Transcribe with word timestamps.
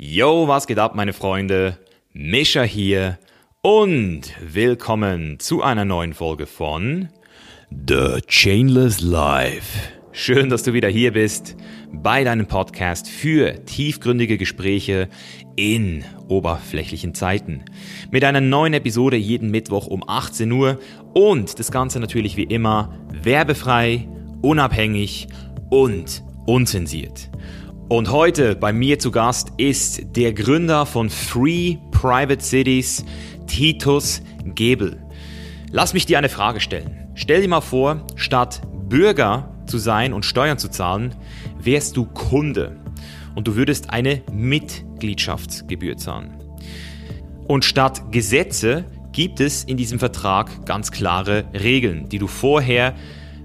Yo, 0.00 0.46
was 0.46 0.68
geht 0.68 0.78
ab, 0.78 0.94
meine 0.94 1.12
Freunde? 1.12 1.76
Mischa 2.12 2.62
hier 2.62 3.18
und 3.62 4.32
willkommen 4.40 5.40
zu 5.40 5.60
einer 5.60 5.84
neuen 5.84 6.14
Folge 6.14 6.46
von 6.46 7.08
The 7.68 8.20
Chainless 8.24 9.00
Life. 9.00 9.76
Schön, 10.12 10.50
dass 10.50 10.62
du 10.62 10.72
wieder 10.72 10.88
hier 10.88 11.14
bist 11.14 11.56
bei 11.90 12.22
deinem 12.22 12.46
Podcast 12.46 13.08
für 13.08 13.64
tiefgründige 13.64 14.38
Gespräche 14.38 15.08
in 15.56 16.04
oberflächlichen 16.28 17.12
Zeiten. 17.12 17.64
Mit 18.12 18.22
einer 18.22 18.40
neuen 18.40 18.74
Episode 18.74 19.16
jeden 19.16 19.50
Mittwoch 19.50 19.88
um 19.88 20.08
18 20.08 20.52
Uhr 20.52 20.78
und 21.12 21.58
das 21.58 21.72
Ganze 21.72 21.98
natürlich 21.98 22.36
wie 22.36 22.44
immer 22.44 22.96
werbefrei, 23.10 24.08
unabhängig 24.42 25.26
und 25.70 26.22
unzensiert. 26.46 27.30
Und 27.88 28.10
heute 28.10 28.54
bei 28.54 28.70
mir 28.70 28.98
zu 28.98 29.10
Gast 29.10 29.52
ist 29.56 30.14
der 30.14 30.34
Gründer 30.34 30.84
von 30.84 31.08
Free 31.08 31.78
Private 31.90 32.44
Cities, 32.44 33.02
Titus 33.46 34.20
Gebel. 34.44 35.02
Lass 35.70 35.94
mich 35.94 36.04
dir 36.04 36.18
eine 36.18 36.28
Frage 36.28 36.60
stellen. 36.60 37.08
Stell 37.14 37.40
dir 37.40 37.48
mal 37.48 37.62
vor, 37.62 38.06
statt 38.14 38.60
Bürger 38.90 39.54
zu 39.66 39.78
sein 39.78 40.12
und 40.12 40.26
Steuern 40.26 40.58
zu 40.58 40.68
zahlen, 40.68 41.14
wärst 41.58 41.96
du 41.96 42.04
Kunde 42.04 42.76
und 43.34 43.48
du 43.48 43.56
würdest 43.56 43.88
eine 43.88 44.20
Mitgliedschaftsgebühr 44.30 45.96
zahlen. 45.96 46.34
Und 47.46 47.64
statt 47.64 48.12
Gesetze 48.12 48.84
gibt 49.12 49.40
es 49.40 49.64
in 49.64 49.78
diesem 49.78 49.98
Vertrag 49.98 50.66
ganz 50.66 50.90
klare 50.90 51.44
Regeln, 51.54 52.06
die 52.10 52.18
du 52.18 52.26
vorher 52.26 52.94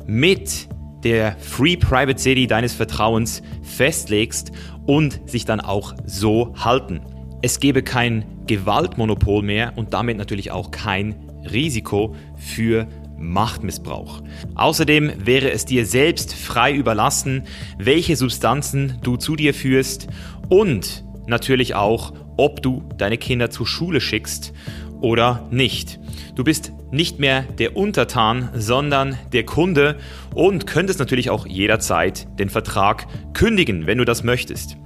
mit 0.05 0.67
der 1.03 1.37
Free 1.39 1.77
Private 1.77 2.19
City 2.19 2.47
deines 2.47 2.73
Vertrauens 2.73 3.41
festlegst 3.61 4.51
und 4.85 5.21
sich 5.29 5.45
dann 5.45 5.59
auch 5.59 5.93
so 6.05 6.53
halten. 6.57 7.01
Es 7.41 7.59
gebe 7.59 7.83
kein 7.83 8.25
Gewaltmonopol 8.47 9.43
mehr 9.43 9.73
und 9.75 9.93
damit 9.93 10.17
natürlich 10.17 10.51
auch 10.51 10.71
kein 10.71 11.15
Risiko 11.51 12.15
für 12.37 12.87
Machtmissbrauch. 13.17 14.21
Außerdem 14.55 15.11
wäre 15.25 15.51
es 15.51 15.65
dir 15.65 15.85
selbst 15.85 16.33
frei 16.33 16.73
überlassen, 16.73 17.43
welche 17.77 18.15
Substanzen 18.15 18.99
du 19.01 19.17
zu 19.17 19.35
dir 19.35 19.53
führst 19.53 20.07
und 20.49 21.03
natürlich 21.27 21.75
auch, 21.75 22.13
ob 22.37 22.61
du 22.61 22.83
deine 22.97 23.17
Kinder 23.17 23.49
zur 23.49 23.67
Schule 23.67 24.01
schickst 24.01 24.53
oder 25.01 25.47
nicht. 25.51 25.99
Du 26.35 26.43
bist 26.43 26.71
nicht 26.93 27.19
mehr 27.19 27.41
der 27.41 27.75
Untertan, 27.75 28.49
sondern 28.53 29.17
der 29.33 29.45
Kunde 29.45 29.97
und 30.33 30.67
könntest 30.67 30.99
natürlich 30.99 31.29
auch 31.29 31.47
jederzeit 31.47 32.27
den 32.39 32.49
Vertrag 32.49 33.07
kündigen, 33.33 33.87
wenn 33.87 33.97
du 33.97 34.05
das 34.05 34.23
möchtest. 34.23 34.77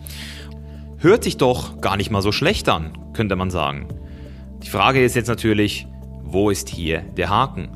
Hört 0.98 1.24
sich 1.24 1.38
doch 1.38 1.80
gar 1.82 1.98
nicht 1.98 2.10
mal 2.10 2.22
so 2.22 2.32
schlecht 2.32 2.70
an, 2.70 2.98
könnte 3.14 3.36
man 3.36 3.52
sagen. 3.52 3.88
Die 4.64 4.70
Frage 4.70 5.04
ist 5.04 5.16
jetzt 5.16 5.28
natürlich, 5.28 5.86
wo 6.24 6.50
ist 6.50 6.70
hier 6.70 7.02
der 7.02 7.30
Haken? 7.30 7.70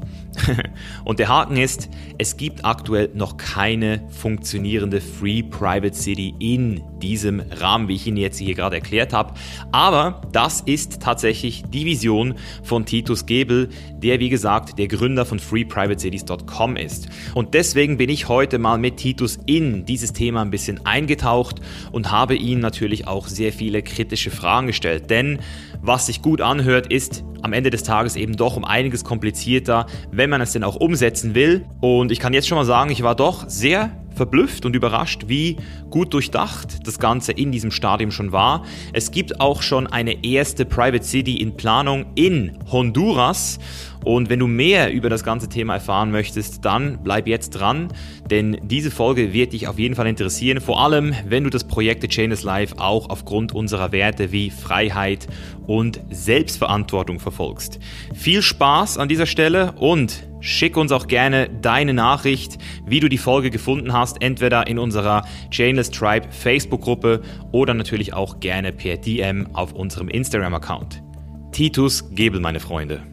und 1.04 1.20
der 1.20 1.28
Haken 1.28 1.58
ist, 1.58 1.90
es 2.22 2.38
gibt 2.38 2.66
aktuell 2.66 3.10
noch 3.16 3.38
keine 3.38 4.08
funktionierende 4.12 5.02
Free 5.02 5.42
Private 5.42 5.96
City 5.96 6.36
in 6.38 6.84
diesem 7.02 7.40
Rahmen, 7.40 7.88
wie 7.88 7.96
ich 7.96 8.06
Ihnen 8.06 8.18
jetzt 8.18 8.38
hier 8.38 8.54
gerade 8.54 8.76
erklärt 8.76 9.12
habe. 9.12 9.34
Aber 9.72 10.22
das 10.32 10.62
ist 10.62 11.02
tatsächlich 11.02 11.64
die 11.74 11.84
Vision 11.84 12.36
von 12.62 12.86
Titus 12.86 13.26
Gebel, 13.26 13.70
der 13.98 14.20
wie 14.20 14.30
gesagt 14.30 14.78
der 14.78 14.88
Gründer 14.88 15.26
von 15.26 15.40
freeprivatecities.com 15.40 16.76
ist. 16.76 17.10
Und 17.34 17.56
deswegen 17.56 17.98
bin 17.98 18.12
ich 18.12 18.28
heute 18.28 18.60
mal 18.60 18.78
mit 18.78 18.98
Titus 18.98 19.40
in 19.48 19.86
dieses 19.86 20.14
Thema 20.14 20.44
ein 20.44 20.52
bisschen 20.52 20.86
eingetaucht 20.86 21.60
und 21.92 22.12
habe 22.12 22.36
ihm 22.36 22.60
natürlich 22.60 23.08
auch 23.08 23.26
sehr 23.26 23.52
viele 23.52 23.82
kritische 23.82 24.30
Fragen 24.30 24.68
gestellt. 24.68 25.10
Denn 25.10 25.40
was 25.82 26.06
sich 26.06 26.22
gut 26.22 26.42
anhört, 26.42 26.94
ist 26.94 27.24
am 27.42 27.54
Ende 27.54 27.70
des 27.70 27.84
Tages 27.84 28.16
eben 28.16 28.38
doch 28.38 28.56
um 28.56 28.64
einiges 28.64 29.04
komplizierter, 29.04 29.88
wenn 30.12 30.30
man 30.30 30.42
es 30.42 30.52
denn 30.52 30.64
auch 30.64 30.76
umsetzen 30.76 31.36
will. 31.36 31.66
Und 31.80 32.11
ich 32.12 32.20
kann 32.20 32.34
jetzt 32.34 32.48
schon 32.48 32.58
mal 32.58 32.66
sagen, 32.66 32.92
ich 32.92 33.04
war 33.04 33.16
doch 33.16 33.46
sehr 33.48 33.90
verblüfft 34.14 34.66
und 34.66 34.76
überrascht, 34.76 35.24
wie 35.28 35.56
gut 35.90 36.14
durchdacht 36.14 36.86
das 36.86 37.00
Ganze 37.00 37.32
in 37.32 37.52
diesem 37.52 37.72
Stadium 37.72 38.12
schon 38.12 38.34
war. 38.34 38.66
Es 38.92 39.12
gibt 39.12 39.40
auch 39.40 39.62
schon 39.62 39.88
eine 39.88 40.24
erste 40.24 40.66
Private 40.66 41.04
City 41.04 41.38
in 41.38 41.56
Planung 41.56 42.06
in 42.16 42.58
Honduras. 42.70 43.60
Und 44.04 44.30
wenn 44.30 44.40
du 44.40 44.48
mehr 44.48 44.92
über 44.92 45.10
das 45.10 45.24
ganze 45.24 45.50
Thema 45.50 45.76
erfahren 45.76 46.12
möchtest, 46.12 46.66
dann 46.66 47.00
bleib 47.04 47.28
jetzt 47.28 47.52
dran, 47.52 47.90
denn 48.30 48.58
diese 48.64 48.92
Folge 48.92 49.34
wird 49.34 49.54
dich 49.54 49.68
auf 49.68 49.78
jeden 49.78 49.96
Fall 49.96 50.08
interessieren, 50.08 50.62
vor 50.62 50.82
allem 50.82 51.14
wenn 51.28 51.44
du 51.44 51.50
das 51.50 51.66
Projekt 51.66 52.02
The 52.02 52.08
Chainless 52.08 52.44
Life 52.44 52.76
auch 52.80 53.10
aufgrund 53.10 53.54
unserer 53.54 53.92
Werte 53.92 54.32
wie 54.32 54.50
Freiheit 54.50 55.28
und 55.68 56.02
Selbstverantwortung 56.10 57.20
verfolgst. 57.20 57.80
Viel 58.14 58.42
Spaß 58.42 58.98
an 58.98 59.08
dieser 59.08 59.26
Stelle 59.26 59.74
und 59.74 60.24
Schick 60.42 60.76
uns 60.76 60.92
auch 60.92 61.06
gerne 61.06 61.50
deine 61.62 61.94
Nachricht, 61.94 62.58
wie 62.86 63.00
du 63.00 63.08
die 63.10 63.20
Folge 63.20 63.52
gefunden 63.52 63.94
hast, 63.94 64.24
entweder 64.24 64.66
in 64.66 64.80
unserer 64.80 65.24
Chainless 65.52 65.92
Tribe 65.92 66.28
Facebook-Gruppe 66.32 67.22
oder 67.52 67.76
natürlich 67.76 68.14
auch 68.14 68.40
gerne 68.40 68.72
per 68.72 68.98
DM 68.98 69.48
auf 69.54 69.74
unserem 69.74 70.10
Instagram-Account. 70.10 71.04
Titus 71.52 72.10
Gebel, 72.16 72.40
meine 72.40 72.60
Freunde. 72.60 73.04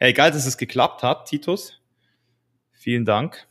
Hey, 0.00 0.12
geil, 0.12 0.30
dass 0.30 0.46
es 0.46 0.56
geklappt 0.56 1.02
hat, 1.02 1.26
Titus. 1.26 1.80
Vielen 2.70 3.04
Dank 3.04 3.48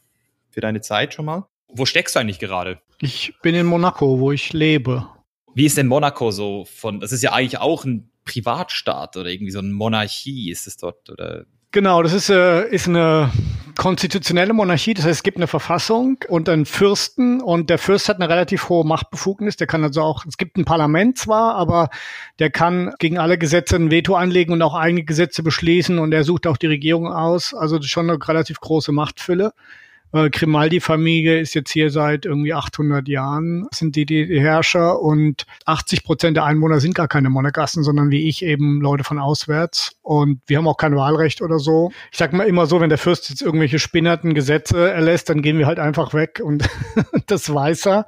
für 0.50 0.62
deine 0.62 0.80
Zeit 0.80 1.14
schon 1.14 1.26
mal. 1.26 1.46
Wo 1.68 1.86
steckst 1.86 2.16
du 2.16 2.20
eigentlich 2.20 2.40
gerade? 2.40 2.80
Ich 3.00 3.34
bin 3.42 3.54
in 3.54 3.66
Monaco, 3.66 4.20
wo 4.20 4.32
ich 4.32 4.54
lebe. 4.54 5.10
Wie 5.54 5.66
ist 5.66 5.76
denn 5.76 5.88
Monaco 5.88 6.32
so 6.32 6.64
von, 6.64 7.02
das 7.02 7.12
ist 7.12 7.22
ja 7.22 7.34
eigentlich 7.34 7.58
auch 7.58 7.84
ein 7.84 8.10
Privatstaat 8.24 9.18
oder 9.18 9.30
irgendwie 9.30 9.52
so 9.52 9.60
eine 9.60 9.74
Monarchie 9.74 10.50
ist 10.50 10.68
es 10.68 10.78
dort 10.78 11.10
oder? 11.10 11.46
Genau, 11.72 12.02
das 12.02 12.14
ist, 12.14 12.30
äh, 12.30 12.68
ist 12.70 12.88
eine 12.88 13.30
konstitutionelle 13.78 14.54
Monarchie, 14.54 14.94
das 14.94 15.06
heißt, 15.06 15.20
es 15.20 15.24
gibt 15.24 15.38
eine 15.38 15.48
Verfassung 15.48 16.18
und 16.30 16.50
einen 16.50 16.66
Fürsten 16.66 17.42
und 17.42 17.70
der 17.70 17.78
Fürst 17.78 18.10
hat 18.10 18.16
eine 18.16 18.30
relativ 18.30 18.70
hohe 18.70 18.86
Machtbefugnis, 18.86 19.56
der 19.56 19.68
kann 19.68 19.84
also 19.84 20.02
auch, 20.02 20.26
es 20.26 20.38
gibt 20.38 20.58
ein 20.58 20.66
Parlament 20.66 21.18
zwar, 21.18 21.56
aber 21.56 21.90
der 22.40 22.50
kann 22.50 22.94
gegen 23.00 23.20
alle 23.20 23.38
Gesetze 23.38 23.76
ein 23.76 23.92
Veto 23.92 24.16
einlegen 24.16 24.54
und 24.54 24.62
auch 24.62 24.74
eigene 24.76 25.04
Gesetze 25.04 25.44
beschließen 25.44 26.00
und 26.00 26.14
er 26.14 26.24
sucht 26.24 26.48
auch 26.48 26.58
die 26.58 26.68
Regierung 26.68 27.08
aus, 27.08 27.54
also 27.54 27.80
schon 27.82 28.10
eine 28.10 28.28
relativ 28.28 28.60
große 28.60 28.92
Machtfülle. 28.92 29.54
Äh, 30.14 30.30
Grimaldi-Familie 30.30 31.40
ist 31.40 31.54
jetzt 31.54 31.72
hier 31.72 31.90
seit 31.90 32.26
irgendwie 32.26 32.54
800 32.54 33.08
Jahren, 33.08 33.68
sind 33.74 33.96
die 33.96 34.06
die 34.06 34.40
Herrscher 34.40 35.02
und 35.02 35.46
80 35.66 36.04
Prozent 36.04 36.38
der 36.38 36.46
Einwohner 36.46 36.80
sind 36.80 36.96
gar 36.96 37.08
keine 37.08 37.30
Monegassen, 37.30 37.84
sondern 37.84 38.10
wie 38.10 38.28
ich 38.28 38.44
eben 38.44 38.82
Leute 38.82 39.04
von 39.04 39.20
auswärts. 39.20 39.98
Und 40.02 40.42
wir 40.48 40.58
haben 40.58 40.68
auch 40.68 40.78
kein 40.78 40.96
Wahlrecht 40.96 41.42
oder 41.42 41.60
so. 41.60 41.92
Ich 42.12 42.18
sag 42.18 42.32
mal 42.34 42.46
immer 42.46 42.66
so, 42.66 42.80
wenn 42.80 42.90
der 42.90 42.98
Fürst 42.98 43.30
jetzt 43.30 43.42
irgendwelche 43.42 43.80
spinnerten 43.80 44.34
Gesetze 44.34 44.90
erlässt, 44.90 45.30
dann 45.30 45.42
gehen 45.42 45.58
wir 45.58 45.68
halt 45.68 45.80
einfach 45.80 46.14
weg 46.14 46.42
und 46.44 46.68
das 47.28 47.54
weiß 47.54 47.88
er. 47.88 48.08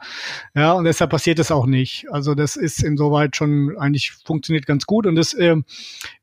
Ja, 0.56 0.74
und 0.74 0.86
deshalb 0.86 1.12
passiert 1.12 1.40
es 1.40 1.52
auch 1.52 1.66
nicht. 1.66 2.06
Also 2.12 2.36
das 2.36 2.56
ist 2.56 2.84
insoweit 2.84 3.36
schon 3.36 3.76
eigentlich 3.78 4.14
funktioniert 4.26 4.66
ganz 4.66 4.86
gut 4.86 5.06
und 5.06 5.16
das 5.16 5.34
äh, 5.34 5.58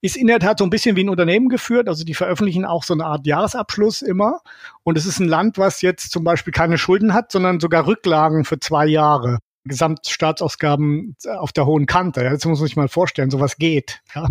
ist 0.00 0.16
in 0.16 0.26
der 0.26 0.38
Tat 0.38 0.59
so 0.59 0.65
ein 0.65 0.70
bisschen 0.70 0.97
wie 0.97 1.04
ein 1.04 1.10
Unternehmen 1.10 1.48
geführt. 1.48 1.88
Also 1.88 2.04
die 2.04 2.15
veröffentlichen 2.15 2.65
auch 2.65 2.82
so 2.82 2.94
eine 2.94 3.04
Art 3.04 3.26
Jahresabschluss 3.26 4.03
immer 4.03 4.41
und 4.86 4.97
es 4.97 5.04
ist 5.04 5.19
ein 5.19 5.26
Land, 5.26 5.58
was 5.58 5.82
jetzt 5.82 6.12
zum 6.12 6.22
Beispiel 6.22 6.52
keine 6.52 6.78
Schulden 6.78 7.12
hat, 7.12 7.32
sondern 7.32 7.58
sogar 7.58 7.88
Rücklagen 7.88 8.44
für 8.44 8.60
zwei 8.60 8.86
Jahre. 8.86 9.38
Gesamtstaatsausgaben 9.64 11.16
auf 11.41 11.50
der 11.50 11.66
hohen 11.66 11.86
Kante. 11.86 12.22
Jetzt 12.22 12.47
muss 12.47 12.60
man 12.60 12.69
sich 12.69 12.76
mal 12.76 12.86
vorstellen, 12.86 13.28
sowas 13.28 13.56
geht. 13.56 14.00
Ja. 14.14 14.28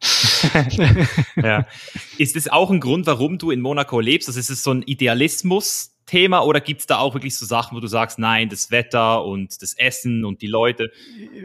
ja. 1.36 1.66
Ist 2.16 2.36
es 2.36 2.48
auch 2.48 2.70
ein 2.70 2.80
Grund, 2.80 3.06
warum 3.06 3.36
du 3.36 3.50
in 3.50 3.60
Monaco 3.60 4.00
lebst? 4.00 4.28
Also 4.28 4.40
ist 4.40 4.48
es 4.48 4.62
so 4.62 4.70
ein 4.70 4.80
Idealismus, 4.80 5.97
Thema 6.08 6.44
oder 6.44 6.60
gibt 6.60 6.80
es 6.80 6.86
da 6.86 6.98
auch 6.98 7.14
wirklich 7.14 7.36
so 7.36 7.46
Sachen, 7.46 7.76
wo 7.76 7.80
du 7.80 7.86
sagst, 7.86 8.18
nein, 8.18 8.48
das 8.48 8.70
Wetter 8.70 9.24
und 9.24 9.62
das 9.62 9.74
Essen 9.74 10.24
und 10.24 10.42
die 10.42 10.46
Leute? 10.46 10.90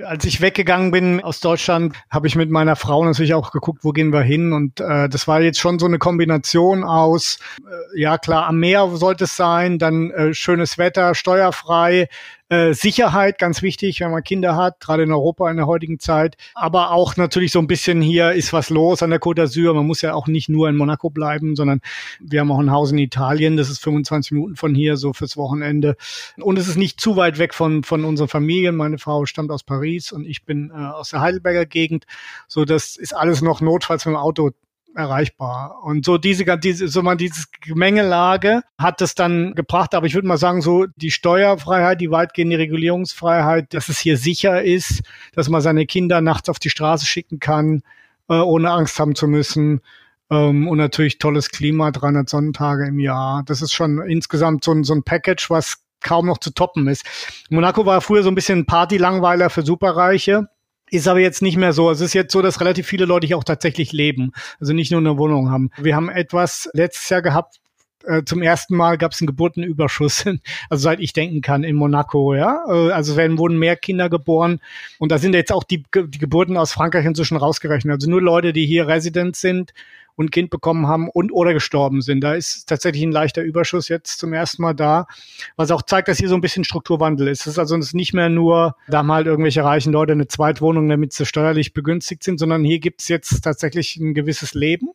Als 0.05 0.25
ich 0.25 0.41
weggegangen 0.41 0.91
bin 0.91 1.21
aus 1.21 1.39
Deutschland, 1.39 1.95
habe 2.09 2.27
ich 2.27 2.35
mit 2.35 2.49
meiner 2.49 2.75
Frau 2.75 3.03
natürlich 3.05 3.33
auch 3.33 3.51
geguckt, 3.51 3.83
wo 3.83 3.91
gehen 3.91 4.11
wir 4.11 4.21
hin 4.21 4.53
und 4.53 4.79
äh, 4.79 5.07
das 5.09 5.27
war 5.27 5.41
jetzt 5.41 5.59
schon 5.59 5.77
so 5.77 5.85
eine 5.85 5.99
Kombination 5.99 6.83
aus, 6.83 7.37
äh, 7.59 8.01
ja 8.01 8.17
klar, 8.17 8.47
am 8.47 8.59
Meer 8.59 8.89
sollte 8.93 9.25
es 9.25 9.35
sein, 9.35 9.77
dann 9.77 10.11
äh, 10.11 10.33
schönes 10.33 10.77
Wetter, 10.77 11.13
steuerfrei, 11.13 12.07
Äh, 12.49 12.73
Sicherheit, 12.73 13.39
ganz 13.39 13.61
wichtig, 13.61 14.01
wenn 14.01 14.11
man 14.11 14.21
Kinder 14.21 14.55
hat, 14.55 14.79
gerade 14.79 15.03
in 15.03 15.11
Europa 15.11 15.49
in 15.49 15.57
der 15.57 15.65
heutigen 15.65 15.99
Zeit. 15.99 16.35
Aber 16.53 16.91
auch 16.91 17.15
natürlich 17.15 17.51
so 17.51 17.59
ein 17.59 17.67
bisschen 17.67 18.01
hier 18.01 18.33
ist 18.33 18.51
was 18.53 18.69
los 18.69 19.01
an 19.01 19.09
der 19.09 19.21
Côte 19.21 19.41
d'Azur. 19.41 19.73
Man 19.73 19.87
muss 19.87 20.01
ja 20.01 20.13
auch 20.13 20.27
nicht 20.27 20.49
nur 20.49 20.67
in 20.69 20.75
Monaco 20.75 21.09
bleiben, 21.09 21.55
sondern 21.55 21.79
wir 22.19 22.41
haben 22.41 22.51
auch 22.51 22.59
ein 22.59 22.71
Haus 22.71 22.91
in 22.91 22.97
Italien. 22.97 23.57
Das 23.57 23.69
ist 23.69 23.81
25 23.81 24.33
Minuten 24.33 24.55
von 24.55 24.75
hier, 24.75 24.97
so 24.97 25.13
fürs 25.13 25.37
Wochenende. 25.37 25.95
Und 26.37 26.59
es 26.59 26.67
ist 26.67 26.75
nicht 26.75 26.99
zu 26.99 27.15
weit 27.15 27.39
weg 27.39 27.53
von, 27.53 27.83
von 27.83 28.03
unseren 28.03 28.27
Familien. 28.27 28.75
Meine 28.75 28.97
Frau 28.97 29.25
stammt 29.25 29.49
aus 29.49 29.63
Paris 29.63 30.11
und 30.11 30.25
ich 30.25 30.43
bin 30.43 30.69
äh, 30.69 30.73
aus 30.73 31.09
der 31.09 31.21
Heidelberger 31.21 31.65
Gegend. 31.65 32.05
So, 32.47 32.65
das 32.65 32.97
ist 32.97 33.15
alles 33.15 33.41
noch 33.41 33.61
notfalls 33.61 34.05
mit 34.05 34.13
dem 34.13 34.17
Auto 34.17 34.51
erreichbar. 34.95 35.83
Und 35.83 36.05
so 36.05 36.17
diese, 36.17 36.45
diese, 36.57 36.87
so 36.87 37.01
man 37.01 37.17
dieses 37.17 37.51
Gemengelage 37.51 38.61
hat 38.77 39.01
es 39.01 39.15
dann 39.15 39.55
gebracht. 39.55 39.95
Aber 39.95 40.05
ich 40.05 40.13
würde 40.13 40.27
mal 40.27 40.37
sagen, 40.37 40.61
so 40.61 40.85
die 40.95 41.11
Steuerfreiheit, 41.11 42.01
die 42.01 42.11
weitgehende 42.11 42.57
Regulierungsfreiheit, 42.57 43.73
dass 43.73 43.89
es 43.89 43.99
hier 43.99 44.17
sicher 44.17 44.63
ist, 44.63 45.01
dass 45.33 45.49
man 45.49 45.61
seine 45.61 45.85
Kinder 45.85 46.21
nachts 46.21 46.49
auf 46.49 46.59
die 46.59 46.69
Straße 46.69 47.05
schicken 47.05 47.39
kann, 47.39 47.81
äh, 48.29 48.35
ohne 48.35 48.71
Angst 48.71 48.99
haben 48.99 49.15
zu 49.15 49.27
müssen. 49.27 49.81
Ähm, 50.29 50.67
und 50.67 50.77
natürlich 50.77 51.17
tolles 51.17 51.49
Klima, 51.49 51.91
300 51.91 52.29
Sonnentage 52.29 52.87
im 52.87 52.99
Jahr. 52.99 53.43
Das 53.45 53.61
ist 53.61 53.73
schon 53.73 54.01
insgesamt 54.01 54.63
so 54.63 54.71
ein, 54.71 54.83
so 54.83 54.93
ein 54.93 55.03
Package, 55.03 55.49
was 55.49 55.83
kaum 56.01 56.27
noch 56.27 56.37
zu 56.37 56.51
toppen 56.51 56.87
ist. 56.87 57.05
Monaco 57.49 57.85
war 57.85 58.01
früher 58.01 58.23
so 58.23 58.29
ein 58.29 58.35
bisschen 58.35 58.65
Party-Langweiler 58.65 59.49
für 59.49 59.63
Superreiche. 59.63 60.49
Ist 60.93 61.07
aber 61.07 61.21
jetzt 61.21 61.41
nicht 61.41 61.57
mehr 61.57 61.73
so. 61.73 61.89
Es 61.89 62.01
ist 62.01 62.13
jetzt 62.13 62.31
so, 62.31 62.43
dass 62.43 62.61
relativ 62.61 62.85
viele 62.85 63.05
Leute 63.05 63.25
hier 63.25 63.39
auch 63.39 63.43
tatsächlich 63.43 63.93
leben. 63.93 64.31
Also 64.59 64.73
nicht 64.73 64.91
nur 64.91 64.99
eine 64.99 65.17
Wohnung 65.17 65.49
haben. 65.49 65.71
Wir 65.75 65.95
haben 65.95 66.07
etwas 66.07 66.69
letztes 66.73 67.09
Jahr 67.09 67.23
gehabt, 67.23 67.59
äh, 68.03 68.21
zum 68.25 68.43
ersten 68.43 68.75
Mal 68.75 68.99
gab 68.99 69.11
es 69.13 69.19
einen 69.19 69.25
Geburtenüberschuss, 69.25 70.25
also 70.69 70.83
seit 70.83 70.99
ich 70.99 71.13
denken 71.13 71.41
kann, 71.41 71.63
in 71.63 71.75
Monaco, 71.75 72.35
ja. 72.35 72.63
Äh, 72.67 72.91
also 72.91 73.15
werden 73.17 73.39
wurden 73.39 73.57
mehr 73.57 73.75
Kinder 73.75 74.07
geboren 74.07 74.59
und 74.99 75.11
da 75.11 75.17
sind 75.17 75.33
jetzt 75.33 75.51
auch 75.51 75.63
die, 75.63 75.83
die 75.95 76.19
Geburten 76.19 76.57
aus 76.57 76.73
Frankreich 76.73 77.05
inzwischen 77.05 77.37
rausgerechnet. 77.37 77.95
Also 77.95 78.11
nur 78.11 78.21
Leute, 78.21 78.53
die 78.53 78.67
hier 78.67 78.87
Resident 78.87 79.35
sind, 79.35 79.73
und 80.15 80.31
Kind 80.31 80.49
bekommen 80.49 80.87
haben 80.87 81.09
und 81.09 81.31
oder 81.31 81.53
gestorben 81.53 82.01
sind. 82.01 82.21
Da 82.21 82.33
ist 82.33 82.67
tatsächlich 82.67 83.03
ein 83.03 83.11
leichter 83.11 83.41
Überschuss 83.41 83.89
jetzt 83.89 84.19
zum 84.19 84.33
ersten 84.33 84.61
Mal 84.61 84.73
da, 84.73 85.07
was 85.55 85.71
auch 85.71 85.81
zeigt, 85.81 86.07
dass 86.07 86.17
hier 86.17 86.29
so 86.29 86.35
ein 86.35 86.41
bisschen 86.41 86.63
Strukturwandel 86.63 87.27
ist. 87.27 87.41
Es 87.41 87.47
ist 87.47 87.59
also 87.59 87.77
nicht 87.77 88.13
mehr 88.13 88.29
nur, 88.29 88.75
da 88.87 88.99
haben 88.99 89.11
halt 89.11 89.27
irgendwelche 89.27 89.63
reichen 89.63 89.93
Leute 89.93 90.13
eine 90.13 90.27
Zweitwohnung, 90.27 90.87
damit 90.89 91.13
sie 91.13 91.25
steuerlich 91.25 91.73
begünstigt 91.73 92.23
sind, 92.23 92.39
sondern 92.39 92.63
hier 92.63 92.79
gibt's 92.79 93.07
jetzt 93.07 93.43
tatsächlich 93.43 93.97
ein 93.97 94.13
gewisses 94.13 94.53
Leben 94.53 94.89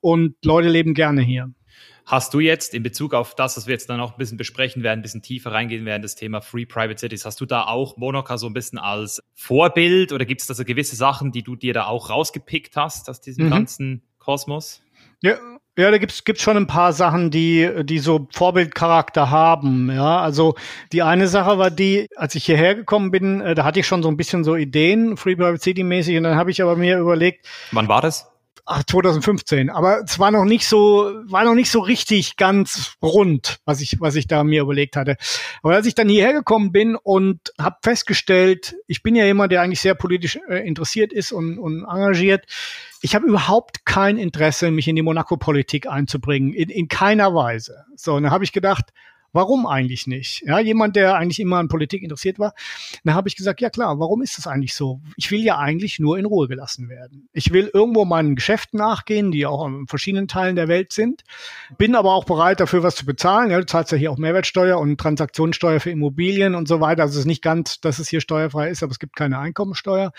und 0.00 0.36
Leute 0.44 0.68
leben 0.68 0.94
gerne 0.94 1.22
hier. 1.22 1.50
Hast 2.04 2.34
du 2.34 2.40
jetzt 2.40 2.74
in 2.74 2.82
Bezug 2.82 3.14
auf 3.14 3.34
das, 3.36 3.56
was 3.56 3.66
wir 3.66 3.72
jetzt 3.72 3.88
dann 3.88 4.00
auch 4.00 4.12
ein 4.12 4.18
bisschen 4.18 4.36
besprechen 4.36 4.82
werden, 4.82 5.00
ein 5.00 5.02
bisschen 5.02 5.22
tiefer 5.22 5.52
reingehen 5.52 5.84
werden, 5.84 6.02
das 6.02 6.16
Thema 6.16 6.40
Free 6.40 6.66
Private 6.66 6.98
Cities, 6.98 7.24
hast 7.24 7.40
du 7.40 7.46
da 7.46 7.64
auch 7.64 7.96
Monaco 7.96 8.36
so 8.36 8.48
ein 8.48 8.52
bisschen 8.52 8.78
als 8.78 9.22
Vorbild 9.34 10.12
oder 10.12 10.24
gibt 10.24 10.40
es 10.40 10.48
da 10.48 10.54
so 10.54 10.64
gewisse 10.64 10.96
Sachen, 10.96 11.30
die 11.30 11.42
du 11.42 11.54
dir 11.54 11.74
da 11.74 11.86
auch 11.86 12.10
rausgepickt 12.10 12.76
hast 12.76 13.08
aus 13.08 13.20
diesem 13.20 13.46
mhm. 13.46 13.50
ganzen 13.50 14.02
Kosmos? 14.24 14.80
Ja, 15.20 15.36
ja, 15.78 15.90
da 15.90 15.96
gibt's 15.96 16.24
gibt's 16.24 16.42
schon 16.42 16.58
ein 16.58 16.66
paar 16.66 16.92
Sachen, 16.92 17.30
die 17.30 17.70
die 17.84 17.98
so 17.98 18.28
Vorbildcharakter 18.32 19.30
haben. 19.30 19.90
Ja, 19.90 20.20
also 20.20 20.54
die 20.92 21.02
eine 21.02 21.28
Sache 21.28 21.56
war 21.58 21.70
die, 21.70 22.08
als 22.14 22.34
ich 22.34 22.44
hierher 22.44 22.74
gekommen 22.74 23.10
bin, 23.10 23.40
äh, 23.40 23.54
da 23.54 23.64
hatte 23.64 23.80
ich 23.80 23.86
schon 23.86 24.02
so 24.02 24.08
ein 24.08 24.18
bisschen 24.18 24.44
so 24.44 24.54
Ideen, 24.54 25.16
Free 25.16 25.34
Private 25.34 25.62
City 25.62 25.82
mäßig, 25.82 26.18
und 26.18 26.24
dann 26.24 26.36
habe 26.36 26.50
ich 26.50 26.60
aber 26.60 26.76
mir 26.76 26.98
überlegt. 26.98 27.46
Wann 27.70 27.88
war 27.88 28.02
das? 28.02 28.28
Ach, 28.64 28.84
2015. 28.84 29.70
Aber 29.70 30.02
es 30.04 30.18
war 30.20 30.30
noch 30.30 30.44
nicht 30.44 30.68
so, 30.68 31.12
war 31.24 31.44
noch 31.44 31.54
nicht 31.54 31.70
so 31.70 31.80
richtig 31.80 32.36
ganz 32.36 32.94
rund, 33.02 33.58
was 33.64 33.80
ich, 33.80 34.00
was 34.00 34.14
ich 34.14 34.28
da 34.28 34.44
mir 34.44 34.62
überlegt 34.62 34.94
hatte. 34.94 35.16
Aber 35.62 35.74
als 35.74 35.86
ich 35.86 35.96
dann 35.96 36.08
hierher 36.08 36.32
gekommen 36.32 36.70
bin 36.70 36.94
und 36.94 37.40
habe 37.60 37.76
festgestellt, 37.82 38.76
ich 38.86 39.02
bin 39.02 39.16
ja 39.16 39.24
jemand, 39.24 39.50
der 39.50 39.62
eigentlich 39.62 39.80
sehr 39.80 39.96
politisch 39.96 40.38
äh, 40.48 40.64
interessiert 40.66 41.12
ist 41.12 41.32
und, 41.32 41.58
und 41.58 41.82
engagiert, 41.82 42.46
ich 43.02 43.16
habe 43.16 43.26
überhaupt 43.26 43.84
kein 43.84 44.16
Interesse, 44.16 44.70
mich 44.70 44.86
in 44.86 44.96
die 44.96 45.02
Monaco-Politik 45.02 45.88
einzubringen, 45.88 46.52
in, 46.52 46.70
in 46.70 46.86
keiner 46.86 47.34
Weise. 47.34 47.84
So, 47.96 48.14
und 48.14 48.22
dann 48.22 48.32
habe 48.32 48.44
ich 48.44 48.52
gedacht, 48.52 48.92
Warum 49.32 49.66
eigentlich 49.66 50.06
nicht? 50.06 50.42
Ja, 50.46 50.58
jemand, 50.58 50.94
der 50.94 51.16
eigentlich 51.16 51.40
immer 51.40 51.56
an 51.56 51.68
Politik 51.68 52.02
interessiert 52.02 52.38
war. 52.38 52.52
Dann 53.02 53.14
habe 53.14 53.28
ich 53.28 53.36
gesagt, 53.36 53.62
ja 53.62 53.70
klar, 53.70 53.98
warum 53.98 54.20
ist 54.20 54.36
das 54.36 54.46
eigentlich 54.46 54.74
so? 54.74 55.00
Ich 55.16 55.30
will 55.30 55.40
ja 55.40 55.56
eigentlich 55.56 55.98
nur 55.98 56.18
in 56.18 56.26
Ruhe 56.26 56.48
gelassen 56.48 56.90
werden. 56.90 57.28
Ich 57.32 57.50
will 57.50 57.70
irgendwo 57.72 58.04
meinen 58.04 58.36
Geschäften 58.36 58.78
nachgehen, 58.78 59.32
die 59.32 59.46
auch 59.46 59.66
in 59.66 59.86
verschiedenen 59.86 60.28
Teilen 60.28 60.54
der 60.54 60.68
Welt 60.68 60.92
sind. 60.92 61.22
Bin 61.78 61.94
aber 61.94 62.12
auch 62.12 62.24
bereit, 62.24 62.60
dafür 62.60 62.82
was 62.82 62.94
zu 62.94 63.06
bezahlen. 63.06 63.50
Ja, 63.50 63.58
du 63.58 63.64
zahlst 63.64 63.90
ja 63.92 63.98
hier 63.98 64.12
auch 64.12 64.18
Mehrwertsteuer 64.18 64.78
und 64.78 65.00
Transaktionssteuer 65.00 65.80
für 65.80 65.90
Immobilien 65.90 66.54
und 66.54 66.68
so 66.68 66.80
weiter. 66.80 67.02
Also 67.02 67.14
es 67.14 67.20
ist 67.20 67.26
nicht 67.26 67.42
ganz, 67.42 67.80
dass 67.80 67.98
es 67.98 68.08
hier 68.08 68.20
steuerfrei 68.20 68.68
ist, 68.68 68.82
aber 68.82 68.92
es 68.92 68.98
gibt 68.98 69.16
keine 69.16 69.38
Einkommensteuer. 69.38 70.12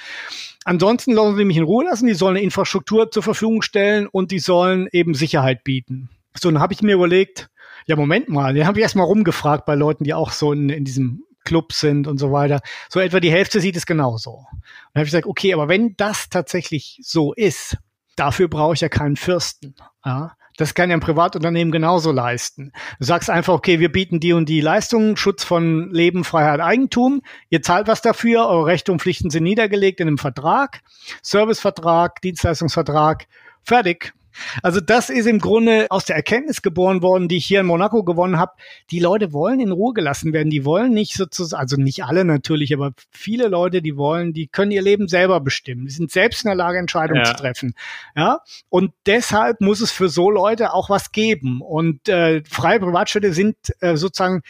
Ansonsten 0.66 1.14
lassen 1.14 1.38
sie 1.38 1.46
mich 1.46 1.58
in 1.58 1.64
Ruhe 1.64 1.86
lassen. 1.86 2.08
Die 2.08 2.16
sollen 2.16 2.38
eine 2.38 2.44
Infrastruktur 2.44 3.12
zur 3.12 3.22
Verfügung 3.22 3.62
stellen 3.62 4.08
und 4.08 4.32
die 4.32 4.40
sollen 4.40 4.88
eben 4.92 5.14
Sicherheit 5.14 5.64
bieten. 5.64 6.10
So, 6.36 6.50
dann 6.50 6.60
habe 6.60 6.74
ich 6.74 6.82
mir 6.82 6.96
überlegt, 6.96 7.50
ja, 7.86 7.96
Moment 7.96 8.30
mal, 8.30 8.54
den 8.54 8.68
habe 8.68 8.80
ich 8.80 8.84
erstmal 8.84 9.06
rumgefragt 9.06 9.66
bei 9.66 9.76
Leuten, 9.76 10.04
die 10.04 10.14
auch 10.14 10.32
so 10.32 10.52
in, 10.54 10.70
in 10.70 10.86
diesem 10.86 11.24
Club 11.44 11.74
sind 11.74 12.08
und 12.08 12.18
so 12.18 12.32
weiter. 12.32 12.62
So 12.90 13.00
etwa 13.00 13.20
die 13.20 13.32
Hälfte 13.32 13.60
sieht 13.60 13.76
es 13.76 13.86
genauso. 13.86 14.46
Dann 14.94 15.02
habe 15.02 15.06
ich 15.06 15.12
gesagt, 15.12 15.28
okay, 15.28 15.54
aber 15.54 15.68
wenn 15.68 15.96
das 15.98 16.30
tatsächlich 16.30 17.00
so 17.04 17.34
ist, 17.34 17.78
dafür 18.16 18.48
brauche 18.48 18.74
ich 18.74 18.82
ja 18.82 18.90
keinen 18.90 19.16
Fürsten. 19.16 19.76
Ja? 20.06 20.36
Das 20.58 20.76
kann 20.76 20.90
ja 20.90 20.96
ein 20.96 21.02
Privatunternehmen 21.02 21.72
genauso 21.72 22.12
leisten. 22.12 22.74
Du 23.00 23.06
sagst 23.06 23.30
einfach, 23.30 23.54
okay, 23.54 23.80
wir 23.80 23.92
bieten 23.92 24.20
die 24.20 24.34
und 24.34 24.48
die 24.48 24.62
Leistungen, 24.62 25.18
Schutz 25.18 25.44
von 25.44 25.92
Leben, 25.92 26.24
Freiheit, 26.24 26.60
Eigentum. 26.60 27.22
Ihr 27.50 27.64
zahlt 27.64 27.88
was 27.88 28.02
dafür, 28.02 28.48
eure 28.48 28.68
Rechte 28.68 28.92
und 28.92 29.02
Pflichten 29.02 29.32
sind 29.32 29.44
niedergelegt 29.44 30.00
in 30.00 30.08
einem 30.08 30.18
Vertrag, 30.20 30.82
Servicevertrag, 31.24 32.22
Dienstleistungsvertrag, 32.22 33.28
fertig. 33.64 34.14
Also 34.62 34.80
das 34.80 35.10
ist 35.10 35.26
im 35.26 35.40
Grunde 35.40 35.88
aus 35.90 36.06
der 36.06 36.16
Erkenntnis 36.16 36.62
geboren 36.62 37.02
worden, 37.02 37.28
die 37.28 37.38
ich 37.38 37.46
hier 37.46 37.62
in 37.62 37.66
Monaco 37.66 38.04
gewonnen 38.04 38.38
habe. 38.38 38.54
Die 38.92 39.00
Leute 39.00 39.34
wollen 39.34 39.60
in 39.60 39.72
Ruhe 39.72 39.94
gelassen 39.94 40.34
werden. 40.34 40.50
Die 40.50 40.66
wollen 40.66 40.94
nicht 40.94 41.14
sozusagen, 41.14 41.60
also 41.60 41.78
nicht 41.78 42.04
alle 42.04 42.26
natürlich, 42.26 42.74
aber 42.74 42.94
viele 43.12 43.48
Leute, 43.48 43.82
die 43.82 43.98
wollen, 43.98 44.34
die 44.34 44.48
können 44.48 44.72
ihr 44.72 44.82
Leben 44.82 45.08
selber 45.08 45.40
bestimmen. 45.40 45.86
Die 45.86 45.92
sind 45.92 46.12
selbst 46.12 46.44
in 46.44 46.50
der 46.50 46.56
Lage, 46.56 46.80
Entscheidungen 46.80 47.24
ja. 47.24 47.26
zu 47.26 47.36
treffen. 47.36 47.74
Ja, 48.16 48.40
und 48.70 48.92
deshalb 49.06 49.62
muss 49.62 49.82
es 49.82 49.92
für 49.92 50.10
so 50.10 50.30
Leute 50.30 50.74
auch 50.74 50.90
was 50.90 51.12
geben. 51.12 51.62
Und 51.62 52.10
äh, 52.10 52.44
freie 52.50 52.80
Privatstädte 52.80 53.34
sind 53.34 53.56
äh, 53.80 53.96
sozusagen 53.96 54.42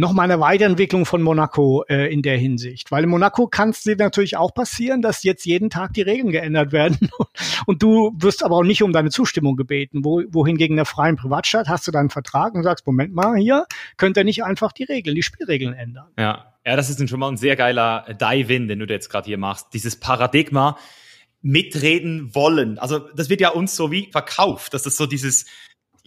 nochmal 0.00 0.30
eine 0.30 0.40
Weiterentwicklung 0.40 1.04
von 1.04 1.22
Monaco 1.22 1.84
äh, 1.88 2.12
in 2.12 2.22
der 2.22 2.36
Hinsicht. 2.36 2.90
Weil 2.90 3.04
in 3.04 3.10
Monaco 3.10 3.46
kann 3.46 3.70
es 3.70 3.82
dir 3.82 3.96
natürlich 3.96 4.36
auch 4.36 4.52
passieren, 4.52 5.02
dass 5.02 5.22
jetzt 5.22 5.44
jeden 5.44 5.70
Tag 5.70 5.92
die 5.92 6.02
Regeln 6.02 6.32
geändert 6.32 6.72
werden 6.72 7.10
und 7.66 7.82
du 7.82 8.12
wirst 8.16 8.42
aber 8.42 8.56
auch 8.56 8.64
nicht 8.64 8.82
um 8.82 8.92
deine 8.92 9.10
Zustimmung 9.10 9.56
gebeten. 9.56 10.04
Wo, 10.04 10.22
wohingegen 10.28 10.72
in 10.72 10.76
der 10.76 10.86
freien 10.86 11.16
Privatstadt 11.16 11.68
hast 11.68 11.86
du 11.86 11.92
deinen 11.92 12.10
Vertrag 12.10 12.54
und 12.54 12.62
sagst, 12.62 12.86
Moment 12.86 13.14
mal, 13.14 13.36
hier 13.36 13.66
könnt 13.96 14.16
ihr 14.16 14.24
nicht 14.24 14.42
einfach 14.42 14.72
die 14.72 14.84
Regeln, 14.84 15.14
die 15.14 15.22
Spielregeln 15.22 15.74
ändern. 15.74 16.08
Ja, 16.18 16.54
ja 16.64 16.76
das 16.76 16.88
ist 16.88 17.08
schon 17.08 17.20
mal 17.20 17.28
ein 17.28 17.36
sehr 17.36 17.56
geiler 17.56 18.06
Dive-In, 18.08 18.68
den 18.68 18.78
du 18.78 18.86
jetzt 18.86 19.10
gerade 19.10 19.26
hier 19.26 19.38
machst. 19.38 19.68
Dieses 19.74 20.00
Paradigma, 20.00 20.76
mitreden 21.42 22.34
wollen. 22.34 22.78
Also 22.78 22.98
das 22.98 23.30
wird 23.30 23.40
ja 23.40 23.48
uns 23.48 23.74
so 23.74 23.90
wie 23.90 24.10
verkauft, 24.12 24.74
dass 24.74 24.82
das 24.82 24.98
so 24.98 25.06
dieses 25.06 25.46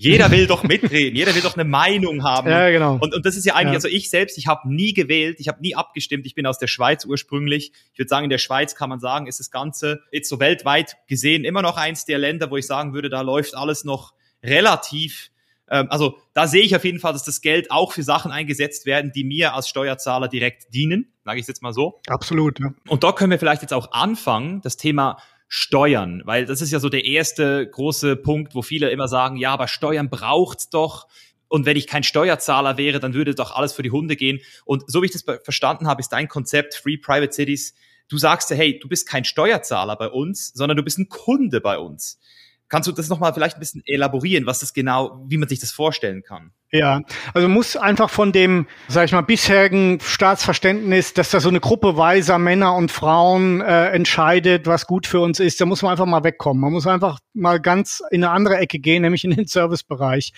jeder 0.04 0.32
will 0.32 0.48
doch 0.48 0.64
mitreden, 0.64 1.16
jeder 1.16 1.34
will 1.34 1.42
doch 1.42 1.56
eine 1.56 1.64
Meinung 1.64 2.24
haben. 2.24 2.50
Ja, 2.50 2.70
genau. 2.70 2.98
Und, 3.00 3.14
und 3.14 3.26
das 3.26 3.36
ist 3.36 3.46
ja 3.46 3.56
eigentlich, 3.56 3.74
ja. 3.74 3.78
also 3.78 3.88
ich 3.88 4.10
selbst, 4.10 4.38
ich 4.38 4.48
habe 4.48 4.72
nie 4.72 4.94
gewählt, 4.94 5.38
ich 5.40 5.48
habe 5.48 5.62
nie 5.62 5.76
abgestimmt, 5.76 6.26
ich 6.26 6.36
bin 6.36 6.46
aus 6.46 6.58
der 6.58 6.68
Schweiz 6.68 7.06
ursprünglich. 7.06 7.72
Ich 7.94 8.00
würde 8.00 8.10
sagen, 8.10 8.26
in 8.26 8.30
der 8.30 8.38
Schweiz 8.38 8.76
kann 8.76 8.90
man 8.90 9.00
sagen, 9.00 9.28
ist 9.28 9.40
das 9.40 9.52
Ganze 9.52 10.02
jetzt 10.12 10.30
so 10.30 10.40
weltweit 10.40 10.98
gesehen 11.08 11.46
immer 11.46 11.62
noch 11.62 11.78
eins 11.78 12.06
der 12.06 12.18
Länder, 12.18 12.52
wo 12.52 12.58
ich 12.58 12.68
sagen 12.68 12.94
würde, 12.94 13.10
da 13.10 13.22
läuft 13.22 13.56
alles 13.56 13.84
noch 13.84 14.14
relativ 14.44 15.32
ähm, 15.70 15.88
also 15.90 16.18
da 16.34 16.48
sehe 16.48 16.62
ich 16.62 16.76
auf 16.76 16.84
jeden 16.84 17.00
Fall, 17.00 17.14
dass 17.14 17.24
das 17.24 17.42
Geld 17.42 17.72
auch 17.72 17.94
für 17.94 18.04
Sachen 18.04 18.32
eingesetzt 18.32 18.86
werden, 18.86 19.12
die 19.14 19.24
mir 19.24 19.54
als 19.54 19.68
Steuerzahler 19.68 20.28
direkt 20.28 20.74
dienen, 20.74 21.14
sage 21.24 21.40
ich 21.40 21.48
jetzt 21.48 21.62
mal 21.62 21.74
so. 21.74 22.00
Absolut. 22.08 22.60
Ja. 22.60 22.74
Und 22.88 23.04
da 23.04 23.12
können 23.12 23.32
wir 23.32 23.40
vielleicht 23.40 23.62
jetzt 23.62 23.74
auch 23.74 23.92
anfangen, 23.92 24.62
das 24.62 24.78
Thema 24.78 25.18
Steuern, 25.56 26.24
weil 26.26 26.48
das 26.48 26.62
ist 26.62 26.72
ja 26.72 26.80
so 26.80 26.90
der 26.90 27.06
erste 27.06 27.70
große 27.70 28.16
Punkt, 28.16 28.56
wo 28.56 28.64
viele 28.64 28.90
immer 28.90 29.08
sagen, 29.08 29.38
ja, 29.38 29.52
aber 29.52 29.68
Steuern 29.68 30.10
braucht's 30.10 30.72
doch. 30.72 31.08
Und 31.48 31.68
wenn 31.68 31.78
ich 31.78 31.86
kein 31.86 32.02
Steuerzahler 32.02 32.80
wäre, 32.80 33.00
dann 33.00 33.14
würde 33.14 33.36
doch 33.36 33.56
alles 33.56 33.72
für 33.72 33.84
die 33.84 33.92
Hunde 33.92 34.16
gehen. 34.16 34.40
Und 34.66 34.84
so 34.88 35.04
wie 35.04 35.06
ich 35.06 35.12
das 35.12 35.24
verstanden 35.44 35.86
habe, 35.86 36.02
ist 36.02 36.10
dein 36.10 36.28
Konzept 36.28 36.74
Free 36.74 36.98
Private 36.98 37.32
Cities. 37.32 37.76
Du 38.10 38.18
sagst 38.18 38.50
ja, 38.50 38.56
hey, 38.56 38.80
du 38.80 38.88
bist 38.88 39.08
kein 39.08 39.26
Steuerzahler 39.26 39.96
bei 39.96 40.08
uns, 40.10 40.52
sondern 40.56 40.76
du 40.76 40.82
bist 40.82 40.98
ein 40.98 41.08
Kunde 41.08 41.62
bei 41.62 41.78
uns. 41.78 42.20
Kannst 42.68 42.88
du 42.88 42.92
das 42.92 43.10
nochmal 43.10 43.36
vielleicht 43.36 43.58
ein 43.58 43.60
bisschen 43.60 43.84
elaborieren, 43.86 44.48
was 44.48 44.58
das 44.58 44.74
genau, 44.74 45.24
wie 45.28 45.38
man 45.38 45.50
sich 45.50 45.60
das 45.60 45.72
vorstellen 45.72 46.24
kann? 46.24 46.52
Ja, 46.76 47.02
also 47.36 47.48
muss 47.48 47.78
einfach 47.78 48.10
von 48.10 48.32
dem, 48.32 48.66
sag 48.88 49.06
ich 49.06 49.12
mal, 49.12 49.22
bisherigen 49.22 50.00
Staatsverständnis, 50.02 51.14
dass 51.14 51.30
da 51.30 51.40
so 51.40 51.50
eine 51.50 51.60
Gruppe 51.60 51.98
weiser 51.98 52.40
Männer 52.40 52.74
und 52.74 52.92
Frauen 52.92 53.62
äh, 53.62 53.90
entscheidet, 53.90 54.66
was 54.66 54.88
gut 54.88 55.06
für 55.06 55.20
uns 55.20 55.40
ist, 55.40 55.62
da 55.62 55.68
muss 55.68 55.84
man 55.84 55.92
einfach 55.92 56.08
mal 56.08 56.24
wegkommen. 56.24 56.60
Man 56.60 56.74
muss 56.74 56.88
einfach 56.88 57.20
mal 57.36 57.60
ganz 57.60 58.02
in 58.10 58.24
eine 58.24 58.34
andere 58.34 58.58
Ecke 58.58 58.80
gehen, 58.80 59.04
nämlich 59.04 59.24
in 59.24 59.36
den 59.36 59.46
Servicebereich. 59.46 60.34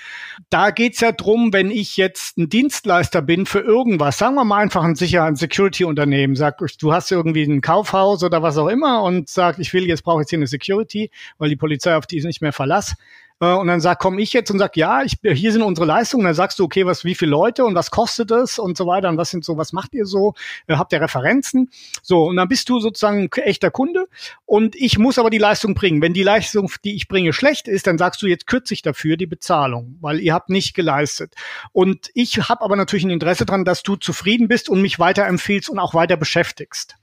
Da 0.49 0.71
geht's 0.71 0.99
ja 0.99 1.13
drum, 1.13 1.53
wenn 1.53 1.71
ich 1.71 1.95
jetzt 1.95 2.37
ein 2.37 2.49
Dienstleister 2.49 3.21
bin 3.21 3.45
für 3.45 3.61
irgendwas, 3.61 4.17
sagen 4.17 4.35
wir 4.35 4.43
mal 4.43 4.57
einfach 4.57 4.83
ein 4.83 4.95
sicher 4.95 5.23
ein 5.23 5.37
Security-Unternehmen, 5.37 6.35
sag, 6.35 6.57
du 6.57 6.91
hast 6.91 7.13
irgendwie 7.13 7.43
ein 7.43 7.61
Kaufhaus 7.61 8.25
oder 8.25 8.43
was 8.43 8.57
auch 8.57 8.67
immer 8.67 9.03
und 9.03 9.29
sagt, 9.29 9.59
ich 9.59 9.73
will 9.73 9.87
jetzt 9.87 10.03
brauche 10.03 10.19
jetzt 10.19 10.31
hier 10.31 10.39
eine 10.39 10.47
Security, 10.47 11.11
weil 11.37 11.47
die 11.47 11.55
Polizei 11.55 11.95
auf 11.95 12.07
die 12.07 12.17
ist 12.17 12.25
nicht 12.25 12.41
mehr 12.41 12.51
Verlass 12.51 12.95
äh, 13.41 13.53
und 13.53 13.67
dann 13.67 13.81
sag, 13.81 13.99
komm 13.99 14.19
ich 14.19 14.33
jetzt 14.33 14.49
und 14.51 14.59
sag, 14.59 14.77
ja, 14.77 15.03
ich, 15.03 15.17
hier 15.21 15.51
sind 15.51 15.61
unsere 15.61 15.85
Leistungen. 15.85 16.25
Dann 16.25 16.33
sagst 16.33 16.59
du, 16.59 16.63
okay, 16.63 16.85
was, 16.85 17.03
wie 17.03 17.15
viele 17.15 17.31
Leute 17.31 17.65
und 17.65 17.75
was 17.75 17.91
kostet 17.91 18.31
es 18.31 18.59
und 18.59 18.77
so 18.77 18.87
weiter 18.87 19.09
und 19.09 19.17
was 19.17 19.29
sind 19.29 19.43
so, 19.43 19.57
was 19.57 19.73
macht 19.73 19.93
ihr 19.93 20.05
so? 20.05 20.33
Äh, 20.67 20.75
habt 20.75 20.93
ihr 20.93 21.01
Referenzen? 21.01 21.69
So, 22.01 22.23
und 22.25 22.37
dann 22.37 22.47
bist 22.47 22.69
du 22.69 22.79
sozusagen 22.79 23.29
echter 23.31 23.71
Kunde 23.71 24.07
und 24.45 24.75
ich 24.75 24.97
muss 24.97 25.19
aber 25.19 25.29
die 25.29 25.37
Leistung 25.37 25.75
bringen. 25.75 26.01
Wenn 26.01 26.13
die 26.13 26.23
Leistung, 26.23 26.71
die 26.83 26.95
ich 26.95 27.07
bringe, 27.07 27.33
schlecht 27.33 27.67
ist, 27.67 27.87
dann 27.87 27.97
sagst 27.97 28.21
du, 28.21 28.27
jetzt 28.27 28.47
kürze 28.47 28.73
ich 28.73 28.81
dafür 28.81 29.17
die 29.17 29.27
Bezahlung, 29.27 29.97
weil 30.01 30.19
ihr 30.19 30.33
habt 30.33 30.49
nicht 30.49 30.73
geleistet. 30.73 31.33
Und 31.71 32.09
ich 32.13 32.49
habe 32.49 32.63
aber 32.63 32.75
natürlich 32.75 33.05
ein 33.05 33.11
Interesse 33.11 33.45
dran, 33.45 33.65
dass 33.65 33.83
du 33.83 33.95
zufrieden 33.95 34.47
bist 34.47 34.69
und 34.69 34.81
mich 34.81 34.99
weiterempfiehlst 34.99 35.69
und 35.69 35.79
auch 35.79 35.93
weiter 35.93 36.17
beschäftigst. 36.17 36.95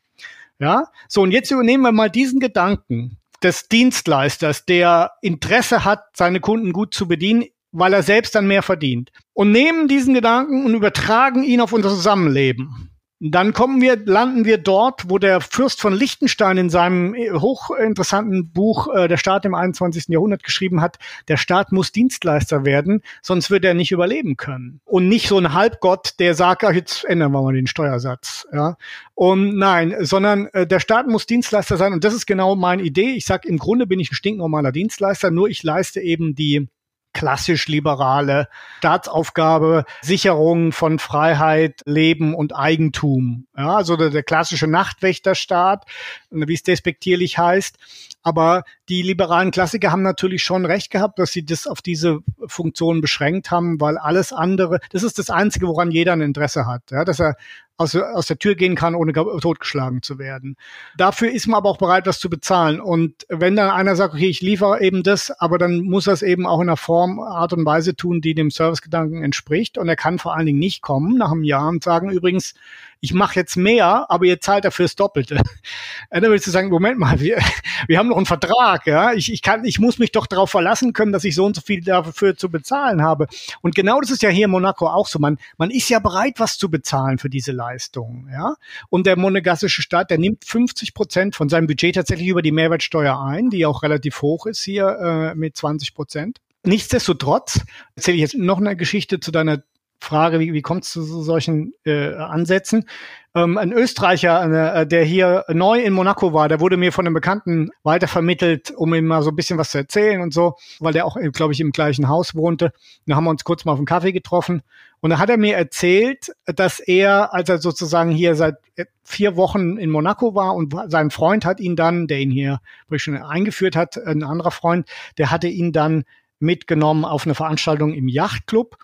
Ja, 0.59 0.85
so 1.09 1.23
und 1.23 1.33
jetzt 1.33 1.51
übernehmen 1.51 1.83
wir 1.83 1.93
mal 1.93 2.11
diesen 2.11 2.39
Gedanken 2.39 3.19
des 3.45 3.69
Dienstleisters, 3.69 4.65
der 4.65 5.13
Interesse 5.21 5.85
hat, 5.85 6.05
seine 6.17 6.41
Kunden 6.41 6.73
gut 6.73 6.95
zu 6.95 7.09
bedienen, 7.09 7.45
weil 7.73 7.93
er 7.93 8.03
selbst 8.03 8.35
dann 8.35 8.47
mehr 8.47 8.63
verdient. 8.63 9.11
Und 9.33 9.51
nehmen 9.51 9.89
diesen 9.89 10.15
Gedanken 10.15 10.65
und 10.65 10.75
übertragen 10.75 11.43
ihn 11.43 11.61
auf 11.61 11.73
unser 11.73 11.89
Zusammenleben. 11.89 12.92
Dann 13.25 13.53
kommen 13.53 13.81
wir, 13.81 13.97
landen 14.05 14.45
wir 14.45 14.59
dort, 14.59 15.09
wo 15.09 15.17
der 15.17 15.41
Fürst 15.41 15.81
von 15.81 15.93
Liechtenstein 15.93 16.59
in 16.59 16.71
seinem 16.71 17.15
äh, 17.15 17.31
hochinteressanten 17.31 18.51
Buch 18.51 18.93
äh, 18.93 19.07
Der 19.07 19.17
Staat 19.17 19.45
im 19.45 19.55
21. 19.55 20.09
Jahrhundert 20.09 20.43
geschrieben 20.43 20.81
hat, 20.81 20.99
der 21.29 21.37
Staat 21.37 21.71
muss 21.71 21.93
Dienstleister 21.93 22.65
werden, 22.65 23.01
sonst 23.23 23.49
wird 23.49 23.65
er 23.65 23.75
nicht 23.75 23.93
überleben 23.93 24.37
können. 24.37 24.81
Und 24.85 25.09
nicht 25.09 25.29
so 25.29 25.39
ein 25.39 25.53
Halbgott, 25.53 26.19
der 26.19 26.35
sagt, 26.35 26.65
ach, 26.65 26.73
jetzt 26.73 27.05
ändern 27.05 27.31
wir 27.31 27.43
mal 27.43 27.55
den 27.55 27.69
Steuersatz. 27.69 28.49
Ja? 28.53 28.77
Und 29.15 29.57
nein, 29.57 29.95
sondern 30.01 30.49
äh, 30.49 30.67
der 30.67 30.81
Staat 30.81 31.07
muss 31.07 31.27
Dienstleister 31.27 31.77
sein. 31.77 31.93
Und 31.93 32.03
das 32.03 32.15
ist 32.15 32.27
genau 32.27 32.57
meine 32.57 32.83
Idee. 32.83 33.13
Ich 33.13 33.27
sage, 33.27 33.47
im 33.47 33.59
Grunde 33.59 33.87
bin 33.87 34.01
ich 34.01 34.11
ein 34.11 34.17
stinknormaler 34.17 34.73
Dienstleister, 34.73 35.31
nur 35.31 35.49
ich 35.49 35.63
leiste 35.63 36.01
eben 36.01 36.35
die 36.35 36.67
klassisch 37.13 37.69
liberale 37.69 38.49
Staatsaufgabe, 38.79 39.85
Sicherung 40.01 40.73
von 40.73 40.99
Freiheit, 40.99 41.81
Leben 41.85 42.35
und 42.35 42.57
Eigentum. 42.57 43.47
Ja, 43.57 43.77
also 43.77 43.97
der, 43.97 44.11
der 44.11 44.23
klassische 44.23 44.67
Nachtwächterstaat, 44.67 45.85
wie 46.31 46.55
es 46.55 46.63
despektierlich 46.63 47.39
heißt. 47.39 47.77
Aber 48.23 48.63
die 48.89 49.03
liberalen 49.03 49.51
Klassiker 49.51 49.91
haben 49.91 50.03
natürlich 50.03 50.43
schon 50.45 50.65
recht 50.65 50.91
gehabt, 50.91 51.19
dass 51.19 51.33
sie 51.33 51.45
das 51.45 51.67
auf 51.67 51.83
diese 51.83 52.21
Funktion 52.47 53.01
beschränkt 53.01 53.51
haben, 53.51 53.81
weil 53.81 53.99
alles 53.99 54.33
andere, 54.33 54.79
das 54.91 55.03
ist 55.03 55.19
das 55.19 55.29
Einzige, 55.29 55.67
woran 55.67 55.91
jeder 55.91 56.13
ein 56.13 56.21
Interesse 56.21 56.67
hat, 56.67 56.91
ja, 56.91 57.05
dass 57.05 57.21
er 57.21 57.37
aus, 57.77 57.97
aus 57.97 58.27
der 58.27 58.39
Tür 58.39 58.55
gehen 58.55 58.75
kann, 58.75 58.95
ohne 58.95 59.13
totgeschlagen 59.13 60.03
zu 60.03 60.19
werden. 60.19 60.57
Dafür 60.97 61.31
ist 61.31 61.47
man 61.47 61.59
aber 61.59 61.69
auch 61.69 61.79
bereit, 61.79 62.07
was 62.07 62.21
zu 62.21 62.31
bezahlen. 62.31 62.81
Und 62.81 63.27
wenn 63.29 63.57
dann 63.57 63.71
einer 63.71 63.97
sagt, 63.97 64.15
okay, 64.15 64.29
ich 64.29 64.41
liefere 64.41 64.81
eben 64.81 65.03
das, 65.03 65.31
aber 65.31 65.59
dann 65.59 65.81
muss 65.81 66.07
er 66.07 66.13
es 66.13 66.23
eben 66.23 66.47
auch 66.47 66.61
in 66.61 66.69
einer 66.69 66.77
Form, 66.77 67.19
Art 67.21 67.53
und 67.53 67.65
Weise 67.65 67.97
tun, 67.97 68.21
die 68.21 68.35
dem 68.35 68.51
Servicegedanken 68.51 69.23
entspricht. 69.23 69.79
Und 69.79 69.89
er 69.89 69.97
kann 69.97 70.19
vor 70.19 70.37
allen 70.37 70.47
Dingen 70.47 70.59
nicht 70.59 70.83
kommen 70.83 71.17
nach 71.17 71.33
einem 71.33 71.45
Jahr 71.45 71.69
und 71.69 71.83
sagen, 71.83 72.11
übrigens, 72.11 72.55
ich 73.03 73.13
mache 73.13 73.35
jetzt 73.35 73.57
mehr, 73.57 74.07
aber 74.11 74.27
ihr 74.27 74.41
zahlt 74.41 74.65
dafür 74.65 74.85
das 74.85 74.95
Doppelte. 74.95 75.43
Dann 76.11 76.23
willst 76.23 76.47
du 76.47 76.53
sagen, 76.53 76.69
Moment 76.69 77.01
mal, 77.01 77.19
wir, 77.19 77.39
wir 77.89 77.99
haben 77.99 78.09
noch 78.09 78.17
einen 78.17 78.27
Vertrag, 78.27 78.87
ja. 78.87 79.13
Ich, 79.13 79.33
ich 79.33 79.43
kann, 79.43 79.65
ich 79.65 79.81
muss 79.81 79.99
mich 79.99 80.13
doch 80.13 80.29
darauf 80.29 80.51
verlassen 80.51 80.93
können, 80.93 81.11
dass 81.11 81.25
ich 81.25 81.35
so 81.35 81.45
und 81.45 81.57
so 81.57 81.63
viel 81.63 81.83
dafür 81.83 82.37
zu 82.37 82.49
bezahlen 82.49 83.03
habe. 83.03 83.27
Und 83.61 83.75
genau 83.75 84.01
das 84.01 84.11
ist 84.11 84.23
ja 84.23 84.31
hier 84.31 84.45
in 84.45 84.53
Monaco 84.53 84.87
auch 84.87 85.09
so. 85.09 85.19
Man, 85.19 85.39
man 85.59 85.71
ist 85.71 85.89
ja 85.89 85.99
bereit, 85.99 86.35
was 86.39 86.59
zu 86.59 86.71
bezahlen 86.71 87.19
für 87.19 87.29
diese 87.29 87.51
Leistung, 87.51 88.29
ja. 88.33 88.55
Und 88.89 89.05
der 89.07 89.19
monegassische 89.19 89.83
Staat, 89.83 90.11
der 90.11 90.19
nimmt 90.19 90.45
50 90.45 90.95
Prozent 90.95 91.35
von 91.35 91.49
seinem 91.49 91.67
Budget 91.67 91.97
tatsächlich 91.97 92.29
über 92.29 92.41
die 92.41 92.53
Mehrwertsteuer 92.53 93.21
ein, 93.21 93.51
die 93.51 93.67
auch 93.67 93.83
relativ 93.83 94.23
hoch 94.23 94.47
ist 94.47 94.63
hier 94.63 95.33
äh, 95.33 95.35
mit 95.35 95.57
20 95.57 95.93
Prozent. 95.93 96.39
Nichtsdestotrotz 96.65 97.61
erzähle 97.97 98.17
ich 98.17 98.21
jetzt 98.21 98.37
noch 98.37 98.59
eine 98.59 98.77
Geschichte 98.77 99.19
zu 99.19 99.33
deiner 99.33 99.65
Frage, 100.03 100.41
wie, 100.41 100.53
wie 100.53 100.63
kommt 100.63 100.85
es 100.85 100.91
zu 100.91 101.03
so 101.03 101.23
solchen 101.23 101.75
äh, 101.85 102.15
Ansätzen? 102.15 102.87
Ähm, 103.35 103.57
ein 103.57 103.73
Österreicher, 103.73 104.81
äh, 104.81 104.87
der 104.87 105.05
hier 105.05 105.45
neu 105.49 105.81
in 105.81 105.93
Monaco 105.93 106.33
war, 106.33 106.49
der 106.49 106.61
wurde 106.61 106.77
mir 106.77 106.93
von 106.93 107.07
einem 107.07 107.15
Bekannten 107.15 107.71
weitervermittelt, 107.85 108.73
um 108.73 108.93
ihm 108.95 109.07
mal 109.07 109.23
so 109.23 109.31
ein 109.31 109.37
bisschen 109.37 109.59
was 109.59 109.71
zu 109.71 109.79
erzählen 109.79 110.21
und 110.21 110.35
so, 110.35 110.57
weil 110.81 110.93
der 110.93 111.07
auch, 111.07 111.17
äh, 111.17 111.31
glaube 111.31 111.53
ich, 111.53 111.61
im 111.61 111.71
gleichen 111.71 112.09
Haus 112.09 112.35
wohnte. 112.35 112.73
Da 113.07 113.15
haben 113.15 113.25
wir 113.25 113.31
uns 113.31 113.45
kurz 113.45 113.65
mal 113.65 113.73
auf 113.73 113.79
einen 113.79 113.87
Kaffee 113.87 114.13
getroffen. 114.13 114.63
Und 115.01 115.11
da 115.11 115.19
hat 115.19 115.31
er 115.31 115.37
mir 115.37 115.57
erzählt, 115.57 116.33
dass 116.47 116.81
er, 116.81 117.33
als 117.33 117.49
er 117.49 117.59
sozusagen 117.59 118.11
hier 118.11 118.35
seit 118.35 118.57
äh, 118.75 118.87
vier 119.05 119.37
Wochen 119.37 119.77
in 119.77 119.89
Monaco 119.89 120.35
war 120.35 120.55
und 120.55 120.75
sein 120.89 121.11
Freund 121.11 121.45
hat 121.45 121.61
ihn 121.61 121.77
dann, 121.77 122.09
der 122.09 122.19
ihn 122.19 122.31
hier 122.31 122.61
schon 122.97 123.17
eingeführt 123.17 123.77
hat, 123.77 123.97
ein 123.99 124.25
anderer 124.25 124.51
Freund, 124.51 124.89
der 125.17 125.31
hatte 125.31 125.47
ihn 125.47 125.73
dann 125.73 126.05
mitgenommen 126.41 127.05
auf 127.05 127.25
eine 127.25 127.37
Veranstaltung 127.37 127.95
im 127.95 128.09
Yachtclub 128.09 128.77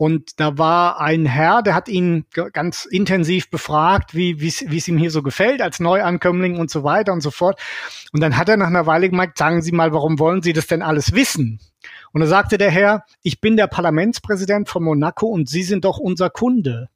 und 0.00 0.40
da 0.40 0.56
war 0.56 0.98
ein 0.98 1.26
Herr, 1.26 1.60
der 1.60 1.74
hat 1.74 1.86
ihn 1.90 2.24
ganz 2.54 2.86
intensiv 2.86 3.50
befragt, 3.50 4.14
wie 4.14 4.32
es 4.46 4.88
ihm 4.88 4.96
hier 4.96 5.10
so 5.10 5.22
gefällt 5.22 5.60
als 5.60 5.78
Neuankömmling 5.78 6.56
und 6.56 6.70
so 6.70 6.84
weiter 6.84 7.12
und 7.12 7.20
so 7.20 7.30
fort. 7.30 7.60
Und 8.10 8.22
dann 8.22 8.38
hat 8.38 8.48
er 8.48 8.56
nach 8.56 8.68
einer 8.68 8.86
Weile 8.86 9.10
gemeint, 9.10 9.36
sagen 9.36 9.60
Sie 9.60 9.72
mal, 9.72 9.92
warum 9.92 10.18
wollen 10.18 10.40
Sie 10.40 10.54
das 10.54 10.68
denn 10.68 10.80
alles 10.80 11.12
wissen? 11.12 11.60
Und 12.12 12.22
da 12.22 12.26
sagte 12.26 12.56
der 12.56 12.70
Herr, 12.70 13.04
ich 13.20 13.42
bin 13.42 13.58
der 13.58 13.66
Parlamentspräsident 13.66 14.70
von 14.70 14.84
Monaco 14.84 15.26
und 15.26 15.50
Sie 15.50 15.64
sind 15.64 15.84
doch 15.84 15.98
unser 15.98 16.30
Kunde. 16.30 16.88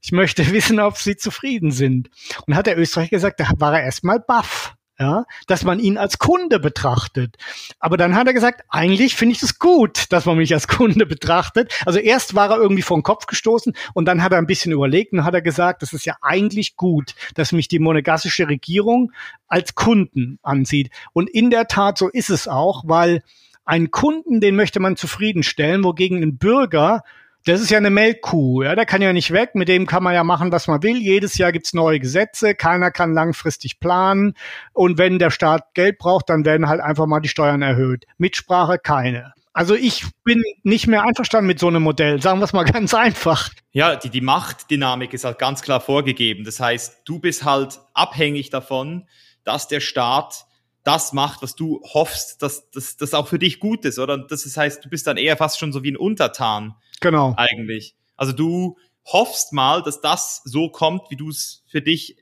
Ich 0.00 0.12
möchte 0.12 0.48
wissen, 0.52 0.78
ob 0.78 0.98
Sie 0.98 1.16
zufrieden 1.16 1.72
sind. 1.72 2.10
Und 2.46 2.54
hat 2.54 2.68
der 2.68 2.78
Österreicher 2.78 3.10
gesagt, 3.10 3.40
da 3.40 3.50
war 3.56 3.76
er 3.76 3.82
erstmal 3.82 4.20
baff 4.20 4.76
ja, 5.02 5.24
dass 5.48 5.64
man 5.64 5.80
ihn 5.80 5.98
als 5.98 6.18
Kunde 6.18 6.60
betrachtet. 6.60 7.36
Aber 7.80 7.96
dann 7.96 8.14
hat 8.14 8.28
er 8.28 8.34
gesagt, 8.34 8.62
eigentlich 8.68 9.16
finde 9.16 9.34
ich 9.34 9.42
es 9.42 9.58
gut, 9.58 10.12
dass 10.12 10.26
man 10.26 10.36
mich 10.36 10.54
als 10.54 10.68
Kunde 10.68 11.06
betrachtet. 11.06 11.74
Also 11.84 11.98
erst 11.98 12.36
war 12.36 12.50
er 12.50 12.58
irgendwie 12.58 12.82
vor 12.82 12.96
den 12.96 13.02
Kopf 13.02 13.26
gestoßen 13.26 13.74
und 13.94 14.04
dann 14.06 14.22
hat 14.22 14.30
er 14.30 14.38
ein 14.38 14.46
bisschen 14.46 14.70
überlegt 14.70 15.12
und 15.12 15.24
hat 15.24 15.34
er 15.34 15.42
gesagt, 15.42 15.82
das 15.82 15.92
ist 15.92 16.06
ja 16.06 16.16
eigentlich 16.22 16.76
gut, 16.76 17.16
dass 17.34 17.50
mich 17.50 17.66
die 17.66 17.80
monegassische 17.80 18.48
Regierung 18.48 19.10
als 19.48 19.74
Kunden 19.74 20.38
ansieht. 20.42 20.90
Und 21.12 21.28
in 21.28 21.50
der 21.50 21.66
Tat, 21.66 21.98
so 21.98 22.08
ist 22.08 22.30
es 22.30 22.46
auch, 22.46 22.84
weil 22.86 23.22
einen 23.64 23.90
Kunden, 23.90 24.40
den 24.40 24.54
möchte 24.54 24.78
man 24.78 24.96
zufriedenstellen, 24.96 25.82
wogegen 25.82 26.22
ein 26.22 26.38
Bürger 26.38 27.02
das 27.44 27.60
ist 27.60 27.70
ja 27.70 27.78
eine 27.78 27.90
Melkkuh, 27.90 28.62
ja, 28.62 28.74
der 28.74 28.86
kann 28.86 29.02
ja 29.02 29.12
nicht 29.12 29.32
weg, 29.32 29.54
mit 29.54 29.68
dem 29.68 29.86
kann 29.86 30.02
man 30.02 30.14
ja 30.14 30.24
machen, 30.24 30.52
was 30.52 30.68
man 30.68 30.82
will. 30.82 30.96
Jedes 30.96 31.38
Jahr 31.38 31.52
gibt's 31.52 31.72
neue 31.72 32.00
Gesetze, 32.00 32.54
keiner 32.54 32.90
kann 32.90 33.14
langfristig 33.14 33.80
planen 33.80 34.34
und 34.72 34.98
wenn 34.98 35.18
der 35.18 35.30
Staat 35.30 35.74
Geld 35.74 35.98
braucht, 35.98 36.28
dann 36.28 36.44
werden 36.44 36.68
halt 36.68 36.80
einfach 36.80 37.06
mal 37.06 37.20
die 37.20 37.28
Steuern 37.28 37.62
erhöht. 37.62 38.06
Mitsprache 38.18 38.78
keine. 38.78 39.32
Also 39.54 39.74
ich 39.74 40.06
bin 40.24 40.42
nicht 40.62 40.86
mehr 40.86 41.02
einverstanden 41.02 41.46
mit 41.46 41.58
so 41.58 41.68
einem 41.68 41.82
Modell, 41.82 42.22
sagen 42.22 42.38
wir 42.40 42.44
es 42.44 42.52
mal 42.52 42.64
ganz 42.70 42.94
einfach. 42.94 43.50
Ja, 43.72 43.96
die, 43.96 44.08
die 44.08 44.20
Machtdynamik 44.20 45.12
ist 45.12 45.24
halt 45.24 45.38
ganz 45.38 45.62
klar 45.62 45.80
vorgegeben. 45.80 46.44
Das 46.44 46.60
heißt, 46.60 47.02
du 47.04 47.18
bist 47.18 47.44
halt 47.44 47.80
abhängig 47.92 48.50
davon, 48.50 49.06
dass 49.44 49.68
der 49.68 49.80
Staat 49.80 50.46
das 50.84 51.12
macht, 51.12 51.42
was 51.42 51.54
du 51.54 51.80
hoffst, 51.84 52.42
dass 52.42 52.68
das 52.70 53.14
auch 53.14 53.28
für 53.28 53.38
dich 53.38 53.60
gut 53.60 53.84
ist, 53.84 53.98
oder? 53.98 54.18
Das 54.18 54.56
heißt, 54.56 54.84
du 54.84 54.88
bist 54.88 55.06
dann 55.06 55.16
eher 55.16 55.36
fast 55.36 55.58
schon 55.58 55.72
so 55.72 55.82
wie 55.82 55.92
ein 55.92 55.96
Untertan. 55.96 56.74
Genau. 57.00 57.34
Eigentlich. 57.36 57.94
Also 58.16 58.32
du 58.32 58.76
hoffst 59.04 59.52
mal, 59.52 59.82
dass 59.82 60.00
das 60.00 60.42
so 60.44 60.68
kommt, 60.68 61.10
wie 61.10 61.16
du 61.16 61.30
es 61.30 61.64
für 61.68 61.82
dich. 61.82 62.16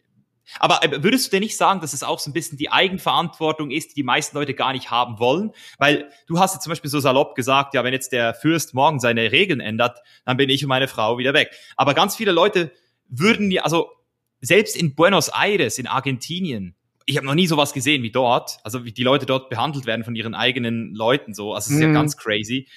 Aber 0.58 0.82
äh, 0.82 1.02
würdest 1.02 1.26
du 1.26 1.30
denn 1.30 1.42
nicht 1.42 1.56
sagen, 1.56 1.80
dass 1.80 1.92
es 1.92 2.02
auch 2.02 2.18
so 2.18 2.30
ein 2.30 2.32
bisschen 2.32 2.58
die 2.58 2.70
Eigenverantwortung 2.70 3.70
ist, 3.70 3.90
die 3.90 3.94
die 3.96 4.02
meisten 4.02 4.36
Leute 4.36 4.54
gar 4.54 4.72
nicht 4.72 4.90
haben 4.90 5.18
wollen? 5.18 5.52
Weil 5.78 6.10
du 6.26 6.38
hast 6.38 6.54
jetzt 6.54 6.64
zum 6.64 6.70
Beispiel 6.70 6.90
so 6.90 7.00
salopp 7.00 7.34
gesagt, 7.34 7.74
ja, 7.74 7.84
wenn 7.84 7.92
jetzt 7.92 8.12
der 8.12 8.34
Fürst 8.34 8.74
morgen 8.74 8.98
seine 8.98 9.32
Regeln 9.32 9.60
ändert, 9.60 9.98
dann 10.24 10.36
bin 10.36 10.50
ich 10.50 10.64
und 10.64 10.68
meine 10.68 10.88
Frau 10.88 11.18
wieder 11.18 11.34
weg. 11.34 11.50
Aber 11.76 11.94
ganz 11.94 12.16
viele 12.16 12.32
Leute 12.32 12.72
würden 13.08 13.50
ja, 13.50 13.62
also 13.62 13.90
selbst 14.40 14.76
in 14.76 14.94
Buenos 14.94 15.28
Aires, 15.28 15.78
in 15.78 15.86
Argentinien, 15.86 16.74
ich 17.10 17.16
habe 17.16 17.26
noch 17.26 17.34
nie 17.34 17.46
sowas 17.46 17.72
gesehen 17.72 18.02
wie 18.02 18.10
dort, 18.10 18.58
also 18.62 18.84
wie 18.84 18.92
die 18.92 19.02
Leute 19.02 19.26
dort 19.26 19.50
behandelt 19.50 19.86
werden 19.86 20.04
von 20.04 20.14
ihren 20.14 20.34
eigenen 20.34 20.94
Leuten 20.94 21.34
so, 21.34 21.52
also 21.54 21.66
es 21.66 21.72
ist 21.72 21.76
mhm. 21.76 21.92
ja 21.94 22.00
ganz 22.00 22.16
crazy. 22.16 22.68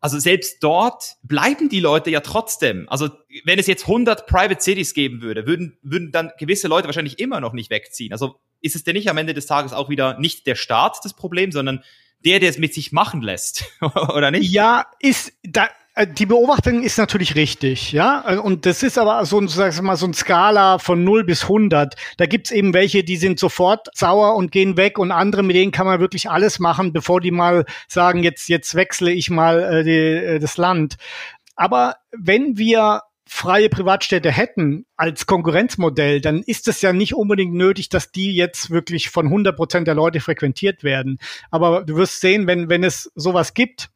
Also 0.00 0.18
selbst 0.18 0.64
dort 0.64 1.16
bleiben 1.22 1.68
die 1.68 1.78
Leute 1.78 2.10
ja 2.10 2.20
trotzdem. 2.20 2.88
Also 2.88 3.08
wenn 3.44 3.58
es 3.58 3.68
jetzt 3.68 3.82
100 3.82 4.26
Private 4.26 4.60
Cities 4.60 4.94
geben 4.94 5.22
würde, 5.22 5.46
würden, 5.46 5.78
würden 5.82 6.10
dann 6.10 6.32
gewisse 6.38 6.66
Leute 6.66 6.88
wahrscheinlich 6.88 7.20
immer 7.20 7.40
noch 7.40 7.52
nicht 7.52 7.70
wegziehen. 7.70 8.12
Also 8.12 8.40
ist 8.60 8.74
es 8.74 8.82
denn 8.82 8.94
nicht 8.94 9.08
am 9.08 9.18
Ende 9.18 9.34
des 9.34 9.46
Tages 9.46 9.72
auch 9.72 9.88
wieder 9.88 10.18
nicht 10.18 10.46
der 10.46 10.56
Staat 10.56 10.98
das 11.04 11.14
Problem, 11.14 11.52
sondern 11.52 11.84
der, 12.24 12.40
der 12.40 12.50
es 12.50 12.58
mit 12.58 12.74
sich 12.74 12.92
machen 12.92 13.22
lässt, 13.22 13.64
oder 13.80 14.30
nicht? 14.30 14.50
Ja, 14.50 14.86
ist, 15.00 15.32
da, 15.42 15.68
die 16.16 16.24
Beobachtung 16.24 16.82
ist 16.82 16.96
natürlich 16.96 17.34
richtig, 17.34 17.92
ja. 17.92 18.24
Äh, 18.26 18.36
und 18.38 18.64
das 18.64 18.82
ist 18.82 18.98
aber 18.98 19.24
so, 19.26 19.46
sag 19.46 19.80
mal, 19.82 19.96
so 19.96 20.06
ein 20.06 20.14
Skala 20.14 20.78
von 20.78 21.04
0 21.04 21.24
bis 21.24 21.42
100. 21.42 21.94
Da 22.16 22.26
gibt's 22.26 22.50
eben 22.50 22.72
welche, 22.72 23.04
die 23.04 23.16
sind 23.16 23.38
sofort 23.38 23.88
sauer 23.94 24.34
und 24.36 24.52
gehen 24.52 24.76
weg 24.78 24.98
und 24.98 25.10
andere, 25.12 25.42
mit 25.42 25.54
denen 25.54 25.70
kann 25.70 25.86
man 25.86 26.00
wirklich 26.00 26.30
alles 26.30 26.58
machen, 26.58 26.92
bevor 26.92 27.20
die 27.20 27.30
mal 27.30 27.66
sagen, 27.88 28.22
jetzt, 28.22 28.48
jetzt 28.48 28.74
wechsle 28.74 29.12
ich 29.12 29.28
mal 29.28 29.62
äh, 29.62 29.84
die, 29.84 29.90
äh, 29.90 30.38
das 30.38 30.56
Land. 30.56 30.96
Aber 31.56 31.96
wenn 32.10 32.56
wir 32.56 33.02
freie 33.26 33.68
Privatstädte 33.68 34.30
hätten 34.30 34.86
als 34.96 35.26
Konkurrenzmodell, 35.26 36.20
dann 36.20 36.42
ist 36.42 36.68
es 36.68 36.82
ja 36.82 36.92
nicht 36.92 37.14
unbedingt 37.14 37.54
nötig, 37.54 37.88
dass 37.90 38.12
die 38.12 38.34
jetzt 38.34 38.70
wirklich 38.70 39.10
von 39.10 39.26
100 39.26 39.56
Prozent 39.56 39.86
der 39.86 39.94
Leute 39.94 40.20
frequentiert 40.20 40.84
werden. 40.84 41.18
Aber 41.50 41.82
du 41.82 41.96
wirst 41.96 42.20
sehen, 42.20 42.46
wenn, 42.46 42.68
wenn 42.68 42.84
es 42.84 43.10
sowas 43.14 43.54
gibt, 43.54 43.90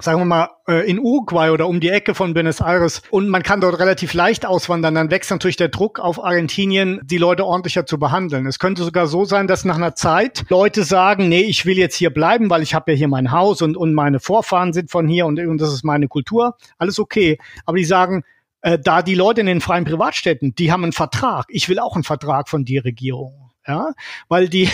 sagen 0.00 0.20
wir 0.20 0.24
mal, 0.24 0.50
äh, 0.66 0.88
in 0.88 0.98
Uruguay 0.98 1.50
oder 1.50 1.68
um 1.68 1.80
die 1.80 1.90
Ecke 1.90 2.14
von 2.14 2.34
Buenos 2.34 2.60
Aires 2.60 3.02
und 3.10 3.28
man 3.28 3.42
kann 3.42 3.60
dort 3.60 3.78
relativ 3.78 4.14
leicht 4.14 4.46
auswandern, 4.46 4.94
dann 4.94 5.10
wächst 5.10 5.30
natürlich 5.30 5.56
der 5.56 5.68
Druck 5.68 6.00
auf 6.00 6.22
Argentinien, 6.22 7.00
die 7.04 7.18
Leute 7.18 7.44
ordentlicher 7.44 7.84
zu 7.84 7.98
behandeln. 7.98 8.46
Es 8.46 8.58
könnte 8.58 8.84
sogar 8.84 9.06
so 9.06 9.24
sein, 9.24 9.46
dass 9.46 9.64
nach 9.64 9.76
einer 9.76 9.94
Zeit 9.94 10.44
Leute 10.48 10.84
sagen, 10.84 11.28
nee, 11.28 11.42
ich 11.42 11.66
will 11.66 11.76
jetzt 11.76 11.96
hier 11.96 12.10
bleiben, 12.10 12.48
weil 12.48 12.62
ich 12.62 12.74
habe 12.74 12.92
ja 12.92 12.96
hier 12.96 13.08
mein 13.08 13.32
Haus 13.32 13.60
und, 13.60 13.76
und 13.76 13.92
meine 13.94 14.18
Vorfahren 14.18 14.72
sind 14.72 14.90
von 14.90 15.08
hier 15.08 15.26
und, 15.26 15.38
und 15.38 15.60
das 15.60 15.72
ist 15.72 15.84
meine 15.84 16.08
Kultur. 16.08 16.56
Alles 16.78 16.98
okay. 16.98 17.38
Aber 17.66 17.76
die 17.76 17.84
sagen, 17.84 18.24
äh, 18.62 18.78
da 18.78 19.02
die 19.02 19.14
Leute 19.14 19.42
in 19.42 19.46
den 19.46 19.60
freien 19.60 19.84
Privatstädten, 19.84 20.54
die 20.54 20.72
haben 20.72 20.84
einen 20.84 20.92
Vertrag. 20.92 21.46
Ich 21.48 21.68
will 21.68 21.78
auch 21.78 21.94
einen 21.94 22.04
Vertrag 22.04 22.48
von 22.48 22.64
der 22.64 22.84
Regierung. 22.84 23.50
Ja, 23.66 23.92
weil 24.28 24.48
die, 24.48 24.68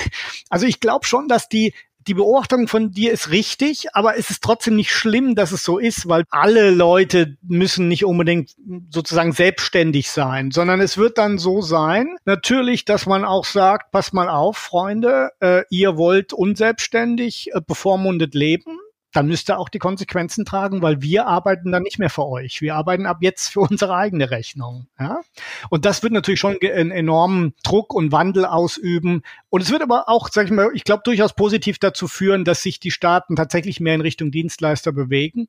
also 0.48 0.64
ich 0.64 0.80
glaube 0.80 1.04
schon, 1.04 1.28
dass 1.28 1.48
die 1.48 1.74
die 2.08 2.14
Beobachtung 2.14 2.68
von 2.68 2.90
dir 2.90 3.12
ist 3.12 3.30
richtig, 3.30 3.94
aber 3.94 4.16
es 4.16 4.30
ist 4.30 4.42
trotzdem 4.42 4.76
nicht 4.76 4.90
schlimm, 4.90 5.34
dass 5.34 5.52
es 5.52 5.62
so 5.62 5.78
ist, 5.78 6.08
weil 6.08 6.24
alle 6.30 6.70
Leute 6.70 7.36
müssen 7.42 7.86
nicht 7.88 8.04
unbedingt 8.04 8.56
sozusagen 8.90 9.32
selbstständig 9.32 10.10
sein, 10.10 10.50
sondern 10.50 10.80
es 10.80 10.96
wird 10.96 11.18
dann 11.18 11.38
so 11.38 11.60
sein, 11.60 12.16
natürlich, 12.24 12.84
dass 12.84 13.06
man 13.06 13.24
auch 13.24 13.44
sagt, 13.44 13.92
pass 13.92 14.12
mal 14.12 14.28
auf, 14.28 14.56
Freunde, 14.56 15.30
äh, 15.40 15.62
ihr 15.70 15.96
wollt 15.96 16.32
unselbstständig 16.32 17.50
äh, 17.52 17.60
bevormundet 17.60 18.34
leben 18.34 18.78
dann 19.12 19.26
müsst 19.26 19.48
ihr 19.50 19.58
auch 19.58 19.68
die 19.68 19.78
Konsequenzen 19.78 20.44
tragen, 20.44 20.82
weil 20.82 21.00
wir 21.00 21.26
arbeiten 21.26 21.72
dann 21.72 21.82
nicht 21.82 21.98
mehr 21.98 22.10
für 22.10 22.26
euch. 22.26 22.60
Wir 22.60 22.74
arbeiten 22.74 23.06
ab 23.06 23.18
jetzt 23.20 23.48
für 23.48 23.60
unsere 23.60 23.94
eigene 23.94 24.30
Rechnung. 24.30 24.86
Ja? 24.98 25.20
Und 25.70 25.84
das 25.84 26.02
wird 26.02 26.12
natürlich 26.12 26.40
schon 26.40 26.58
einen 26.62 26.90
enormen 26.90 27.54
Druck 27.62 27.94
und 27.94 28.12
Wandel 28.12 28.44
ausüben. 28.44 29.22
Und 29.48 29.62
es 29.62 29.70
wird 29.70 29.82
aber 29.82 30.08
auch, 30.08 30.28
sag 30.30 30.46
ich 30.46 30.50
mal, 30.50 30.70
ich 30.74 30.84
glaube, 30.84 31.02
durchaus 31.04 31.32
positiv 31.34 31.78
dazu 31.78 32.06
führen, 32.06 32.44
dass 32.44 32.62
sich 32.62 32.80
die 32.80 32.90
Staaten 32.90 33.36
tatsächlich 33.36 33.80
mehr 33.80 33.94
in 33.94 34.02
Richtung 34.02 34.30
Dienstleister 34.30 34.92
bewegen. 34.92 35.48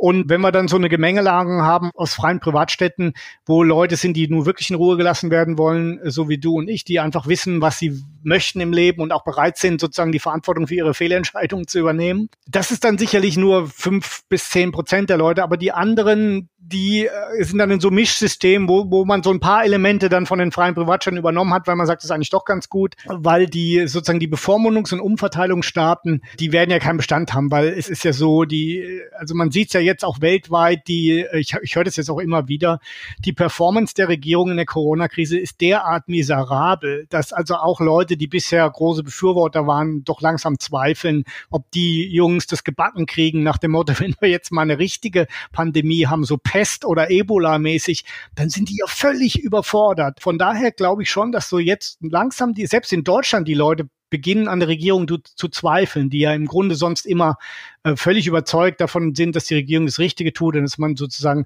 Und 0.00 0.28
wenn 0.28 0.40
wir 0.40 0.52
dann 0.52 0.68
so 0.68 0.76
eine 0.76 0.88
Gemengelage 0.88 1.62
haben 1.62 1.90
aus 1.96 2.14
freien 2.14 2.38
Privatstädten, 2.38 3.14
wo 3.44 3.64
Leute 3.64 3.96
sind, 3.96 4.16
die 4.16 4.28
nur 4.28 4.46
wirklich 4.46 4.70
in 4.70 4.76
Ruhe 4.76 4.96
gelassen 4.96 5.32
werden 5.32 5.58
wollen, 5.58 5.98
so 6.04 6.28
wie 6.28 6.38
du 6.38 6.54
und 6.56 6.68
ich, 6.68 6.84
die 6.84 7.00
einfach 7.00 7.26
wissen, 7.26 7.60
was 7.60 7.80
sie 7.80 8.00
möchten 8.22 8.60
im 8.60 8.72
Leben 8.72 9.02
und 9.02 9.10
auch 9.10 9.24
bereit 9.24 9.58
sind, 9.58 9.80
sozusagen 9.80 10.12
die 10.12 10.20
Verantwortung 10.20 10.68
für 10.68 10.76
ihre 10.76 10.94
Fehlentscheidungen 10.94 11.66
zu 11.66 11.80
übernehmen. 11.80 12.30
Das 12.46 12.70
ist 12.70 12.84
dann 12.84 12.96
sicherlich 12.96 13.36
nur 13.36 13.66
fünf 13.66 14.22
bis 14.28 14.50
zehn 14.50 14.70
Prozent 14.70 15.10
der 15.10 15.16
Leute, 15.16 15.42
aber 15.42 15.56
die 15.56 15.72
anderen, 15.72 16.48
die 16.60 17.06
äh, 17.06 17.44
sind 17.44 17.58
dann 17.58 17.70
in 17.70 17.80
so 17.80 17.90
Mischsystemen, 17.90 18.68
wo, 18.68 18.90
wo 18.90 19.04
man 19.04 19.22
so 19.22 19.30
ein 19.30 19.38
paar 19.38 19.64
Elemente 19.64 20.08
dann 20.08 20.26
von 20.26 20.40
den 20.40 20.50
freien 20.50 20.74
Privatstädten 20.74 21.18
übernommen 21.18 21.54
hat, 21.54 21.66
weil 21.66 21.76
man 21.76 21.86
sagt, 21.86 22.02
das 22.02 22.06
ist 22.06 22.10
eigentlich 22.10 22.30
doch 22.30 22.44
ganz 22.44 22.68
gut, 22.68 22.94
weil 23.06 23.46
die 23.46 23.86
sozusagen 23.86 24.18
die 24.18 24.28
Bevormundungs- 24.28 24.92
und 24.92 25.00
Umverteilungsstaaten, 25.00 26.22
die 26.38 26.52
werden 26.52 26.70
ja 26.70 26.80
keinen 26.80 26.96
Bestand 26.96 27.32
haben, 27.32 27.50
weil 27.52 27.68
es 27.68 27.88
ist 27.88 28.04
ja 28.04 28.12
so, 28.12 28.44
die, 28.44 29.00
also 29.16 29.34
man 29.34 29.52
sieht 29.52 29.68
es 29.68 29.74
ja 29.74 29.80
jetzt 29.80 30.04
auch 30.04 30.20
weltweit, 30.20 30.88
die, 30.88 31.24
ich, 31.32 31.54
ich 31.62 31.76
höre 31.76 31.84
das 31.84 31.96
jetzt 31.96 32.10
auch 32.10 32.18
immer 32.18 32.48
wieder, 32.48 32.80
die 33.24 33.32
Performance 33.32 33.94
der 33.94 34.08
Regierung 34.08 34.50
in 34.50 34.56
der 34.56 34.66
Corona-Krise 34.66 35.38
ist 35.38 35.60
derart 35.60 36.08
miserabel, 36.08 37.06
dass 37.08 37.32
also 37.32 37.54
auch 37.54 37.80
Leute, 37.80 38.16
die 38.16 38.26
bisher 38.26 38.68
große 38.68 39.04
Befürworter 39.04 39.68
waren, 39.68 40.02
doch 40.04 40.20
langsam 40.20 40.58
zweifeln, 40.58 41.24
ob 41.50 41.70
die 41.70 42.08
Jungs 42.08 42.48
das 42.48 42.64
gebacken 42.64 43.06
kriegen 43.06 43.44
nach 43.44 43.58
dem 43.58 43.70
Motto, 43.70 43.94
wenn 44.00 44.16
wir 44.18 44.28
jetzt 44.28 44.50
mal 44.50 44.62
eine 44.62 44.78
richtige 44.78 45.28
Pandemie 45.52 46.06
haben, 46.06 46.24
so 46.24 46.36
Pest 46.48 46.86
oder 46.86 47.10
Ebola-mäßig, 47.10 48.04
dann 48.34 48.48
sind 48.48 48.70
die 48.70 48.78
ja 48.78 48.86
völlig 48.86 49.38
überfordert. 49.38 50.22
Von 50.22 50.38
daher 50.38 50.72
glaube 50.72 51.02
ich 51.02 51.10
schon, 51.10 51.30
dass 51.30 51.50
so 51.50 51.58
jetzt 51.58 51.98
langsam 52.00 52.54
die, 52.54 52.66
selbst 52.66 52.90
in 52.92 53.04
Deutschland 53.04 53.46
die 53.46 53.54
Leute 53.54 53.88
beginnen 54.08 54.48
an 54.48 54.58
der 54.58 54.68
Regierung 54.68 55.06
zu, 55.06 55.48
zweifeln, 55.48 56.08
die 56.08 56.20
ja 56.20 56.32
im 56.32 56.46
Grunde 56.46 56.74
sonst 56.74 57.04
immer 57.04 57.36
äh, 57.82 57.96
völlig 57.96 58.26
überzeugt 58.26 58.80
davon 58.80 59.14
sind, 59.14 59.36
dass 59.36 59.44
die 59.44 59.56
Regierung 59.56 59.84
das 59.84 59.98
Richtige 59.98 60.32
tut 60.32 60.56
und 60.56 60.62
dass 60.62 60.78
man 60.78 60.96
sozusagen 60.96 61.44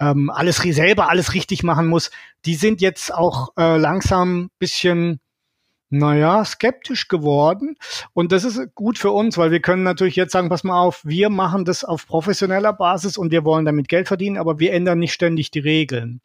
ähm, 0.00 0.30
alles 0.30 0.56
selber 0.56 1.10
alles 1.10 1.34
richtig 1.34 1.62
machen 1.62 1.86
muss. 1.86 2.10
Die 2.46 2.54
sind 2.54 2.80
jetzt 2.80 3.12
auch 3.12 3.50
äh, 3.58 3.76
langsam 3.76 4.50
bisschen 4.58 5.20
naja, 5.90 6.44
skeptisch 6.44 7.08
geworden. 7.08 7.76
Und 8.12 8.32
das 8.32 8.44
ist 8.44 8.74
gut 8.74 8.98
für 8.98 9.10
uns, 9.10 9.38
weil 9.38 9.50
wir 9.50 9.60
können 9.60 9.82
natürlich 9.82 10.16
jetzt 10.16 10.32
sagen, 10.32 10.48
pass 10.48 10.64
mal 10.64 10.80
auf, 10.80 11.00
wir 11.04 11.30
machen 11.30 11.64
das 11.64 11.84
auf 11.84 12.06
professioneller 12.06 12.72
Basis 12.72 13.16
und 13.16 13.30
wir 13.30 13.44
wollen 13.44 13.64
damit 13.64 13.88
Geld 13.88 14.08
verdienen, 14.08 14.36
aber 14.36 14.58
wir 14.58 14.72
ändern 14.72 14.98
nicht 14.98 15.12
ständig 15.12 15.50
die 15.50 15.60
Regeln. 15.60 16.20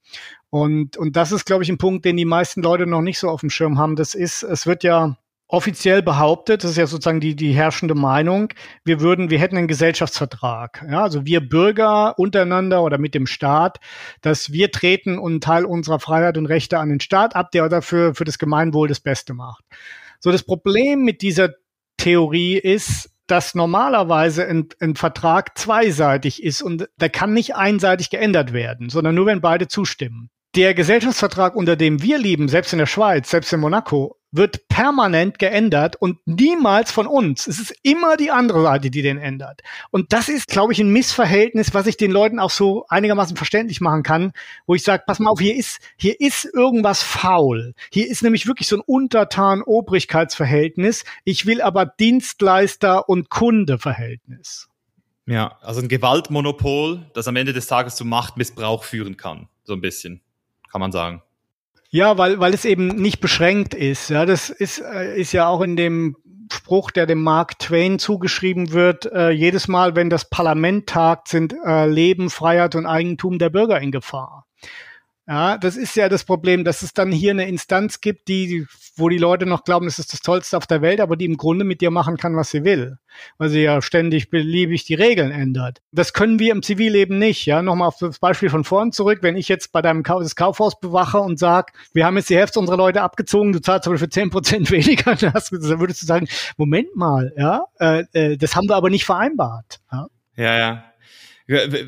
Und, 0.49 0.97
und 0.97 1.15
das 1.15 1.31
ist, 1.31 1.45
glaube 1.45 1.63
ich, 1.63 1.69
ein 1.69 1.77
Punkt, 1.77 2.05
den 2.05 2.17
die 2.17 2.25
meisten 2.25 2.61
Leute 2.61 2.85
noch 2.85 3.01
nicht 3.01 3.19
so 3.19 3.29
auf 3.29 3.39
dem 3.39 3.49
Schirm 3.49 3.77
haben. 3.77 3.95
Das 3.95 4.13
ist, 4.13 4.43
es 4.43 4.67
wird 4.67 4.83
ja 4.83 5.17
offiziell 5.47 6.01
behauptet, 6.01 6.63
das 6.63 6.71
ist 6.71 6.77
ja 6.77 6.87
sozusagen 6.87 7.19
die, 7.19 7.35
die 7.35 7.53
herrschende 7.53 7.95
Meinung, 7.95 8.49
wir 8.85 9.01
würden, 9.01 9.29
wir 9.29 9.39
hätten 9.39 9.57
einen 9.57 9.67
Gesellschaftsvertrag. 9.67 10.85
Ja, 10.89 11.03
also 11.03 11.25
wir 11.25 11.47
Bürger 11.47 12.17
untereinander 12.17 12.83
oder 12.83 12.97
mit 12.97 13.13
dem 13.13 13.27
Staat, 13.27 13.79
dass 14.21 14.51
wir 14.51 14.71
treten 14.71 15.19
und 15.19 15.31
einen 15.31 15.41
Teil 15.41 15.65
unserer 15.65 15.99
Freiheit 15.99 16.37
und 16.37 16.47
Rechte 16.47 16.79
an 16.79 16.89
den 16.89 16.99
Staat 16.99 17.35
ab, 17.35 17.51
der 17.51 17.69
dafür 17.69 18.15
für 18.15 18.23
das 18.23 18.39
Gemeinwohl 18.39 18.87
das 18.87 18.99
Beste 18.99 19.33
macht. 19.33 19.63
So, 20.19 20.31
das 20.31 20.43
Problem 20.43 21.03
mit 21.03 21.21
dieser 21.21 21.49
Theorie 21.97 22.57
ist, 22.57 23.11
dass 23.27 23.55
normalerweise 23.55 24.47
ein, 24.47 24.67
ein 24.79 24.95
Vertrag 24.95 25.57
zweiseitig 25.57 26.43
ist 26.43 26.61
und 26.61 26.89
der 26.99 27.09
kann 27.09 27.33
nicht 27.33 27.55
einseitig 27.55 28.09
geändert 28.09 28.53
werden, 28.53 28.89
sondern 28.89 29.15
nur 29.15 29.25
wenn 29.25 29.41
beide 29.41 29.67
zustimmen. 29.67 30.29
Der 30.55 30.73
Gesellschaftsvertrag, 30.73 31.55
unter 31.55 31.75
dem 31.75 32.01
wir 32.01 32.17
leben, 32.17 32.47
selbst 32.47 32.73
in 32.73 32.79
der 32.79 32.85
Schweiz, 32.85 33.29
selbst 33.29 33.51
in 33.53 33.59
Monaco, 33.59 34.17
wird 34.33 34.67
permanent 34.67 35.39
geändert 35.39 35.95
und 35.95 36.17
niemals 36.25 36.91
von 36.91 37.07
uns. 37.07 37.47
Es 37.47 37.59
ist 37.59 37.73
immer 37.83 38.17
die 38.17 38.31
andere 38.31 38.63
Seite, 38.63 38.89
die 38.89 39.03
den 39.03 39.19
ändert. 39.19 39.61
Und 39.91 40.11
das 40.11 40.27
ist, 40.27 40.47
glaube 40.47 40.73
ich, 40.73 40.79
ein 40.79 40.89
Missverhältnis, 40.89 41.73
was 41.73 41.87
ich 41.87 41.95
den 41.97 42.11
Leuten 42.11 42.39
auch 42.39 42.49
so 42.49 42.85
einigermaßen 42.89 43.37
verständlich 43.37 43.79
machen 43.79 44.03
kann, 44.03 44.33
wo 44.65 44.75
ich 44.75 44.83
sage, 44.83 45.03
pass 45.05 45.19
mal 45.19 45.29
auf, 45.29 45.39
hier 45.39 45.55
ist, 45.55 45.79
hier 45.95 46.19
ist 46.19 46.43
irgendwas 46.45 47.01
faul. 47.03 47.75
Hier 47.91 48.09
ist 48.09 48.23
nämlich 48.23 48.47
wirklich 48.47 48.67
so 48.67 48.77
ein 48.77 48.83
Untertan-Obrigkeitsverhältnis. 48.85 51.05
Ich 51.23 51.45
will 51.45 51.61
aber 51.61 51.85
Dienstleister- 51.85 53.07
und 53.07 53.29
Kundeverhältnis. 53.29 54.67
Ja, 55.25 55.57
also 55.61 55.79
ein 55.79 55.87
Gewaltmonopol, 55.87 57.05
das 57.13 57.27
am 57.27 57.35
Ende 57.35 57.53
des 57.53 57.67
Tages 57.67 57.95
zu 57.95 58.03
Machtmissbrauch 58.03 58.83
führen 58.83 59.15
kann. 59.15 59.47
So 59.63 59.73
ein 59.73 59.81
bisschen, 59.81 60.21
kann 60.69 60.81
man 60.81 60.91
sagen. 60.91 61.21
Ja, 61.93 62.17
weil, 62.17 62.39
weil 62.39 62.55
es 62.55 62.65
eben 62.65 62.87
nicht 62.87 63.21
beschränkt 63.21 63.75
ist. 63.75 64.09
Ja, 64.09 64.25
das 64.25 64.49
ist, 64.49 64.79
äh, 64.79 65.15
ist 65.15 65.31
ja 65.31 65.47
auch 65.47 65.61
in 65.61 65.75
dem 65.75 66.15
Spruch, 66.51 66.89
der 66.89 67.05
dem 67.05 67.21
Mark 67.21 67.59
Twain 67.59 67.99
zugeschrieben 67.99 68.71
wird, 68.71 69.05
äh, 69.11 69.29
jedes 69.29 69.67
Mal, 69.67 69.95
wenn 69.95 70.09
das 70.09 70.27
Parlament 70.27 70.87
tagt, 70.87 71.27
sind 71.27 71.53
äh, 71.63 71.85
Leben, 71.85 72.31
Freiheit 72.31 72.73
und 72.73 72.87
Eigentum 72.87 73.37
der 73.37 73.51
Bürger 73.51 73.79
in 73.79 73.91
Gefahr. 73.91 74.47
Ja, 75.25 75.57
das 75.57 75.77
ist 75.77 75.95
ja 75.95 76.09
das 76.09 76.25
Problem, 76.25 76.65
dass 76.65 76.81
es 76.81 76.93
dann 76.93 77.09
hier 77.09 77.31
eine 77.31 77.47
Instanz 77.47 78.01
gibt, 78.01 78.27
die, 78.27 78.67
wo 78.97 79.07
die 79.07 79.17
Leute 79.17 79.45
noch 79.45 79.63
glauben, 79.63 79.87
es 79.87 79.97
ist 79.97 80.11
das 80.11 80.19
Tollste 80.19 80.57
auf 80.57 80.67
der 80.67 80.81
Welt, 80.81 80.99
aber 80.99 81.15
die 81.15 81.23
im 81.23 81.37
Grunde 81.37 81.63
mit 81.63 81.79
dir 81.79 81.91
machen 81.91 82.17
kann, 82.17 82.35
was 82.35 82.51
sie 82.51 82.65
will. 82.65 82.97
Weil 83.37 83.47
sie 83.47 83.61
ja 83.61 83.81
ständig 83.81 84.29
beliebig 84.29 84.83
die 84.83 84.95
Regeln 84.95 85.31
ändert. 85.31 85.81
Das 85.93 86.11
können 86.11 86.39
wir 86.39 86.51
im 86.51 86.61
Zivilleben 86.61 87.19
nicht. 87.19 87.45
Ja, 87.45 87.61
nochmal 87.61 87.87
auf 87.87 87.99
das 87.99 88.19
Beispiel 88.19 88.49
von 88.49 88.65
vorn 88.65 88.91
zurück. 88.91 89.19
Wenn 89.21 89.37
ich 89.37 89.47
jetzt 89.47 89.71
bei 89.71 89.81
deinem 89.81 90.03
Kauf, 90.03 90.21
das 90.23 90.35
Kaufhaus 90.35 90.77
bewache 90.77 91.19
und 91.19 91.39
sag, 91.39 91.71
wir 91.93 92.05
haben 92.05 92.17
jetzt 92.17 92.29
die 92.29 92.37
Hälfte 92.37 92.59
unserer 92.59 92.77
Leute 92.77 93.01
abgezogen, 93.01 93.53
du 93.53 93.61
zahlst 93.61 93.87
aber 93.87 93.97
für 93.97 94.09
zehn 94.09 94.29
Prozent 94.29 94.71
weniger, 94.71 95.15
dann 95.15 95.33
würdest 95.79 96.01
du 96.01 96.05
sagen, 96.05 96.27
Moment 96.57 96.93
mal, 96.95 97.31
ja, 97.37 97.63
äh, 97.79 98.03
äh, 98.11 98.37
das 98.37 98.57
haben 98.57 98.67
wir 98.67 98.75
aber 98.75 98.89
nicht 98.89 99.05
vereinbart. 99.05 99.79
Ja, 99.89 100.07
ja. 100.35 100.57
ja 100.57 100.92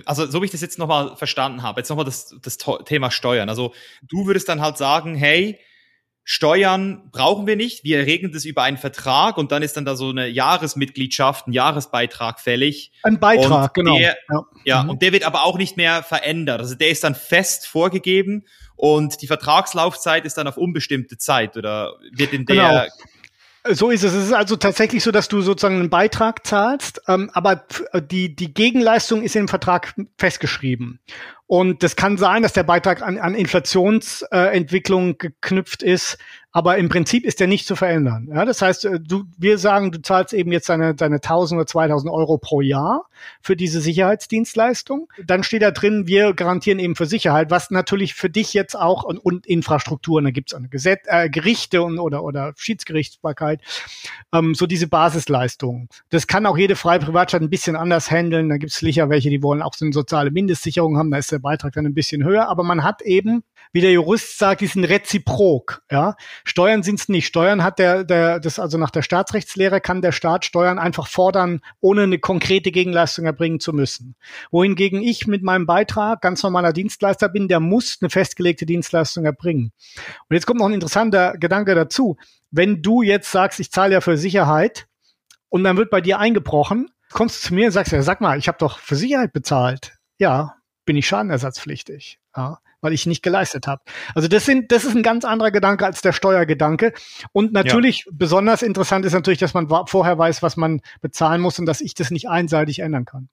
also 0.05 0.25
so 0.25 0.41
wie 0.41 0.45
ich 0.45 0.51
das 0.51 0.61
jetzt 0.61 0.79
nochmal 0.79 1.15
verstanden 1.15 1.63
habe, 1.63 1.79
jetzt 1.79 1.89
nochmal 1.89 2.05
das, 2.05 2.35
das 2.41 2.57
Thema 2.85 3.11
Steuern. 3.11 3.49
Also 3.49 3.73
du 4.03 4.27
würdest 4.27 4.49
dann 4.49 4.61
halt 4.61 4.77
sagen, 4.77 5.15
hey, 5.15 5.59
Steuern 6.27 7.09
brauchen 7.11 7.45
wir 7.45 7.55
nicht, 7.55 7.83
wir 7.83 7.99
regeln 7.99 8.33
das 8.33 8.45
über 8.45 8.63
einen 8.63 8.77
Vertrag 8.77 9.37
und 9.37 9.51
dann 9.51 9.61
ist 9.61 9.77
dann 9.77 9.85
da 9.85 9.95
so 9.95 10.09
eine 10.09 10.27
Jahresmitgliedschaft, 10.27 11.47
ein 11.47 11.53
Jahresbeitrag 11.53 12.39
fällig. 12.39 12.91
Ein 13.03 13.19
Beitrag, 13.19 13.77
und 13.77 13.85
genau. 13.85 13.97
Der, 13.99 14.17
ja, 14.29 14.41
ja 14.65 14.83
mhm. 14.83 14.89
und 14.89 15.01
der 15.03 15.13
wird 15.13 15.23
aber 15.23 15.45
auch 15.45 15.57
nicht 15.59 15.77
mehr 15.77 16.01
verändert. 16.01 16.61
Also 16.61 16.73
der 16.73 16.89
ist 16.89 17.03
dann 17.03 17.13
fest 17.13 17.67
vorgegeben 17.67 18.43
und 18.75 19.21
die 19.21 19.27
Vertragslaufzeit 19.27 20.25
ist 20.25 20.39
dann 20.39 20.47
auf 20.47 20.57
unbestimmte 20.57 21.19
Zeit 21.19 21.57
oder 21.57 21.93
wird 22.11 22.33
in 22.33 22.47
der 22.47 22.55
genau. 22.55 22.83
So 23.71 23.89
ist 23.89 24.03
es. 24.03 24.13
Es 24.13 24.25
ist 24.25 24.33
also 24.33 24.55
tatsächlich 24.55 25.03
so, 25.03 25.11
dass 25.11 25.27
du 25.27 25.41
sozusagen 25.41 25.79
einen 25.79 25.89
Beitrag 25.89 26.45
zahlst, 26.45 27.01
ähm, 27.07 27.31
aber 27.33 27.63
die, 28.11 28.35
die 28.35 28.53
Gegenleistung 28.53 29.23
ist 29.23 29.35
im 29.35 29.47
Vertrag 29.47 29.95
festgeschrieben. 30.17 30.99
Und 31.47 31.83
das 31.83 31.95
kann 31.95 32.17
sein, 32.17 32.41
dass 32.41 32.53
der 32.53 32.63
Beitrag 32.63 33.01
an, 33.01 33.19
an 33.19 33.35
Inflationsentwicklung 33.35 35.11
äh, 35.11 35.13
geknüpft 35.13 35.83
ist, 35.83 36.17
aber 36.55 36.77
im 36.77 36.87
Prinzip 36.87 37.25
ist 37.25 37.41
der 37.41 37.47
nicht 37.47 37.67
zu 37.67 37.75
verändern. 37.75 38.29
Ja, 38.33 38.45
das 38.45 38.61
heißt, 38.61 38.85
äh, 38.85 38.99
du, 39.01 39.25
wir 39.37 39.57
sagen, 39.57 39.91
du 39.91 40.01
zahlst 40.01 40.33
eben 40.33 40.53
jetzt 40.53 40.69
deine, 40.69 40.95
deine 40.95 41.17
1000 41.17 41.59
oder 41.59 41.67
2000 41.67 42.09
Euro 42.09 42.37
pro 42.37 42.61
Jahr 42.61 43.09
für 43.41 43.57
diese 43.57 43.81
Sicherheitsdienstleistung. 43.81 45.09
Dann 45.21 45.43
steht 45.43 45.63
da 45.63 45.71
drin, 45.71 46.07
wir 46.07 46.33
garantieren 46.33 46.79
eben 46.79 46.95
für 46.95 47.07
Sicherheit, 47.07 47.51
was 47.51 47.71
natürlich 47.71 48.13
für 48.13 48.29
dich 48.29 48.53
jetzt 48.53 48.73
auch 48.79 49.03
und, 49.03 49.17
und 49.17 49.45
Infrastrukturen, 49.45 50.23
da 50.23 50.31
gibt 50.31 50.53
es 50.53 50.59
Gesetz, 50.69 51.01
äh, 51.07 51.29
Gerichte 51.29 51.83
und, 51.83 51.99
oder, 51.99 52.23
oder 52.23 52.53
Schiedsgerichtsbarkeit, 52.55 53.59
ähm, 54.33 54.55
so 54.55 54.65
diese 54.65 54.87
Basisleistungen. 54.87 55.89
Das 56.09 56.25
kann 56.25 56.45
auch 56.45 56.57
jede 56.57 56.77
freie 56.77 56.99
Privatstadt 56.99 57.41
ein 57.41 57.49
bisschen 57.49 57.75
anders 57.75 58.09
handeln. 58.09 58.47
Da 58.47 58.55
gibt 58.55 58.71
es 58.71 58.79
sicher 58.79 59.09
welche, 59.09 59.29
die 59.29 59.43
wollen 59.43 59.61
auch 59.61 59.73
so 59.73 59.83
eine 59.83 59.93
soziale 59.93 60.31
Mindestsicherung 60.31 60.97
haben, 60.97 61.11
da 61.11 61.17
ist 61.17 61.33
der 61.35 61.39
Beitrag 61.39 61.73
dann 61.73 61.85
ein 61.85 61.93
bisschen 61.93 62.23
höher, 62.23 62.47
aber 62.47 62.63
man 62.63 62.83
hat 62.83 63.01
eben, 63.01 63.43
wie 63.73 63.81
der 63.81 63.91
Jurist 63.91 64.37
sagt, 64.37 64.61
diesen 64.61 64.83
Reziprok, 64.83 65.81
ja. 65.91 66.15
Steuern 66.45 66.81
sind 66.81 66.99
es 66.99 67.09
nicht. 67.09 67.27
Steuern 67.27 67.63
hat 67.63 67.77
der, 67.77 68.03
der, 68.03 68.39
das 68.39 68.57
also 68.57 68.77
nach 68.77 68.89
der 68.89 69.01
Staatsrechtslehre 69.01 69.81
kann 69.81 70.01
der 70.01 70.13
Staat 70.13 70.45
Steuern 70.45 70.79
einfach 70.79 71.07
fordern, 71.07 71.59
ohne 71.81 72.03
eine 72.03 72.19
konkrete 72.19 72.71
Gegenleistung 72.71 73.25
erbringen 73.25 73.59
zu 73.59 73.73
müssen. 73.73 74.15
Wohingegen 74.49 75.01
ich 75.01 75.27
mit 75.27 75.43
meinem 75.43 75.65
Beitrag 75.65 76.21
ganz 76.21 76.41
normaler 76.41 76.71
Dienstleister 76.71 77.27
bin, 77.27 77.47
der 77.47 77.59
muss 77.59 77.97
eine 78.01 78.09
festgelegte 78.09 78.65
Dienstleistung 78.65 79.25
erbringen. 79.25 79.71
Und 80.29 80.33
jetzt 80.33 80.45
kommt 80.45 80.59
noch 80.59 80.67
ein 80.67 80.73
interessanter 80.73 81.33
Gedanke 81.37 81.75
dazu. 81.75 82.17
Wenn 82.51 82.81
du 82.81 83.01
jetzt 83.01 83.31
sagst, 83.31 83.59
ich 83.59 83.71
zahle 83.71 83.93
ja 83.93 84.01
für 84.01 84.17
Sicherheit 84.17 84.87
und 85.49 85.63
dann 85.63 85.77
wird 85.77 85.89
bei 85.89 86.01
dir 86.01 86.19
eingebrochen, 86.19 86.89
kommst 87.11 87.43
du 87.43 87.47
zu 87.47 87.53
mir 87.53 87.65
und 87.67 87.71
sagst, 87.71 87.91
ja, 87.91 88.01
sag 88.01 88.21
mal, 88.21 88.37
ich 88.37 88.47
habe 88.47 88.57
doch 88.57 88.79
für 88.79 88.95
Sicherheit 88.95 89.33
bezahlt. 89.33 89.93
Ja, 90.17 90.55
bin 90.85 90.95
ich 90.95 91.07
schadenersatzpflichtig. 91.07 92.19
Ja 92.35 92.59
weil 92.85 92.93
ich 92.93 93.07
nicht 93.07 93.23
geleistet 93.23 93.65
habe. 93.65 93.81
Also 94.13 94.27
das 94.27 94.45
sind, 94.45 94.71
das 94.71 94.85
ist 94.85 94.95
ein 94.95 95.01
ganz 95.01 95.25
anderer 95.25 95.49
Gedanke 95.49 95.85
als 95.85 96.01
der 96.01 96.13
Steuergedanke. 96.13 96.93
Und 97.33 97.51
natürlich 97.51 98.05
ja. 98.05 98.11
besonders 98.13 98.61
interessant 98.61 99.05
ist 99.05 99.13
natürlich, 99.13 99.39
dass 99.39 99.55
man 99.55 99.67
vorher 99.87 100.17
weiß, 100.19 100.43
was 100.43 100.55
man 100.55 100.81
bezahlen 101.01 101.41
muss 101.41 101.57
und 101.57 101.65
dass 101.65 101.81
ich 101.81 101.95
das 101.95 102.11
nicht 102.11 102.29
einseitig 102.29 102.79
ändern 102.79 103.05
kann. 103.05 103.27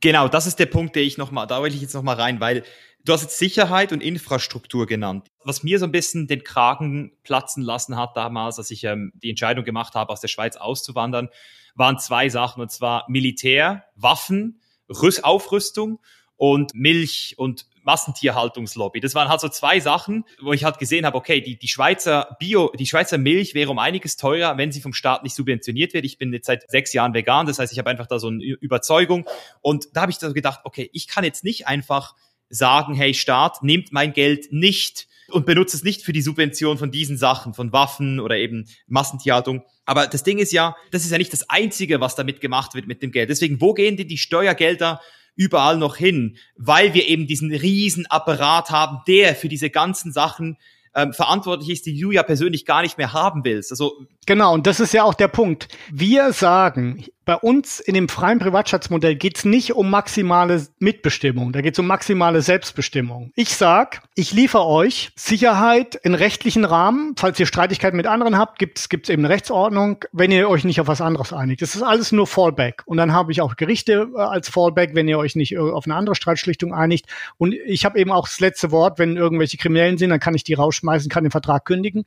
Genau, 0.00 0.26
das 0.26 0.48
ist 0.48 0.58
der 0.58 0.66
Punkt, 0.66 0.96
der 0.96 1.04
ich 1.04 1.16
noch 1.16 1.30
mal, 1.30 1.46
da 1.46 1.62
will 1.62 1.72
ich 1.72 1.80
jetzt 1.80 1.94
noch 1.94 2.02
mal 2.02 2.16
rein, 2.16 2.40
weil 2.40 2.64
du 3.04 3.12
hast 3.12 3.22
jetzt 3.22 3.38
Sicherheit 3.38 3.92
und 3.92 4.02
Infrastruktur 4.02 4.86
genannt. 4.86 5.28
Was 5.44 5.62
mir 5.62 5.78
so 5.78 5.84
ein 5.84 5.92
bisschen 5.92 6.26
den 6.26 6.42
Kragen 6.42 7.12
platzen 7.22 7.62
lassen 7.62 7.96
hat 7.96 8.16
damals, 8.16 8.58
als 8.58 8.70
ich 8.72 8.82
ähm, 8.82 9.12
die 9.14 9.30
Entscheidung 9.30 9.64
gemacht 9.64 9.94
habe, 9.94 10.12
aus 10.12 10.20
der 10.20 10.28
Schweiz 10.28 10.56
auszuwandern, 10.56 11.28
waren 11.76 12.00
zwei 12.00 12.28
Sachen, 12.28 12.60
und 12.62 12.72
zwar 12.72 13.04
Militär, 13.08 13.84
Waffen, 13.94 14.60
Rüst 14.88 15.24
Aufrüstung 15.24 16.00
und 16.38 16.74
Milch 16.74 17.34
und 17.36 17.66
Massentierhaltungslobby. 17.82 19.00
Das 19.00 19.14
waren 19.14 19.28
halt 19.28 19.40
so 19.40 19.48
zwei 19.48 19.80
Sachen, 19.80 20.24
wo 20.40 20.52
ich 20.52 20.64
halt 20.64 20.78
gesehen 20.78 21.04
habe, 21.04 21.16
okay, 21.16 21.40
die, 21.40 21.58
die 21.58 21.68
Schweizer 21.68 22.36
Bio, 22.38 22.70
die 22.78 22.86
Schweizer 22.86 23.18
Milch 23.18 23.54
wäre 23.54 23.70
um 23.70 23.78
einiges 23.78 24.16
teurer, 24.16 24.56
wenn 24.56 24.72
sie 24.72 24.80
vom 24.80 24.92
Staat 24.92 25.22
nicht 25.24 25.34
subventioniert 25.34 25.94
wird. 25.94 26.04
Ich 26.04 26.18
bin 26.18 26.32
jetzt 26.32 26.46
seit 26.46 26.70
sechs 26.70 26.92
Jahren 26.92 27.14
vegan, 27.14 27.46
das 27.46 27.58
heißt, 27.58 27.72
ich 27.72 27.78
habe 27.78 27.90
einfach 27.90 28.06
da 28.06 28.18
so 28.18 28.28
eine 28.28 28.42
Überzeugung. 28.42 29.26
Und 29.60 29.88
da 29.94 30.02
habe 30.02 30.12
ich 30.12 30.18
so 30.18 30.32
gedacht, 30.32 30.60
okay, 30.64 30.88
ich 30.92 31.08
kann 31.08 31.24
jetzt 31.24 31.44
nicht 31.44 31.66
einfach 31.66 32.14
sagen, 32.50 32.94
hey 32.94 33.14
Staat, 33.14 33.62
nehmt 33.62 33.92
mein 33.92 34.12
Geld 34.12 34.52
nicht 34.52 35.08
und 35.30 35.44
benutzt 35.44 35.74
es 35.74 35.82
nicht 35.82 36.02
für 36.02 36.12
die 36.12 36.22
Subvention 36.22 36.78
von 36.78 36.90
diesen 36.90 37.18
Sachen, 37.18 37.52
von 37.52 37.72
Waffen 37.72 38.20
oder 38.20 38.36
eben 38.36 38.66
Massentierhaltung. 38.86 39.62
Aber 39.84 40.06
das 40.06 40.22
Ding 40.22 40.38
ist 40.38 40.52
ja, 40.52 40.76
das 40.90 41.04
ist 41.04 41.10
ja 41.10 41.18
nicht 41.18 41.32
das 41.32 41.48
Einzige, 41.50 42.00
was 42.00 42.14
damit 42.14 42.40
gemacht 42.40 42.74
wird 42.74 42.86
mit 42.86 43.02
dem 43.02 43.12
Geld. 43.12 43.28
Deswegen, 43.28 43.60
wo 43.60 43.74
gehen 43.74 43.96
denn 43.96 44.08
die 44.08 44.18
Steuergelder 44.18 45.00
überall 45.38 45.78
noch 45.78 45.96
hin, 45.96 46.36
weil 46.56 46.92
wir 46.94 47.06
eben 47.08 47.28
diesen 47.28 47.54
riesen 47.54 48.06
Apparat 48.06 48.70
haben, 48.70 48.98
der 49.06 49.36
für 49.36 49.48
diese 49.48 49.70
ganzen 49.70 50.12
Sachen 50.12 50.58
ähm, 50.94 51.12
verantwortlich 51.12 51.70
ist, 51.70 51.86
die 51.86 51.98
du 51.98 52.10
ja 52.10 52.24
persönlich 52.24 52.66
gar 52.66 52.82
nicht 52.82 52.98
mehr 52.98 53.12
haben 53.12 53.44
willst. 53.44 53.70
Also 53.70 54.04
genau, 54.26 54.52
und 54.52 54.66
das 54.66 54.80
ist 54.80 54.92
ja 54.92 55.04
auch 55.04 55.14
der 55.14 55.28
Punkt. 55.28 55.68
Wir 55.92 56.32
sagen, 56.32 57.04
bei 57.28 57.36
uns 57.36 57.78
in 57.78 57.92
dem 57.92 58.08
freien 58.08 58.38
Privatschatzmodell 58.38 59.14
geht 59.14 59.36
es 59.36 59.44
nicht 59.44 59.74
um 59.74 59.90
maximale 59.90 60.66
Mitbestimmung, 60.78 61.52
da 61.52 61.60
geht 61.60 61.74
es 61.74 61.78
um 61.78 61.86
maximale 61.86 62.40
Selbstbestimmung. 62.40 63.32
Ich 63.34 63.54
sag, 63.54 64.00
ich 64.14 64.32
liefere 64.32 64.64
euch 64.64 65.10
Sicherheit 65.14 65.94
in 65.94 66.14
rechtlichen 66.14 66.64
Rahmen. 66.64 67.16
Falls 67.18 67.38
ihr 67.38 67.44
Streitigkeiten 67.44 67.98
mit 67.98 68.06
anderen 68.06 68.38
habt, 68.38 68.58
gibt 68.58 68.78
es 68.78 69.10
eben 69.10 69.26
eine 69.26 69.28
Rechtsordnung, 69.28 70.06
wenn 70.10 70.32
ihr 70.32 70.48
euch 70.48 70.64
nicht 70.64 70.80
auf 70.80 70.86
was 70.86 71.02
anderes 71.02 71.34
einigt. 71.34 71.60
Das 71.60 71.74
ist 71.74 71.82
alles 71.82 72.12
nur 72.12 72.26
Fallback. 72.26 72.82
Und 72.86 72.96
dann 72.96 73.12
habe 73.12 73.30
ich 73.30 73.42
auch 73.42 73.56
Gerichte 73.56 74.08
äh, 74.16 74.18
als 74.18 74.48
Fallback, 74.48 74.94
wenn 74.94 75.06
ihr 75.06 75.18
euch 75.18 75.36
nicht 75.36 75.52
äh, 75.52 75.58
auf 75.58 75.84
eine 75.84 75.96
andere 75.96 76.14
Streitschlichtung 76.14 76.72
einigt. 76.72 77.04
Und 77.36 77.52
ich 77.52 77.84
habe 77.84 77.98
eben 77.98 78.10
auch 78.10 78.26
das 78.26 78.40
letzte 78.40 78.70
Wort, 78.70 78.98
wenn 78.98 79.18
irgendwelche 79.18 79.58
Kriminellen 79.58 79.98
sind, 79.98 80.08
dann 80.08 80.20
kann 80.20 80.34
ich 80.34 80.44
die 80.44 80.54
rausschmeißen, 80.54 81.10
kann 81.10 81.24
den 81.24 81.30
Vertrag 81.30 81.66
kündigen. 81.66 82.06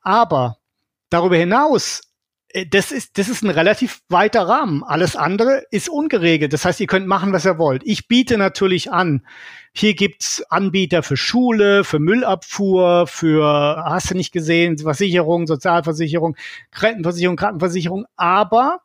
Aber 0.00 0.56
darüber 1.10 1.36
hinaus 1.36 2.05
das 2.64 2.90
ist, 2.90 3.18
das 3.18 3.28
ist 3.28 3.42
ein 3.42 3.50
relativ 3.50 4.00
weiter 4.08 4.48
Rahmen. 4.48 4.82
Alles 4.82 5.14
andere 5.14 5.64
ist 5.70 5.90
ungeregelt. 5.90 6.52
Das 6.52 6.64
heißt, 6.64 6.80
ihr 6.80 6.86
könnt 6.86 7.06
machen, 7.06 7.32
was 7.32 7.44
ihr 7.44 7.58
wollt. 7.58 7.82
Ich 7.84 8.08
biete 8.08 8.38
natürlich 8.38 8.90
an, 8.90 9.26
hier 9.72 9.94
gibt's 9.94 10.42
Anbieter 10.48 11.02
für 11.02 11.18
Schule, 11.18 11.84
für 11.84 11.98
Müllabfuhr, 11.98 13.06
für, 13.06 13.84
hast 13.84 14.10
du 14.10 14.14
nicht 14.14 14.32
gesehen, 14.32 14.78
Versicherung, 14.78 15.46
Sozialversicherung, 15.46 16.36
Krankenversicherung, 16.70 17.36
Krankenversicherung, 17.36 18.06
aber 18.16 18.80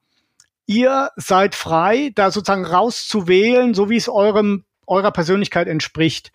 ihr 0.66 1.10
seid 1.16 1.56
frei, 1.56 2.12
da 2.16 2.30
sozusagen 2.30 2.66
rauszuwählen, 2.66 3.74
so 3.74 3.90
wie 3.90 3.98
es 3.98 4.10
eurem, 4.10 4.66
eurer 4.86 5.12
Persönlichkeit 5.12 5.68
entspricht. 5.68 6.34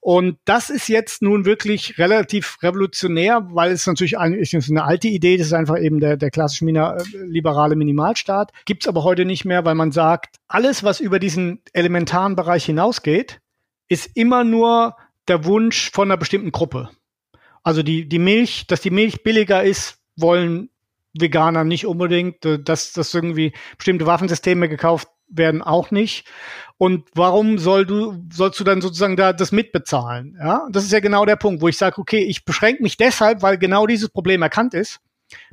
Und 0.00 0.38
das 0.44 0.70
ist 0.70 0.88
jetzt 0.88 1.22
nun 1.22 1.44
wirklich 1.44 1.98
relativ 1.98 2.58
revolutionär, 2.62 3.48
weil 3.50 3.72
es 3.72 3.86
natürlich 3.86 4.16
eigentlich 4.16 4.54
eine 4.54 4.84
alte 4.84 5.08
Idee, 5.08 5.36
das 5.36 5.48
ist 5.48 5.52
einfach 5.52 5.78
eben 5.78 6.00
der, 6.00 6.16
der 6.16 6.30
klassische 6.30 6.66
äh, 6.66 7.02
liberale 7.26 7.76
Minimalstaat. 7.76 8.52
Gibt's 8.64 8.86
aber 8.86 9.02
heute 9.02 9.24
nicht 9.24 9.44
mehr, 9.44 9.64
weil 9.64 9.74
man 9.74 9.92
sagt, 9.92 10.36
alles, 10.46 10.84
was 10.84 11.00
über 11.00 11.18
diesen 11.18 11.60
elementaren 11.72 12.36
Bereich 12.36 12.64
hinausgeht, 12.64 13.40
ist 13.88 14.16
immer 14.16 14.44
nur 14.44 14.96
der 15.26 15.44
Wunsch 15.44 15.90
von 15.90 16.08
einer 16.08 16.16
bestimmten 16.16 16.52
Gruppe. 16.52 16.90
Also 17.62 17.82
die, 17.82 18.08
die 18.08 18.18
Milch, 18.18 18.66
dass 18.66 18.80
die 18.80 18.90
Milch 18.90 19.22
billiger 19.22 19.62
ist, 19.62 19.98
wollen 20.16 20.70
Veganer 21.12 21.64
nicht 21.64 21.86
unbedingt, 21.86 22.44
dass, 22.44 22.92
dass 22.92 23.12
irgendwie 23.12 23.52
bestimmte 23.76 24.06
Waffensysteme 24.06 24.68
gekauft 24.68 25.08
werden 25.28 25.62
auch 25.62 25.90
nicht. 25.90 26.26
Und 26.76 27.08
warum 27.14 27.58
soll 27.58 27.86
du, 27.86 28.24
sollst 28.32 28.58
du 28.60 28.64
dann 28.64 28.80
sozusagen 28.80 29.16
da 29.16 29.32
das 29.32 29.52
mitbezahlen? 29.52 30.36
Ja, 30.38 30.66
das 30.70 30.84
ist 30.84 30.92
ja 30.92 31.00
genau 31.00 31.24
der 31.24 31.36
Punkt, 31.36 31.60
wo 31.60 31.68
ich 31.68 31.76
sage, 31.76 32.00
okay, 32.00 32.24
ich 32.24 32.44
beschränke 32.44 32.82
mich 32.82 32.96
deshalb, 32.96 33.42
weil 33.42 33.58
genau 33.58 33.86
dieses 33.86 34.08
Problem 34.08 34.42
erkannt 34.42 34.74
ist, 34.74 35.00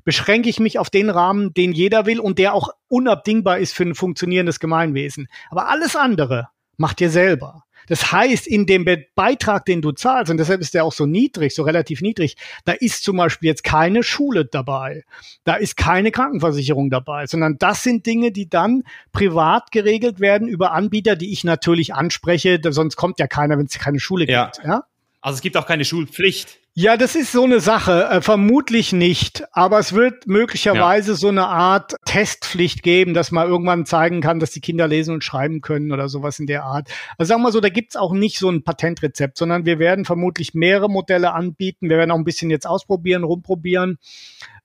beschränke 0.03 0.49
ich 0.49 0.59
mich 0.59 0.79
auf 0.79 0.89
den 0.89 1.09
Rahmen, 1.09 1.53
den 1.53 1.71
jeder 1.71 2.05
will 2.05 2.19
und 2.19 2.39
der 2.39 2.53
auch 2.53 2.69
unabdingbar 2.87 3.57
ist 3.57 3.73
für 3.73 3.83
ein 3.83 3.95
funktionierendes 3.95 4.59
Gemeinwesen. 4.59 5.27
Aber 5.49 5.67
alles 5.67 5.95
andere 5.95 6.49
macht 6.77 7.01
ihr 7.01 7.09
selber. 7.09 7.64
Das 7.87 8.11
heißt, 8.11 8.47
in 8.47 8.65
dem 8.65 8.85
Be 8.85 9.05
Beitrag, 9.15 9.65
den 9.65 9.81
du 9.81 9.91
zahlst, 9.91 10.31
und 10.31 10.37
deshalb 10.37 10.61
ist 10.61 10.73
der 10.73 10.83
auch 10.83 10.93
so 10.93 11.05
niedrig, 11.05 11.53
so 11.53 11.63
relativ 11.63 12.01
niedrig, 12.01 12.35
da 12.65 12.73
ist 12.73 13.03
zum 13.03 13.17
Beispiel 13.17 13.47
jetzt 13.47 13.63
keine 13.63 14.03
Schule 14.03 14.45
dabei, 14.45 15.03
da 15.43 15.55
ist 15.55 15.77
keine 15.77 16.11
Krankenversicherung 16.11 16.89
dabei, 16.89 17.27
sondern 17.27 17.57
das 17.57 17.83
sind 17.83 18.05
Dinge, 18.05 18.31
die 18.31 18.49
dann 18.49 18.83
privat 19.11 19.71
geregelt 19.71 20.19
werden 20.19 20.47
über 20.47 20.71
Anbieter, 20.71 21.15
die 21.15 21.31
ich 21.31 21.43
natürlich 21.43 21.93
anspreche, 21.93 22.59
sonst 22.69 22.95
kommt 22.95 23.19
ja 23.19 23.27
keiner, 23.27 23.57
wenn 23.57 23.65
es 23.65 23.77
keine 23.77 23.99
Schule 23.99 24.27
ja. 24.27 24.45
gibt. 24.45 24.65
Ja? 24.65 24.83
Also 25.21 25.37
es 25.37 25.41
gibt 25.41 25.57
auch 25.57 25.65
keine 25.65 25.85
Schulpflicht. 25.85 26.59
Ja, 26.77 26.97
das 26.97 27.15
ist 27.15 27.31
so 27.31 27.45
eine 27.45 27.61
Sache. 27.61 28.09
Äh, 28.11 28.21
vermutlich 28.21 28.91
nicht. 28.91 29.45
Aber 29.53 29.79
es 29.79 29.93
wird 29.93 30.27
möglicherweise 30.27 31.11
ja. 31.11 31.15
so 31.17 31.29
eine 31.29 31.47
Art 31.47 31.95
Testpflicht 32.03 32.83
geben, 32.83 33.13
dass 33.13 33.31
man 33.31 33.47
irgendwann 33.47 33.85
zeigen 33.85 34.19
kann, 34.19 34.41
dass 34.41 34.51
die 34.51 34.59
Kinder 34.59 34.85
lesen 34.85 35.13
und 35.13 35.23
schreiben 35.23 35.61
können 35.61 35.93
oder 35.93 36.09
sowas 36.09 36.37
in 36.37 36.47
der 36.47 36.65
Art. 36.65 36.89
Also 37.17 37.29
sagen 37.29 37.43
wir 37.43 37.53
so, 37.53 37.61
da 37.61 37.69
gibt's 37.69 37.95
auch 37.95 38.11
nicht 38.11 38.39
so 38.39 38.49
ein 38.49 38.65
Patentrezept, 38.65 39.37
sondern 39.37 39.65
wir 39.65 39.79
werden 39.79 40.03
vermutlich 40.03 40.53
mehrere 40.53 40.89
Modelle 40.89 41.31
anbieten. 41.31 41.87
Wir 41.87 41.97
werden 41.97 42.11
auch 42.11 42.17
ein 42.17 42.25
bisschen 42.25 42.49
jetzt 42.49 42.67
ausprobieren, 42.67 43.23
rumprobieren. 43.23 43.97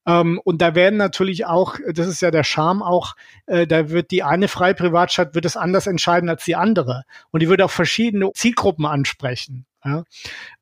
Ähm, 0.04 0.40
und 0.42 0.60
da 0.60 0.74
werden 0.74 0.96
natürlich 0.96 1.46
auch, 1.46 1.76
das 1.94 2.08
ist 2.08 2.22
ja 2.22 2.32
der 2.32 2.42
Charme 2.42 2.82
auch, 2.82 3.14
äh, 3.46 3.68
da 3.68 3.88
wird 3.88 4.10
die 4.10 4.24
eine 4.24 4.48
freie 4.48 4.74
Privatstadt 4.74 5.36
wird 5.36 5.44
es 5.44 5.56
anders 5.56 5.86
entscheiden 5.86 6.28
als 6.28 6.44
die 6.44 6.56
andere. 6.56 7.04
Und 7.30 7.40
die 7.40 7.48
wird 7.48 7.62
auch 7.62 7.70
verschiedene 7.70 8.32
Zielgruppen 8.34 8.84
ansprechen. 8.84 9.64
Ja. 9.84 10.04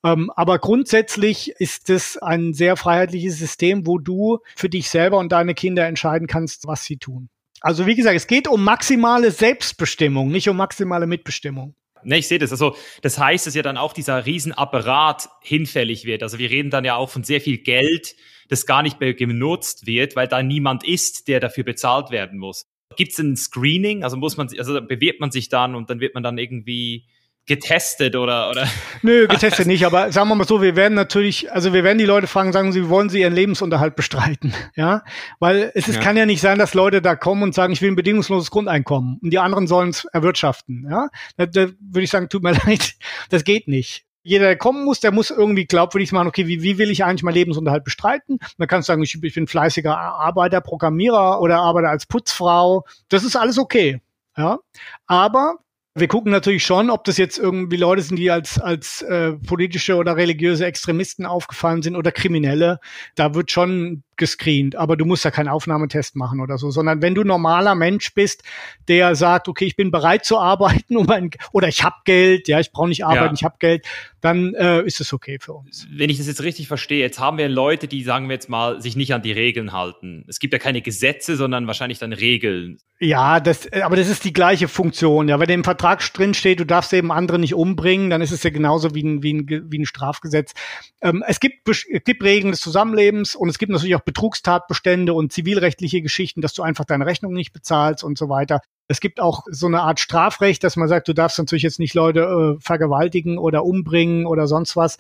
Ähm, 0.05 0.31
aber 0.37 0.59
grundsätzlich 0.59 1.51
ist 1.59 1.91
es 1.91 2.17
ein 2.19 2.55
sehr 2.55 2.77
freiheitliches 2.77 3.39
System, 3.39 3.87
wo 3.87 3.99
du 3.99 4.39
für 4.57 4.69
dich 4.69 4.89
selber 4.91 5.19
und 5.19 5.33
deine 5.33 5.55
Kinder 5.55 5.87
entscheiden 5.87 6.29
kannst, 6.29 6.67
was 6.67 6.85
sie 6.85 6.99
tun. 6.99 7.29
Also 7.61 7.87
wie 7.87 7.97
gesagt, 7.97 8.15
es 8.15 8.29
geht 8.29 8.47
um 8.47 8.63
maximale 8.63 9.33
Selbstbestimmung, 9.33 10.31
nicht 10.31 10.49
um 10.49 10.57
maximale 10.57 11.07
Mitbestimmung. 11.07 11.75
Ne, 12.05 12.19
ich 12.19 12.29
sehe 12.29 12.39
das. 12.39 12.53
Also 12.53 12.77
das 13.03 13.19
heißt, 13.19 13.47
dass 13.47 13.55
ja 13.55 13.63
dann 13.63 13.77
auch 13.77 13.93
dieser 13.93 14.25
Riesenapparat 14.25 15.29
hinfällig 15.43 16.05
wird. 16.05 16.23
Also 16.23 16.39
wir 16.39 16.51
reden 16.51 16.71
dann 16.71 16.85
ja 16.85 16.95
auch 16.95 17.11
von 17.11 17.25
sehr 17.25 17.41
viel 17.41 17.59
Geld, 17.59 18.15
das 18.49 18.67
gar 18.67 18.83
nicht 18.83 19.01
mehr 19.01 19.15
genutzt 19.15 19.87
wird, 19.87 20.15
weil 20.15 20.29
da 20.29 20.43
niemand 20.43 20.85
ist, 20.85 21.27
der 21.27 21.41
dafür 21.41 21.65
bezahlt 21.65 22.11
werden 22.11 22.39
muss. 22.39 22.67
Gibt 22.97 23.13
es 23.13 23.19
ein 23.19 23.37
Screening? 23.37 24.05
Also 24.05 24.17
muss 24.17 24.37
man, 24.37 24.49
also 24.57 24.81
bewirbt 24.81 25.21
man 25.21 25.31
sich 25.31 25.49
dann 25.49 25.75
und 25.75 25.91
dann 25.91 26.01
wird 26.01 26.15
man 26.15 26.23
dann 26.23 26.39
irgendwie 26.39 27.07
getestet 27.49 28.15
oder, 28.15 28.51
oder? 28.51 28.69
Nö, 29.03 29.27
getestet 29.27 29.67
nicht, 29.67 29.85
aber 29.85 30.13
sagen 30.13 30.29
wir 30.29 30.35
mal 30.37 30.47
so, 30.47 30.63
wir 30.63 30.77
werden 30.77 30.95
natürlich, 30.95 31.51
also 31.51 31.73
wir 31.73 31.83
werden 31.83 31.99
die 31.99 32.05
Leute 32.05 32.27
fragen, 32.27 32.53
sagen 32.53 32.73
sie, 32.73 32.89
wollen 32.89 33.09
sie 33.09 33.21
ihren 33.21 33.35
Lebensunterhalt 33.35 33.97
bestreiten? 33.97 34.55
Ja, 34.77 35.03
weil 35.41 35.73
es 35.75 35.89
ist, 35.89 35.97
ja. 35.97 36.03
kann 36.03 36.17
ja 36.17 36.27
nicht 36.27 36.41
sein, 36.41 36.59
dass 36.59 36.75
Leute 36.75 37.03
da 37.03 37.17
kommen 37.17 37.43
und 37.43 37.55
sagen, 37.55 37.73
ich 37.73 37.81
will 37.81 37.91
ein 37.91 37.97
bedingungsloses 37.97 38.51
Grundeinkommen 38.51 39.19
und 39.21 39.31
die 39.31 39.39
anderen 39.39 39.67
sollen 39.67 39.91
es 39.91 40.05
erwirtschaften. 40.05 40.87
Ja, 40.89 41.09
da, 41.37 41.47
da 41.47 41.69
würde 41.81 42.03
ich 42.03 42.11
sagen, 42.11 42.29
tut 42.29 42.43
mir 42.43 42.53
leid, 42.67 42.95
das 43.31 43.45
geht 43.45 43.67
nicht 43.67 44.05
jeder, 44.29 44.45
der 44.45 44.59
kommen 44.59 44.85
muss, 44.85 45.01
der 45.01 45.11
muss 45.11 45.31
irgendwie 45.31 45.65
glaubwürdig 45.65 46.13
machen, 46.13 46.29
okay, 46.29 46.47
wie, 46.47 46.63
wie 46.63 46.77
will 46.77 46.91
ich 46.91 47.03
eigentlich 47.03 47.23
meinen 47.23 47.35
Lebensunterhalt 47.35 47.83
bestreiten? 47.83 48.39
Man 48.59 48.69
kann 48.69 48.83
sagen, 48.83 49.03
ich, 49.03 49.19
ich 49.23 49.35
bin 49.35 49.47
fleißiger 49.47 49.97
Arbeiter, 49.97 50.61
Programmierer 50.61 51.41
oder 51.41 51.61
arbeite 51.61 51.89
als 51.89 52.05
Putzfrau. 52.05 52.85
Das 53.09 53.25
ist 53.25 53.37
alles 53.37 53.59
okay. 53.59 54.03
Ja, 54.37 54.59
aber 55.07 55.57
wir 56.01 56.09
gucken 56.09 56.33
natürlich 56.33 56.65
schon, 56.65 56.91
ob 56.91 57.05
das 57.05 57.17
jetzt 57.17 57.39
irgendwie 57.39 57.77
Leute 57.77 58.03
sind, 58.03 58.17
die 58.17 58.31
als, 58.31 58.59
als 58.59 59.03
äh, 59.03 59.33
politische 59.33 59.97
oder 59.97 60.17
religiöse 60.17 60.67
Extremisten 60.67 61.27
aufgefallen 61.27 61.83
sind 61.83 61.97
oder 61.97 62.13
Kriminelle. 62.13 62.81
Da 63.15 63.35
wird 63.35 63.51
schon 63.51 64.03
gescreent, 64.19 64.77
aber 64.77 64.97
du 64.97 65.05
musst 65.05 65.25
ja 65.25 65.31
keinen 65.31 65.49
Aufnahmetest 65.49 66.17
machen 66.17 66.41
oder 66.41 66.59
so, 66.59 66.71
sondern 66.71 67.01
wenn 67.01 67.15
du 67.15 67.25
normaler 67.25 67.75
Mensch 67.75 68.13
bist, 68.15 68.43
der 68.89 69.15
sagt, 69.15 69.49
okay, 69.49 69.65
ich 69.65 69.77
bin 69.77 69.91
bereit 69.91 70.25
zu 70.25 70.39
arbeiten 70.39 70.97
um 70.99 71.09
ein, 71.09 71.31
oder 71.53 71.69
ich 71.69 71.83
habe 71.83 71.97
Geld, 72.05 72.49
ja, 72.49 72.61
ich 72.61 72.73
brauche 72.73 72.89
nicht 72.89 73.05
arbeiten, 73.05 73.35
ja. 73.35 73.39
ich 73.39 73.45
habe 73.45 73.57
Geld, 73.59 73.87
dann 74.21 74.55
äh, 74.55 74.83
ist 74.83 75.01
es 75.01 75.13
okay 75.13 75.39
für 75.41 75.53
uns. 75.53 75.87
Wenn 75.91 76.11
ich 76.11 76.19
das 76.19 76.27
jetzt 76.27 76.43
richtig 76.43 76.67
verstehe, 76.69 77.01
jetzt 77.01 77.21
haben 77.21 77.39
wir 77.39 77.49
Leute, 77.49 77.87
die, 77.87 78.03
sagen 78.03 78.29
wir 78.29 78.35
jetzt 78.35 78.49
mal, 78.49 78.81
sich 78.81 78.97
nicht 78.97 79.15
an 79.15 79.23
die 79.23 79.33
Regeln 79.33 79.73
halten. 79.73 80.25
Es 80.29 80.41
gibt 80.41 80.53
ja 80.53 80.59
keine 80.59 80.83
Gesetze, 80.83 81.37
sondern 81.37 81.67
wahrscheinlich 81.67 81.99
dann 81.99 82.13
Regeln. 82.13 82.79
Ja, 83.01 83.39
das, 83.39 83.73
aber 83.73 83.95
das 83.95 84.09
ist 84.09 84.25
die 84.25 84.33
gleiche 84.33 84.67
Funktion. 84.67 85.29
Ja, 85.29 85.39
wenn 85.39 85.49
im 85.51 85.63
Vertrag 85.63 86.01
drin 86.15 86.35
steht, 86.35 86.59
du 86.59 86.67
darfst 86.67 86.93
eben 86.93 87.13
andere 87.13 87.39
nicht 87.39 87.55
umbringen, 87.55 88.11
dann 88.11 88.21
ist 88.21 88.33
es 88.33 88.43
ja 88.43 88.51
genauso 88.51 88.93
wie 88.93 89.05
ein, 89.05 89.23
wie 89.23 89.35
ein, 89.35 89.67
wie 89.71 89.79
ein 89.79 89.87
Strafgesetz. 89.87 90.53
Ähm, 91.01 91.23
es, 91.29 91.39
gibt, 91.39 91.69
es 91.69 91.87
gibt 92.05 92.25
Regeln 92.25 92.51
des 92.51 92.61
Zusammenlebens 92.61 93.37
und 93.37 93.49
es 93.49 93.59
gibt 93.59 93.71
natürlich 93.71 93.95
auch 93.95 94.05
Betrugstatbestände 94.09 95.13
und 95.13 95.35
zivilrechtliche 95.35 96.01
Geschichten, 96.01 96.41
dass 96.41 96.55
du 96.55 96.63
einfach 96.63 96.87
deine 96.87 97.05
Rechnung 97.05 97.35
nicht 97.35 97.53
bezahlst 97.53 98.03
und 98.03 98.17
so 98.17 98.31
weiter. 98.31 98.63
Es 98.91 99.01
gibt 99.01 99.21
auch 99.21 99.43
so 99.51 99.67
eine 99.67 99.83
Art 99.83 100.01
Strafrecht, 100.01 100.65
dass 100.65 100.77
man 100.77 100.89
sagt, 100.89 101.09
du 101.09 101.13
darfst 101.13 101.39
natürlich 101.39 101.63
jetzt 101.63 101.79
nicht 101.79 101.93
Leute 101.93 102.21
äh, 102.21 102.59
vergewaltigen 102.59 103.37
oder 103.37 103.67
umbringen 103.67 104.25
oder 104.25 104.47
sonst 104.47 104.77
was. 104.77 104.97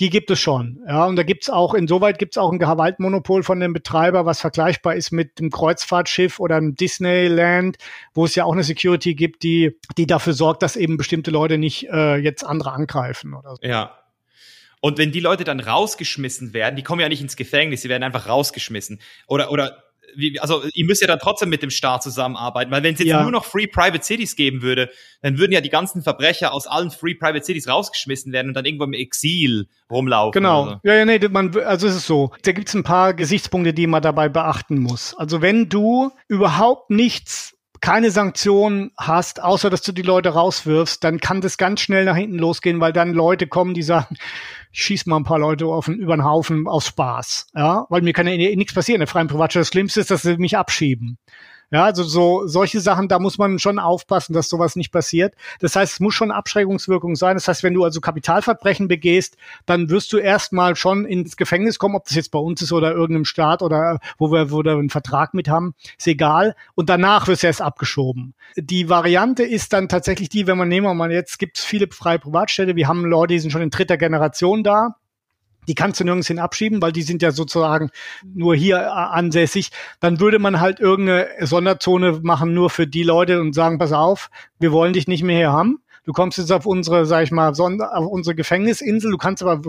Die 0.00 0.08
gibt 0.08 0.30
es 0.30 0.40
schon. 0.40 0.80
Ja, 0.88 1.04
und 1.04 1.16
da 1.16 1.22
gibt's 1.22 1.50
auch, 1.50 1.74
insoweit 1.74 2.18
gibt's 2.18 2.38
auch 2.38 2.50
ein 2.50 2.58
Gewaltmonopol 2.58 3.42
von 3.42 3.60
dem 3.60 3.74
Betreiber, 3.74 4.24
was 4.24 4.40
vergleichbar 4.40 4.94
ist 4.94 5.10
mit 5.10 5.38
dem 5.38 5.50
Kreuzfahrtschiff 5.50 6.40
oder 6.40 6.56
einem 6.56 6.76
Disneyland, 6.76 7.76
wo 8.14 8.24
es 8.24 8.34
ja 8.36 8.44
auch 8.44 8.54
eine 8.54 8.64
Security 8.64 9.14
gibt, 9.14 9.42
die, 9.42 9.78
die 9.98 10.06
dafür 10.06 10.32
sorgt, 10.32 10.62
dass 10.62 10.76
eben 10.76 10.96
bestimmte 10.96 11.30
Leute 11.30 11.58
nicht 11.58 11.90
äh, 11.90 12.16
jetzt 12.16 12.42
andere 12.42 12.72
angreifen 12.72 13.34
oder 13.34 13.56
so. 13.56 13.58
Ja, 13.60 13.98
und 14.86 14.98
wenn 14.98 15.10
die 15.10 15.18
Leute 15.18 15.42
dann 15.42 15.58
rausgeschmissen 15.58 16.54
werden, 16.54 16.76
die 16.76 16.84
kommen 16.84 17.00
ja 17.00 17.08
nicht 17.08 17.20
ins 17.20 17.34
Gefängnis, 17.34 17.82
sie 17.82 17.88
werden 17.88 18.04
einfach 18.04 18.28
rausgeschmissen. 18.28 19.00
Oder, 19.26 19.50
oder 19.50 19.82
wie, 20.14 20.38
also 20.38 20.62
ihr 20.74 20.84
müsst 20.84 21.02
ja 21.02 21.08
dann 21.08 21.18
trotzdem 21.18 21.48
mit 21.48 21.60
dem 21.60 21.70
Staat 21.70 22.04
zusammenarbeiten, 22.04 22.70
weil 22.70 22.84
wenn 22.84 22.94
es 22.94 23.00
jetzt 23.00 23.08
ja. 23.08 23.20
nur 23.20 23.32
noch 23.32 23.44
Free 23.44 23.66
Private 23.66 24.04
Cities 24.04 24.36
geben 24.36 24.62
würde, 24.62 24.88
dann 25.22 25.38
würden 25.38 25.50
ja 25.50 25.60
die 25.60 25.70
ganzen 25.70 26.04
Verbrecher 26.04 26.54
aus 26.54 26.68
allen 26.68 26.92
Free 26.92 27.14
Private 27.14 27.44
Cities 27.44 27.66
rausgeschmissen 27.66 28.32
werden 28.32 28.46
und 28.46 28.54
dann 28.54 28.64
irgendwo 28.64 28.84
im 28.84 28.92
Exil 28.92 29.66
rumlaufen. 29.90 30.30
Genau. 30.40 30.66
So. 30.66 30.80
Ja, 30.84 30.94
ja, 30.94 31.04
nee, 31.04 31.18
man, 31.30 31.58
also 31.58 31.88
es 31.88 31.96
ist 31.96 32.06
so. 32.06 32.30
Da 32.44 32.52
gibt 32.52 32.68
es 32.68 32.74
ein 32.74 32.84
paar 32.84 33.12
Gesichtspunkte, 33.12 33.74
die 33.74 33.88
man 33.88 34.02
dabei 34.02 34.28
beachten 34.28 34.78
muss. 34.78 35.16
Also 35.16 35.42
wenn 35.42 35.68
du 35.68 36.12
überhaupt 36.28 36.90
nichts 36.90 37.55
keine 37.80 38.10
Sanktionen 38.10 38.90
hast, 38.96 39.42
außer 39.42 39.70
dass 39.70 39.82
du 39.82 39.92
die 39.92 40.02
Leute 40.02 40.30
rauswirfst, 40.30 41.02
dann 41.02 41.20
kann 41.20 41.40
das 41.40 41.58
ganz 41.58 41.80
schnell 41.80 42.04
nach 42.04 42.16
hinten 42.16 42.38
losgehen, 42.38 42.80
weil 42.80 42.92
dann 42.92 43.12
Leute 43.12 43.46
kommen, 43.46 43.74
die 43.74 43.82
sagen, 43.82 44.16
ich 44.72 44.82
schieß 44.82 45.06
mal 45.06 45.16
ein 45.16 45.24
paar 45.24 45.38
Leute 45.38 45.66
auf, 45.66 45.88
über 45.88 46.16
den 46.16 46.24
Haufen 46.24 46.66
aus 46.66 46.86
Spaß. 46.86 47.48
Ja, 47.54 47.86
weil 47.88 48.02
mir 48.02 48.12
kann 48.12 48.26
ja 48.26 48.34
eh 48.34 48.56
nichts 48.56 48.74
passieren. 48.74 49.00
Der 49.00 49.08
freien 49.08 49.28
Privatstadt, 49.28 49.62
das 49.62 49.68
Schlimmste 49.68 50.00
ist, 50.00 50.10
dass 50.10 50.22
sie 50.22 50.36
mich 50.36 50.56
abschieben. 50.56 51.18
Ja, 51.72 51.82
also 51.84 52.04
so 52.04 52.46
solche 52.46 52.80
Sachen, 52.80 53.08
da 53.08 53.18
muss 53.18 53.38
man 53.38 53.58
schon 53.58 53.80
aufpassen, 53.80 54.32
dass 54.32 54.48
sowas 54.48 54.76
nicht 54.76 54.92
passiert. 54.92 55.34
Das 55.58 55.74
heißt, 55.74 55.94
es 55.94 56.00
muss 56.00 56.14
schon 56.14 56.30
Abschreckungswirkung 56.30 57.16
sein. 57.16 57.34
Das 57.34 57.48
heißt, 57.48 57.64
wenn 57.64 57.74
du 57.74 57.82
also 57.82 58.00
Kapitalverbrechen 58.00 58.86
begehst, 58.86 59.36
dann 59.66 59.90
wirst 59.90 60.12
du 60.12 60.18
erstmal 60.18 60.76
schon 60.76 61.04
ins 61.04 61.36
Gefängnis 61.36 61.80
kommen, 61.80 61.96
ob 61.96 62.04
das 62.04 62.14
jetzt 62.14 62.30
bei 62.30 62.38
uns 62.38 62.62
ist 62.62 62.72
oder 62.72 62.92
irgendeinem 62.92 63.24
Staat 63.24 63.62
oder 63.62 63.98
wo 64.16 64.30
wir, 64.30 64.52
wo 64.52 64.62
wir 64.62 64.72
einen 64.72 64.90
Vertrag 64.90 65.34
mit 65.34 65.48
haben, 65.48 65.74
ist 65.98 66.06
egal. 66.06 66.54
Und 66.76 66.88
danach 66.88 67.26
wirst 67.26 67.42
du 67.42 67.48
erst 67.48 67.62
abgeschoben. 67.62 68.34
Die 68.56 68.88
Variante 68.88 69.42
ist 69.42 69.72
dann 69.72 69.88
tatsächlich 69.88 70.28
die, 70.28 70.46
wenn 70.46 70.58
man 70.58 70.68
nehmen 70.68 70.86
wir 70.86 70.94
mal, 70.94 71.10
jetzt 71.10 71.40
gibt 71.40 71.58
es 71.58 71.64
viele 71.64 71.88
freie 71.90 72.20
Privatstädte, 72.20 72.76
wir 72.76 72.86
haben 72.86 73.04
Leute, 73.04 73.34
die 73.34 73.40
sind 73.40 73.50
schon 73.50 73.62
in 73.62 73.70
dritter 73.70 73.96
Generation 73.96 74.62
da 74.62 74.94
die 75.68 75.74
kannst 75.74 76.00
du 76.00 76.04
nirgends 76.04 76.28
hin 76.28 76.38
abschieben, 76.38 76.82
weil 76.82 76.92
die 76.92 77.02
sind 77.02 77.22
ja 77.22 77.30
sozusagen 77.30 77.90
nur 78.34 78.54
hier 78.54 78.78
äh, 78.78 78.80
ansässig. 78.80 79.70
Dann 80.00 80.20
würde 80.20 80.38
man 80.38 80.60
halt 80.60 80.80
irgendeine 80.80 81.28
Sonderzone 81.40 82.20
machen 82.22 82.54
nur 82.54 82.70
für 82.70 82.86
die 82.86 83.02
Leute 83.02 83.40
und 83.40 83.54
sagen, 83.54 83.78
pass 83.78 83.92
auf, 83.92 84.30
wir 84.58 84.72
wollen 84.72 84.92
dich 84.92 85.08
nicht 85.08 85.22
mehr 85.22 85.36
hier 85.36 85.52
haben. 85.52 85.78
Du 86.04 86.12
kommst 86.12 86.38
jetzt 86.38 86.52
auf 86.52 86.66
unsere, 86.66 87.04
sag 87.04 87.24
ich 87.24 87.32
mal, 87.32 87.54
Sonder 87.54 87.96
auf 87.96 88.06
unsere 88.06 88.36
Gefängnisinsel. 88.36 89.10
Du 89.10 89.18
kannst 89.18 89.42
aber 89.42 89.60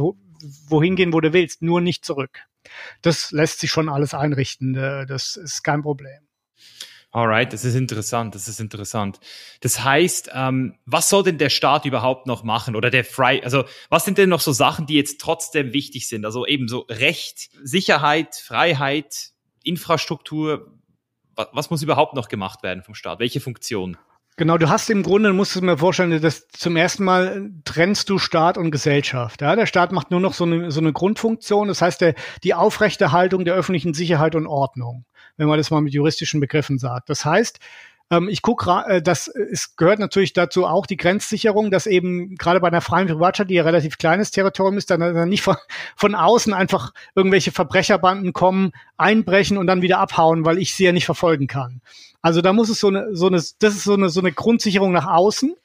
wohin 0.68 0.96
gehen, 0.96 1.14
wo 1.14 1.20
du 1.20 1.34
willst, 1.34 1.64
nur 1.64 1.82
nicht 1.82 2.06
zurück. 2.06 2.42
Das 3.02 3.32
lässt 3.32 3.60
sich 3.60 3.72
schon 3.72 3.90
alles 3.90 4.14
einrichten. 4.14 4.76
Äh, 4.76 5.06
das 5.06 5.36
ist 5.36 5.64
kein 5.64 5.82
Problem. 5.82 6.28
Alright, 7.12 7.54
das 7.54 7.64
ist 7.64 7.76
interessant, 7.76 8.36
das 8.36 8.48
ist 8.48 8.60
interessant. 8.60 9.20
Das 9.62 9.84
heißt, 9.84 10.30
ähm, 10.34 10.76
was 10.86 11.10
soll 11.10 11.24
denn 11.24 11.38
der 11.38 11.50
Staat 11.50 11.86
überhaupt 11.86 12.28
noch 12.28 12.44
machen 12.44 12.76
oder 12.76 12.90
der 12.90 13.06
Frei, 13.06 13.42
also 13.44 13.64
was 13.90 14.04
sind 14.04 14.18
denn 14.18 14.30
noch 14.30 14.42
so 14.42 14.52
Sachen, 14.52 14.86
die 14.86 14.96
jetzt 14.96 15.22
trotzdem 15.22 15.74
wichtig 15.74 16.08
sind? 16.08 16.26
Also 16.26 16.46
eben 16.46 16.68
so 16.68 16.86
Recht, 16.90 17.50
Sicherheit, 17.64 18.36
Freiheit, 18.36 19.32
Infrastruktur. 19.64 20.74
Was, 21.36 21.48
was 21.54 21.70
muss 21.70 21.82
überhaupt 21.82 22.14
noch 22.14 22.28
gemacht 22.28 22.62
werden 22.62 22.84
vom 22.84 22.94
Staat? 22.94 23.20
Welche 23.20 23.40
Funktion? 23.40 23.98
Genau, 24.36 24.60
du 24.60 24.70
hast 24.70 24.90
im 24.92 25.02
Grunde, 25.02 25.34
musst 25.34 25.56
du 25.56 25.62
mir 25.62 25.78
vorstellen, 25.78 26.22
dass 26.22 26.48
zum 26.50 26.76
ersten 26.76 27.04
Mal 27.04 27.50
trennst 27.66 28.10
du 28.10 28.20
Staat 28.20 28.60
und 28.60 28.70
Gesellschaft. 28.70 29.42
Ja? 29.42 29.56
Der 29.56 29.66
Staat 29.66 29.92
macht 29.92 30.12
nur 30.12 30.20
noch 30.20 30.34
so 30.34 30.44
eine, 30.44 30.70
so 30.70 30.80
eine 30.80 30.94
Grundfunktion, 30.94 31.70
das 31.70 31.82
heißt 31.82 32.02
der, 32.02 32.14
die 32.44 32.54
Aufrechterhaltung 32.54 33.46
der 33.46 33.56
öffentlichen 33.56 33.96
Sicherheit 33.96 34.36
und 34.36 34.46
Ordnung 34.46 35.06
wenn 35.38 35.48
man 35.48 35.58
das 35.58 35.72
mal 35.72 35.82
mit 35.82 35.94
juristischen 35.94 36.40
Begriffen 36.40 36.78
sagt. 36.78 37.10
Das 37.10 37.24
heißt, 37.26 37.60
ähm, 38.10 38.30
ich 38.30 38.42
gucke, 38.42 38.84
äh, 38.88 39.02
das 39.02 39.28
es 39.28 39.76
gehört 39.76 40.00
natürlich 40.00 40.34
dazu 40.34 40.66
auch 40.66 40.86
die 40.86 40.98
Grenzsicherung, 40.98 41.72
dass 41.72 41.88
eben 41.88 42.36
gerade 42.36 42.60
bei 42.60 42.68
einer 42.68 42.82
freien 42.82 43.08
Privatstadt, 43.08 43.50
die 43.50 43.56
ja 43.56 43.64
relativ 43.64 43.98
kleines 43.98 44.32
Territorium 44.32 44.78
ist, 44.78 44.90
dann, 44.90 45.00
dann 45.00 45.30
nicht 45.30 45.42
von, 45.42 45.58
von 45.96 46.16
außen 46.16 46.54
einfach 46.54 46.94
irgendwelche 47.16 47.52
Verbrecherbanden 47.52 48.34
kommen, 48.34 48.72
einbrechen 48.98 49.58
und 49.58 49.68
dann 49.68 49.82
wieder 49.82 50.00
abhauen, 50.00 50.46
weil 50.46 50.58
ich 50.58 50.74
sie 50.74 50.86
ja 50.86 50.92
nicht 50.92 51.06
verfolgen 51.06 51.48
kann. 51.48 51.82
Also 52.22 52.42
da 52.42 52.54
muss 52.54 52.70
es 52.70 52.80
so 52.80 52.88
eine, 52.88 53.16
so 53.16 53.28
eine, 53.28 53.38
das 53.38 53.76
ist 53.76 53.84
so 53.84 53.94
eine, 53.94 54.10
so 54.10 54.20
eine 54.20 54.32
Grundsicherung 54.32 54.92
nach 54.92 55.08
außen. 55.08 55.56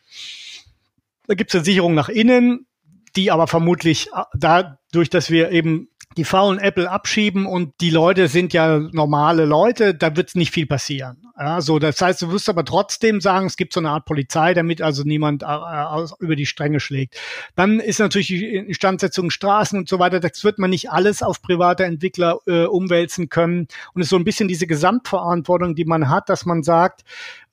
Da 1.27 1.35
gibt 1.35 1.51
es 1.51 1.55
eine 1.55 1.65
Sicherung 1.65 1.95
nach 1.95 2.09
innen, 2.09 2.67
die 3.17 3.31
aber 3.31 3.47
vermutlich 3.47 4.09
äh, 4.09 4.23
dadurch, 4.35 5.11
dass 5.11 5.31
wir 5.31 5.51
eben 5.51 5.89
die 6.17 6.25
faulen 6.25 6.59
Apple 6.59 6.91
abschieben 6.91 7.47
und 7.47 7.73
die 7.81 7.91
Leute 7.91 8.29
sind 8.29 8.53
ja 8.53 8.79
normale 8.79 9.45
Leute, 9.45 9.95
da 9.95 10.15
wird 10.17 10.35
nicht 10.35 10.53
viel 10.53 10.67
passieren. 10.67 11.17
Ja, 11.39 11.61
so, 11.63 11.79
das 11.79 12.01
heißt, 12.01 12.21
du 12.23 12.31
wirst 12.31 12.49
aber 12.51 12.65
trotzdem 12.65 13.21
sagen, 13.21 13.47
es 13.47 13.57
gibt 13.57 13.73
so 13.73 13.81
eine 13.81 13.91
Art 13.91 14.05
Polizei, 14.05 14.53
damit 14.53 14.83
also 14.83 15.03
niemand 15.03 15.43
äh, 15.43 15.47
äh 15.47 16.07
über 16.21 16.37
die 16.37 16.47
Stränge 16.47 16.79
schlägt. 16.79 17.19
Dann 17.57 17.81
ist 17.81 18.01
natürlich 18.01 18.29
die 18.29 18.55
Instandsetzung 18.55 19.31
Straßen 19.31 19.79
und 19.79 19.89
so 19.89 19.99
weiter, 19.99 20.21
das 20.21 20.45
wird 20.45 20.59
man 20.59 20.71
nicht 20.71 20.91
alles 20.91 21.23
auf 21.23 21.41
private 21.41 21.85
Entwickler 21.85 22.39
äh, 22.47 22.65
umwälzen 22.65 23.31
können. 23.31 23.67
Und 23.95 24.03
es 24.03 24.07
ist 24.07 24.11
so 24.11 24.17
ein 24.17 24.25
bisschen 24.25 24.47
diese 24.47 24.67
Gesamtverantwortung, 24.67 25.75
die 25.75 25.87
man 25.87 26.11
hat, 26.11 26.29
dass 26.29 26.45
man 26.45 26.63
sagt, 26.63 27.03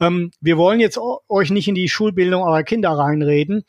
ähm, 0.01 0.31
wir 0.41 0.57
wollen 0.57 0.81
jetzt 0.81 0.99
euch 1.29 1.49
nicht 1.49 1.67
in 1.67 1.75
die 1.75 1.89
Schulbildung 1.89 2.43
eurer 2.43 2.63
Kinder 2.63 2.91
reinreden, 2.91 3.63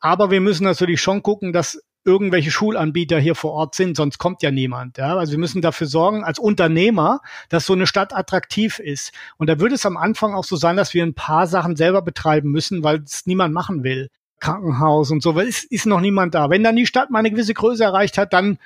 aber 0.00 0.30
wir 0.30 0.40
müssen 0.40 0.64
natürlich 0.64 1.00
schon 1.00 1.22
gucken, 1.22 1.52
dass 1.52 1.80
irgendwelche 2.04 2.50
Schulanbieter 2.50 3.18
hier 3.18 3.34
vor 3.34 3.52
Ort 3.52 3.74
sind, 3.74 3.96
sonst 3.96 4.18
kommt 4.18 4.42
ja 4.42 4.50
niemand. 4.50 4.98
Ja? 4.98 5.16
Also 5.16 5.32
wir 5.32 5.38
müssen 5.38 5.60
dafür 5.60 5.86
sorgen, 5.86 6.24
als 6.24 6.38
Unternehmer, 6.38 7.20
dass 7.50 7.66
so 7.66 7.74
eine 7.74 7.86
Stadt 7.86 8.14
attraktiv 8.14 8.78
ist. 8.78 9.12
Und 9.36 9.48
da 9.48 9.60
würde 9.60 9.74
es 9.74 9.84
am 9.84 9.96
Anfang 9.96 10.34
auch 10.34 10.44
so 10.44 10.56
sein, 10.56 10.76
dass 10.76 10.94
wir 10.94 11.04
ein 11.04 11.14
paar 11.14 11.46
Sachen 11.46 11.76
selber 11.76 12.00
betreiben 12.02 12.50
müssen, 12.50 12.82
weil 12.82 13.02
es 13.02 13.26
niemand 13.26 13.52
machen 13.52 13.84
will. 13.84 14.08
Krankenhaus 14.40 15.10
und 15.10 15.22
so, 15.22 15.34
weil 15.34 15.48
es 15.48 15.64
ist 15.64 15.84
noch 15.84 16.00
niemand 16.00 16.34
da. 16.34 16.48
Wenn 16.48 16.64
dann 16.64 16.76
die 16.76 16.86
Stadt 16.86 17.10
mal 17.10 17.18
eine 17.18 17.30
gewisse 17.30 17.52
Größe 17.52 17.84
erreicht 17.84 18.16
hat, 18.16 18.32
dann 18.32 18.58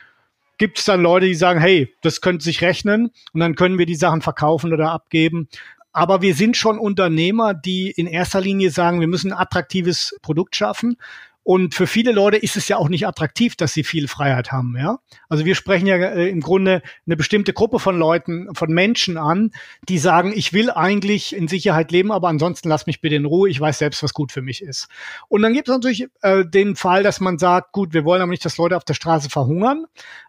gibt 0.57 0.79
es 0.79 0.85
dann 0.85 1.03
Leute, 1.03 1.27
die 1.27 1.35
sagen, 1.35 1.59
hey, 1.59 1.93
das 2.03 2.21
könnte 2.21 2.45
sich 2.45 2.63
rechnen 2.63 3.11
und 3.33 3.41
dann 3.41 3.57
können 3.57 3.79
wir 3.79 3.87
die 3.87 3.97
Sachen 3.97 4.23
verkaufen 4.23 4.73
oder 4.73 4.93
abgeben. 4.93 5.49
Aber 5.95 6.21
wir 6.21 6.35
sind 6.35 6.59
schon 6.59 6.79
Unternehmer, 6.79 7.55
die 7.55 7.91
in 7.91 8.07
erster 8.07 8.43
Linie 8.43 8.71
sagen, 8.71 9.01
wir 9.01 9.07
müssen 9.07 9.33
ein 9.33 9.39
attraktives 9.39 10.15
Produkt 10.21 10.57
schaffen 10.57 10.99
Und 11.47 11.75
für 11.75 11.87
viele 11.87 12.11
Leute 12.11 12.39
ist 12.39 12.57
es 12.57 12.69
ja 12.69 12.79
auch 12.79 12.89
nicht 12.89 13.07
attraktiv, 13.07 13.55
dass 13.55 13.75
sie 13.75 13.85
viel 13.85 14.09
Freiheit 14.09 14.51
haben, 14.51 14.77
ja. 14.79 14.99
Also 15.29 15.45
wir 15.45 15.55
sprechen 15.55 15.87
ja 15.87 15.97
äh, 15.97 16.31
im 16.31 16.41
Grunde 16.41 16.81
eine 17.07 17.17
bestimmte 17.19 17.53
Gruppe 17.53 17.79
von 17.79 17.99
Leuten, 17.99 18.49
von 18.55 18.73
Menschen 18.73 19.19
an, 19.19 19.51
die 19.87 19.99
sagen, 19.99 20.33
ich 20.35 20.55
will 20.55 20.71
eigentlich 20.71 21.37
in 21.37 21.47
Sicherheit 21.47 21.93
leben, 21.93 22.13
aber 22.13 22.29
ansonsten 22.29 22.71
lass 22.71 22.87
mich 22.87 23.03
bitte 23.03 23.17
in 23.17 23.27
Ruhe, 23.27 23.51
ich 23.51 23.61
weiß 23.61 23.79
selbst, 23.79 24.03
was 24.03 24.15
gut 24.15 24.33
für 24.33 24.41
mich 24.41 24.63
ist. 24.63 24.89
Und 25.29 25.43
dann 25.43 25.53
gibt 25.53 25.69
es 25.69 25.75
natürlich 25.75 26.09
äh, 26.23 26.47
den 26.47 26.77
Fall, 26.77 27.03
dass 27.03 27.21
man 27.21 27.37
sagt, 27.37 27.73
gut, 27.73 27.93
wir 27.93 28.07
wollen 28.07 28.23
aber 28.23 28.31
nicht, 28.31 28.45
dass 28.47 28.57
Leute 28.57 28.79
auf 28.79 28.85
der 28.85 28.95
Straße 28.95 29.29
verhungern. 29.29 29.85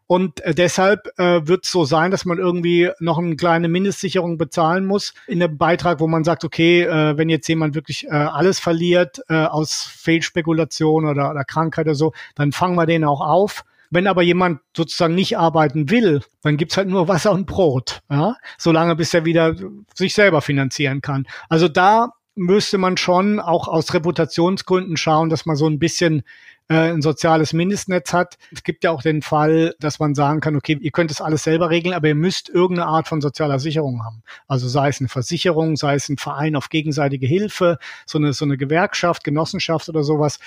Und 0.07 0.41
äh, 0.41 0.53
deshalb 0.53 1.07
äh, 1.17 1.47
wird 1.47 1.65
es 1.65 1.71
so 1.71 1.83
sein, 1.83 2.11
dass 2.11 2.25
man 2.25 2.37
irgendwie 2.37 2.91
noch 2.99 3.17
eine 3.17 3.35
kleine 3.35 3.67
Mindestsicherung 3.67 4.37
bezahlen 4.37 4.85
muss 4.85 5.13
in 5.27 5.41
einem 5.41 5.57
Beitrag, 5.57 5.99
wo 5.99 6.07
man 6.07 6.23
sagt, 6.23 6.43
okay, 6.43 6.83
äh, 6.83 7.17
wenn 7.17 7.29
jetzt 7.29 7.47
jemand 7.47 7.73
wirklich 7.73 8.05
äh, 8.05 8.09
alles 8.09 8.59
verliert 8.59 9.21
äh, 9.29 9.45
aus 9.45 9.83
Fehlspekulation 9.83 11.05
oder, 11.05 11.31
oder 11.31 11.43
Krankheit 11.43 11.87
oder 11.87 11.95
so, 11.95 12.13
dann 12.35 12.51
fangen 12.51 12.75
wir 12.75 12.85
den 12.85 13.03
auch 13.03 13.21
auf. 13.21 13.63
Wenn 13.89 14.07
aber 14.07 14.21
jemand 14.21 14.59
sozusagen 14.75 15.15
nicht 15.15 15.37
arbeiten 15.37 15.89
will, 15.89 16.21
dann 16.43 16.57
gibt's 16.57 16.77
halt 16.77 16.87
nur 16.87 17.07
Wasser 17.07 17.31
und 17.31 17.45
Brot, 17.45 18.01
ja? 18.09 18.35
solange 18.57 18.95
bis 18.95 19.13
er 19.13 19.25
wieder 19.25 19.55
sich 19.93 20.13
selber 20.13 20.41
finanzieren 20.41 21.01
kann. 21.01 21.25
Also 21.49 21.67
da 21.67 22.13
müsste 22.35 22.77
man 22.77 22.97
schon 22.97 23.39
auch 23.39 23.67
aus 23.67 23.93
Reputationsgründen 23.93 24.97
schauen, 24.97 25.29
dass 25.29 25.45
man 25.45 25.55
so 25.55 25.67
ein 25.67 25.79
bisschen 25.79 26.23
ein 26.67 27.01
soziales 27.01 27.53
Mindestnetz 27.53 28.11
hat. 28.11 28.37
Es 28.51 28.63
gibt 28.63 28.83
ja 28.83 28.91
auch 28.91 29.03
den 29.03 29.21
Fall, 29.21 29.75
dass 29.79 29.99
man 29.99 30.15
sagen 30.15 30.39
kann, 30.39 30.55
okay, 30.55 30.77
ihr 30.81 30.91
könnt 30.91 31.11
es 31.11 31.21
alles 31.21 31.43
selber 31.43 31.69
regeln, 31.69 31.93
aber 31.93 32.07
ihr 32.07 32.15
müsst 32.15 32.49
irgendeine 32.49 32.87
Art 32.87 33.07
von 33.07 33.21
sozialer 33.21 33.59
Sicherung 33.59 34.03
haben. 34.03 34.23
Also 34.47 34.67
sei 34.67 34.89
es 34.89 34.99
eine 34.99 35.09
Versicherung, 35.09 35.75
sei 35.75 35.95
es 35.95 36.09
ein 36.09 36.17
Verein 36.17 36.55
auf 36.55 36.69
gegenseitige 36.69 37.27
Hilfe, 37.27 37.77
so 38.07 38.17
eine, 38.17 38.33
so 38.33 38.45
eine 38.45 38.57
Gewerkschaft, 38.57 39.23
Genossenschaft 39.23 39.89
oder 39.89 40.03
sowas 40.03 40.39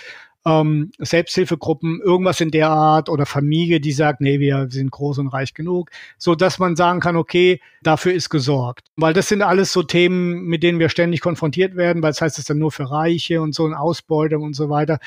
ähm, 0.47 0.91
Selbsthilfegruppen, 0.99 2.01
irgendwas 2.01 2.41
in 2.41 2.51
der 2.51 2.71
Art 2.71 3.09
oder 3.09 3.27
Familie, 3.27 3.81
die 3.81 3.93
sagt, 3.93 4.21
nee, 4.21 4.39
wir 4.39 4.69
sind 4.71 4.91
groß 4.91 5.19
und 5.19 5.29
reich 5.29 5.55
genug, 5.55 5.91
so 6.17 6.35
dass 6.35 6.59
man 6.59 6.77
sagen 6.77 7.01
kann, 7.01 7.17
okay, 7.17 7.61
dafür 7.83 8.13
ist 8.13 8.31
gesorgt. 8.31 8.89
Weil 8.97 9.15
das 9.15 9.29
sind 9.29 9.43
alles 9.43 9.73
so 9.73 9.83
Themen, 9.83 10.45
mit 10.45 10.63
denen 10.63 10.79
wir 10.79 10.89
ständig 10.89 11.21
konfrontiert 11.21 11.77
werden, 11.77 12.03
weil 12.03 12.13
es 12.13 12.21
heißt 12.21 12.39
es 12.39 12.45
dann 12.45 12.59
nur 12.59 12.73
für 12.73 12.91
Reiche 12.91 13.41
und 13.41 13.55
so 13.55 13.67
eine 13.67 13.79
Ausbeutung 13.79 14.43
und 14.43 14.55
so 14.55 14.71
weiter. 14.71 14.99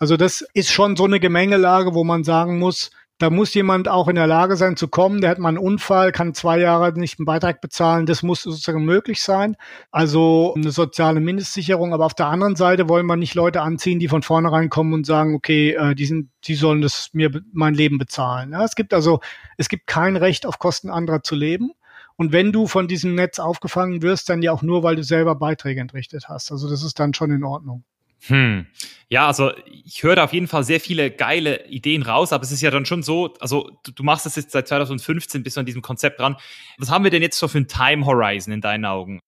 Also 0.00 0.16
das 0.16 0.44
ist 0.54 0.70
schon 0.70 0.96
so 0.96 1.04
eine 1.04 1.20
Gemengelage, 1.20 1.94
wo 1.94 2.04
man 2.04 2.24
sagen 2.24 2.58
muss, 2.58 2.90
da 3.18 3.30
muss 3.30 3.52
jemand 3.52 3.88
auch 3.88 4.06
in 4.06 4.14
der 4.14 4.28
Lage 4.28 4.56
sein 4.56 4.76
zu 4.76 4.86
kommen. 4.86 5.20
Der 5.20 5.30
hat 5.30 5.38
mal 5.38 5.48
einen 5.48 5.58
Unfall, 5.58 6.12
kann 6.12 6.34
zwei 6.34 6.60
Jahre 6.60 6.92
nicht 6.92 7.18
einen 7.18 7.26
Beitrag 7.26 7.60
bezahlen. 7.60 8.06
Das 8.06 8.22
muss 8.22 8.42
sozusagen 8.42 8.84
möglich 8.84 9.22
sein. 9.22 9.56
Also 9.90 10.54
eine 10.56 10.70
soziale 10.70 11.18
Mindestsicherung. 11.18 11.92
Aber 11.92 12.06
auf 12.06 12.14
der 12.14 12.26
anderen 12.26 12.54
Seite 12.54 12.88
wollen 12.88 13.06
wir 13.06 13.16
nicht 13.16 13.34
Leute 13.34 13.60
anziehen, 13.62 13.98
die 13.98 14.06
von 14.06 14.22
vornherein 14.22 14.70
kommen 14.70 14.92
und 14.92 15.04
sagen, 15.04 15.34
okay, 15.34 15.72
äh, 15.72 15.96
die, 15.96 16.06
sind, 16.06 16.30
die 16.44 16.54
sollen 16.54 16.80
das 16.80 17.10
mir 17.12 17.30
mein 17.52 17.74
Leben 17.74 17.98
bezahlen. 17.98 18.52
Ja, 18.52 18.64
es 18.64 18.76
gibt 18.76 18.94
also, 18.94 19.20
es 19.56 19.68
gibt 19.68 19.88
kein 19.88 20.16
Recht 20.16 20.46
auf 20.46 20.60
Kosten 20.60 20.88
anderer 20.88 21.24
zu 21.24 21.34
leben. 21.34 21.72
Und 22.14 22.32
wenn 22.32 22.52
du 22.52 22.68
von 22.68 22.86
diesem 22.86 23.16
Netz 23.16 23.40
aufgefangen 23.40 24.02
wirst, 24.02 24.28
dann 24.28 24.42
ja 24.42 24.52
auch 24.52 24.62
nur, 24.62 24.84
weil 24.84 24.96
du 24.96 25.02
selber 25.02 25.34
Beiträge 25.34 25.80
entrichtet 25.80 26.28
hast. 26.28 26.52
Also 26.52 26.70
das 26.70 26.84
ist 26.84 27.00
dann 27.00 27.14
schon 27.14 27.32
in 27.32 27.44
Ordnung. 27.44 27.84
Hm. 28.26 28.66
Ja, 29.08 29.26
also 29.26 29.52
ich 29.66 30.02
höre 30.02 30.16
da 30.16 30.24
auf 30.24 30.32
jeden 30.32 30.48
Fall 30.48 30.64
sehr 30.64 30.80
viele 30.80 31.10
geile 31.10 31.66
Ideen 31.66 32.02
raus, 32.02 32.32
aber 32.32 32.44
es 32.44 32.52
ist 32.52 32.60
ja 32.60 32.70
dann 32.70 32.84
schon 32.84 33.02
so, 33.02 33.34
also 33.40 33.70
du, 33.84 33.92
du 33.92 34.02
machst 34.02 34.26
das 34.26 34.36
jetzt 34.36 34.50
seit 34.50 34.68
2015, 34.68 35.42
bist 35.42 35.56
du 35.56 35.60
an 35.60 35.66
diesem 35.66 35.80
Konzept 35.80 36.20
dran. 36.20 36.36
Was 36.76 36.90
haben 36.90 37.04
wir 37.04 37.10
denn 37.10 37.22
jetzt 37.22 37.38
so 37.38 37.48
für 37.48 37.58
ein 37.58 37.68
Time 37.68 38.04
Horizon 38.04 38.52
in 38.52 38.60
deinen 38.60 38.84
Augen? 38.84 39.20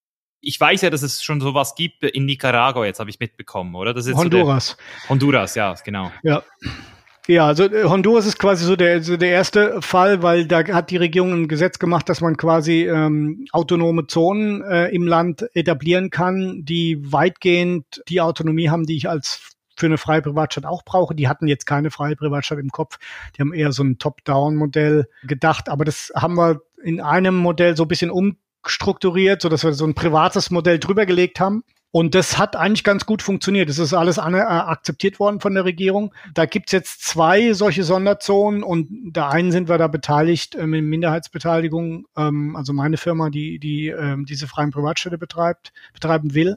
Ich 0.42 0.60
weiß 0.60 0.82
ja, 0.82 0.90
dass 0.90 1.02
es 1.02 1.22
schon 1.22 1.40
sowas 1.40 1.74
gibt 1.74 2.02
in 2.02 2.24
Nicaragua, 2.26 2.84
jetzt 2.84 3.00
habe 3.00 3.10
ich 3.10 3.20
mitbekommen, 3.20 3.74
oder? 3.74 3.94
Das 3.94 4.06
ist 4.06 4.16
Honduras. 4.16 4.76
So 5.02 5.08
Honduras, 5.08 5.54
ja, 5.54 5.74
genau. 5.84 6.10
Ja. 6.22 6.42
Ja, 7.30 7.46
also 7.46 7.66
äh, 7.66 7.84
Honduras 7.84 8.26
ist 8.26 8.40
quasi 8.40 8.64
so 8.64 8.74
der, 8.74 9.04
so 9.04 9.16
der 9.16 9.30
erste 9.30 9.80
Fall, 9.82 10.20
weil 10.20 10.46
da 10.46 10.66
hat 10.66 10.90
die 10.90 10.96
Regierung 10.96 11.32
ein 11.32 11.46
Gesetz 11.46 11.78
gemacht, 11.78 12.08
dass 12.08 12.20
man 12.20 12.36
quasi 12.36 12.88
ähm, 12.88 13.46
autonome 13.52 14.08
Zonen 14.08 14.62
äh, 14.62 14.88
im 14.88 15.06
Land 15.06 15.46
etablieren 15.54 16.10
kann, 16.10 16.64
die 16.64 17.12
weitgehend 17.12 18.02
die 18.08 18.20
Autonomie 18.20 18.68
haben, 18.68 18.84
die 18.84 18.96
ich 18.96 19.08
als 19.08 19.54
für 19.76 19.86
eine 19.86 19.96
freie 19.96 20.22
Privatstadt 20.22 20.66
auch 20.66 20.84
brauche. 20.84 21.14
Die 21.14 21.28
hatten 21.28 21.46
jetzt 21.46 21.66
keine 21.66 21.92
freie 21.92 22.16
Privatstadt 22.16 22.58
im 22.58 22.70
Kopf. 22.70 22.98
Die 23.36 23.42
haben 23.42 23.54
eher 23.54 23.70
so 23.70 23.84
ein 23.84 23.98
Top-Down-Modell 23.98 25.06
gedacht. 25.22 25.68
Aber 25.68 25.84
das 25.84 26.12
haben 26.16 26.34
wir 26.34 26.62
in 26.82 27.00
einem 27.00 27.36
Modell 27.36 27.76
so 27.76 27.84
ein 27.84 27.88
bisschen 27.88 28.10
umstrukturiert, 28.10 29.40
so 29.40 29.48
dass 29.48 29.62
wir 29.62 29.72
so 29.72 29.84
ein 29.84 29.94
privates 29.94 30.50
Modell 30.50 30.80
drüber 30.80 31.06
gelegt 31.06 31.38
haben. 31.38 31.62
Und 31.92 32.14
das 32.14 32.38
hat 32.38 32.54
eigentlich 32.54 32.84
ganz 32.84 33.04
gut 33.04 33.20
funktioniert. 33.20 33.68
Das 33.68 33.78
ist 33.78 33.92
alles 33.94 34.18
äh, 34.18 34.20
akzeptiert 34.20 35.18
worden 35.18 35.40
von 35.40 35.54
der 35.54 35.64
Regierung. 35.64 36.14
Da 36.34 36.46
gibt's 36.46 36.70
jetzt 36.70 37.04
zwei 37.04 37.52
solche 37.52 37.82
Sonderzonen 37.82 38.62
und 38.62 38.88
da 39.12 39.28
einen 39.28 39.50
sind 39.50 39.68
wir 39.68 39.76
da 39.76 39.88
beteiligt 39.88 40.54
äh, 40.54 40.66
mit 40.66 40.84
Minderheitsbeteiligung. 40.84 42.06
Ähm, 42.16 42.54
also 42.54 42.72
meine 42.72 42.96
Firma, 42.96 43.30
die, 43.30 43.58
die 43.58 43.88
ähm, 43.88 44.24
diese 44.24 44.46
freien 44.46 44.70
Privatstädte 44.70 45.18
betreibt, 45.18 45.72
betreiben 45.92 46.34
will. 46.34 46.56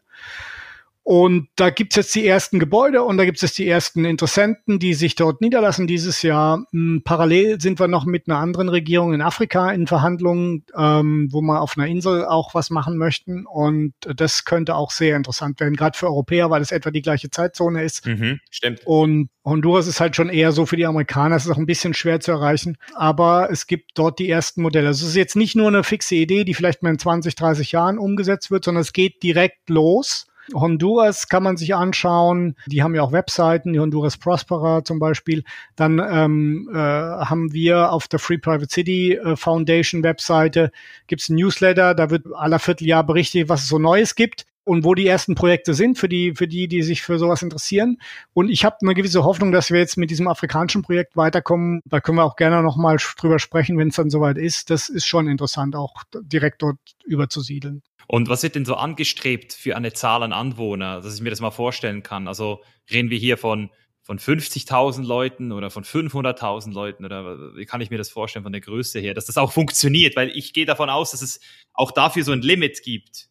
Und 1.03 1.49
da 1.57 1.69
gibt's 1.69 1.97
jetzt 1.97 2.15
die 2.15 2.25
ersten 2.25 2.59
Gebäude 2.59 3.03
und 3.03 3.17
da 3.17 3.25
gibt's 3.25 3.41
jetzt 3.41 3.57
die 3.57 3.67
ersten 3.67 4.05
Interessenten, 4.05 4.79
die 4.79 4.93
sich 4.93 5.15
dort 5.15 5.41
niederlassen 5.41 5.85
dieses 5.85 6.21
Jahr. 6.21 6.65
Hm, 6.71 7.01
parallel 7.03 7.59
sind 7.59 7.79
wir 7.79 7.89
noch 7.89 8.05
mit 8.05 8.29
einer 8.29 8.39
anderen 8.39 8.69
Regierung 8.69 9.13
in 9.13 9.21
Afrika 9.21 9.71
in 9.71 9.85
Verhandlungen, 9.85 10.63
ähm, 10.77 11.27
wo 11.31 11.41
wir 11.41 11.61
auf 11.61 11.77
einer 11.77 11.87
Insel 11.87 12.23
auch 12.23 12.55
was 12.55 12.69
machen 12.69 12.97
möchten. 12.97 13.45
Und 13.45 13.93
das 14.01 14.45
könnte 14.45 14.75
auch 14.75 14.91
sehr 14.91 15.17
interessant 15.17 15.59
werden, 15.59 15.75
gerade 15.75 15.97
für 15.97 16.07
Europäer, 16.07 16.49
weil 16.49 16.61
es 16.61 16.71
etwa 16.71 16.89
die 16.89 17.01
gleiche 17.01 17.29
Zeitzone 17.29 17.83
ist. 17.83 18.05
Mhm, 18.07 18.39
stimmt. 18.49 18.81
Und 18.85 19.29
Honduras 19.43 19.87
ist 19.87 19.99
halt 19.99 20.15
schon 20.15 20.29
eher 20.29 20.53
so 20.53 20.65
für 20.65 20.77
die 20.77 20.85
Amerikaner, 20.85 21.35
es 21.35 21.43
ist 21.43 21.51
auch 21.51 21.57
ein 21.57 21.65
bisschen 21.65 21.93
schwer 21.93 22.21
zu 22.21 22.31
erreichen. 22.31 22.77
Aber 22.93 23.49
es 23.51 23.67
gibt 23.67 23.91
dort 23.95 24.19
die 24.19 24.29
ersten 24.29 24.61
Modelle. 24.61 24.87
Also 24.87 25.03
es 25.03 25.09
ist 25.09 25.17
jetzt 25.17 25.35
nicht 25.35 25.55
nur 25.55 25.67
eine 25.67 25.83
fixe 25.83 26.15
Idee, 26.15 26.45
die 26.45 26.53
vielleicht 26.53 26.81
mal 26.81 26.91
in 26.91 26.99
20, 26.99 27.35
30 27.35 27.73
Jahren 27.73 27.97
umgesetzt 27.97 28.51
wird, 28.51 28.63
sondern 28.63 28.83
es 28.83 28.93
geht 28.93 29.21
direkt 29.21 29.69
los. 29.69 30.27
Honduras 30.53 31.27
kann 31.29 31.43
man 31.43 31.57
sich 31.57 31.75
anschauen. 31.75 32.55
Die 32.67 32.83
haben 32.83 32.95
ja 32.95 33.01
auch 33.01 33.11
Webseiten, 33.11 33.73
die 33.73 33.79
Honduras 33.79 34.17
Prosperer 34.17 34.83
zum 34.83 34.99
Beispiel. 34.99 35.43
Dann 35.75 35.99
ähm, 35.99 36.69
äh, 36.73 36.77
haben 36.77 37.53
wir 37.53 37.91
auf 37.91 38.07
der 38.07 38.19
Free 38.19 38.37
Private 38.37 38.69
City 38.69 39.13
äh, 39.13 39.35
Foundation 39.35 40.03
Webseite 40.03 40.71
gibt's 41.07 41.29
ein 41.29 41.35
Newsletter, 41.35 41.95
da 41.95 42.09
wird 42.09 42.25
aller 42.33 42.59
Vierteljahr 42.59 43.03
berichtet, 43.05 43.49
was 43.49 43.63
es 43.63 43.69
so 43.69 43.79
Neues 43.79 44.15
gibt 44.15 44.45
und 44.65 44.85
wo 44.85 44.95
die 44.95 45.07
ersten 45.07 45.35
Projekte 45.35 45.73
sind 45.73 45.97
für 45.97 46.07
die, 46.07 46.33
für 46.35 46.47
die, 46.47 46.67
die 46.67 46.83
sich 46.83 47.01
für 47.01 47.19
sowas 47.19 47.41
interessieren. 47.41 47.97
Und 48.33 48.49
ich 48.49 48.63
habe 48.63 48.77
eine 48.81 48.93
gewisse 48.93 49.23
Hoffnung, 49.23 49.51
dass 49.51 49.71
wir 49.71 49.79
jetzt 49.79 49.97
mit 49.97 50.09
diesem 50.09 50.27
afrikanischen 50.27 50.81
Projekt 50.81 51.15
weiterkommen. 51.15 51.81
Da 51.85 51.99
können 51.99 52.17
wir 52.17 52.23
auch 52.23 52.35
gerne 52.35 52.61
nochmal 52.63 52.97
drüber 53.17 53.39
sprechen, 53.39 53.77
wenn 53.77 53.89
es 53.89 53.95
dann 53.95 54.09
soweit 54.09 54.37
ist. 54.37 54.69
Das 54.69 54.89
ist 54.89 55.05
schon 55.05 55.27
interessant, 55.27 55.75
auch 55.75 56.03
direkt 56.13 56.61
dort 56.61 56.77
überzusiedeln. 57.05 57.81
Und 58.07 58.29
was 58.29 58.43
wird 58.43 58.55
denn 58.55 58.65
so 58.65 58.75
angestrebt 58.75 59.53
für 59.53 59.75
eine 59.75 59.93
Zahl 59.93 60.23
an 60.23 60.33
Anwohner, 60.33 61.01
dass 61.01 61.15
ich 61.15 61.21
mir 61.21 61.29
das 61.29 61.41
mal 61.41 61.51
vorstellen 61.51 62.03
kann? 62.03 62.27
Also 62.27 62.61
reden 62.91 63.09
wir 63.09 63.17
hier 63.17 63.37
von, 63.37 63.69
von 64.01 64.19
50.000 64.19 65.05
Leuten 65.05 65.51
oder 65.51 65.69
von 65.69 65.83
500.000 65.83 66.73
Leuten 66.73 67.05
oder 67.05 67.55
wie 67.55 67.65
kann 67.65 67.81
ich 67.81 67.89
mir 67.89 67.97
das 67.97 68.09
vorstellen 68.09 68.43
von 68.43 68.51
der 68.51 68.61
Größe 68.61 68.99
her, 68.99 69.13
dass 69.13 69.25
das 69.25 69.37
auch 69.37 69.51
funktioniert? 69.51 70.15
Weil 70.15 70.29
ich 70.29 70.53
gehe 70.53 70.65
davon 70.65 70.89
aus, 70.89 71.11
dass 71.11 71.21
es 71.21 71.39
auch 71.73 71.91
dafür 71.91 72.23
so 72.23 72.31
ein 72.31 72.41
Limit 72.41 72.81
gibt, 72.83 73.29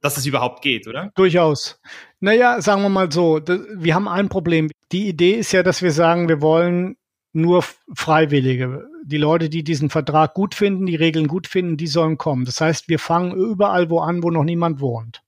dass 0.00 0.16
es 0.16 0.26
überhaupt 0.26 0.62
geht, 0.62 0.86
oder? 0.86 1.10
Durchaus. 1.14 1.80
Naja, 2.20 2.60
sagen 2.60 2.82
wir 2.82 2.88
mal 2.88 3.10
so, 3.10 3.40
wir 3.44 3.94
haben 3.94 4.08
ein 4.08 4.28
Problem. 4.28 4.70
Die 4.92 5.08
Idee 5.08 5.34
ist 5.34 5.52
ja, 5.52 5.62
dass 5.62 5.82
wir 5.82 5.92
sagen, 5.92 6.28
wir 6.28 6.40
wollen 6.40 6.96
nur 7.32 7.64
Freiwillige. 7.94 8.86
Die 9.12 9.18
Leute, 9.18 9.50
die 9.50 9.62
diesen 9.62 9.90
Vertrag 9.90 10.32
gut 10.32 10.54
finden, 10.54 10.86
die 10.86 10.96
Regeln 10.96 11.28
gut 11.28 11.46
finden, 11.46 11.76
die 11.76 11.86
sollen 11.86 12.16
kommen. 12.16 12.46
Das 12.46 12.62
heißt, 12.62 12.88
wir 12.88 12.98
fangen 12.98 13.32
überall 13.32 13.90
wo 13.90 14.00
an, 14.00 14.22
wo 14.22 14.30
noch 14.30 14.42
niemand 14.42 14.80
wohnt. 14.80 15.22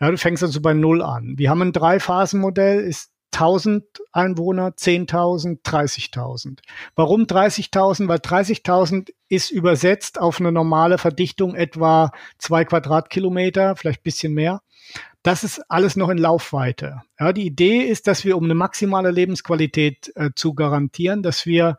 Ja, 0.00 0.10
du 0.10 0.18
fängst 0.18 0.42
also 0.42 0.60
bei 0.60 0.74
Null 0.74 1.00
an. 1.00 1.32
Wir 1.38 1.48
haben 1.48 1.62
ein 1.62 1.72
Drei-Phasen-Modell, 1.72 2.80
ist 2.80 3.10
1000 3.32 3.84
Einwohner, 4.12 4.72
10.000, 4.72 5.62
30.000. 5.62 6.58
Warum 6.94 7.22
30.000? 7.22 8.06
Weil 8.06 8.18
30.000 8.18 9.14
ist 9.30 9.50
übersetzt 9.50 10.20
auf 10.20 10.38
eine 10.38 10.52
normale 10.52 10.98
Verdichtung 10.98 11.54
etwa 11.54 12.12
zwei 12.36 12.66
Quadratkilometer, 12.66 13.76
vielleicht 13.76 14.02
bisschen 14.02 14.34
mehr. 14.34 14.60
Das 15.22 15.42
ist 15.42 15.62
alles 15.70 15.96
noch 15.96 16.10
in 16.10 16.18
Laufweite. 16.18 17.00
Ja, 17.18 17.32
die 17.32 17.46
Idee 17.46 17.80
ist, 17.80 18.06
dass 18.06 18.26
wir, 18.26 18.36
um 18.36 18.44
eine 18.44 18.54
maximale 18.54 19.10
Lebensqualität 19.10 20.12
äh, 20.16 20.30
zu 20.34 20.52
garantieren, 20.52 21.22
dass 21.22 21.46
wir 21.46 21.78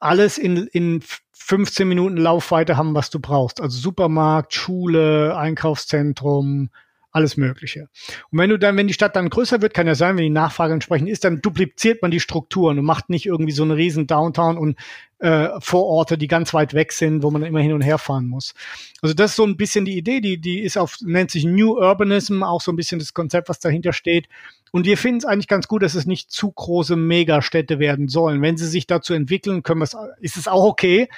alles 0.00 0.38
in, 0.38 0.66
in 0.68 1.02
15 1.32 1.86
Minuten 1.86 2.16
Laufweite 2.16 2.76
haben, 2.76 2.94
was 2.94 3.10
du 3.10 3.20
brauchst. 3.20 3.60
Also 3.60 3.78
Supermarkt, 3.78 4.54
Schule, 4.54 5.36
Einkaufszentrum, 5.36 6.70
alles 7.12 7.36
Mögliche. 7.36 7.88
Und 8.30 8.38
wenn 8.38 8.50
du 8.50 8.58
dann, 8.58 8.76
wenn 8.76 8.86
die 8.86 8.94
Stadt 8.94 9.16
dann 9.16 9.30
größer 9.30 9.62
wird, 9.62 9.74
kann 9.74 9.86
ja 9.86 9.94
sein, 9.94 10.16
wenn 10.16 10.24
die 10.24 10.30
Nachfrage 10.30 10.72
entsprechend 10.72 11.08
ist, 11.08 11.24
dann 11.24 11.40
dupliziert 11.40 12.02
man 12.02 12.10
die 12.10 12.20
Strukturen 12.20 12.78
und 12.78 12.84
macht 12.84 13.10
nicht 13.10 13.26
irgendwie 13.26 13.52
so 13.52 13.64
eine 13.64 13.76
riesen 13.76 14.06
Downtown 14.06 14.58
und 14.58 14.78
äh, 15.18 15.48
Vororte, 15.60 16.16
die 16.16 16.28
ganz 16.28 16.54
weit 16.54 16.72
weg 16.72 16.92
sind, 16.92 17.22
wo 17.22 17.30
man 17.30 17.42
immer 17.42 17.60
hin 17.60 17.72
und 17.72 17.82
her 17.82 17.98
fahren 17.98 18.26
muss. 18.26 18.54
Also 19.02 19.14
das 19.14 19.32
ist 19.32 19.36
so 19.36 19.44
ein 19.44 19.56
bisschen 19.56 19.84
die 19.84 19.96
Idee, 19.96 20.20
die, 20.20 20.40
die 20.40 20.60
ist 20.60 20.78
auf, 20.78 20.96
nennt 21.02 21.30
sich 21.30 21.44
New 21.44 21.76
Urbanism, 21.76 22.42
auch 22.42 22.60
so 22.60 22.72
ein 22.72 22.76
bisschen 22.76 22.98
das 22.98 23.12
Konzept, 23.12 23.48
was 23.48 23.60
dahinter 23.60 23.92
steht. 23.92 24.28
Und 24.72 24.86
wir 24.86 24.96
finden 24.96 25.18
es 25.18 25.24
eigentlich 25.24 25.48
ganz 25.48 25.68
gut, 25.68 25.82
dass 25.82 25.94
es 25.94 26.06
nicht 26.06 26.30
zu 26.30 26.50
große 26.50 26.96
Megastädte 26.96 27.78
werden 27.78 28.08
sollen. 28.08 28.40
Wenn 28.40 28.56
sie 28.56 28.68
sich 28.68 28.86
dazu 28.86 29.14
entwickeln, 29.14 29.62
können 29.62 29.80
wir 29.80 29.84
es, 29.84 29.96
ist 30.20 30.36
es 30.36 30.48
auch 30.48 30.64
okay. 30.64 31.08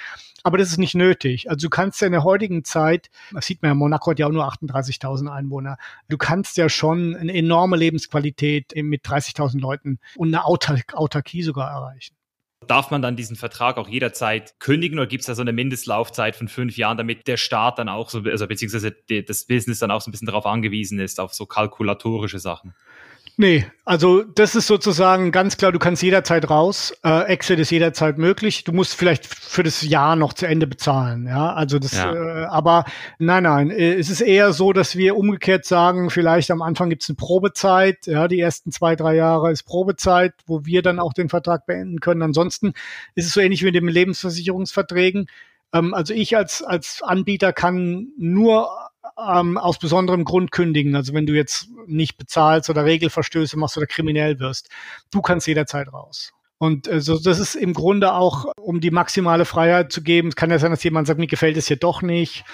Aber 0.43 0.57
das 0.57 0.69
ist 0.69 0.77
nicht 0.77 0.93
nötig. 0.93 1.49
Also 1.49 1.67
du 1.67 1.69
kannst 1.69 2.01
ja 2.01 2.07
in 2.07 2.11
der 2.11 2.23
heutigen 2.23 2.65
Zeit, 2.65 3.09
das 3.31 3.45
sieht 3.45 3.61
man 3.61 3.71
ja, 3.71 3.75
Monaco 3.75 4.11
hat 4.11 4.19
ja 4.19 4.27
auch 4.27 4.31
nur 4.31 4.45
38.000 4.45 5.31
Einwohner. 5.31 5.77
Du 6.09 6.17
kannst 6.17 6.57
ja 6.57 6.67
schon 6.67 7.15
eine 7.15 7.33
enorme 7.33 7.77
Lebensqualität 7.77 8.73
mit 8.75 9.05
30.000 9.05 9.59
Leuten 9.59 9.99
und 10.17 10.27
eine 10.27 10.45
Autarkie 10.45 11.43
sogar 11.43 11.71
erreichen. 11.71 12.15
Darf 12.67 12.91
man 12.91 13.01
dann 13.01 13.15
diesen 13.15 13.35
Vertrag 13.35 13.77
auch 13.77 13.89
jederzeit 13.89 14.59
kündigen 14.59 14.97
oder 14.97 15.07
gibt 15.07 15.21
es 15.21 15.27
da 15.27 15.35
so 15.35 15.41
eine 15.41 15.53
Mindestlaufzeit 15.53 16.35
von 16.35 16.47
fünf 16.47 16.77
Jahren, 16.77 16.97
damit 16.97 17.27
der 17.27 17.37
Staat 17.37 17.79
dann 17.79 17.89
auch 17.89 18.09
so, 18.09 18.19
also 18.19 18.47
beziehungsweise 18.47 18.91
das 18.91 19.45
Business 19.45 19.79
dann 19.79 19.91
auch 19.91 20.01
so 20.01 20.09
ein 20.09 20.11
bisschen 20.11 20.27
darauf 20.27 20.45
angewiesen 20.45 20.99
ist, 20.99 21.19
auf 21.19 21.33
so 21.33 21.45
kalkulatorische 21.45 22.39
Sachen? 22.39 22.73
Nee, 23.35 23.65
also 23.83 24.21
das 24.21 24.53
ist 24.53 24.67
sozusagen 24.67 25.31
ganz 25.31 25.57
klar, 25.57 25.71
du 25.71 25.79
kannst 25.79 26.03
jederzeit 26.03 26.51
raus. 26.51 26.93
Äh, 27.03 27.23
Exit 27.25 27.57
ist 27.57 27.71
jederzeit 27.71 28.19
möglich. 28.19 28.63
Du 28.63 28.73
musst 28.73 28.93
vielleicht 28.93 29.25
für 29.25 29.63
das 29.63 29.81
Jahr 29.81 30.15
noch 30.15 30.33
zu 30.33 30.45
Ende 30.45 30.67
bezahlen. 30.67 31.25
Ja, 31.25 31.51
also 31.53 31.79
das, 31.79 31.93
ja. 31.93 32.13
Äh, 32.13 32.45
aber 32.45 32.85
nein, 33.17 33.43
nein, 33.43 33.71
äh, 33.71 33.95
es 33.95 34.11
ist 34.11 34.21
eher 34.21 34.53
so, 34.53 34.71
dass 34.71 34.95
wir 34.95 35.17
umgekehrt 35.17 35.65
sagen, 35.65 36.11
vielleicht 36.11 36.51
am 36.51 36.61
Anfang 36.61 36.91
gibt 36.91 37.01
es 37.01 37.09
eine 37.09 37.15
Probezeit. 37.15 38.05
Ja, 38.05 38.27
die 38.27 38.39
ersten 38.39 38.71
zwei, 38.71 38.95
drei 38.95 39.15
Jahre 39.15 39.51
ist 39.51 39.63
Probezeit, 39.63 40.35
wo 40.45 40.65
wir 40.65 40.83
dann 40.83 40.99
auch 40.99 41.13
den 41.13 41.29
Vertrag 41.29 41.65
beenden 41.65 42.01
können. 42.01 42.21
Ansonsten 42.21 42.73
ist 43.15 43.25
es 43.25 43.33
so 43.33 43.41
ähnlich 43.41 43.61
wie 43.61 43.65
mit 43.65 43.75
den 43.75 43.87
Lebensversicherungsverträgen. 43.87 45.27
Ähm, 45.73 45.95
also 45.95 46.13
ich 46.13 46.37
als, 46.37 46.61
als 46.61 47.01
Anbieter 47.01 47.51
kann 47.51 48.09
nur 48.15 48.69
ähm, 49.17 49.57
aus 49.57 49.79
besonderem 49.79 50.23
Grund 50.23 50.51
kündigen. 50.51 50.95
Also 50.95 51.13
wenn 51.13 51.25
du 51.25 51.33
jetzt 51.33 51.67
nicht 51.87 52.17
bezahlst 52.17 52.69
oder 52.69 52.85
Regelverstöße 52.85 53.57
machst 53.57 53.77
oder 53.77 53.87
kriminell 53.87 54.39
wirst, 54.39 54.69
du 55.11 55.21
kannst 55.21 55.47
jederzeit 55.47 55.91
raus. 55.91 56.31
Und 56.57 56.87
also 56.87 57.19
das 57.19 57.39
ist 57.39 57.55
im 57.55 57.73
Grunde 57.73 58.13
auch, 58.13 58.45
um 58.57 58.79
die 58.79 58.91
maximale 58.91 59.45
Freiheit 59.45 59.91
zu 59.91 60.01
geben. 60.01 60.29
Es 60.29 60.35
kann 60.35 60.49
ja 60.49 60.59
sein, 60.59 60.71
dass 60.71 60.83
jemand 60.83 61.07
sagt, 61.07 61.19
mir 61.19 61.27
gefällt 61.27 61.57
es 61.57 61.67
hier 61.67 61.77
doch 61.77 62.01
nicht. 62.01 62.45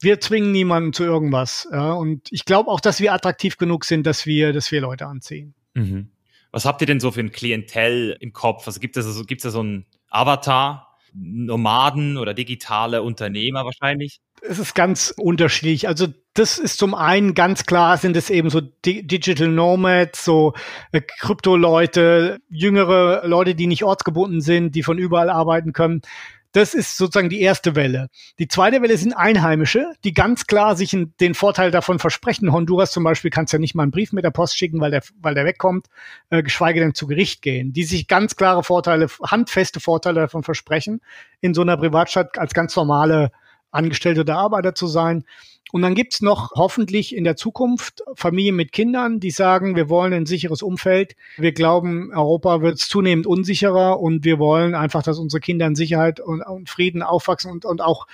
Wir 0.00 0.20
zwingen 0.20 0.52
niemanden 0.52 0.92
zu 0.92 1.04
irgendwas. 1.04 1.68
Ja? 1.70 1.92
Und 1.92 2.26
ich 2.30 2.44
glaube 2.44 2.70
auch, 2.70 2.80
dass 2.80 3.00
wir 3.00 3.12
attraktiv 3.12 3.56
genug 3.56 3.84
sind, 3.84 4.06
dass 4.06 4.26
wir, 4.26 4.52
dass 4.52 4.72
wir 4.72 4.80
Leute 4.80 5.06
anziehen. 5.06 5.54
Mhm. 5.74 6.10
Was 6.50 6.64
habt 6.64 6.80
ihr 6.80 6.86
denn 6.86 7.00
so 7.00 7.10
für 7.10 7.20
ein 7.20 7.32
Klientel 7.32 8.16
im 8.18 8.32
Kopf? 8.32 8.66
Also 8.66 8.80
gibt 8.80 8.96
es 8.96 9.06
also, 9.06 9.24
gibt's 9.24 9.44
da 9.44 9.50
so 9.50 9.62
ein 9.62 9.86
Avatar, 10.08 10.85
Nomaden 11.18 12.18
oder 12.18 12.34
digitale 12.34 13.02
Unternehmer 13.02 13.64
wahrscheinlich? 13.64 14.20
Es 14.42 14.58
ist 14.58 14.74
ganz 14.74 15.14
unterschiedlich. 15.16 15.88
Also 15.88 16.08
das 16.34 16.58
ist 16.58 16.78
zum 16.78 16.94
einen 16.94 17.34
ganz 17.34 17.64
klar, 17.64 17.96
sind 17.96 18.16
es 18.16 18.28
eben 18.28 18.50
so 18.50 18.60
Digital 18.60 19.48
Nomads, 19.48 20.24
so 20.24 20.52
äh, 20.92 21.00
Krypto-Leute, 21.00 22.38
jüngere 22.50 23.26
Leute, 23.26 23.54
die 23.54 23.66
nicht 23.66 23.84
ortsgebunden 23.84 24.42
sind, 24.42 24.74
die 24.74 24.82
von 24.82 24.98
überall 24.98 25.30
arbeiten 25.30 25.72
können. 25.72 26.02
Das 26.52 26.74
ist 26.74 26.96
sozusagen 26.96 27.28
die 27.28 27.40
erste 27.40 27.74
Welle. 27.74 28.08
Die 28.38 28.48
zweite 28.48 28.82
Welle 28.82 28.96
sind 28.96 29.12
Einheimische, 29.12 29.92
die 30.04 30.14
ganz 30.14 30.46
klar 30.46 30.76
sich 30.76 30.96
den 31.20 31.34
Vorteil 31.34 31.70
davon 31.70 31.98
versprechen. 31.98 32.52
Honduras 32.52 32.92
zum 32.92 33.04
Beispiel 33.04 33.30
kannst 33.30 33.52
ja 33.52 33.58
nicht 33.58 33.74
mal 33.74 33.82
einen 33.82 33.92
Brief 33.92 34.12
mit 34.12 34.24
der 34.24 34.30
Post 34.30 34.56
schicken, 34.56 34.80
weil 34.80 34.90
der, 34.90 35.02
weil 35.20 35.34
der 35.34 35.44
wegkommt, 35.44 35.86
äh, 36.30 36.42
geschweige 36.42 36.80
denn 36.80 36.94
zu 36.94 37.06
Gericht 37.06 37.42
gehen. 37.42 37.72
Die 37.72 37.84
sich 37.84 38.08
ganz 38.08 38.36
klare 38.36 38.62
Vorteile, 38.62 39.08
handfeste 39.22 39.80
Vorteile 39.80 40.20
davon 40.20 40.42
versprechen, 40.42 41.00
in 41.40 41.54
so 41.54 41.62
einer 41.62 41.76
Privatstadt 41.76 42.38
als 42.38 42.54
ganz 42.54 42.74
normale 42.76 43.30
Angestellte 43.70 44.22
oder 44.22 44.36
Arbeiter 44.36 44.74
zu 44.74 44.86
sein. 44.86 45.24
Und 45.72 45.82
dann 45.82 45.94
gibt's 45.94 46.22
noch 46.22 46.52
hoffentlich 46.54 47.14
in 47.14 47.24
der 47.24 47.36
Zukunft 47.36 48.02
Familien 48.14 48.54
mit 48.54 48.70
Kindern, 48.70 49.18
die 49.18 49.32
sagen, 49.32 49.74
wir 49.74 49.88
wollen 49.88 50.12
ein 50.12 50.26
sicheres 50.26 50.62
Umfeld. 50.62 51.16
Wir 51.36 51.52
glauben, 51.52 52.12
Europa 52.14 52.62
wird 52.62 52.78
zunehmend 52.78 53.26
unsicherer 53.26 53.98
und 53.98 54.24
wir 54.24 54.38
wollen 54.38 54.74
einfach, 54.74 55.02
dass 55.02 55.18
unsere 55.18 55.40
Kinder 55.40 55.66
in 55.66 55.74
Sicherheit 55.74 56.20
und, 56.20 56.40
und 56.42 56.70
Frieden 56.70 57.02
aufwachsen 57.02 57.50
und, 57.50 57.64
und 57.64 57.80
auch 57.80 58.06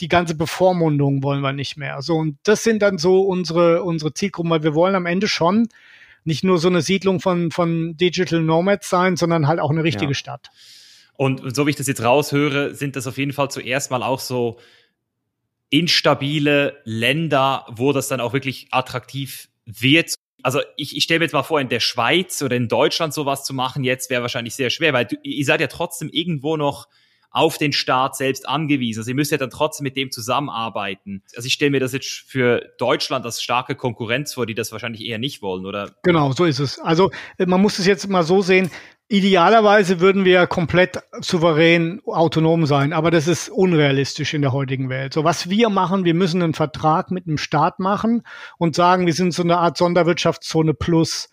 die 0.00 0.08
ganze 0.08 0.34
Bevormundung 0.34 1.22
wollen 1.22 1.40
wir 1.40 1.52
nicht 1.52 1.76
mehr. 1.76 2.02
So, 2.02 2.16
und 2.16 2.38
das 2.42 2.64
sind 2.64 2.82
dann 2.82 2.98
so 2.98 3.22
unsere, 3.22 3.82
unsere 3.82 4.12
Zielgruppen, 4.12 4.50
weil 4.50 4.62
wir 4.62 4.74
wollen 4.74 4.94
am 4.94 5.06
Ende 5.06 5.28
schon 5.28 5.68
nicht 6.24 6.44
nur 6.44 6.58
so 6.58 6.68
eine 6.68 6.82
Siedlung 6.82 7.20
von, 7.20 7.50
von 7.50 7.96
Digital 7.96 8.40
Nomads 8.40 8.90
sein, 8.90 9.16
sondern 9.16 9.46
halt 9.46 9.58
auch 9.58 9.70
eine 9.70 9.84
richtige 9.84 10.12
ja. 10.12 10.14
Stadt. 10.14 10.50
Und 11.16 11.54
so 11.54 11.66
wie 11.66 11.70
ich 11.70 11.76
das 11.76 11.86
jetzt 11.86 12.02
raushöre, 12.02 12.74
sind 12.74 12.96
das 12.96 13.06
auf 13.06 13.18
jeden 13.18 13.32
Fall 13.32 13.50
zuerst 13.50 13.90
mal 13.90 14.02
auch 14.02 14.20
so 14.20 14.58
instabile 15.70 16.80
Länder, 16.84 17.66
wo 17.70 17.92
das 17.92 18.08
dann 18.08 18.20
auch 18.20 18.32
wirklich 18.32 18.68
attraktiv 18.70 19.48
wird. 19.64 20.14
Also 20.42 20.60
ich, 20.76 20.96
ich 20.96 21.04
stelle 21.04 21.20
mir 21.20 21.26
jetzt 21.26 21.32
mal 21.32 21.42
vor, 21.42 21.60
in 21.60 21.68
der 21.68 21.80
Schweiz 21.80 22.42
oder 22.42 22.56
in 22.56 22.68
Deutschland 22.68 23.14
sowas 23.14 23.44
zu 23.44 23.54
machen, 23.54 23.84
jetzt 23.84 24.10
wäre 24.10 24.22
wahrscheinlich 24.22 24.54
sehr 24.54 24.70
schwer, 24.70 24.92
weil 24.92 25.06
du, 25.06 25.16
ihr 25.22 25.44
seid 25.44 25.60
ja 25.60 25.66
trotzdem 25.66 26.08
irgendwo 26.10 26.56
noch 26.56 26.88
auf 27.30 27.58
den 27.58 27.72
Staat 27.72 28.16
selbst 28.16 28.48
angewiesen. 28.48 29.00
Also 29.00 29.10
ihr 29.10 29.14
müsst 29.14 29.30
ja 29.30 29.38
dann 29.38 29.50
trotzdem 29.50 29.84
mit 29.84 29.96
dem 29.96 30.10
zusammenarbeiten. 30.10 31.22
Also 31.36 31.46
ich 31.46 31.52
stelle 31.52 31.70
mir 31.70 31.80
das 31.80 31.92
jetzt 31.92 32.08
für 32.08 32.72
Deutschland 32.78 33.24
als 33.24 33.40
starke 33.40 33.76
Konkurrenz 33.76 34.34
vor, 34.34 34.46
die 34.46 34.54
das 34.54 34.72
wahrscheinlich 34.72 35.04
eher 35.04 35.18
nicht 35.18 35.40
wollen, 35.40 35.64
oder? 35.64 35.94
Genau, 36.02 36.32
so 36.32 36.44
ist 36.44 36.58
es. 36.58 36.80
Also 36.80 37.10
äh, 37.38 37.46
man 37.46 37.62
muss 37.62 37.78
es 37.78 37.86
jetzt 37.86 38.08
mal 38.08 38.24
so 38.24 38.42
sehen, 38.42 38.70
Idealerweise 39.12 39.98
würden 39.98 40.24
wir 40.24 40.46
komplett 40.46 41.02
souverän 41.20 42.00
autonom 42.06 42.64
sein, 42.64 42.92
aber 42.92 43.10
das 43.10 43.26
ist 43.26 43.48
unrealistisch 43.48 44.34
in 44.34 44.40
der 44.40 44.52
heutigen 44.52 44.88
Welt. 44.88 45.14
So 45.14 45.24
was 45.24 45.50
wir 45.50 45.68
machen, 45.68 46.04
wir 46.04 46.14
müssen 46.14 46.40
einen 46.40 46.54
Vertrag 46.54 47.10
mit 47.10 47.26
einem 47.26 47.36
Staat 47.36 47.80
machen 47.80 48.22
und 48.56 48.76
sagen, 48.76 49.06
wir 49.06 49.12
sind 49.12 49.34
so 49.34 49.42
eine 49.42 49.58
Art 49.58 49.76
Sonderwirtschaftszone 49.76 50.74
plus. 50.74 51.28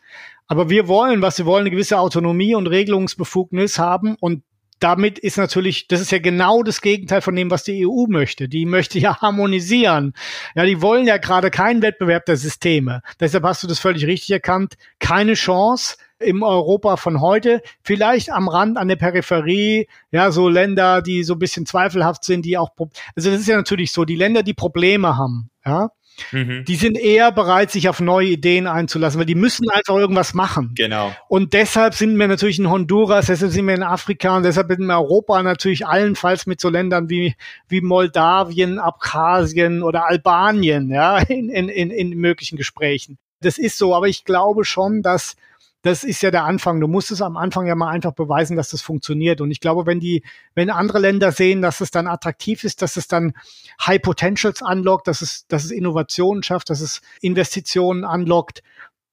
Aber 0.48 0.72
wir 0.72 0.88
wollen, 0.88 1.22
was 1.22 1.38
wir 1.38 1.46
wollen, 1.46 1.62
eine 1.62 1.70
gewisse 1.70 2.00
Autonomie 2.00 2.56
und 2.56 2.66
Regelungsbefugnis 2.66 3.78
haben 3.78 4.16
und 4.20 4.42
damit 4.80 5.20
ist 5.20 5.38
natürlich, 5.38 5.88
das 5.88 6.02
ist 6.02 6.12
ja 6.12 6.18
genau 6.18 6.64
das 6.64 6.82
Gegenteil 6.82 7.22
von 7.22 7.36
dem, 7.36 7.52
was 7.52 7.64
die 7.64 7.86
EU 7.86 8.08
möchte. 8.08 8.50
Die 8.50 8.66
möchte 8.66 8.98
ja 8.98 9.22
harmonisieren. 9.22 10.14
Ja, 10.56 10.66
die 10.66 10.82
wollen 10.82 11.06
ja 11.06 11.18
gerade 11.18 11.52
keinen 11.52 11.84
Wettbewerb 11.84 12.26
der 12.26 12.38
Systeme. 12.38 13.02
Deshalb 13.20 13.44
hast 13.44 13.62
du 13.62 13.68
das 13.68 13.78
völlig 13.78 14.08
richtig 14.08 14.32
erkannt. 14.32 14.78
Keine 15.00 15.36
Chance 15.36 15.98
im 16.20 16.44
Europa 16.44 16.98
von 16.98 17.22
heute, 17.22 17.62
vielleicht 17.82 18.32
am 18.32 18.48
Rand, 18.48 18.78
an 18.78 18.88
der 18.88 18.96
Peripherie, 18.96 19.88
ja, 20.12 20.32
so 20.32 20.50
Länder, 20.50 21.02
die 21.02 21.24
so 21.24 21.34
ein 21.34 21.40
bisschen 21.40 21.66
zweifelhaft 21.66 22.24
sind, 22.24 22.46
die 22.46 22.58
auch, 22.58 22.72
also 23.16 23.32
das 23.32 23.42
ist 23.42 23.48
ja 23.48 23.56
natürlich 23.56 23.92
so, 23.92 24.06
die 24.06 24.16
Länder, 24.16 24.44
die 24.44 24.54
Probleme 24.54 25.18
haben, 25.18 25.50
ja, 25.66 25.90
Mhm. 26.32 26.66
Die 26.66 26.76
sind 26.76 26.98
eher 26.98 27.32
bereit, 27.32 27.72
sich 27.72 27.90
auf 27.90 28.00
neue 28.00 28.28
Ideen 28.28 28.68
einzulassen, 28.68 29.20
weil 29.20 29.26
die 29.26 29.36
müssen 29.36 29.70
einfach 29.70 29.96
irgendwas 29.96 30.34
machen. 30.34 30.72
Genau. 30.76 31.16
Und 31.28 31.54
deshalb 31.54 31.94
sind 31.94 32.18
wir 32.18 32.28
natürlich 32.28 32.60
in 32.60 32.70
Honduras, 32.70 33.28
deshalb 33.28 33.52
sind 33.52 33.68
wir 33.68 33.76
in 33.76 33.84
Afrika 33.84 34.36
und 34.36 34.44
deshalb 34.44 34.72
in 34.72 34.90
Europa 34.90 35.42
natürlich 35.44 35.86
allenfalls 35.86 36.46
mit 36.46 36.60
so 36.60 36.70
Ländern 36.70 37.10
wie, 37.10 37.36
wie 37.68 37.82
Moldawien, 37.82 38.80
Abkhazien 38.80 39.84
oder 39.84 40.08
Albanien, 40.08 40.90
ja, 40.90 41.20
in, 41.20 41.50
in, 41.50 41.70
in, 41.70 41.92
in 41.92 42.10
möglichen 42.18 42.58
Gesprächen. 42.58 43.18
Das 43.42 43.58
ist 43.58 43.78
so, 43.78 43.94
aber 43.94 44.08
ich 44.08 44.26
glaube 44.26 44.66
schon, 44.66 45.04
dass 45.04 45.36
das 45.88 46.04
ist 46.04 46.22
ja 46.22 46.32
der 46.32 46.44
Anfang. 46.44 46.80
Du 46.80 46.88
musst 46.88 47.12
es 47.12 47.22
am 47.22 47.38
Anfang 47.38 47.66
ja 47.66 47.76
mal 47.76 47.90
einfach 47.90 48.12
beweisen, 48.12 48.58
dass 48.58 48.70
das 48.70 48.82
funktioniert. 48.82 49.42
Und 49.42 49.52
ich 49.52 49.60
glaube, 49.60 49.86
wenn 49.86 50.00
die, 50.00 50.24
wenn 50.54 50.70
andere 50.70 51.00
Länder 51.00 51.32
sehen, 51.32 51.62
dass 51.62 51.82
es 51.82 51.92
dann 51.92 52.08
attraktiv 52.08 52.64
ist, 52.64 52.82
dass 52.82 52.98
es 52.98 53.08
dann 53.08 53.34
High 53.86 54.02
Potentials 54.02 54.62
anlockt, 54.62 55.08
dass 55.08 55.22
es, 55.22 55.48
dass 55.48 55.64
es 55.64 55.72
Innovationen 55.72 56.44
schafft, 56.44 56.70
dass 56.70 56.82
es 56.82 57.02
Investitionen 57.22 58.04
anlockt, 58.04 58.62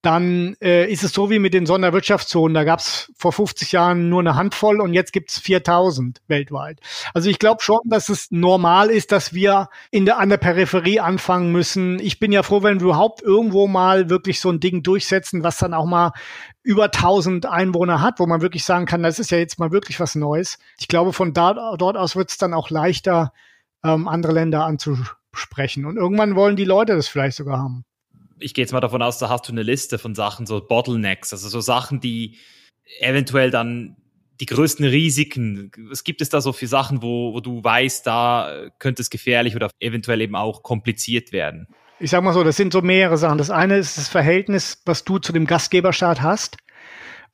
dann 0.05 0.55
äh, 0.61 0.91
ist 0.91 1.03
es 1.03 1.13
so 1.13 1.29
wie 1.29 1.39
mit 1.39 1.53
den 1.53 1.65
Sonderwirtschaftszonen. 1.65 2.53
Da 2.53 2.63
gab 2.63 2.79
es 2.79 3.11
vor 3.17 3.31
50 3.31 3.71
Jahren 3.71 4.09
nur 4.09 4.19
eine 4.19 4.35
Handvoll 4.35 4.79
und 4.79 4.93
jetzt 4.93 5.11
gibt 5.11 5.31
es 5.31 5.39
4000 5.39 6.21
weltweit. 6.27 6.79
Also 7.13 7.29
ich 7.29 7.39
glaube 7.39 7.61
schon, 7.61 7.79
dass 7.85 8.09
es 8.09 8.29
normal 8.29 8.89
ist, 8.89 9.11
dass 9.11 9.33
wir 9.33 9.69
in 9.91 10.05
der, 10.05 10.19
an 10.19 10.29
der 10.29 10.37
Peripherie 10.37 10.99
anfangen 10.99 11.51
müssen. 11.51 11.99
Ich 11.99 12.19
bin 12.19 12.31
ja 12.31 12.43
froh, 12.43 12.61
wenn 12.61 12.79
wir 12.79 12.85
überhaupt 12.85 13.21
irgendwo 13.21 13.67
mal 13.67 14.09
wirklich 14.09 14.39
so 14.39 14.49
ein 14.49 14.59
Ding 14.59 14.83
durchsetzen, 14.83 15.43
was 15.43 15.57
dann 15.57 15.73
auch 15.73 15.85
mal 15.85 16.11
über 16.61 16.85
1000 16.85 17.45
Einwohner 17.47 18.01
hat, 18.01 18.19
wo 18.19 18.27
man 18.27 18.41
wirklich 18.41 18.63
sagen 18.63 18.85
kann, 18.85 19.03
das 19.03 19.19
ist 19.19 19.31
ja 19.31 19.37
jetzt 19.37 19.59
mal 19.59 19.71
wirklich 19.71 19.99
was 19.99 20.15
Neues. 20.15 20.59
Ich 20.77 20.87
glaube, 20.87 21.13
von 21.13 21.33
da, 21.33 21.75
dort 21.77 21.97
aus 21.97 22.15
wird 22.15 22.29
es 22.29 22.37
dann 22.37 22.53
auch 22.53 22.69
leichter, 22.69 23.33
ähm, 23.83 24.07
andere 24.07 24.33
Länder 24.33 24.65
anzusprechen. 24.65 25.85
Und 25.85 25.97
irgendwann 25.97 26.35
wollen 26.35 26.55
die 26.55 26.63
Leute 26.65 26.95
das 26.95 27.07
vielleicht 27.07 27.37
sogar 27.37 27.57
haben 27.57 27.85
ich 28.39 28.53
gehe 28.53 28.63
jetzt 28.63 28.71
mal 28.71 28.81
davon 28.81 29.01
aus, 29.01 29.19
da 29.19 29.29
hast 29.29 29.47
du 29.47 29.51
eine 29.51 29.63
Liste 29.63 29.97
von 29.97 30.15
Sachen, 30.15 30.45
so 30.45 30.65
Bottlenecks, 30.65 31.33
also 31.33 31.49
so 31.49 31.61
Sachen, 31.61 31.99
die 31.99 32.37
eventuell 32.99 33.51
dann 33.51 33.97
die 34.39 34.45
größten 34.45 34.85
Risiken, 34.85 35.71
was 35.89 36.03
gibt 36.03 36.21
es 36.21 36.29
da 36.29 36.41
so 36.41 36.51
für 36.51 36.67
Sachen, 36.67 37.01
wo, 37.01 37.33
wo 37.33 37.39
du 37.39 37.63
weißt, 37.63 38.05
da 38.05 38.69
könnte 38.79 39.01
es 39.01 39.09
gefährlich 39.09 39.55
oder 39.55 39.69
eventuell 39.79 40.21
eben 40.21 40.35
auch 40.35 40.61
kompliziert 40.61 41.31
werden? 41.31 41.67
ich 41.99 42.09
sag 42.09 42.23
mal 42.23 42.33
so, 42.33 42.43
das 42.43 42.57
sind 42.57 42.73
so 42.73 42.81
mehrere 42.81 43.17
Sachen. 43.17 43.37
Das 43.37 43.49
eine 43.49 43.77
ist 43.77 43.97
das 43.97 44.07
Verhältnis, 44.07 44.81
was 44.85 45.03
du 45.03 45.17
zu 45.19 45.31
dem 45.31 45.45
Gastgeberstaat 45.45 46.21
hast. 46.21 46.57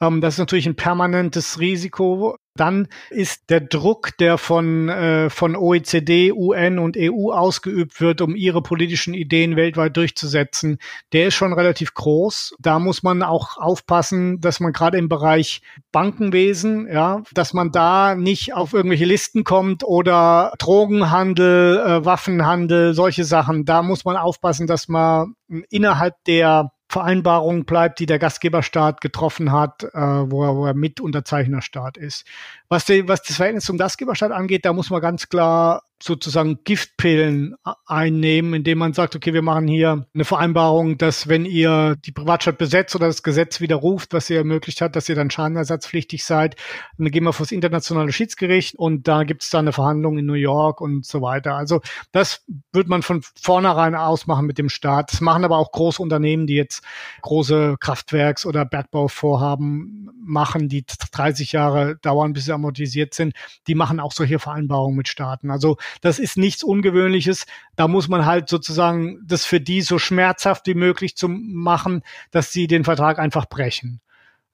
Ähm, 0.02 0.20
das 0.20 0.34
ist 0.34 0.39
natürlich 0.39 0.66
ein 0.66 0.76
permanentes 0.76 1.60
Risiko. 1.60 2.36
Dann 2.56 2.89
ist 3.12 3.49
der 3.49 3.62
Druck, 3.62 4.18
der 4.18 4.38
von, 4.38 4.89
äh, 4.89 5.30
von 5.30 5.56
OECD, 5.56 6.34
UN 6.34 6.80
und 6.80 6.97
EU 6.97 7.32
ausgeübt 7.32 8.02
wird, 8.02 8.20
um 8.20 8.36
ihre 8.36 8.62
politischen 8.62 9.14
Ideen 9.14 9.56
weltweit 9.56 9.95
durchzusetzen, 9.95 10.78
der 11.14 11.28
ist 11.28 11.36
schon 11.36 11.54
relativ 11.54 11.93
groß. 11.93 12.56
Da 12.60 12.80
muss 12.80 13.04
man 13.04 13.24
auch 13.24 13.58
aufpassen, 13.58 14.41
dass 14.41 14.60
man 14.60 14.74
gerade 14.74 14.97
im 14.97 15.08
Bereich 15.08 15.62
Bankenwesen, 15.93 16.89
ja, 16.91 17.24
dass 17.34 17.54
man 17.54 17.72
da 17.72 18.16
nicht 18.16 18.54
auf 18.54 18.74
irgendwelche 18.74 19.06
Listen 19.06 19.45
kommt 19.45 19.86
oder 19.86 20.52
Drogenhandel, 20.58 21.78
äh, 21.78 22.06
Waffenhandel, 22.06 22.93
solche 22.93 23.24
Sachen. 23.24 23.64
Da 23.64 23.82
muss 23.82 24.04
man 24.04 24.18
aufpassen, 24.18 24.68
dass 24.68 24.89
man 24.89 25.36
innerhalb 25.70 26.16
der 26.26 26.72
Vereinbarung 26.92 27.64
bleibt, 27.64 28.00
die 28.00 28.06
der 28.06 28.20
Gastgeberstaat 28.20 29.00
getroffen 29.00 29.54
hat, 29.54 29.84
äh, 29.84 29.98
wo, 29.98 30.44
er, 30.44 30.56
wo 30.58 30.66
er 30.66 30.74
Mitunterzeichnerstaat 30.74 31.96
ist. 31.96 32.26
Was, 32.68 32.84
die, 32.84 33.08
was 33.08 33.24
das 33.24 33.38
Verhältnis 33.38 33.64
zum 33.64 33.78
Gastgeberstaat 33.78 34.32
angeht, 34.32 34.66
da 34.66 34.74
muss 34.74 34.89
man 34.89 35.00
ganz 35.00 35.30
klar 35.30 35.84
sozusagen 36.04 36.64
Giftpillen 36.64 37.56
einnehmen, 37.86 38.54
indem 38.54 38.80
man 38.80 38.93
sagt, 38.93 39.16
okay, 39.16 39.34
wir 39.34 39.41
machen 39.41 39.68
hier 39.68 40.06
eine 40.14 40.26
Vereinbarung, 40.26 40.97
dass 40.97 41.28
wenn 41.28 41.45
ihr 41.45 41.95
die 42.06 42.12
Privatstadt 42.12 42.58
besetzt 42.58 42.95
oder 42.95 43.08
das 43.08 43.24
Gesetz 43.24 43.62
widerruft, 43.62 44.14
was 44.14 44.30
ihr 44.30 44.38
ermöglicht 44.38 44.82
hat, 44.82 44.95
dass 44.95 45.10
ihr 45.10 45.16
dann 45.16 45.30
schadenersatzpflichtig 45.30 46.24
seid, 46.24 46.56
dann 46.97 47.12
gehen 47.12 47.24
wir 47.24 47.34
vor 47.34 47.45
das 47.45 47.52
internationale 47.52 48.12
Schiedsgericht 48.12 48.76
und 48.76 49.08
da 49.08 49.24
gibt 49.24 49.43
es 49.43 49.49
dann 49.49 49.66
eine 49.66 49.74
Verhandlung 49.74 50.18
in 50.18 50.26
New 50.26 50.34
York 50.34 50.82
und 50.82 51.06
so 51.06 51.22
weiter. 51.22 51.56
Also 51.56 51.82
das 52.12 52.43
wird 52.72 52.88
man 52.88 53.02
von 53.02 53.22
vornherein 53.39 53.95
ausmachen 53.95 54.45
mit 54.45 54.58
dem 54.58 54.70
Staat. 54.70 55.12
Das 55.12 55.22
machen 55.22 55.45
aber 55.45 55.58
auch 55.58 55.72
große 55.72 56.02
Unternehmen, 56.02 56.47
die 56.47 56.56
jetzt 56.56 56.84
große 57.22 57.76
Kraftwerks- 57.80 58.45
oder 58.45 58.66
Bergbauvorhaben 58.66 60.10
machen, 60.24 60.70
die 60.70 60.86
30 61.12 61.52
Jahre 61.52 61.97
dauern, 61.97 62.34
bis 62.34 62.45
sie 62.45 62.54
amortisiert 62.54 63.14
sind. 63.14 63.34
Die 63.68 63.76
machen 63.76 63.99
auch 63.99 64.12
solche 64.12 64.39
Vereinbarungen 64.39 64.97
mit 64.97 65.08
Staaten. 65.08 65.52
Also 65.52 65.78
das 66.02 66.20
ist 66.20 66.38
nichts 66.38 66.64
Ungewöhnliches. 66.64 67.46
Da 67.76 67.88
muss 67.88 68.08
man 68.08 68.26
halt 68.26 68.50
sozusagen 68.50 69.20
das 69.26 69.46
für 69.46 69.60
die 69.60 69.82
so 69.82 70.00
schmerzhaft 70.00 70.68
wie 70.68 70.74
möglich 70.74 71.16
zu 71.16 71.28
machen, 71.28 72.04
dass 72.32 72.52
sie 72.52 72.68
den 72.68 72.84
Vertrag 72.84 73.20
einfach 73.20 73.48
brechen. 73.48 74.02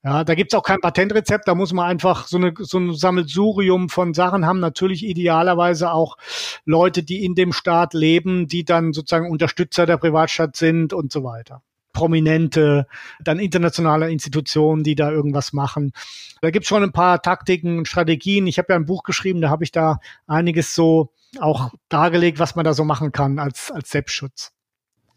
Ja, 0.04 0.24
da 0.24 0.36
gibt's 0.36 0.54
auch 0.54 0.64
kein 0.64 0.80
Patentrezept, 0.80 1.48
da 1.48 1.56
muss 1.56 1.74
man 1.74 1.86
einfach 1.86 2.28
so, 2.28 2.38
eine, 2.38 2.54
so 2.58 2.78
ein 2.78 2.94
Sammelsurium 2.94 3.90
von 3.90 4.14
Sachen 4.14 4.46
haben. 4.46 4.60
Natürlich 4.60 5.04
idealerweise 5.04 5.92
auch 5.92 6.18
Leute, 6.66 7.04
die 7.04 7.26
in 7.26 7.36
dem 7.36 7.52
Staat 7.52 7.94
leben, 7.94 8.48
die 8.48 8.64
dann 8.64 8.94
sozusagen 8.94 9.30
Unterstützer 9.30 9.86
der 9.86 9.98
Privatstadt 9.98 10.56
sind 10.56 10.94
und 10.94 11.12
so 11.12 11.24
weiter. 11.24 11.62
Prominente, 11.98 12.86
dann 13.20 13.40
internationale 13.40 14.12
Institutionen, 14.12 14.84
die 14.84 14.94
da 14.94 15.12
irgendwas 15.12 15.52
machen. 15.52 15.94
Da 16.42 16.52
gibt's 16.52 16.70
schon 16.70 16.84
ein 16.84 16.92
paar 16.92 17.24
Taktiken 17.24 17.80
und 17.80 17.88
Strategien. 17.88 18.46
Ich 18.46 18.60
habe 18.60 18.72
ja 18.72 18.76
ein 18.76 18.86
Buch 18.86 19.02
geschrieben, 19.02 19.42
da 19.42 19.50
habe 19.50 19.64
ich 19.64 19.72
da 19.72 19.98
einiges 20.28 20.76
so 20.76 21.12
auch 21.40 21.72
dargelegt, 21.90 22.38
was 22.38 22.56
man 22.56 22.66
da 22.66 22.76
so 22.76 22.84
machen 22.84 23.12
kann 23.12 23.40
als, 23.40 23.72
als 23.72 23.90
Selbstschutz. 23.90 24.52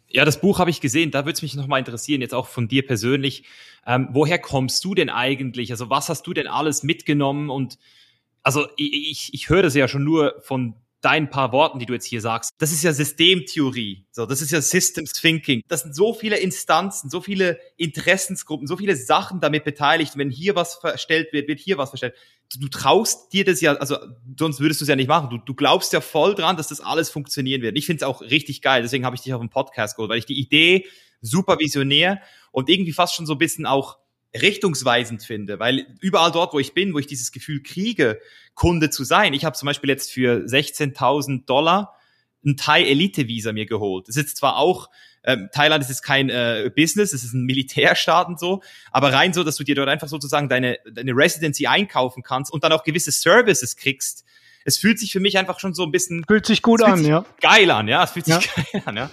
Ja, 0.08 0.24
das 0.24 0.40
Buch 0.40 0.58
habe 0.58 0.70
ich 0.70 0.80
gesehen. 0.80 1.10
Da 1.10 1.26
würde 1.26 1.34
es 1.34 1.42
mich 1.42 1.54
nochmal 1.54 1.80
interessieren, 1.80 2.22
jetzt 2.22 2.34
auch 2.34 2.46
von 2.46 2.66
dir 2.66 2.86
persönlich. 2.86 3.44
Ähm, 3.86 4.08
woher 4.12 4.38
kommst 4.38 4.82
du 4.86 4.94
denn 4.94 5.10
eigentlich? 5.10 5.70
Also 5.70 5.90
was 5.90 6.08
hast 6.08 6.26
du 6.26 6.32
denn 6.32 6.46
alles 6.46 6.82
mitgenommen? 6.82 7.50
Und 7.50 7.78
also 8.42 8.66
ich, 8.78 9.34
ich 9.34 9.50
höre 9.50 9.62
das 9.62 9.74
ja 9.74 9.86
schon 9.86 10.04
nur 10.04 10.36
von 10.40 10.76
deinen 11.00 11.30
paar 11.30 11.52
Worten, 11.52 11.78
die 11.78 11.86
du 11.86 11.92
jetzt 11.92 12.06
hier 12.06 12.20
sagst. 12.20 12.50
Das 12.58 12.72
ist 12.72 12.82
ja 12.82 12.92
Systemtheorie. 12.92 14.06
So, 14.12 14.26
das 14.26 14.42
ist 14.42 14.50
ja 14.50 14.60
Systems 14.60 15.12
Thinking. 15.12 15.62
Das 15.68 15.82
sind 15.82 15.94
so 15.94 16.12
viele 16.12 16.38
Instanzen, 16.38 17.10
so 17.10 17.20
viele 17.20 17.58
Interessensgruppen, 17.76 18.66
so 18.66 18.76
viele 18.76 18.96
Sachen 18.96 19.40
damit 19.40 19.64
beteiligt. 19.64 20.16
Wenn 20.16 20.30
hier 20.30 20.54
was 20.56 20.74
verstellt 20.74 21.32
wird, 21.32 21.48
wird 21.48 21.60
hier 21.60 21.78
was 21.78 21.90
verstellt 21.90 22.14
du 22.58 22.68
traust 22.68 23.32
dir 23.32 23.44
das 23.44 23.60
ja, 23.60 23.74
also 23.74 23.96
sonst 24.38 24.60
würdest 24.60 24.80
du 24.80 24.84
es 24.84 24.88
ja 24.88 24.96
nicht 24.96 25.08
machen. 25.08 25.30
Du, 25.30 25.38
du 25.38 25.54
glaubst 25.54 25.92
ja 25.92 26.00
voll 26.00 26.34
dran, 26.34 26.56
dass 26.56 26.68
das 26.68 26.80
alles 26.80 27.10
funktionieren 27.10 27.62
wird. 27.62 27.76
Ich 27.76 27.86
finde 27.86 28.04
es 28.04 28.08
auch 28.08 28.22
richtig 28.22 28.62
geil, 28.62 28.82
deswegen 28.82 29.04
habe 29.04 29.14
ich 29.14 29.22
dich 29.22 29.32
auf 29.34 29.40
den 29.40 29.50
Podcast 29.50 29.96
geholt, 29.96 30.10
weil 30.10 30.18
ich 30.18 30.26
die 30.26 30.38
Idee 30.38 30.86
super 31.20 31.58
visionär 31.58 32.20
und 32.50 32.68
irgendwie 32.68 32.92
fast 32.92 33.14
schon 33.14 33.26
so 33.26 33.34
ein 33.34 33.38
bisschen 33.38 33.66
auch 33.66 33.98
richtungsweisend 34.34 35.22
finde, 35.22 35.58
weil 35.58 35.86
überall 36.00 36.30
dort, 36.30 36.52
wo 36.52 36.58
ich 36.58 36.74
bin, 36.74 36.94
wo 36.94 36.98
ich 36.98 37.06
dieses 37.06 37.32
Gefühl 37.32 37.62
kriege, 37.62 38.20
Kunde 38.54 38.90
zu 38.90 39.04
sein. 39.04 39.34
Ich 39.34 39.44
habe 39.44 39.56
zum 39.56 39.66
Beispiel 39.66 39.90
jetzt 39.90 40.12
für 40.12 40.44
16.000 40.44 41.46
Dollar 41.46 41.96
ein 42.44 42.56
Thai 42.56 42.84
Elite 42.84 43.28
Visa 43.28 43.52
mir 43.52 43.66
geholt. 43.66 44.08
Das 44.08 44.16
ist 44.16 44.36
zwar 44.36 44.56
auch 44.56 44.88
ähm, 45.24 45.48
Thailand 45.52 45.82
ist 45.82 45.90
jetzt 45.90 46.02
kein 46.02 46.30
äh, 46.30 46.70
Business, 46.74 47.12
es 47.12 47.24
ist 47.24 47.34
ein 47.34 47.44
Militärstaat 47.44 48.28
und 48.28 48.40
so, 48.40 48.62
aber 48.90 49.12
rein 49.12 49.32
so, 49.32 49.44
dass 49.44 49.56
du 49.56 49.64
dir 49.64 49.74
dort 49.74 49.88
einfach 49.88 50.08
sozusagen 50.08 50.48
deine, 50.48 50.78
deine 50.90 51.12
Residency 51.12 51.66
einkaufen 51.66 52.22
kannst 52.22 52.52
und 52.52 52.64
dann 52.64 52.72
auch 52.72 52.84
gewisse 52.84 53.12
Services 53.12 53.76
kriegst. 53.76 54.24
Es 54.64 54.78
fühlt 54.78 54.98
sich 54.98 55.12
für 55.12 55.20
mich 55.20 55.38
einfach 55.38 55.58
schon 55.58 55.74
so 55.74 55.84
ein 55.84 55.90
bisschen. 55.90 56.24
Fühlt 56.26 56.46
sich 56.46 56.62
gut 56.62 56.82
an, 56.82 57.04
ja. 57.04 57.24
Geil 57.40 57.70
an, 57.70 57.88
ja. 57.88 58.04
Es 58.04 58.10
fühlt 58.12 58.26
sich 58.26 58.34
ja. 58.34 58.62
geil 58.72 58.82
an, 58.84 58.96
ja. 58.96 59.10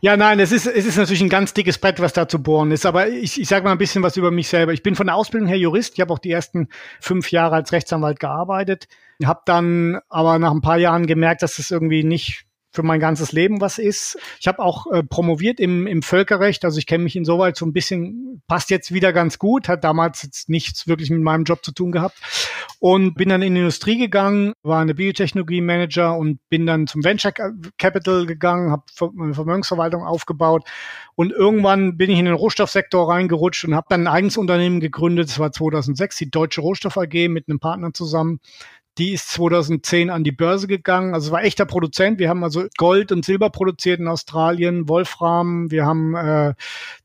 Ja? 0.00 0.16
nein, 0.16 0.40
es 0.40 0.52
ist, 0.52 0.66
es 0.66 0.84
ist 0.84 0.96
natürlich 0.96 1.22
ein 1.22 1.28
ganz 1.28 1.54
dickes 1.54 1.78
Brett, 1.78 2.00
was 2.00 2.12
da 2.12 2.28
zu 2.28 2.42
bohren 2.42 2.70
ist. 2.70 2.86
Aber 2.86 3.08
ich, 3.08 3.40
ich 3.40 3.48
sage 3.48 3.64
mal 3.64 3.72
ein 3.72 3.78
bisschen 3.78 4.02
was 4.02 4.16
über 4.16 4.30
mich 4.30 4.48
selber. 4.48 4.72
Ich 4.72 4.82
bin 4.82 4.94
von 4.94 5.06
der 5.06 5.16
Ausbildung 5.16 5.48
her 5.48 5.58
Jurist. 5.58 5.94
Ich 5.94 6.00
habe 6.00 6.12
auch 6.12 6.18
die 6.18 6.30
ersten 6.30 6.68
fünf 7.00 7.30
Jahre 7.30 7.56
als 7.56 7.72
Rechtsanwalt 7.72 8.20
gearbeitet. 8.20 8.88
Habe 9.24 9.42
dann 9.46 10.00
aber 10.08 10.38
nach 10.38 10.52
ein 10.52 10.60
paar 10.60 10.78
Jahren 10.78 11.06
gemerkt, 11.06 11.42
dass 11.42 11.56
das 11.56 11.70
irgendwie 11.70 12.04
nicht 12.04 12.46
für 12.74 12.82
mein 12.82 13.00
ganzes 13.00 13.32
Leben 13.32 13.60
was 13.60 13.78
ist. 13.78 14.18
Ich 14.40 14.48
habe 14.48 14.58
auch 14.58 14.90
äh, 14.90 15.02
promoviert 15.02 15.60
im, 15.60 15.86
im 15.86 16.02
Völkerrecht, 16.02 16.64
also 16.64 16.78
ich 16.78 16.86
kenne 16.86 17.04
mich 17.04 17.14
insoweit 17.14 17.56
so 17.56 17.64
ein 17.64 17.72
bisschen, 17.72 18.42
passt 18.48 18.70
jetzt 18.70 18.92
wieder 18.92 19.12
ganz 19.12 19.38
gut, 19.38 19.68
hat 19.68 19.84
damals 19.84 20.22
jetzt 20.22 20.48
nichts 20.48 20.88
wirklich 20.88 21.10
mit 21.10 21.20
meinem 21.20 21.44
Job 21.44 21.64
zu 21.64 21.72
tun 21.72 21.92
gehabt. 21.92 22.18
Und 22.80 23.14
bin 23.14 23.28
dann 23.28 23.42
in 23.42 23.54
die 23.54 23.60
Industrie 23.60 23.96
gegangen, 23.96 24.52
war 24.62 24.80
eine 24.80 24.94
Biotechnologie-Manager 24.94 26.16
und 26.16 26.40
bin 26.48 26.66
dann 26.66 26.86
zum 26.86 27.04
Venture 27.04 27.32
Capital 27.78 28.26
gegangen, 28.26 28.70
habe 28.70 28.82
eine 29.18 29.34
Vermögensverwaltung 29.34 30.02
aufgebaut. 30.02 30.64
Und 31.14 31.30
irgendwann 31.30 31.96
bin 31.96 32.10
ich 32.10 32.18
in 32.18 32.24
den 32.24 32.34
Rohstoffsektor 32.34 33.08
reingerutscht 33.08 33.64
und 33.64 33.74
habe 33.74 33.86
dann 33.88 34.02
ein 34.02 34.12
eigenes 34.12 34.36
Unternehmen 34.36 34.80
gegründet, 34.80 35.28
das 35.28 35.38
war 35.38 35.52
2006, 35.52 36.16
die 36.16 36.30
Deutsche 36.30 36.60
Rohstoff 36.60 36.98
AG 36.98 37.28
mit 37.28 37.48
einem 37.48 37.60
Partner 37.60 37.92
zusammen, 37.92 38.40
die 38.98 39.12
ist 39.12 39.28
2010 39.30 40.10
an 40.10 40.24
die 40.24 40.32
Börse 40.32 40.66
gegangen. 40.66 41.14
Also 41.14 41.32
war 41.32 41.42
echter 41.42 41.66
Produzent. 41.66 42.18
Wir 42.18 42.28
haben 42.28 42.44
also 42.44 42.66
Gold 42.76 43.10
und 43.12 43.24
Silber 43.24 43.50
produziert 43.50 44.00
in 44.00 44.08
Australien, 44.08 44.88
Wolfram. 44.88 45.70
Wir 45.70 45.84
haben 45.84 46.14
äh, 46.14 46.54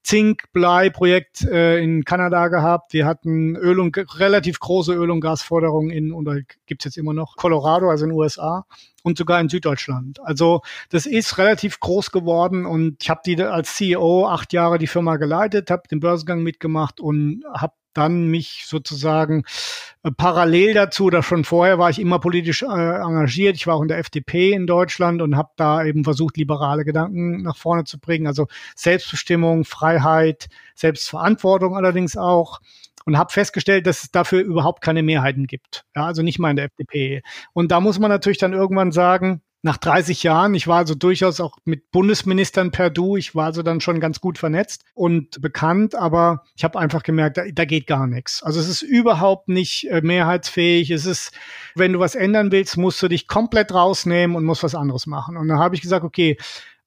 Zink, 0.04 0.44
Blei 0.54 0.90
Projekt 0.90 1.42
äh, 1.44 1.80
in 1.80 2.04
Kanada 2.06 2.48
gehabt. 2.48 2.94
Wir 2.94 3.06
hatten 3.06 3.56
Öl 3.56 3.80
und 3.80 3.98
relativ 4.20 4.60
große 4.60 4.94
Öl- 4.94 5.12
und 5.12 5.22
Gasforderungen 5.22 5.90
in, 5.90 6.14
oder 6.14 6.40
gibt's 6.68 6.86
jetzt 6.86 6.98
immer 6.98 7.14
noch, 7.14 7.36
Colorado, 7.36 7.90
also 7.90 8.06
in 8.06 8.12
den 8.12 8.18
USA 8.18 8.66
und 9.04 9.18
sogar 9.18 9.40
in 9.40 9.50
Süddeutschland. 9.50 10.20
Also 10.22 10.62
das 10.90 11.06
ist 11.06 11.38
relativ 11.38 11.80
groß 11.80 12.12
geworden 12.12 12.66
und 12.66 12.98
ich 13.02 13.10
habe 13.10 13.22
die 13.26 13.42
als 13.42 13.76
CEO 13.76 14.28
acht 14.28 14.54
Jahre 14.54 14.78
die 14.78 14.88
Firma 14.88 15.18
geleitet, 15.18 15.72
habe 15.72 15.88
den 15.90 16.00
Börsengang 16.00 16.44
mitgemacht 16.44 17.00
und 17.00 17.44
habe 17.54 17.74
dann 17.94 18.28
mich 18.28 18.64
sozusagen 18.68 19.44
äh, 20.04 20.12
parallel 20.12 20.74
dazu 20.74 21.06
oder 21.06 21.24
schon 21.24 21.44
vorher 21.44 21.80
war 21.80 21.90
ich 21.90 22.00
immer 22.00 22.20
politisch 22.20 22.64
äh, 22.64 22.66
engagiert. 22.66 23.56
Ich 23.56 23.68
war 23.68 23.76
auch 23.76 23.82
in 23.82 23.88
der 23.88 24.00
FDP 24.00 24.52
in 24.52 24.68
Deutschland 24.68 25.22
und 25.22 25.36
habe 25.36 25.50
da 25.56 25.84
eben 25.84 26.04
versucht, 26.04 26.38
liberale 26.38 26.86
Gedanken 26.86 27.42
nach 27.42 27.58
vorne 27.58 27.84
zu 27.84 28.00
bringen. 28.00 28.28
Also 28.28 28.48
Selbstbestimmung, 28.76 29.66
Freiheit, 29.66 30.48
Selbstverantwortung 30.76 31.76
allerdings 31.76 32.18
auch 32.18 32.60
und 33.06 33.18
habe 33.18 33.34
festgestellt, 33.34 33.88
dass 33.88 34.04
es 34.04 34.12
dafür 34.12 34.42
überhaupt 34.42 34.82
keine 34.82 35.04
Mehrheiten 35.04 35.48
gibt. 35.48 35.86
Ja, 35.96 36.06
also 36.06 36.22
nicht 36.22 36.40
mal 36.40 36.52
in 36.52 36.56
der 36.56 36.66
FDP. 36.66 37.22
Und 37.54 37.72
da 37.72 37.80
muss 37.80 38.00
man 38.00 38.10
natürlich 38.10 38.38
dann 38.38 38.54
irgendwann 38.54 38.92
sagen, 38.92 39.42
nach 39.62 39.78
30 39.78 40.24
Jahren, 40.24 40.54
ich 40.54 40.68
war 40.68 40.78
also 40.78 40.96
durchaus 40.96 41.42
auch 41.42 41.58
mit 41.66 41.92
Bundesministern 41.92 42.72
per 42.72 42.90
Du, 42.90 43.18
ich 43.18 43.36
war 43.36 43.46
also 43.46 43.62
dann 43.62 43.82
schon 43.82 44.00
ganz 44.00 44.22
gut 44.22 44.38
vernetzt 44.38 44.86
und 44.94 45.42
bekannt, 45.42 45.96
aber 45.96 46.44
ich 46.56 46.64
habe 46.64 46.80
einfach 46.80 47.04
gemerkt, 47.04 47.38
da, 47.38 47.44
da, 47.52 47.66
geht 47.66 47.86
gar 47.86 48.08
nichts. 48.08 48.42
Also 48.42 48.60
es 48.60 48.70
ist 48.70 48.82
überhaupt 48.82 49.50
nicht 49.50 49.90
äh, 49.90 50.02
mehrheitsfähig. 50.02 50.92
Es 50.92 51.06
ist, 51.06 51.34
wenn 51.76 51.94
du 51.94 52.00
was 52.00 52.16
ändern 52.16 52.52
willst, 52.52 52.78
musst 52.78 53.02
du 53.02 53.10
dich 53.10 53.28
komplett 53.28 53.74
rausnehmen 53.74 54.38
und 54.38 54.46
musst 54.46 54.64
was 54.64 54.76
anderes 54.76 55.08
machen. 55.08 55.36
Und 55.36 55.50
dann 55.50 55.60
habe 55.60 55.76
ich 55.76 55.82
gesagt, 55.82 56.06
okay, 56.06 56.38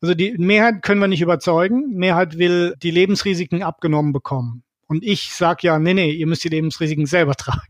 also 0.01 0.15
die 0.15 0.35
Mehrheit 0.39 0.83
können 0.83 1.01
wir 1.01 1.09
nicht 1.09 1.23
überzeugen. 1.23 1.95
Mehrheit 1.95 2.39
will 2.39 2.75
die 2.83 2.91
Lebensrisiken 2.91 3.63
abgenommen 3.63 4.13
bekommen. 4.13 4.65
Und 4.89 5.05
ich 5.05 5.33
sage 5.33 5.67
ja, 5.67 5.79
nee, 5.79 5.95
nee, 5.95 6.11
ihr 6.11 6.27
müsst 6.27 6.45
die 6.45 6.49
Lebensrisiken 6.49 7.07
selber 7.07 7.35
tragen. 7.37 7.61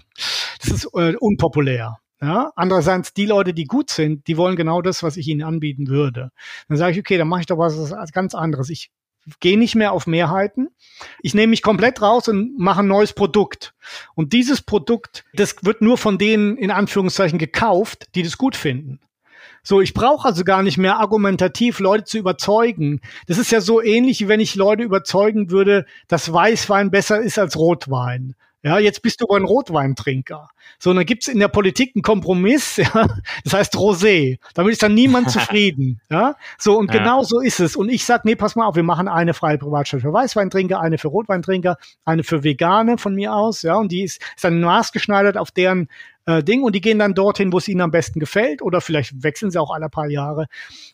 Das 0.61 0.71
ist 0.71 0.89
äh, 0.95 1.15
unpopulär. 1.17 1.99
Ja, 2.23 2.53
andererseits 2.55 3.13
die 3.15 3.27
Leute, 3.27 3.53
die 3.53 3.65
gut 3.65 3.91
sind, 3.91 4.29
die 4.29 4.37
wollen 4.37 4.55
genau 4.55 4.81
das, 4.81 5.03
was 5.03 5.17
ich 5.17 5.27
ihnen 5.27 5.43
anbieten 5.43 5.89
würde. 5.89 6.31
Dann 6.69 6.79
sage 6.79 6.93
ich, 6.93 6.99
okay, 7.01 7.19
dann 7.19 7.27
mache 7.27 7.41
ich 7.41 7.47
doch 7.47 7.59
was 7.59 8.13
ganz 8.13 8.37
anderes. 8.37 8.71
Ich 8.71 8.93
gehe 9.41 9.59
nicht 9.59 9.75
mehr 9.75 9.91
auf 9.91 10.07
Mehrheiten. 10.07 10.69
Ich 11.21 11.35
nehme 11.35 11.51
mich 11.51 11.63
komplett 11.63 12.01
raus 12.01 12.29
und 12.29 12.57
mache 12.59 12.81
ein 12.81 12.87
neues 12.87 13.13
Produkt. 13.13 13.75
Und 14.15 14.33
dieses 14.33 14.63
Produkt, 14.63 15.25
das 15.35 15.57
wird 15.63 15.83
nur 15.83 15.99
von 15.99 16.17
denen 16.17 16.57
in 16.57 16.71
Anführungszeichen 16.71 17.41
gekauft, 17.41 18.07
die 18.15 18.23
das 18.23 18.39
gut 18.39 18.55
finden. 18.55 19.01
So, 19.65 19.81
ich 19.81 19.93
brauche 19.93 20.29
also 20.29 20.45
gar 20.45 20.63
nicht 20.63 20.79
mehr 20.79 21.01
argumentativ 21.01 21.81
Leute 21.81 22.05
zu 22.05 22.19
überzeugen. 22.19 23.01
Das 23.27 23.39
ist 23.39 23.51
ja 23.51 23.61
so 23.61 23.83
ähnlich, 23.83 24.21
wie 24.21 24.29
wenn 24.29 24.41
ich 24.41 24.55
Leute 24.55 24.85
überzeugen 24.85 25.51
würde, 25.51 25.87
dass 26.07 26.33
Weißwein 26.33 26.93
besser 26.93 27.21
ist 27.21 27.39
als 27.39 27.57
Rotwein. 27.57 28.37
Ja, 28.65 28.79
jetzt 28.79 29.03
bist 29.03 29.21
du 29.21 29.27
ein 29.27 29.45
Rotweintrinker. 29.45 30.49
So, 30.79 30.91
und 30.91 30.97
dann 30.97 31.05
gibt's 31.05 31.27
in 31.27 31.41
der 31.41 31.49
Politik 31.49 31.97
einen 31.97 32.03
Kompromiss, 32.03 32.77
ja, 32.77 33.09
das 33.43 33.53
heißt 33.53 33.75
Rosé. 33.75 34.39
Damit 34.55 34.73
ist 34.73 34.83
dann 34.83 34.95
niemand 34.95 35.31
zufrieden. 35.33 36.01
Ja, 36.11 36.37
so 36.59 36.79
und 36.79 36.93
ja. 36.93 37.01
genau 37.01 37.25
so 37.25 37.41
ist 37.41 37.59
es. 37.59 37.75
Und 37.75 37.89
ich 37.89 38.05
sag, 38.05 38.25
nee, 38.25 38.37
pass 38.37 38.55
mal 38.55 38.67
auf, 38.67 38.77
wir 38.77 38.85
machen 38.85 39.09
eine 39.09 39.35
freie 39.35 39.59
Privatstadt 39.59 40.03
für 40.03 40.13
Weißweintrinker, 40.13 40.81
eine 40.81 40.99
für 40.99 41.09
Rotweintrinker, 41.09 41.77
eine 42.05 42.23
für 42.23 42.45
Vegane 42.45 42.99
von 42.99 43.15
mir 43.15 43.35
aus, 43.35 43.63
ja, 43.63 43.75
und 43.75 43.91
die 43.91 44.03
ist, 44.03 44.23
ist 44.37 44.45
dann 44.45 44.61
maßgeschneidert 44.61 45.37
auf 45.37 45.51
deren 45.51 45.89
äh, 46.27 46.43
Ding 46.43 46.63
und 46.63 46.75
die 46.75 46.81
gehen 46.81 46.99
dann 46.99 47.15
dorthin, 47.15 47.53
wo 47.53 47.59
es 47.59 47.69
ihnen 47.69 47.81
am 47.81 47.91
besten 47.91 48.21
gefällt 48.21 48.63
oder 48.63 48.81
vielleicht 48.81 49.23
wechseln 49.23 49.51
sie 49.51 49.61
auch 49.61 49.73
alle 49.73 49.89
paar 49.89 50.09
Jahre. 50.09 50.47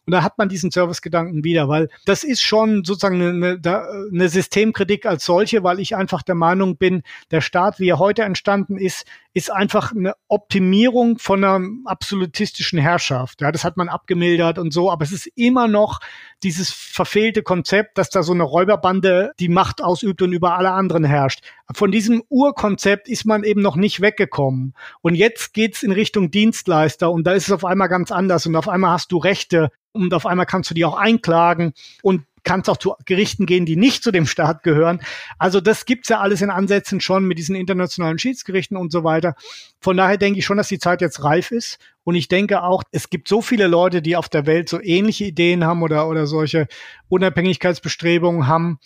Und 0.07 0.13
da 0.13 0.23
hat 0.23 0.39
man 0.39 0.49
diesen 0.49 0.71
Servicegedanken 0.71 1.45
wieder, 1.45 1.69
weil 1.69 1.89
das 2.07 2.25
ist 2.25 2.43
schon 2.43 2.85
sozusagen 2.85 3.21
eine, 3.21 3.61
eine, 3.65 4.09
eine 4.13 4.29
Systemkritik 4.29 5.07
als 5.07 5.25
solche, 5.25 5.63
weil 5.63 5.81
ich 5.81 5.97
einfach 5.97 6.23
der 6.23 6.35
Meinung 6.35 6.77
bin, 6.77 7.03
der 7.31 7.41
Staat, 7.41 7.79
wie 7.79 7.89
er 7.89 7.99
heute 7.99 8.23
entstanden 8.23 8.77
ist, 8.77 9.05
ist 9.39 9.53
einfach 9.53 9.93
eine 9.93 10.15
Optimierung 10.27 11.19
von 11.19 11.45
einer 11.45 11.65
absolutistischen 11.85 12.79
Herrschaft. 12.81 13.41
Ja, 13.41 13.53
das 13.53 13.63
hat 13.63 13.77
man 13.77 13.89
abgemildert 13.89 14.59
und 14.59 14.73
so, 14.73 14.91
aber 14.91 15.05
es 15.05 15.13
ist 15.13 15.29
immer 15.37 15.69
noch 15.69 16.01
dieses 16.43 16.73
verfehlte 16.73 17.45
Konzept, 17.45 17.99
dass 17.99 18.11
da 18.11 18.25
so 18.25 18.33
eine 18.33 18.43
Räuberbande 18.43 19.31
die 19.39 19.49
Macht 19.49 19.81
ausübt 19.81 20.23
und 20.23 20.33
über 20.33 20.59
alle 20.59 20.73
anderen 20.73 21.05
herrscht. 21.05 21.45
Von 21.73 21.93
diesem 21.93 22.25
Urkonzept 22.29 23.09
ist 23.09 23.27
man 23.27 23.45
eben 23.45 23.63
noch 23.63 23.77
nicht 23.77 24.01
weggekommen. 24.01 24.75
Und 25.03 25.15
jetzt 25.15 25.55
geht's 25.55 25.85
in 25.85 25.93
Richtung 25.93 26.33
Dienstleister 26.33 27.11
und 27.11 27.25
da 27.25 27.33
ist 27.33 27.45
es 27.45 27.53
auf 27.53 27.65
einmal 27.65 27.89
ganz 27.89 28.11
anders 28.11 28.45
und 28.45 28.57
auf 28.57 28.69
einmal 28.69 28.91
hast 28.91 29.13
du 29.13 29.19
Rechte 29.19 29.71
und 29.93 30.13
auf 30.15 30.27
einmal 30.27 30.47
kannst 30.47 30.69
du 30.71 30.75
die 30.75 30.85
auch 30.85 30.97
einklagen 30.97 31.75
und 32.03 32.25
kannst 32.49 32.71
auch 32.71 32.79
zu 32.79 32.95
Gerichten 33.05 33.45
gehen, 33.45 33.67
die 33.67 33.77
nicht 33.77 34.03
zu 34.03 34.11
dem 34.11 34.27
Staat 34.27 34.63
gehören. 34.63 35.01
Also 35.39 35.61
das 35.61 35.85
gibt's 35.85 36.09
ja 36.09 36.21
alles 36.21 36.41
in 36.41 36.49
Ansätzen 36.49 36.99
schon 36.99 37.27
mit 37.27 37.37
diesen 37.37 37.55
internationalen 37.55 38.19
Schiedsgerichten 38.19 38.79
und 38.79 38.91
so 38.91 39.05
weiter. 39.05 39.35
Von 39.81 39.99
daher 39.99 40.17
denke 40.17 40.39
ich 40.39 40.47
schon, 40.47 40.57
dass 40.57 40.69
die 40.69 40.79
Zeit 40.79 41.03
jetzt 41.03 41.23
reif 41.23 41.51
ist. 41.51 41.79
Und 42.05 42.15
ich 42.15 42.27
denke 42.29 42.63
auch, 42.63 42.85
es 42.91 43.11
gibt 43.11 43.29
so 43.29 43.43
viele 43.43 43.67
Leute, 43.67 44.01
die 44.01 44.17
auf 44.17 44.31
der 44.31 44.47
Welt 44.47 44.71
so 44.71 44.81
ähnliche 44.81 45.27
Ideen 45.27 45.63
haben 45.63 45.83
oder, 45.83 46.09
oder 46.09 46.27
solche 46.27 46.69
Unabhängigkeitsbestrebungen 47.11 48.47
haben, 48.47 48.79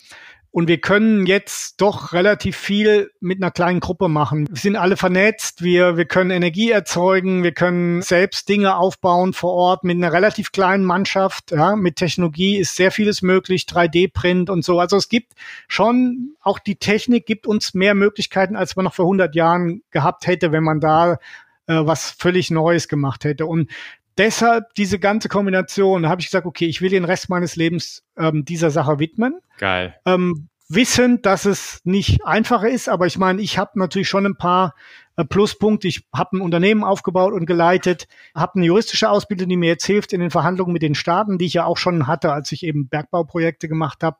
und 0.53 0.67
wir 0.67 0.79
können 0.79 1.25
jetzt 1.25 1.81
doch 1.81 2.13
relativ 2.13 2.55
viel 2.55 3.09
mit 3.19 3.41
einer 3.41 3.49
kleinen 3.49 3.79
Gruppe 3.79 4.07
machen. 4.07 4.47
Wir 4.47 4.59
sind 4.59 4.75
alle 4.75 4.97
vernetzt, 4.97 5.63
wir, 5.63 5.97
wir 5.97 6.05
können 6.05 6.29
Energie 6.29 6.69
erzeugen, 6.69 7.41
wir 7.41 7.53
können 7.53 8.03
selbst 8.03 8.47
Dinge 8.49 8.75
aufbauen 8.77 9.33
vor 9.33 9.51
Ort 9.53 9.83
mit 9.83 9.97
einer 9.97 10.13
relativ 10.13 10.51
kleinen 10.51 10.85
Mannschaft. 10.85 11.49
Ja, 11.49 11.75
mit 11.75 11.95
Technologie 11.95 12.57
ist 12.57 12.75
sehr 12.75 12.91
vieles 12.91 13.23
möglich, 13.23 13.63
3D-Print 13.63 14.51
und 14.51 14.63
so. 14.63 14.79
Also 14.79 14.95
es 14.95 15.09
gibt 15.09 15.33
schon, 15.67 16.35
auch 16.39 16.59
die 16.59 16.75
Technik 16.75 17.25
gibt 17.25 17.47
uns 17.47 17.73
mehr 17.73 17.95
Möglichkeiten, 17.95 18.55
als 18.55 18.75
man 18.75 18.85
noch 18.85 18.93
vor 18.93 19.05
100 19.05 19.33
Jahren 19.33 19.81
gehabt 19.89 20.27
hätte, 20.27 20.51
wenn 20.51 20.63
man 20.63 20.79
da 20.79 21.13
äh, 21.65 21.79
was 21.79 22.11
völlig 22.11 22.51
Neues 22.51 22.87
gemacht 22.87 23.23
hätte. 23.23 23.47
Und 23.47 23.71
deshalb 24.17 24.73
diese 24.75 24.99
ganze 24.99 25.29
Kombination, 25.29 26.03
da 26.03 26.09
habe 26.09 26.21
ich 26.21 26.27
gesagt, 26.27 26.45
okay, 26.45 26.65
ich 26.65 26.81
will 26.81 26.89
den 26.89 27.05
Rest 27.05 27.29
meines 27.29 27.55
Lebens 27.55 28.03
ähm, 28.17 28.45
dieser 28.45 28.71
Sache 28.71 28.99
widmen. 28.99 29.39
Geil. 29.57 29.95
Ähm, 30.05 30.49
wissend, 30.69 31.25
dass 31.25 31.45
es 31.45 31.81
nicht 31.83 32.25
einfacher 32.25 32.69
ist, 32.69 32.89
aber 32.89 33.05
ich 33.05 33.17
meine, 33.17 33.41
ich 33.41 33.57
habe 33.57 33.79
natürlich 33.79 34.09
schon 34.09 34.25
ein 34.25 34.35
paar 34.35 34.75
äh, 35.15 35.25
Pluspunkte. 35.25 35.87
Ich 35.87 36.05
habe 36.13 36.37
ein 36.37 36.41
Unternehmen 36.41 36.83
aufgebaut 36.83 37.33
und 37.33 37.45
geleitet, 37.45 38.07
habe 38.33 38.55
eine 38.55 38.65
juristische 38.65 39.09
Ausbildung, 39.09 39.49
die 39.49 39.57
mir 39.57 39.67
jetzt 39.67 39.85
hilft 39.85 40.13
in 40.13 40.21
den 40.21 40.31
Verhandlungen 40.31 40.73
mit 40.73 40.81
den 40.81 40.95
Staaten, 40.95 41.37
die 41.37 41.45
ich 41.45 41.53
ja 41.53 41.65
auch 41.65 41.77
schon 41.77 42.07
hatte, 42.07 42.31
als 42.31 42.51
ich 42.51 42.63
eben 42.63 42.87
Bergbauprojekte 42.87 43.67
gemacht 43.67 44.03
habe. 44.03 44.17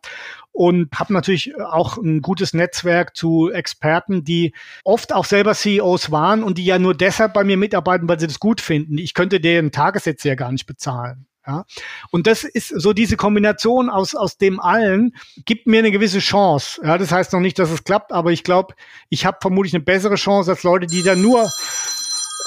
Und 0.52 0.90
habe 0.94 1.14
natürlich 1.14 1.60
auch 1.60 1.98
ein 1.98 2.22
gutes 2.22 2.54
Netzwerk 2.54 3.16
zu 3.16 3.50
Experten, 3.52 4.24
die 4.24 4.54
oft 4.84 5.14
auch 5.14 5.26
selber 5.26 5.56
CEOs 5.56 6.12
waren 6.12 6.44
und 6.44 6.60
die 6.60 6.66
ja 6.66 6.78
nur 6.78 6.94
deshalb 6.94 7.34
bei 7.34 7.44
mir 7.44 7.58
mitarbeiten, 7.58 8.08
weil 8.08 8.20
sie 8.20 8.28
das 8.28 8.40
gut 8.40 8.62
finden. 8.62 9.00
Ich 9.00 9.16
könnte 9.16 9.40
deren 9.40 9.72
Tagessätze 9.72 10.28
ja 10.28 10.36
gar 10.36 10.52
nicht 10.52 10.68
bezahlen. 10.68 11.26
Ja? 11.46 11.66
Und 12.12 12.28
das 12.28 12.44
ist 12.44 12.70
so 12.70 12.94
diese 12.94 13.18
Kombination 13.18 13.90
aus, 13.90 14.16
aus 14.16 14.38
dem 14.38 14.60
allen, 14.60 15.16
gibt 15.46 15.68
mir 15.68 15.80
eine 15.80 15.92
gewisse 15.92 16.20
Chance. 16.20 16.82
Ja, 16.84 16.98
das 16.98 17.12
heißt 17.12 17.34
noch 17.34 17.40
nicht, 17.40 17.60
dass 17.60 17.72
es 17.72 17.84
klappt, 17.84 18.12
aber 18.12 18.32
ich 18.32 18.44
glaube, 18.44 18.76
ich 19.10 19.26
habe 19.26 19.38
vermutlich 19.42 19.74
eine 19.74 19.84
bessere 19.84 20.16
Chance 20.16 20.52
als 20.52 20.64
Leute, 20.64 20.88
die 20.88 21.04
da 21.04 21.16
nur 21.16 21.50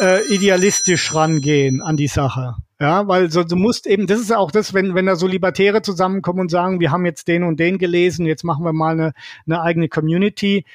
äh, 0.01 0.26
idealistisch 0.32 1.14
rangehen 1.14 1.82
an 1.82 1.97
die 1.97 2.09
Sache. 2.09 2.57
Ja, 2.78 3.09
weil 3.09 3.30
so, 3.30 3.42
du 3.42 3.57
musst 3.57 3.86
eben, 3.86 4.07
das 4.07 4.20
ist 4.20 4.34
auch 4.34 4.51
das, 4.51 4.74
wenn, 4.74 4.94
wenn 4.94 5.07
da 5.07 5.16
so 5.16 5.26
Libertäre 5.26 5.80
zusammenkommen 5.80 6.40
und 6.40 6.51
sagen, 6.51 6.78
wir 6.78 6.90
haben 6.90 7.07
jetzt 7.07 7.26
den 7.26 7.42
und 7.42 7.59
den 7.59 7.78
gelesen, 7.78 8.26
jetzt 8.26 8.44
machen 8.44 8.64
wir 8.64 8.74
mal 8.74 8.92
eine, 8.92 9.12
eine 9.47 9.62
eigene 9.62 9.88
Community. 9.88 10.66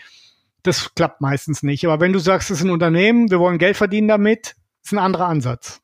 Das 0.64 0.96
klappt 0.96 1.22
meistens 1.22 1.62
nicht. 1.62 1.86
Aber 1.86 2.00
wenn 2.00 2.14
du 2.14 2.20
sagst, 2.20 2.50
es 2.50 2.60
ist 2.60 2.64
ein 2.64 2.72
Unternehmen, 2.72 3.30
wir 3.30 3.40
wollen 3.40 3.60
Geld 3.60 3.78
verdienen 3.78 4.08
damit, 4.08 4.56
ist 4.84 4.94
ein 4.94 4.98
anderer 4.98 5.28
Ansatz. 5.28 5.82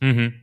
Mhm. 0.00 0.34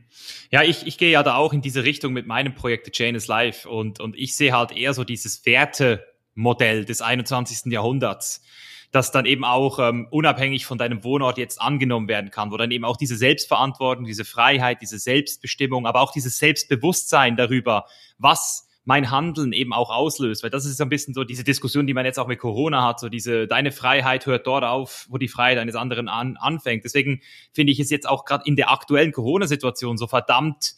Ja, 0.50 0.62
ich, 0.62 0.86
ich 0.86 0.98
gehe 0.98 1.10
ja 1.10 1.22
da 1.22 1.36
auch 1.36 1.52
in 1.52 1.60
diese 1.60 1.84
Richtung 1.84 2.12
mit 2.12 2.26
meinem 2.26 2.54
Projekt 2.54 2.86
The 2.86 2.90
Chain 2.90 3.14
is 3.14 3.26
Life 3.26 3.68
und, 3.68 4.00
und 4.00 4.16
ich 4.16 4.36
sehe 4.36 4.52
halt 4.52 4.72
eher 4.72 4.94
so 4.94 5.04
dieses 5.04 5.44
Wertemodell 5.46 6.84
des 6.84 7.02
21. 7.02 7.72
Jahrhunderts, 7.72 8.42
das 8.90 9.10
dann 9.10 9.26
eben 9.26 9.44
auch 9.44 9.78
ähm, 9.78 10.06
unabhängig 10.10 10.64
von 10.64 10.78
deinem 10.78 11.04
Wohnort 11.04 11.38
jetzt 11.38 11.60
angenommen 11.60 12.08
werden 12.08 12.30
kann, 12.30 12.50
wo 12.50 12.56
dann 12.56 12.70
eben 12.70 12.84
auch 12.84 12.96
diese 12.96 13.16
Selbstverantwortung, 13.16 14.04
diese 14.04 14.24
Freiheit, 14.24 14.80
diese 14.80 14.98
Selbstbestimmung, 14.98 15.86
aber 15.86 16.00
auch 16.00 16.12
dieses 16.12 16.38
Selbstbewusstsein 16.38 17.36
darüber, 17.36 17.86
was 18.18 18.67
mein 18.88 19.10
Handeln 19.10 19.52
eben 19.52 19.74
auch 19.74 19.90
auslöst. 19.90 20.42
Weil 20.42 20.48
das 20.48 20.64
ist 20.64 20.78
so 20.78 20.82
ein 20.82 20.88
bisschen 20.88 21.12
so 21.12 21.22
diese 21.22 21.44
Diskussion, 21.44 21.86
die 21.86 21.92
man 21.92 22.06
jetzt 22.06 22.18
auch 22.18 22.26
mit 22.26 22.38
Corona 22.38 22.86
hat, 22.86 23.00
so 23.00 23.10
diese, 23.10 23.46
deine 23.46 23.70
Freiheit 23.70 24.24
hört 24.24 24.46
dort 24.46 24.64
auf, 24.64 25.06
wo 25.10 25.18
die 25.18 25.28
Freiheit 25.28 25.58
eines 25.58 25.74
anderen 25.74 26.08
an, 26.08 26.38
anfängt. 26.38 26.86
Deswegen 26.86 27.20
finde 27.52 27.70
ich 27.70 27.80
es 27.80 27.90
jetzt 27.90 28.08
auch 28.08 28.24
gerade 28.24 28.44
in 28.46 28.56
der 28.56 28.72
aktuellen 28.72 29.12
Corona-Situation 29.12 29.98
so 29.98 30.06
verdammt, 30.06 30.72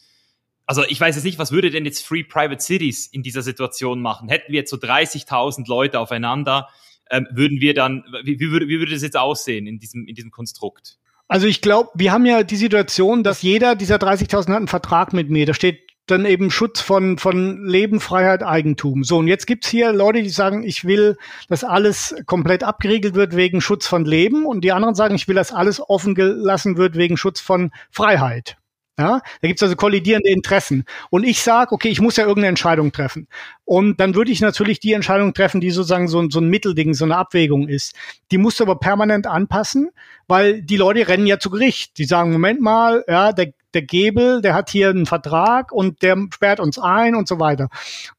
also 0.65 0.83
ich 0.87 0.99
weiß 0.99 1.15
jetzt 1.15 1.23
nicht, 1.23 1.39
was 1.39 1.53
würde 1.53 1.69
denn 1.69 1.85
jetzt 1.85 2.05
Free 2.05 2.23
Private 2.23 2.61
Cities 2.61 3.07
in 3.07 3.23
dieser 3.23 3.41
Situation 3.41 4.01
machen? 4.01 4.27
Hätten 4.27 4.51
wir 4.51 4.59
jetzt 4.59 4.69
so 4.69 4.77
30.000 4.77 5.67
Leute 5.67 5.99
aufeinander, 5.99 6.67
ähm, 7.09 7.27
würden 7.31 7.61
wir 7.61 7.73
dann, 7.73 8.03
wie, 8.23 8.39
wie, 8.39 8.51
würde, 8.51 8.67
wie 8.67 8.79
würde 8.79 8.91
das 8.91 9.03
jetzt 9.03 9.17
aussehen 9.17 9.67
in 9.67 9.79
diesem, 9.79 10.05
in 10.05 10.15
diesem 10.15 10.31
Konstrukt? 10.31 10.97
Also 11.29 11.47
ich 11.47 11.61
glaube, 11.61 11.89
wir 11.95 12.11
haben 12.11 12.25
ja 12.25 12.43
die 12.43 12.57
Situation, 12.57 13.23
dass 13.23 13.41
jeder 13.41 13.75
dieser 13.75 13.95
30.000 13.95 14.49
hat 14.49 14.49
einen 14.49 14.67
Vertrag 14.67 15.13
mit 15.13 15.29
mir. 15.29 15.45
Da 15.45 15.53
steht 15.53 15.90
dann 16.07 16.25
eben 16.25 16.51
Schutz 16.51 16.81
von, 16.81 17.17
von 17.17 17.65
Leben, 17.65 17.99
Freiheit, 17.99 18.43
Eigentum. 18.43 19.03
So, 19.03 19.19
und 19.19 19.27
jetzt 19.27 19.47
gibt's 19.47 19.69
hier 19.69 19.93
Leute, 19.93 20.21
die 20.21 20.29
sagen, 20.29 20.63
ich 20.63 20.83
will, 20.83 21.17
dass 21.47 21.63
alles 21.63 22.15
komplett 22.25 22.63
abgeriegelt 22.63 23.15
wird 23.15 23.35
wegen 23.35 23.61
Schutz 23.61 23.87
von 23.87 24.05
Leben. 24.05 24.45
Und 24.45 24.61
die 24.61 24.71
anderen 24.71 24.95
sagen, 24.95 25.15
ich 25.15 25.27
will, 25.27 25.35
dass 25.35 25.53
alles 25.53 25.79
offen 25.79 26.15
gelassen 26.15 26.77
wird 26.77 26.95
wegen 26.95 27.17
Schutz 27.17 27.39
von 27.39 27.71
Freiheit. 27.91 28.57
Ja, 28.99 29.21
da 29.41 29.47
gibt's 29.47 29.63
also 29.63 29.75
kollidierende 29.75 30.29
Interessen. 30.29 30.83
Und 31.09 31.23
ich 31.23 31.41
sage, 31.41 31.71
okay, 31.71 31.87
ich 31.87 32.01
muss 32.01 32.17
ja 32.17 32.23
irgendeine 32.23 32.49
Entscheidung 32.49 32.91
treffen. 32.91 33.27
Und 33.63 33.99
dann 33.99 34.13
würde 34.15 34.31
ich 34.31 34.41
natürlich 34.41 34.79
die 34.79 34.93
Entscheidung 34.93 35.33
treffen, 35.33 35.61
die 35.61 35.71
sozusagen 35.71 36.07
so, 36.07 36.29
so 36.29 36.39
ein 36.39 36.49
Mittelding, 36.49 36.93
so 36.93 37.05
eine 37.05 37.17
Abwägung 37.17 37.67
ist. 37.67 37.95
Die 38.31 38.37
musst 38.37 38.59
du 38.59 38.63
aber 38.63 38.79
permanent 38.79 39.25
anpassen, 39.25 39.89
weil 40.27 40.61
die 40.61 40.77
Leute 40.77 41.07
rennen 41.07 41.25
ja 41.25 41.39
zu 41.39 41.49
Gericht. 41.49 41.97
Die 41.97 42.05
sagen, 42.05 42.31
Moment 42.31 42.61
mal, 42.61 43.03
ja, 43.07 43.31
der, 43.31 43.53
der 43.73 43.81
Gebel, 43.81 44.41
der 44.41 44.53
hat 44.53 44.69
hier 44.69 44.89
einen 44.89 45.05
Vertrag 45.05 45.71
und 45.71 46.01
der 46.01 46.17
sperrt 46.33 46.59
uns 46.59 46.77
ein 46.77 47.15
und 47.15 47.27
so 47.27 47.39
weiter. 47.39 47.69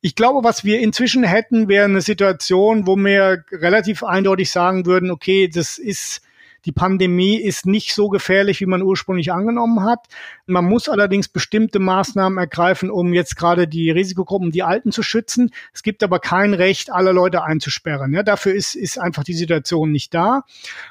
Ich 0.00 0.14
glaube, 0.14 0.44
was 0.44 0.64
wir 0.64 0.80
inzwischen 0.80 1.24
hätten, 1.24 1.68
wäre 1.68 1.84
eine 1.84 2.00
Situation, 2.00 2.86
wo 2.86 2.96
wir 2.96 3.44
relativ 3.50 4.02
eindeutig 4.02 4.50
sagen 4.50 4.86
würden, 4.86 5.10
okay, 5.10 5.48
das 5.48 5.78
ist 5.78 6.22
die 6.64 6.72
Pandemie 6.72 7.36
ist 7.36 7.66
nicht 7.66 7.94
so 7.94 8.08
gefährlich, 8.08 8.60
wie 8.60 8.66
man 8.66 8.82
ursprünglich 8.82 9.32
angenommen 9.32 9.82
hat. 9.82 10.06
Man 10.46 10.64
muss 10.64 10.88
allerdings 10.88 11.28
bestimmte 11.28 11.78
Maßnahmen 11.78 12.38
ergreifen, 12.38 12.90
um 12.90 13.12
jetzt 13.12 13.36
gerade 13.36 13.66
die 13.66 13.90
Risikogruppen, 13.90 14.52
die 14.52 14.62
Alten 14.62 14.92
zu 14.92 15.02
schützen. 15.02 15.50
Es 15.72 15.82
gibt 15.82 16.02
aber 16.02 16.20
kein 16.20 16.54
Recht, 16.54 16.92
alle 16.92 17.12
Leute 17.12 17.42
einzusperren. 17.42 18.12
Ja, 18.12 18.22
dafür 18.22 18.54
ist, 18.54 18.74
ist 18.74 18.98
einfach 18.98 19.24
die 19.24 19.34
Situation 19.34 19.90
nicht 19.90 20.14
da. 20.14 20.42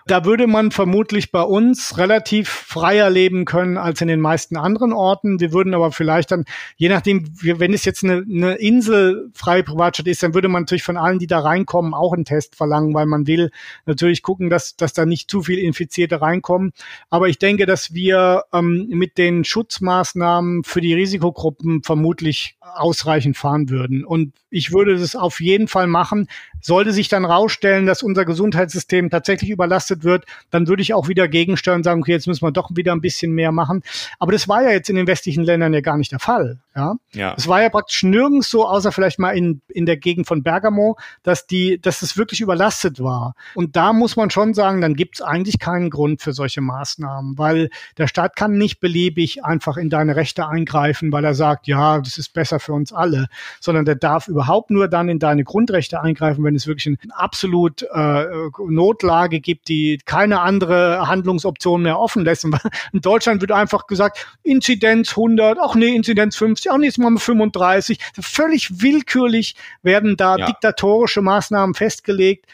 Da 0.08 0.26
würde 0.26 0.48
man 0.48 0.72
vermutlich 0.72 1.32
bei 1.32 1.42
uns 1.42 1.98
relativ 1.98 2.50
freier 2.50 3.10
leben 3.10 3.46
können 3.46 3.78
als 3.78 4.02
in 4.02 4.08
den 4.08 4.20
meisten 4.20 4.58
anderen 4.58 4.92
Orten. 4.92 5.40
Wir 5.40 5.54
würden 5.54 5.74
aber 5.74 5.92
vielleicht 5.92 6.32
dann, 6.32 6.46
je 6.76 6.90
nachdem, 6.90 7.32
wenn 7.42 7.74
es 7.74 7.86
jetzt 7.86 8.04
eine, 8.04 8.26
eine 8.30 8.56
Insel 8.56 9.30
freie 9.34 9.64
Privatstadt 9.64 10.08
ist, 10.08 10.22
dann 10.24 10.34
würde 10.34 10.50
man 10.50 10.64
natürlich 10.64 10.84
von 10.84 10.98
allen, 10.98 11.20
die 11.20 11.28
da 11.28 11.40
reinkommen, 11.40 11.94
auch 11.94 12.14
einen 12.14 12.26
Test 12.26 12.56
verlangen, 12.56 12.94
weil 12.94 13.06
man 13.06 13.28
will 13.28 13.52
natürlich 13.86 14.22
gucken, 14.22 14.50
dass, 14.50 14.76
dass 14.76 14.94
da 14.94 15.06
nicht 15.06 15.30
zu 15.30 15.44
viel 15.44 15.61
Infizierte 15.64 16.22
reinkommen. 16.22 16.74
Aber 17.10 17.30
ich 17.30 17.38
denke, 17.38 17.66
dass 17.66 17.94
wir 17.94 18.44
ähm, 18.54 18.88
mit 18.90 19.18
den 19.18 19.44
Schutzmaßnahmen 19.44 20.64
für 20.64 20.82
die 20.82 20.94
Risikogruppen 20.94 21.84
vermutlich 21.84 22.58
ausreichend 22.60 23.38
fahren 23.38 23.70
würden. 23.70 24.06
Und 24.06 24.34
ich 24.50 24.72
würde 24.72 24.98
das 24.98 25.16
auf 25.16 25.40
jeden 25.40 25.68
Fall 25.68 25.88
machen. 25.88 26.28
Sollte 26.62 26.94
sich 26.94 27.08
dann 27.08 27.26
rausstellen, 27.26 27.86
dass 27.86 28.04
unser 28.04 28.26
Gesundheitssystem 28.26 29.10
tatsächlich 29.10 29.50
überlastet 29.50 30.04
wird, 30.04 30.26
dann 30.50 30.68
würde 30.68 30.82
ich 30.82 30.94
auch 30.94 31.08
wieder 31.08 31.28
gegensteuern 31.28 31.78
und 31.78 31.84
sagen, 31.84 32.02
okay, 32.02 32.12
jetzt 32.12 32.28
müssen 32.28 32.46
wir 32.46 32.52
doch 32.52 32.70
wieder 32.74 32.94
ein 32.94 33.02
bisschen 33.02 33.32
mehr 33.32 33.52
machen. 33.52 33.84
Aber 34.20 34.32
das 34.32 34.48
war 34.48 34.64
ja 34.64 34.72
jetzt 34.72 34.90
in 34.90 34.96
den 34.96 35.08
westlichen 35.08 35.44
Ländern 35.44 35.74
ja 35.74 35.82
gar 35.82 35.98
nicht 35.98 36.12
der 36.12 36.20
Fall. 36.20 36.60
Ja. 36.76 36.96
ja. 37.14 37.34
Es 37.38 37.48
war 37.48 37.62
ja 37.62 37.70
praktisch 37.70 38.04
nirgends 38.04 38.50
so, 38.50 38.66
außer 38.66 38.92
vielleicht 38.92 39.20
mal 39.20 39.32
in, 39.32 39.62
in 39.68 39.86
der 39.86 39.98
Gegend 39.98 40.26
von 40.28 40.42
Bergamo, 40.42 40.98
dass 41.22 41.46
die, 41.46 41.80
dass 41.82 42.02
es 42.02 42.18
wirklich 42.18 42.40
überlastet 42.40 43.02
war. 43.04 43.34
Und 43.56 43.76
da 43.76 43.92
muss 43.92 44.16
man 44.16 44.30
schon 44.30 44.54
sagen, 44.54 44.80
dann 44.80 44.96
gibt 44.96 45.16
es 45.16 45.22
eigentlich 45.22 45.60
keinen 45.60 45.90
Grund 45.90 46.22
für 46.22 46.32
solche 46.32 46.62
Maßnahmen, 46.62 47.38
weil 47.38 47.70
der 47.98 48.08
Staat 48.08 48.36
kann 48.36 48.58
nicht 48.58 48.80
beliebig 48.80 49.44
einfach 49.44 49.76
in 49.76 49.90
deine 49.90 50.16
Rechte 50.16 50.48
eingreifen, 50.48 51.12
weil 51.12 51.26
er 51.26 51.36
sagt, 51.36 51.68
ja, 51.68 52.00
das 52.00 52.18
ist 52.18 52.34
besser 52.34 52.60
für 52.60 52.74
uns 52.74 52.94
alle, 52.94 53.28
sondern 53.60 53.84
der 53.84 53.96
darf 53.96 54.30
überhaupt 54.30 54.70
nur 54.70 54.88
dann 54.88 55.10
in 55.10 55.20
deine 55.20 55.44
Grundrechte 55.44 56.02
eingreifen, 56.02 56.44
wenn 56.52 56.58
es 56.58 56.68
wirklich 56.68 56.88
eine 56.88 56.98
absolut 57.18 57.82
äh, 57.94 58.26
Notlage 58.68 59.40
gibt, 59.40 59.70
die 59.70 60.00
keine 60.06 60.42
andere 60.42 61.08
Handlungsoption 61.08 61.82
mehr 61.82 61.98
offen 61.98 62.26
lässt. 62.26 62.44
In 62.92 63.00
Deutschland 63.02 63.40
wird 63.40 63.54
einfach 63.54 63.88
gesagt, 63.88 64.28
Inzidenz 64.44 65.12
100, 65.12 65.58
ach 65.62 65.76
nee, 65.76 65.96
Inzidenz 65.96 66.36
50, 66.36 66.70
ach 66.72 66.78
nee, 66.78 66.88
jetzt 66.88 66.98
machen 66.98 67.14
wir 67.14 67.20
35. 67.20 68.00
Völlig 68.20 68.82
willkürlich 68.82 69.56
werden 69.82 70.18
da 70.18 70.36
ja. 70.36 70.46
diktatorische 70.46 71.22
Maßnahmen 71.22 71.74
festgelegt. 71.74 72.46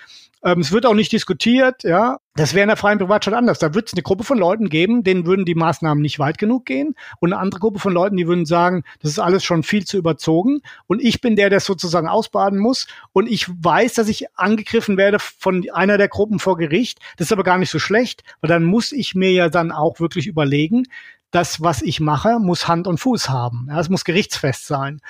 Ähm, 0.47 0.61
es 0.61 0.71
wird 0.71 0.85
auch 0.85 0.93
nicht 0.93 1.11
diskutiert, 1.11 1.83
ja. 1.83 2.19
Das 2.35 2.53
wäre 2.53 2.63
in 2.63 2.69
der 2.69 2.77
freien 2.77 2.99
Privatstadt 2.99 3.33
anders. 3.33 3.59
Da 3.59 3.73
wird 3.73 3.87
es 3.87 3.93
eine 3.93 4.01
Gruppe 4.01 4.23
von 4.23 4.37
Leuten 4.37 4.69
geben, 4.69 5.03
denen 5.03 5.25
würden 5.25 5.43
die 5.43 5.55
Maßnahmen 5.55 6.01
nicht 6.01 6.19
weit 6.19 6.37
genug 6.37 6.65
gehen. 6.65 6.95
Und 7.19 7.33
eine 7.33 7.41
andere 7.41 7.59
Gruppe 7.59 7.79
von 7.79 7.91
Leuten, 7.91 8.15
die 8.15 8.27
würden 8.27 8.45
sagen, 8.45 8.83
das 9.01 9.11
ist 9.11 9.19
alles 9.19 9.43
schon 9.43 9.63
viel 9.63 9.83
zu 9.83 9.97
überzogen. 9.97 10.61
Und 10.85 11.03
ich 11.03 11.19
bin 11.19 11.35
der, 11.35 11.49
der 11.49 11.59
sozusagen 11.59 12.07
ausbaden 12.07 12.59
muss. 12.59 12.87
Und 13.11 13.27
ich 13.29 13.49
weiß, 13.49 13.95
dass 13.95 14.07
ich 14.07 14.37
angegriffen 14.37 14.95
werde 14.95 15.17
von 15.19 15.67
einer 15.73 15.97
der 15.97 16.07
Gruppen 16.07 16.39
vor 16.39 16.55
Gericht. 16.55 16.99
Das 17.17 17.27
ist 17.27 17.33
aber 17.33 17.43
gar 17.43 17.57
nicht 17.57 17.71
so 17.71 17.79
schlecht, 17.79 18.23
weil 18.39 18.47
dann 18.47 18.63
muss 18.63 18.93
ich 18.93 19.15
mir 19.15 19.31
ja 19.31 19.49
dann 19.49 19.73
auch 19.73 19.99
wirklich 19.99 20.27
überlegen, 20.27 20.83
das, 21.31 21.61
was 21.61 21.81
ich 21.81 21.99
mache, 21.99 22.39
muss 22.39 22.69
Hand 22.69 22.87
und 22.87 22.99
Fuß 22.99 23.27
haben. 23.27 23.67
Ja, 23.69 23.81
es 23.81 23.89
muss 23.89 24.05
gerichtsfest 24.05 24.65
sein 24.65 25.01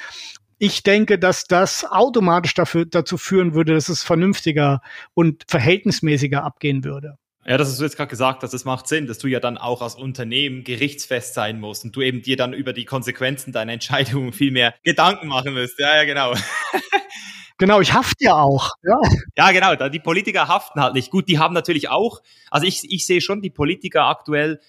ich 0.58 0.84
denke, 0.84 1.20
dass 1.20 1.46
das 1.46 1.86
automatisch 1.86 2.54
dafür, 2.54 2.86
dazu 2.86 3.18
führen 3.18 3.54
würde, 3.54 3.74
dass 3.74 3.90
es 3.90 4.04
vernünftiger 4.04 4.82
und 5.14 5.44
verhältnismäßiger 5.48 6.44
abgehen 6.44 6.84
würde. 6.84 7.18
Ja, 7.46 7.58
das 7.58 7.70
hast 7.70 7.80
du 7.80 7.84
jetzt 7.86 7.96
gerade 7.96 8.10
gesagt, 8.10 8.44
dass 8.44 8.54
es 8.54 8.66
macht 8.66 8.90
Sinn, 8.90 9.08
dass 9.08 9.20
du 9.20 9.28
ja 9.28 9.40
dann 9.40 9.58
auch 9.58 9.82
als 9.82 9.96
Unternehmen 9.96 10.66
gerichtsfest 10.66 11.34
sein 11.34 11.62
musst 11.62 11.86
und 11.86 11.96
du 11.96 12.02
eben 12.02 12.22
dir 12.22 12.36
dann 12.36 12.52
über 12.52 12.74
die 12.74 12.84
Konsequenzen 12.84 13.54
deiner 13.54 13.72
Entscheidungen 13.72 14.34
viel 14.34 14.52
mehr 14.52 14.74
Gedanken 14.84 15.28
machen 15.28 15.54
musst. 15.54 15.80
Ja, 15.80 15.96
ja, 15.96 16.04
genau. 16.04 16.34
Genau, 17.60 17.82
ich 17.82 17.94
hafte 17.94 18.24
ja 18.24 18.36
auch. 18.36 18.74
Ja. 18.84 19.02
ja, 19.36 19.52
genau. 19.52 19.90
Die 19.90 20.00
Politiker 20.00 20.48
haften 20.48 20.80
halt 20.80 20.94
nicht. 20.94 21.10
Gut, 21.10 21.28
die 21.28 21.40
haben 21.40 21.56
natürlich 21.56 21.90
auch, 21.90 22.22
also 22.52 22.68
ich, 22.68 22.84
ich 22.84 23.08
sehe 23.08 23.20
schon 23.20 23.42
die 23.42 23.50
Politiker 23.50 24.04
aktuell 24.04 24.60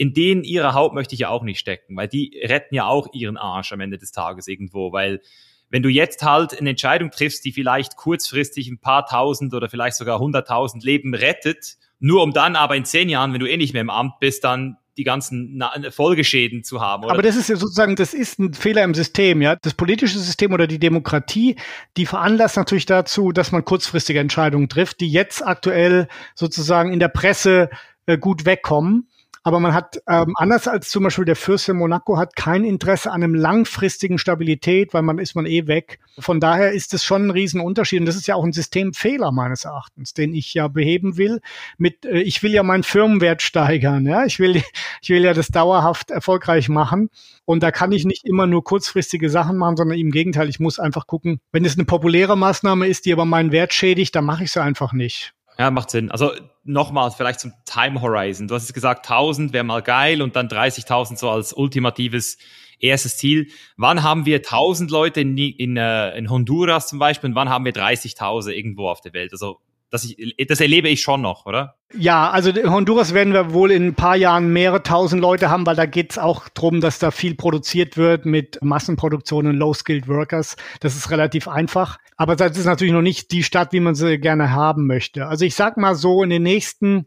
in 0.00 0.14
denen 0.14 0.44
ihrer 0.44 0.72
Haut 0.72 0.94
möchte 0.94 1.14
ich 1.14 1.20
ja 1.20 1.28
auch 1.28 1.42
nicht 1.42 1.58
stecken, 1.58 1.94
weil 1.94 2.08
die 2.08 2.40
retten 2.42 2.74
ja 2.74 2.86
auch 2.86 3.12
ihren 3.12 3.36
Arsch 3.36 3.70
am 3.70 3.80
Ende 3.80 3.98
des 3.98 4.12
Tages 4.12 4.48
irgendwo, 4.48 4.92
weil 4.92 5.20
wenn 5.68 5.82
du 5.82 5.90
jetzt 5.90 6.22
halt 6.22 6.58
eine 6.58 6.70
Entscheidung 6.70 7.10
triffst, 7.10 7.44
die 7.44 7.52
vielleicht 7.52 7.96
kurzfristig 7.96 8.68
ein 8.68 8.78
paar 8.78 9.04
tausend 9.04 9.52
oder 9.52 9.68
vielleicht 9.68 9.98
sogar 9.98 10.18
hunderttausend 10.18 10.84
Leben 10.84 11.14
rettet, 11.14 11.76
nur 11.98 12.22
um 12.22 12.32
dann 12.32 12.56
aber 12.56 12.76
in 12.76 12.86
zehn 12.86 13.10
Jahren, 13.10 13.34
wenn 13.34 13.40
du 13.40 13.46
eh 13.46 13.58
nicht 13.58 13.74
mehr 13.74 13.82
im 13.82 13.90
Amt 13.90 14.14
bist, 14.20 14.42
dann 14.42 14.78
die 14.96 15.04
ganzen 15.04 15.62
Folgeschäden 15.90 16.64
zu 16.64 16.80
haben. 16.80 17.04
Oder? 17.04 17.12
Aber 17.12 17.22
das 17.22 17.36
ist 17.36 17.50
ja 17.50 17.56
sozusagen, 17.56 17.94
das 17.94 18.14
ist 18.14 18.38
ein 18.38 18.54
Fehler 18.54 18.84
im 18.84 18.94
System, 18.94 19.42
ja. 19.42 19.56
Das 19.60 19.74
politische 19.74 20.18
System 20.18 20.54
oder 20.54 20.66
die 20.66 20.78
Demokratie, 20.78 21.56
die 21.98 22.06
veranlasst 22.06 22.56
natürlich 22.56 22.86
dazu, 22.86 23.32
dass 23.32 23.52
man 23.52 23.66
kurzfristige 23.66 24.18
Entscheidungen 24.18 24.70
trifft, 24.70 25.00
die 25.00 25.12
jetzt 25.12 25.46
aktuell 25.46 26.08
sozusagen 26.34 26.90
in 26.90 27.00
der 27.00 27.08
Presse 27.08 27.68
äh, 28.06 28.16
gut 28.16 28.46
wegkommen. 28.46 29.09
Aber 29.42 29.58
man 29.58 29.72
hat, 29.72 30.02
ähm, 30.06 30.34
anders 30.36 30.68
als 30.68 30.90
zum 30.90 31.04
Beispiel 31.04 31.24
der 31.24 31.36
Fürst 31.36 31.68
in 31.70 31.76
Monaco, 31.76 32.18
hat 32.18 32.36
kein 32.36 32.62
Interesse 32.62 33.10
an 33.10 33.22
einem 33.22 33.34
langfristigen 33.34 34.18
Stabilität, 34.18 34.92
weil 34.92 35.00
man 35.00 35.18
ist 35.18 35.34
man 35.34 35.46
eh 35.46 35.66
weg. 35.66 35.98
Von 36.18 36.40
daher 36.40 36.72
ist 36.72 36.92
es 36.92 37.04
schon 37.04 37.26
ein 37.26 37.30
Riesenunterschied. 37.30 38.00
Und 38.00 38.06
das 38.06 38.16
ist 38.16 38.26
ja 38.26 38.34
auch 38.34 38.44
ein 38.44 38.52
Systemfehler 38.52 39.32
meines 39.32 39.64
Erachtens, 39.64 40.12
den 40.12 40.34
ich 40.34 40.52
ja 40.52 40.68
beheben 40.68 41.16
will. 41.16 41.40
Mit, 41.78 42.04
äh, 42.04 42.20
ich 42.20 42.42
will 42.42 42.52
ja 42.52 42.62
meinen 42.62 42.82
Firmenwert 42.82 43.40
steigern. 43.40 44.04
Ja? 44.04 44.26
Ich, 44.26 44.38
will, 44.40 44.56
ich 45.00 45.08
will 45.08 45.24
ja 45.24 45.32
das 45.32 45.48
dauerhaft 45.48 46.10
erfolgreich 46.10 46.68
machen. 46.68 47.08
Und 47.46 47.62
da 47.62 47.70
kann 47.70 47.92
ich 47.92 48.04
nicht 48.04 48.26
immer 48.26 48.46
nur 48.46 48.62
kurzfristige 48.62 49.30
Sachen 49.30 49.56
machen, 49.56 49.76
sondern 49.76 49.98
im 49.98 50.10
Gegenteil, 50.10 50.50
ich 50.50 50.60
muss 50.60 50.78
einfach 50.78 51.06
gucken, 51.06 51.40
wenn 51.50 51.64
es 51.64 51.76
eine 51.76 51.86
populäre 51.86 52.36
Maßnahme 52.36 52.86
ist, 52.86 53.06
die 53.06 53.12
aber 53.14 53.24
meinen 53.24 53.52
Wert 53.52 53.72
schädigt, 53.72 54.14
dann 54.14 54.26
mache 54.26 54.44
ich 54.44 54.52
sie 54.52 54.62
einfach 54.62 54.92
nicht. 54.92 55.32
Ja, 55.60 55.70
macht 55.70 55.90
Sinn. 55.90 56.10
Also 56.10 56.32
nochmal 56.64 57.10
vielleicht 57.10 57.38
zum 57.38 57.52
Time 57.66 58.00
Horizon. 58.00 58.48
Du 58.48 58.54
hast 58.54 58.62
es 58.62 58.72
gesagt, 58.72 59.04
1000 59.04 59.52
wäre 59.52 59.62
mal 59.62 59.82
geil 59.82 60.22
und 60.22 60.34
dann 60.34 60.48
30.000 60.48 61.18
so 61.18 61.28
als 61.28 61.52
ultimatives 61.52 62.38
erstes 62.78 63.18
Ziel. 63.18 63.48
Wann 63.76 64.02
haben 64.02 64.24
wir 64.24 64.36
1000 64.36 64.90
Leute 64.90 65.20
in, 65.20 65.36
in, 65.36 65.76
äh, 65.76 66.16
in 66.16 66.30
Honduras 66.30 66.88
zum 66.88 66.98
Beispiel 66.98 67.28
und 67.28 67.36
wann 67.36 67.50
haben 67.50 67.66
wir 67.66 67.74
30.000 67.74 68.52
irgendwo 68.52 68.88
auf 68.88 69.02
der 69.02 69.12
Welt? 69.12 69.32
Also 69.32 69.60
das, 69.90 70.04
ich, 70.04 70.46
das 70.46 70.60
erlebe 70.60 70.88
ich 70.88 71.02
schon 71.02 71.20
noch, 71.20 71.46
oder? 71.46 71.76
Ja, 71.92 72.30
also 72.30 72.52
Honduras 72.52 73.12
werden 73.12 73.32
wir 73.32 73.52
wohl 73.52 73.72
in 73.72 73.88
ein 73.88 73.94
paar 73.94 74.16
Jahren 74.16 74.52
mehrere 74.52 74.82
tausend 74.82 75.20
Leute 75.20 75.50
haben, 75.50 75.66
weil 75.66 75.74
da 75.74 75.86
geht's 75.86 76.16
auch 76.16 76.48
drum, 76.48 76.80
dass 76.80 77.00
da 77.00 77.10
viel 77.10 77.34
produziert 77.34 77.96
wird 77.96 78.24
mit 78.24 78.58
Massenproduktion 78.62 79.48
und 79.48 79.56
Low-Skilled 79.56 80.06
Workers. 80.06 80.56
Das 80.78 80.94
ist 80.94 81.10
relativ 81.10 81.48
einfach. 81.48 81.98
Aber 82.16 82.36
das 82.36 82.56
ist 82.56 82.66
natürlich 82.66 82.92
noch 82.92 83.02
nicht 83.02 83.32
die 83.32 83.42
Stadt, 83.42 83.72
wie 83.72 83.80
man 83.80 83.96
sie 83.96 84.18
gerne 84.18 84.52
haben 84.52 84.86
möchte. 84.86 85.26
Also 85.26 85.44
ich 85.44 85.56
sag 85.56 85.76
mal 85.76 85.96
so, 85.96 86.22
in 86.22 86.30
den 86.30 86.44
nächsten 86.44 87.06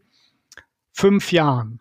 fünf 0.92 1.32
Jahren 1.32 1.80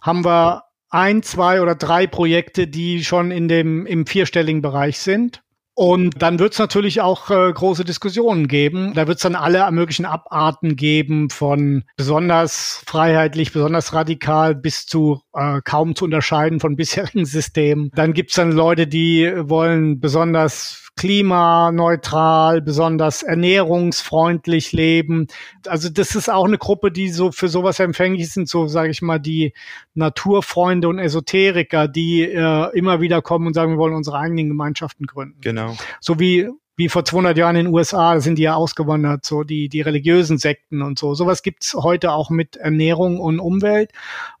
haben 0.00 0.24
wir 0.24 0.64
ein, 0.88 1.22
zwei 1.22 1.60
oder 1.60 1.74
drei 1.74 2.06
Projekte, 2.06 2.66
die 2.66 3.04
schon 3.04 3.30
in 3.30 3.48
dem, 3.48 3.86
im 3.86 4.06
vierstelligen 4.06 4.62
Bereich 4.62 4.98
sind. 4.98 5.42
Und 5.74 6.20
dann 6.20 6.38
wird 6.38 6.52
es 6.52 6.58
natürlich 6.58 7.00
auch 7.00 7.30
äh, 7.30 7.50
große 7.52 7.84
Diskussionen 7.84 8.46
geben. 8.46 8.92
Da 8.94 9.06
wird 9.06 9.16
es 9.16 9.22
dann 9.22 9.34
alle 9.34 9.70
möglichen 9.70 10.04
Abarten 10.04 10.76
geben, 10.76 11.30
von 11.30 11.84
besonders 11.96 12.82
freiheitlich, 12.86 13.52
besonders 13.52 13.94
radikal 13.94 14.54
bis 14.54 14.84
zu 14.84 15.22
äh, 15.32 15.60
kaum 15.64 15.94
zu 15.94 16.04
unterscheiden 16.04 16.60
von 16.60 16.76
bisherigen 16.76 17.24
Systemen. 17.24 17.90
Dann 17.94 18.12
gibt 18.12 18.30
es 18.30 18.36
dann 18.36 18.52
Leute, 18.52 18.86
die 18.86 19.32
wollen 19.36 19.98
besonders 19.98 20.90
klimaneutral, 20.96 22.60
besonders 22.60 23.22
ernährungsfreundlich 23.22 24.72
leben. 24.72 25.26
Also 25.66 25.88
das 25.88 26.14
ist 26.14 26.28
auch 26.28 26.44
eine 26.44 26.58
Gruppe, 26.58 26.92
die 26.92 27.08
so 27.08 27.32
für 27.32 27.48
sowas 27.48 27.80
empfänglich 27.80 28.30
sind, 28.30 28.48
so 28.48 28.66
sage 28.66 28.90
ich 28.90 29.02
mal 29.02 29.18
die 29.18 29.52
Naturfreunde 29.94 30.88
und 30.88 30.98
Esoteriker, 30.98 31.88
die 31.88 32.22
äh, 32.22 32.76
immer 32.76 33.00
wieder 33.00 33.22
kommen 33.22 33.46
und 33.46 33.54
sagen, 33.54 33.72
wir 33.72 33.78
wollen 33.78 33.94
unsere 33.94 34.18
eigenen 34.18 34.48
Gemeinschaften 34.48 35.06
gründen. 35.06 35.40
Genau. 35.40 35.76
So 36.00 36.18
wie 36.20 36.48
wie 36.76 36.88
vor 36.88 37.04
200 37.04 37.36
Jahren 37.36 37.56
in 37.56 37.66
den 37.66 37.74
USA, 37.74 38.18
sind 38.20 38.36
die 38.36 38.42
ja 38.42 38.54
ausgewandert, 38.54 39.26
so 39.26 39.44
die, 39.44 39.68
die 39.68 39.82
religiösen 39.82 40.38
Sekten 40.38 40.82
und 40.82 40.98
so. 40.98 41.14
Sowas 41.14 41.42
gibt's 41.42 41.74
heute 41.74 42.12
auch 42.12 42.30
mit 42.30 42.56
Ernährung 42.56 43.20
und 43.20 43.40
Umwelt. 43.40 43.92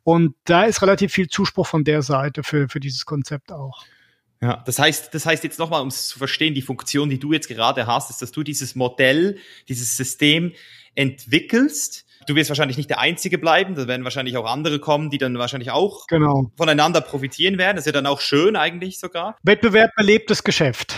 Und 0.02 0.34
da 0.44 0.64
ist 0.64 0.80
relativ 0.82 1.12
viel 1.12 1.28
Zuspruch 1.28 1.66
von 1.66 1.84
der 1.84 2.02
Seite 2.02 2.42
für, 2.42 2.68
für 2.68 2.80
dieses 2.80 3.04
Konzept 3.04 3.52
auch. 3.52 3.84
Ja, 4.42 4.60
das 4.66 4.78
heißt, 4.80 5.14
das 5.14 5.24
heißt 5.24 5.44
jetzt 5.44 5.60
nochmal, 5.60 5.82
um 5.82 5.88
es 5.88 6.08
zu 6.08 6.18
verstehen, 6.18 6.52
die 6.52 6.62
Funktion, 6.62 7.08
die 7.08 7.20
du 7.20 7.32
jetzt 7.32 7.46
gerade 7.46 7.86
hast, 7.86 8.10
ist, 8.10 8.22
dass 8.22 8.32
du 8.32 8.42
dieses 8.42 8.74
Modell, 8.74 9.38
dieses 9.68 9.96
System 9.96 10.52
entwickelst. 10.96 12.04
Du 12.26 12.34
wirst 12.34 12.50
wahrscheinlich 12.50 12.76
nicht 12.76 12.90
der 12.90 12.98
Einzige 12.98 13.38
bleiben, 13.38 13.76
da 13.76 13.86
werden 13.86 14.02
wahrscheinlich 14.02 14.36
auch 14.36 14.46
andere 14.46 14.80
kommen, 14.80 15.10
die 15.10 15.18
dann 15.18 15.38
wahrscheinlich 15.38 15.70
auch 15.70 16.06
genau. 16.08 16.50
voneinander 16.56 17.00
profitieren 17.00 17.56
werden. 17.56 17.76
Das 17.76 17.86
ist 17.86 17.86
ja 17.86 17.92
dann 17.92 18.06
auch 18.06 18.20
schön 18.20 18.56
eigentlich 18.56 18.98
sogar. 18.98 19.36
Wettbewerb 19.44 19.92
belebtes 19.96 20.42
Geschäft. 20.42 20.96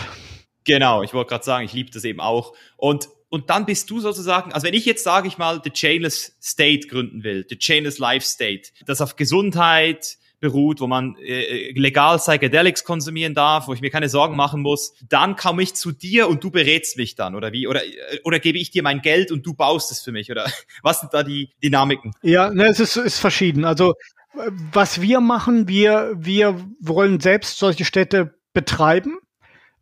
Genau, 0.63 1.03
ich 1.03 1.13
wollte 1.13 1.29
gerade 1.29 1.45
sagen, 1.45 1.65
ich 1.65 1.73
liebe 1.73 1.91
das 1.91 2.03
eben 2.03 2.19
auch. 2.19 2.53
Und 2.77 3.09
und 3.29 3.49
dann 3.49 3.65
bist 3.65 3.89
du 3.89 3.99
sozusagen, 3.99 4.53
also 4.53 4.65
wenn 4.65 4.73
ich 4.73 4.85
jetzt 4.85 5.03
sage 5.03 5.27
ich 5.27 5.37
mal, 5.37 5.59
the 5.63 5.69
Chainless 5.69 6.37
State 6.41 6.87
gründen 6.87 7.23
will, 7.23 7.45
the 7.49 7.57
Chainless 7.57 7.97
Life 7.97 8.25
State, 8.25 8.69
das 8.85 9.01
auf 9.01 9.17
Gesundheit, 9.17 10.17
beruht, 10.39 10.79
wo 10.79 10.87
man 10.87 11.15
äh, 11.17 11.71
legal 11.77 12.17
Psychedelics 12.17 12.83
konsumieren 12.83 13.33
darf, 13.33 13.67
wo 13.67 13.73
ich 13.73 13.81
mir 13.81 13.89
keine 13.89 14.09
Sorgen 14.09 14.35
machen 14.35 14.61
muss, 14.61 14.93
dann 15.07 15.35
komme 15.35 15.63
ich 15.63 15.73
zu 15.75 15.91
dir 15.91 16.27
und 16.27 16.43
du 16.43 16.51
berätst 16.51 16.97
mich 16.97 17.15
dann 17.15 17.35
oder 17.35 17.51
wie 17.51 17.67
oder 17.67 17.85
äh, 17.85 18.19
oder 18.23 18.39
gebe 18.39 18.57
ich 18.57 18.71
dir 18.71 18.83
mein 18.83 19.01
Geld 19.01 19.31
und 19.31 19.45
du 19.45 19.53
baust 19.53 19.91
es 19.91 20.01
für 20.01 20.11
mich 20.11 20.31
oder 20.31 20.49
was 20.83 20.99
sind 20.99 21.13
da 21.13 21.23
die 21.23 21.49
Dynamiken? 21.63 22.13
Ja, 22.21 22.49
ne, 22.49 22.67
es 22.67 22.79
ist, 22.79 22.95
ist 22.97 23.19
verschieden. 23.19 23.65
Also 23.65 23.93
was 24.73 25.01
wir 25.01 25.21
machen, 25.21 25.67
wir 25.67 26.13
wir 26.17 26.65
wollen 26.79 27.19
selbst 27.19 27.57
solche 27.57 27.85
Städte 27.85 28.35
betreiben 28.53 29.17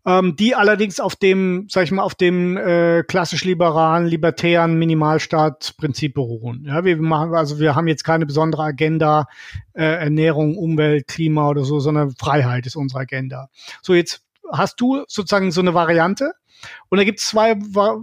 ähm, 0.05 0.35
die 0.35 0.55
allerdings 0.55 0.99
auf 0.99 1.15
dem, 1.15 1.67
sag 1.69 1.83
ich 1.83 1.91
mal, 1.91 2.03
auf 2.03 2.15
dem 2.15 2.57
äh, 2.57 3.03
klassisch 3.03 3.45
liberalen, 3.45 4.05
libertären 4.05 4.77
Minimalstaatsprinzip 4.77 6.13
beruhen. 6.13 6.65
Ja, 6.65 6.83
wir 6.83 6.97
machen, 6.97 7.33
also 7.33 7.59
wir 7.59 7.75
haben 7.75 7.87
jetzt 7.87 8.03
keine 8.03 8.25
besondere 8.25 8.63
Agenda, 8.63 9.27
äh, 9.73 9.83
Ernährung, 9.83 10.57
Umwelt, 10.57 11.07
Klima 11.07 11.47
oder 11.47 11.63
so, 11.63 11.79
sondern 11.79 12.11
Freiheit 12.11 12.65
ist 12.65 12.75
unsere 12.75 13.01
Agenda. 13.01 13.49
So, 13.81 13.93
jetzt 13.93 14.23
hast 14.51 14.79
du 14.81 15.03
sozusagen 15.07 15.51
so 15.51 15.61
eine 15.61 15.73
Variante. 15.73 16.33
Und 16.89 16.97
da 16.97 17.03
gibt 17.03 17.19
es 17.19 17.25
zwei 17.25 17.55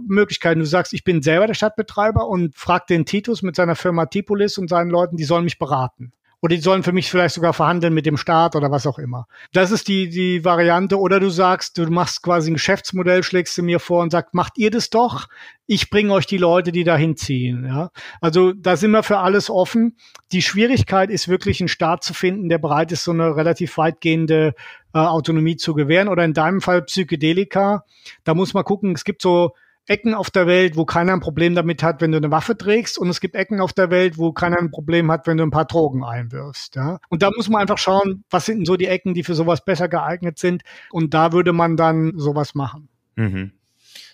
Möglichkeiten. 0.07 0.59
Du 0.59 0.65
sagst, 0.65 0.93
ich 0.93 1.03
bin 1.03 1.23
selber 1.23 1.47
der 1.47 1.55
Stadtbetreiber 1.55 2.27
und 2.27 2.55
frag 2.55 2.85
den 2.87 3.05
Titus 3.05 3.41
mit 3.41 3.55
seiner 3.55 3.75
Firma 3.75 4.05
Tipolis 4.05 4.57
und 4.59 4.69
seinen 4.69 4.91
Leuten, 4.91 5.17
die 5.17 5.23
sollen 5.23 5.45
mich 5.45 5.57
beraten. 5.57 6.13
Oder 6.41 6.55
die 6.55 6.61
sollen 6.61 6.81
für 6.81 6.91
mich 6.91 7.09
vielleicht 7.09 7.35
sogar 7.35 7.53
verhandeln 7.53 7.93
mit 7.93 8.07
dem 8.07 8.17
Staat 8.17 8.55
oder 8.55 8.71
was 8.71 8.87
auch 8.87 8.97
immer. 8.97 9.27
Das 9.53 9.69
ist 9.69 9.87
die, 9.87 10.09
die 10.09 10.43
Variante. 10.43 10.99
Oder 10.99 11.19
du 11.19 11.29
sagst, 11.29 11.77
du 11.77 11.85
machst 11.91 12.23
quasi 12.23 12.49
ein 12.49 12.55
Geschäftsmodell, 12.55 13.21
schlägst 13.21 13.55
du 13.59 13.63
mir 13.63 13.79
vor 13.79 14.01
und 14.01 14.11
sagst, 14.11 14.33
macht 14.33 14.57
ihr 14.57 14.71
das 14.71 14.89
doch? 14.89 15.27
Ich 15.67 15.91
bringe 15.91 16.11
euch 16.13 16.25
die 16.25 16.39
Leute, 16.39 16.71
die 16.71 16.83
dahin 16.83 17.15
ziehen. 17.15 17.65
Ja? 17.65 17.91
Also 18.21 18.53
da 18.53 18.75
sind 18.75 18.89
wir 18.89 19.03
für 19.03 19.19
alles 19.19 19.51
offen. 19.51 19.97
Die 20.31 20.41
Schwierigkeit 20.41 21.11
ist 21.11 21.27
wirklich, 21.27 21.61
einen 21.61 21.67
Staat 21.67 22.03
zu 22.03 22.15
finden, 22.15 22.49
der 22.49 22.57
bereit 22.57 22.91
ist, 22.91 23.03
so 23.03 23.11
eine 23.11 23.35
relativ 23.35 23.77
weitgehende 23.77 24.55
äh, 24.93 24.97
Autonomie 24.97 25.57
zu 25.57 25.75
gewähren. 25.75 26.07
Oder 26.07 26.25
in 26.25 26.33
deinem 26.33 26.61
Fall 26.61 26.81
Psychedelika. 26.81 27.85
Da 28.23 28.33
muss 28.33 28.55
man 28.55 28.63
gucken, 28.63 28.93
es 28.93 29.03
gibt 29.03 29.21
so 29.21 29.53
Ecken 29.87 30.13
auf 30.13 30.29
der 30.29 30.47
Welt, 30.47 30.77
wo 30.77 30.85
keiner 30.85 31.13
ein 31.13 31.19
Problem 31.19 31.55
damit 31.55 31.83
hat, 31.83 32.01
wenn 32.01 32.11
du 32.11 32.17
eine 32.17 32.31
Waffe 32.31 32.57
trägst, 32.57 32.97
und 32.97 33.09
es 33.09 33.19
gibt 33.19 33.35
Ecken 33.35 33.59
auf 33.59 33.73
der 33.73 33.89
Welt, 33.89 34.17
wo 34.17 34.31
keiner 34.31 34.57
ein 34.57 34.71
Problem 34.71 35.11
hat, 35.11 35.27
wenn 35.27 35.37
du 35.37 35.43
ein 35.43 35.51
paar 35.51 35.65
Drogen 35.65 36.03
einwirfst. 36.03 36.75
Ja? 36.75 36.99
Und 37.09 37.23
da 37.23 37.31
muss 37.35 37.49
man 37.49 37.61
einfach 37.61 37.77
schauen, 37.77 38.23
was 38.29 38.45
sind 38.45 38.59
denn 38.59 38.65
so 38.65 38.77
die 38.77 38.85
Ecken, 38.85 39.13
die 39.13 39.23
für 39.23 39.35
sowas 39.35 39.65
besser 39.65 39.89
geeignet 39.89 40.37
sind, 40.37 40.63
und 40.91 41.13
da 41.13 41.31
würde 41.33 41.53
man 41.53 41.77
dann 41.77 42.13
sowas 42.17 42.55
machen. 42.55 42.89
Mhm. 43.15 43.51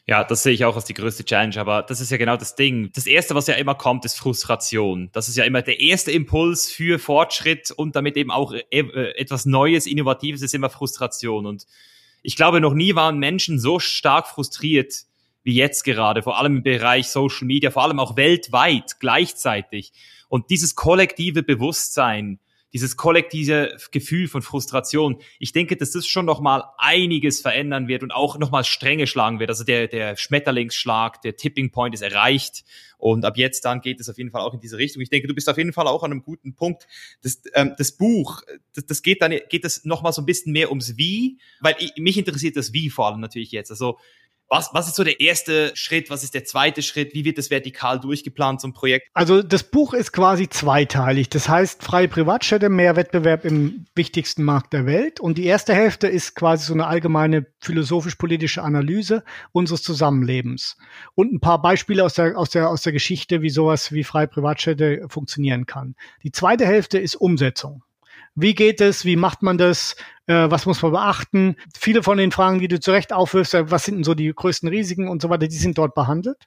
Ja, 0.10 0.24
das 0.24 0.42
sehe 0.42 0.54
ich 0.54 0.64
auch 0.64 0.78
als 0.78 0.86
die 0.86 0.94
größte 0.94 1.26
Challenge, 1.26 1.58
aber 1.58 1.84
das 1.84 2.00
ist 2.00 2.12
ja 2.12 2.18
genau 2.18 2.38
das 2.38 2.56
Ding. 2.56 2.92
Das 2.96 3.08
erste, 3.08 3.36
was 3.36 3.48
ja 3.48 3.56
immer 3.56 3.76
kommt, 3.76 4.06
ist 4.06 4.18
Frustration. 4.18 5.10
Das 5.12 5.28
ist 5.28 5.36
ja 5.36 5.44
immer 5.44 5.62
der 5.62 5.82
erste 5.82 6.14
Impuls 6.14 6.72
für 6.72 6.98
Fortschritt 6.98 7.72
und 7.72 7.98
damit 7.98 8.16
eben 8.16 8.32
auch 8.32 8.54
äh, 8.54 8.62
etwas 9.18 9.46
Neues, 9.46 9.86
Innovatives 9.86 10.42
ist 10.42 10.56
immer 10.56 10.70
Frustration. 10.70 11.46
Und 11.46 11.68
ich 12.24 12.38
glaube, 12.38 12.62
noch 12.62 12.74
nie 12.74 12.96
waren 12.96 13.20
Menschen 13.20 13.60
so 13.60 13.80
stark 13.80 14.28
frustriert 14.28 15.07
wie 15.48 15.56
jetzt 15.56 15.84
gerade, 15.84 16.24
vor 16.24 16.38
allem 16.38 16.58
im 16.58 16.64
Bereich 16.64 17.08
Social 17.08 17.48
Media, 17.48 17.72
vor 17.72 17.84
allem 17.84 18.02
auch 18.02 18.18
weltweit 18.18 19.00
gleichzeitig. 19.00 19.94
Und 20.28 20.50
dieses 20.50 20.76
kollektive 20.76 21.42
Bewusstsein, 21.42 22.40
dieses 22.74 22.98
kollektive 22.98 23.78
Gefühl 23.92 24.28
von 24.28 24.42
Frustration, 24.42 25.22
ich 25.40 25.54
denke, 25.54 25.78
dass 25.78 25.92
das 25.92 26.06
schon 26.06 26.26
noch 26.26 26.42
mal 26.42 26.66
einiges 26.78 27.40
verändern 27.40 27.88
wird 27.88 28.04
und 28.04 28.12
auch 28.12 28.38
noch 28.38 28.52
mal 28.52 28.66
Stränge 28.66 29.08
schlagen 29.08 29.40
wird. 29.40 29.50
Also 29.50 29.64
der, 29.64 29.88
der 29.88 30.18
Schmetterlingsschlag, 30.18 31.22
der 31.22 31.38
Tipping 31.38 31.72
Point 31.72 31.96
ist 31.96 32.02
erreicht 32.02 32.66
und 32.98 33.24
ab 33.24 33.38
jetzt 33.38 33.64
dann 33.64 33.80
geht 33.80 34.02
es 34.02 34.10
auf 34.10 34.18
jeden 34.18 34.32
Fall 34.32 34.42
auch 34.42 34.54
in 34.54 34.60
diese 34.60 34.78
Richtung. 34.78 35.02
Ich 35.02 35.10
denke, 35.10 35.30
du 35.30 35.34
bist 35.34 35.48
auf 35.48 35.58
jeden 35.58 35.72
Fall 35.72 35.88
auch 35.88 36.04
an 36.04 36.12
einem 36.12 36.24
guten 36.24 36.56
Punkt. 36.56 36.88
Das, 37.22 37.42
ähm, 37.54 37.74
das 37.78 37.94
Buch, 37.94 38.42
das, 38.76 38.86
das 38.86 39.02
geht 39.02 39.22
dann 39.22 39.32
geht 39.48 39.64
es 39.64 39.86
noch 39.86 40.02
mal 40.02 40.12
so 40.12 40.22
ein 40.22 40.26
bisschen 40.26 40.52
mehr 40.52 40.70
ums 40.70 40.98
Wie, 40.98 41.38
weil 41.62 41.76
ich, 41.80 41.94
mich 41.96 42.18
interessiert 42.18 42.58
das 42.58 42.74
Wie 42.74 42.90
vor 42.90 43.08
allem 43.08 43.22
natürlich 43.22 43.54
jetzt. 43.54 43.72
Also 43.72 43.98
was, 44.50 44.70
was 44.74 44.88
ist 44.88 44.96
so 44.96 45.04
der 45.04 45.20
erste 45.20 45.72
Schritt? 45.76 46.10
Was 46.10 46.24
ist 46.24 46.34
der 46.34 46.46
zweite 46.46 46.82
Schritt? 46.82 47.14
Wie 47.14 47.26
wird 47.26 47.38
das 47.38 47.50
vertikal 47.50 48.00
durchgeplant, 48.00 48.64
ein 48.64 48.74
Projekt? 48.74 49.08
Also 49.14 49.42
das 49.42 49.64
Buch 49.64 49.94
ist 49.94 50.14
quasi 50.14 50.48
zweiteilig. 50.48 51.30
Das 51.30 51.50
heißt, 51.50 51.84
freie 51.84 52.08
Privatstädte, 52.08 52.70
mehr 52.70 52.96
Wettbewerb 52.96 53.46
im 53.46 53.86
wichtigsten 53.96 54.44
Markt 54.44 54.74
der 54.74 54.86
Welt. 54.86 55.20
Und 55.20 55.38
die 55.38 55.46
erste 55.46 55.74
Hälfte 55.74 56.08
ist 56.08 56.36
quasi 56.36 56.66
so 56.66 56.74
eine 56.74 56.88
allgemeine 56.88 57.46
philosophisch-politische 57.60 58.64
Analyse 58.64 59.24
unseres 59.52 59.84
Zusammenlebens. 59.84 60.78
Und 61.16 61.34
ein 61.34 61.40
paar 61.40 61.62
Beispiele 61.62 62.04
aus 62.04 62.14
der, 62.14 62.38
aus 62.38 62.50
der, 62.50 62.70
aus 62.70 62.82
der 62.82 62.94
Geschichte, 62.94 63.42
wie 63.42 63.50
sowas 63.50 63.92
wie 63.92 64.04
freie 64.04 64.28
Privatstädte 64.28 65.08
funktionieren 65.10 65.66
kann. 65.66 65.96
Die 66.24 66.32
zweite 66.32 66.66
Hälfte 66.66 67.00
ist 67.00 67.16
Umsetzung. 67.16 67.84
Wie 68.40 68.54
geht 68.54 68.82
es? 68.82 69.04
Wie 69.04 69.16
macht 69.16 69.42
man 69.42 69.58
das? 69.58 69.96
Äh, 70.28 70.52
was 70.52 70.68
muss 70.68 70.84
man 70.84 70.92
beachten? 70.92 71.56
Viele 71.76 72.04
von 72.04 72.20
den 72.20 72.32
Fragen, 72.32 72.60
die 72.60 72.68
du 72.68 72.80
zu 72.80 72.92
Recht 72.92 73.12
aufwirfst, 73.12 73.56
äh, 73.56 73.72
was 73.72 73.86
sind 73.86 73.96
denn 73.96 74.04
so 74.04 74.14
die 74.14 74.32
größten 74.32 74.70
Risiken 74.70 75.08
und 75.08 75.24
so 75.24 75.30
weiter, 75.30 75.48
die 75.48 75.56
sind 75.56 75.76
dort 75.80 75.96
behandelt. 75.96 76.38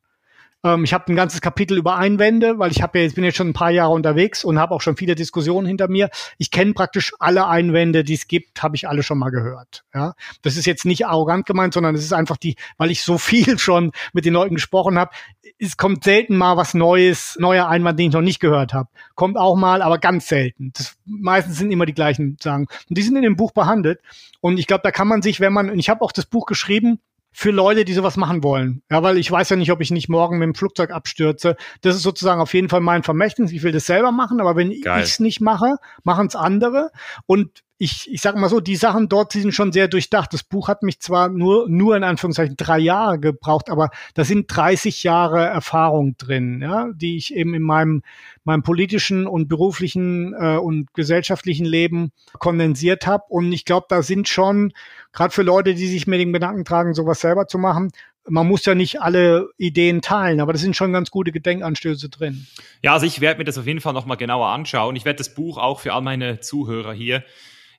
Ähm, 0.62 0.84
ich 0.84 0.92
habe 0.92 1.10
ein 1.10 1.16
ganzes 1.16 1.40
Kapitel 1.40 1.78
über 1.78 1.96
Einwände, 1.96 2.58
weil 2.58 2.70
ich 2.70 2.82
habe 2.82 2.98
ja 2.98 3.04
jetzt 3.04 3.14
bin 3.14 3.24
jetzt 3.24 3.36
schon 3.36 3.48
ein 3.48 3.54
paar 3.54 3.70
Jahre 3.70 3.92
unterwegs 3.92 4.44
und 4.44 4.58
habe 4.58 4.74
auch 4.74 4.80
schon 4.80 4.96
viele 4.96 5.14
Diskussionen 5.14 5.66
hinter 5.66 5.88
mir. 5.88 6.10
Ich 6.38 6.50
kenne 6.50 6.74
praktisch 6.74 7.12
alle 7.18 7.46
Einwände, 7.46 8.04
die 8.04 8.14
es 8.14 8.28
gibt, 8.28 8.62
habe 8.62 8.76
ich 8.76 8.88
alle 8.88 9.02
schon 9.02 9.18
mal 9.18 9.30
gehört. 9.30 9.84
Ja, 9.94 10.14
das 10.42 10.56
ist 10.56 10.66
jetzt 10.66 10.84
nicht 10.84 11.06
arrogant 11.06 11.46
gemeint, 11.46 11.74
sondern 11.74 11.94
es 11.94 12.04
ist 12.04 12.12
einfach 12.12 12.36
die, 12.36 12.56
weil 12.76 12.90
ich 12.90 13.02
so 13.02 13.18
viel 13.30 13.58
schon 13.58 13.92
mit 14.12 14.24
den 14.24 14.34
Leuten 14.34 14.54
gesprochen 14.54 14.98
habe. 14.98 15.12
Es 15.58 15.76
kommt 15.76 16.04
selten 16.04 16.36
mal 16.36 16.56
was 16.56 16.74
Neues, 16.74 17.36
neuer 17.38 17.68
Einwand, 17.68 17.98
den 17.98 18.08
ich 18.08 18.14
noch 18.14 18.20
nicht 18.20 18.40
gehört 18.40 18.74
habe. 18.74 18.88
Kommt 19.14 19.36
auch 19.36 19.56
mal, 19.56 19.82
aber 19.82 19.98
ganz 19.98 20.28
selten. 20.28 20.72
Das, 20.74 20.96
meistens 21.06 21.58
sind 21.58 21.70
immer 21.70 21.86
die 21.86 21.94
gleichen 21.94 22.36
Sachen. 22.40 22.66
Und 22.88 22.98
die 22.98 23.02
sind 23.02 23.16
in 23.16 23.22
dem 23.22 23.36
Buch 23.36 23.52
behandelt. 23.52 24.00
Und 24.40 24.58
ich 24.58 24.66
glaube, 24.66 24.82
da 24.82 24.90
kann 24.90 25.08
man 25.08 25.22
sich, 25.22 25.40
wenn 25.40 25.52
man, 25.52 25.70
und 25.70 25.78
ich 25.78 25.90
habe 25.90 26.02
auch 26.02 26.12
das 26.12 26.26
Buch 26.26 26.46
geschrieben, 26.46 27.00
für 27.32 27.50
Leute, 27.50 27.84
die 27.84 27.92
sowas 27.92 28.16
machen 28.16 28.42
wollen. 28.42 28.82
Ja, 28.90 29.02
weil 29.02 29.16
ich 29.18 29.30
weiß 29.30 29.48
ja 29.50 29.56
nicht, 29.56 29.72
ob 29.72 29.80
ich 29.80 29.90
nicht 29.90 30.08
morgen 30.08 30.38
mit 30.38 30.46
dem 30.46 30.54
Flugzeug 30.54 30.90
abstürze. 30.90 31.56
Das 31.80 31.96
ist 31.96 32.02
sozusagen 32.02 32.40
auf 32.40 32.54
jeden 32.54 32.68
Fall 32.68 32.80
mein 32.80 33.02
Vermächtnis. 33.02 33.52
Ich 33.52 33.62
will 33.62 33.72
das 33.72 33.86
selber 33.86 34.12
machen, 34.12 34.40
aber 34.40 34.56
wenn 34.56 34.70
ich 34.70 34.84
es 34.86 35.20
nicht 35.20 35.40
mache, 35.40 35.76
machen 36.02 36.26
es 36.26 36.36
andere. 36.36 36.90
Und 37.26 37.62
ich, 37.82 38.12
ich 38.12 38.20
sag 38.20 38.36
mal 38.36 38.50
so, 38.50 38.60
die 38.60 38.76
Sachen 38.76 39.08
dort 39.08 39.32
sind 39.32 39.54
schon 39.54 39.72
sehr 39.72 39.88
durchdacht. 39.88 40.34
Das 40.34 40.42
Buch 40.42 40.68
hat 40.68 40.82
mich 40.82 41.00
zwar 41.00 41.30
nur, 41.30 41.66
nur 41.66 41.96
in 41.96 42.04
Anführungszeichen 42.04 42.58
drei 42.58 42.78
Jahre 42.78 43.18
gebraucht, 43.18 43.70
aber 43.70 43.88
da 44.12 44.22
sind 44.22 44.54
30 44.54 45.02
Jahre 45.02 45.46
Erfahrung 45.46 46.14
drin, 46.18 46.60
ja, 46.60 46.90
die 46.94 47.16
ich 47.16 47.34
eben 47.34 47.54
in 47.54 47.62
meinem, 47.62 48.02
meinem 48.44 48.62
politischen 48.62 49.26
und 49.26 49.48
beruflichen 49.48 50.34
äh, 50.38 50.58
und 50.58 50.92
gesellschaftlichen 50.92 51.64
Leben 51.64 52.12
kondensiert 52.38 53.06
habe. 53.06 53.24
Und 53.30 53.50
ich 53.50 53.64
glaube, 53.64 53.86
da 53.88 54.02
sind 54.02 54.28
schon, 54.28 54.74
gerade 55.14 55.32
für 55.32 55.42
Leute, 55.42 55.72
die 55.72 55.86
sich 55.86 56.06
mit 56.06 56.20
den 56.20 56.34
Gedanken 56.34 56.66
tragen, 56.66 56.92
sowas 56.92 57.20
selber 57.20 57.46
zu 57.46 57.56
machen, 57.56 57.92
man 58.28 58.46
muss 58.46 58.66
ja 58.66 58.74
nicht 58.74 59.00
alle 59.00 59.48
Ideen 59.56 60.02
teilen, 60.02 60.40
aber 60.40 60.52
da 60.52 60.58
sind 60.58 60.76
schon 60.76 60.92
ganz 60.92 61.10
gute 61.10 61.32
Gedenkanstöße 61.32 62.10
drin. 62.10 62.46
Ja, 62.82 62.92
also 62.92 63.06
ich 63.06 63.22
werde 63.22 63.38
mir 63.38 63.44
das 63.44 63.56
auf 63.56 63.66
jeden 63.66 63.80
Fall 63.80 63.94
nochmal 63.94 64.18
genauer 64.18 64.48
anschauen. 64.48 64.96
Ich 64.96 65.06
werde 65.06 65.16
das 65.16 65.32
Buch 65.32 65.56
auch 65.56 65.80
für 65.80 65.94
all 65.94 66.02
meine 66.02 66.40
Zuhörer 66.40 66.92
hier 66.92 67.24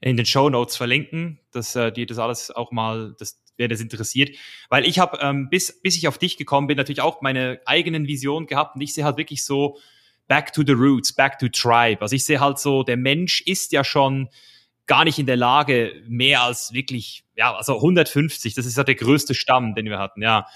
in 0.01 0.17
den 0.17 0.25
Show 0.25 0.49
Notes 0.49 0.75
verlinken, 0.75 1.39
dass 1.51 1.75
äh, 1.75 1.91
dir 1.91 2.05
das 2.05 2.17
alles 2.17 2.51
auch 2.51 2.71
mal, 2.71 3.15
das, 3.19 3.41
wer 3.57 3.67
das 3.67 3.79
interessiert. 3.79 4.35
Weil 4.69 4.85
ich 4.85 4.99
habe, 4.99 5.19
ähm, 5.21 5.47
bis, 5.49 5.81
bis 5.81 5.95
ich 5.95 6.07
auf 6.07 6.17
dich 6.17 6.37
gekommen 6.37 6.67
bin, 6.67 6.77
natürlich 6.77 7.01
auch 7.01 7.21
meine 7.21 7.61
eigenen 7.65 8.07
Visionen 8.07 8.47
gehabt 8.47 8.75
und 8.75 8.81
ich 8.81 8.93
sehe 8.93 9.05
halt 9.05 9.17
wirklich 9.17 9.45
so 9.45 9.77
back 10.27 10.53
to 10.53 10.63
the 10.65 10.73
roots, 10.73 11.13
back 11.13 11.37
to 11.39 11.47
tribe. 11.49 12.01
Also 12.01 12.15
ich 12.15 12.25
sehe 12.25 12.39
halt 12.39 12.57
so, 12.57 12.83
der 12.83 12.97
Mensch 12.97 13.41
ist 13.41 13.71
ja 13.71 13.83
schon 13.83 14.29
gar 14.87 15.03
nicht 15.03 15.19
in 15.19 15.25
der 15.25 15.37
Lage, 15.37 15.93
mehr 16.07 16.41
als 16.41 16.73
wirklich, 16.73 17.23
ja, 17.35 17.55
also 17.55 17.75
150, 17.75 18.55
das 18.55 18.65
ist 18.65 18.77
ja 18.77 18.83
der 18.83 18.95
größte 18.95 19.35
Stamm, 19.35 19.75
den 19.75 19.85
wir 19.85 19.99
hatten, 19.99 20.21
ja. 20.21 20.47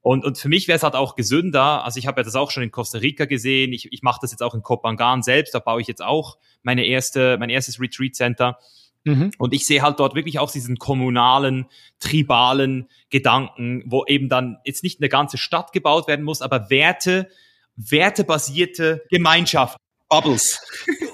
Und, 0.00 0.24
und 0.24 0.36
für 0.36 0.48
mich 0.48 0.66
wäre 0.66 0.76
es 0.76 0.82
halt 0.82 0.94
auch 0.94 1.14
gesünder, 1.14 1.84
also 1.84 1.98
ich 1.98 2.06
habe 2.06 2.20
ja 2.20 2.24
das 2.24 2.34
auch 2.34 2.50
schon 2.50 2.62
in 2.62 2.70
Costa 2.72 2.98
Rica 2.98 3.24
gesehen, 3.24 3.72
ich, 3.72 3.92
ich 3.92 4.02
mache 4.02 4.18
das 4.20 4.32
jetzt 4.32 4.42
auch 4.42 4.54
in 4.54 4.62
Kopangan 4.62 5.22
selbst, 5.22 5.54
da 5.54 5.60
baue 5.60 5.80
ich 5.80 5.86
jetzt 5.86 6.02
auch 6.02 6.38
meine 6.62 6.84
erste, 6.84 7.36
mein 7.38 7.50
erstes 7.50 7.80
Retreat 7.80 8.14
Center. 8.14 8.58
Mhm. 9.04 9.32
Und 9.38 9.52
ich 9.54 9.66
sehe 9.66 9.82
halt 9.82 9.98
dort 9.98 10.14
wirklich 10.14 10.38
auch 10.38 10.50
diesen 10.50 10.76
kommunalen, 10.76 11.66
tribalen 11.98 12.88
Gedanken, 13.10 13.82
wo 13.86 14.04
eben 14.06 14.28
dann 14.28 14.58
jetzt 14.64 14.82
nicht 14.82 15.00
eine 15.00 15.08
ganze 15.08 15.38
Stadt 15.38 15.72
gebaut 15.72 16.06
werden 16.08 16.24
muss, 16.24 16.42
aber 16.42 16.70
Werte, 16.70 17.28
wertebasierte 17.76 19.02
Gemeinschaft. 19.10 19.78
Bubbles. 20.12 20.60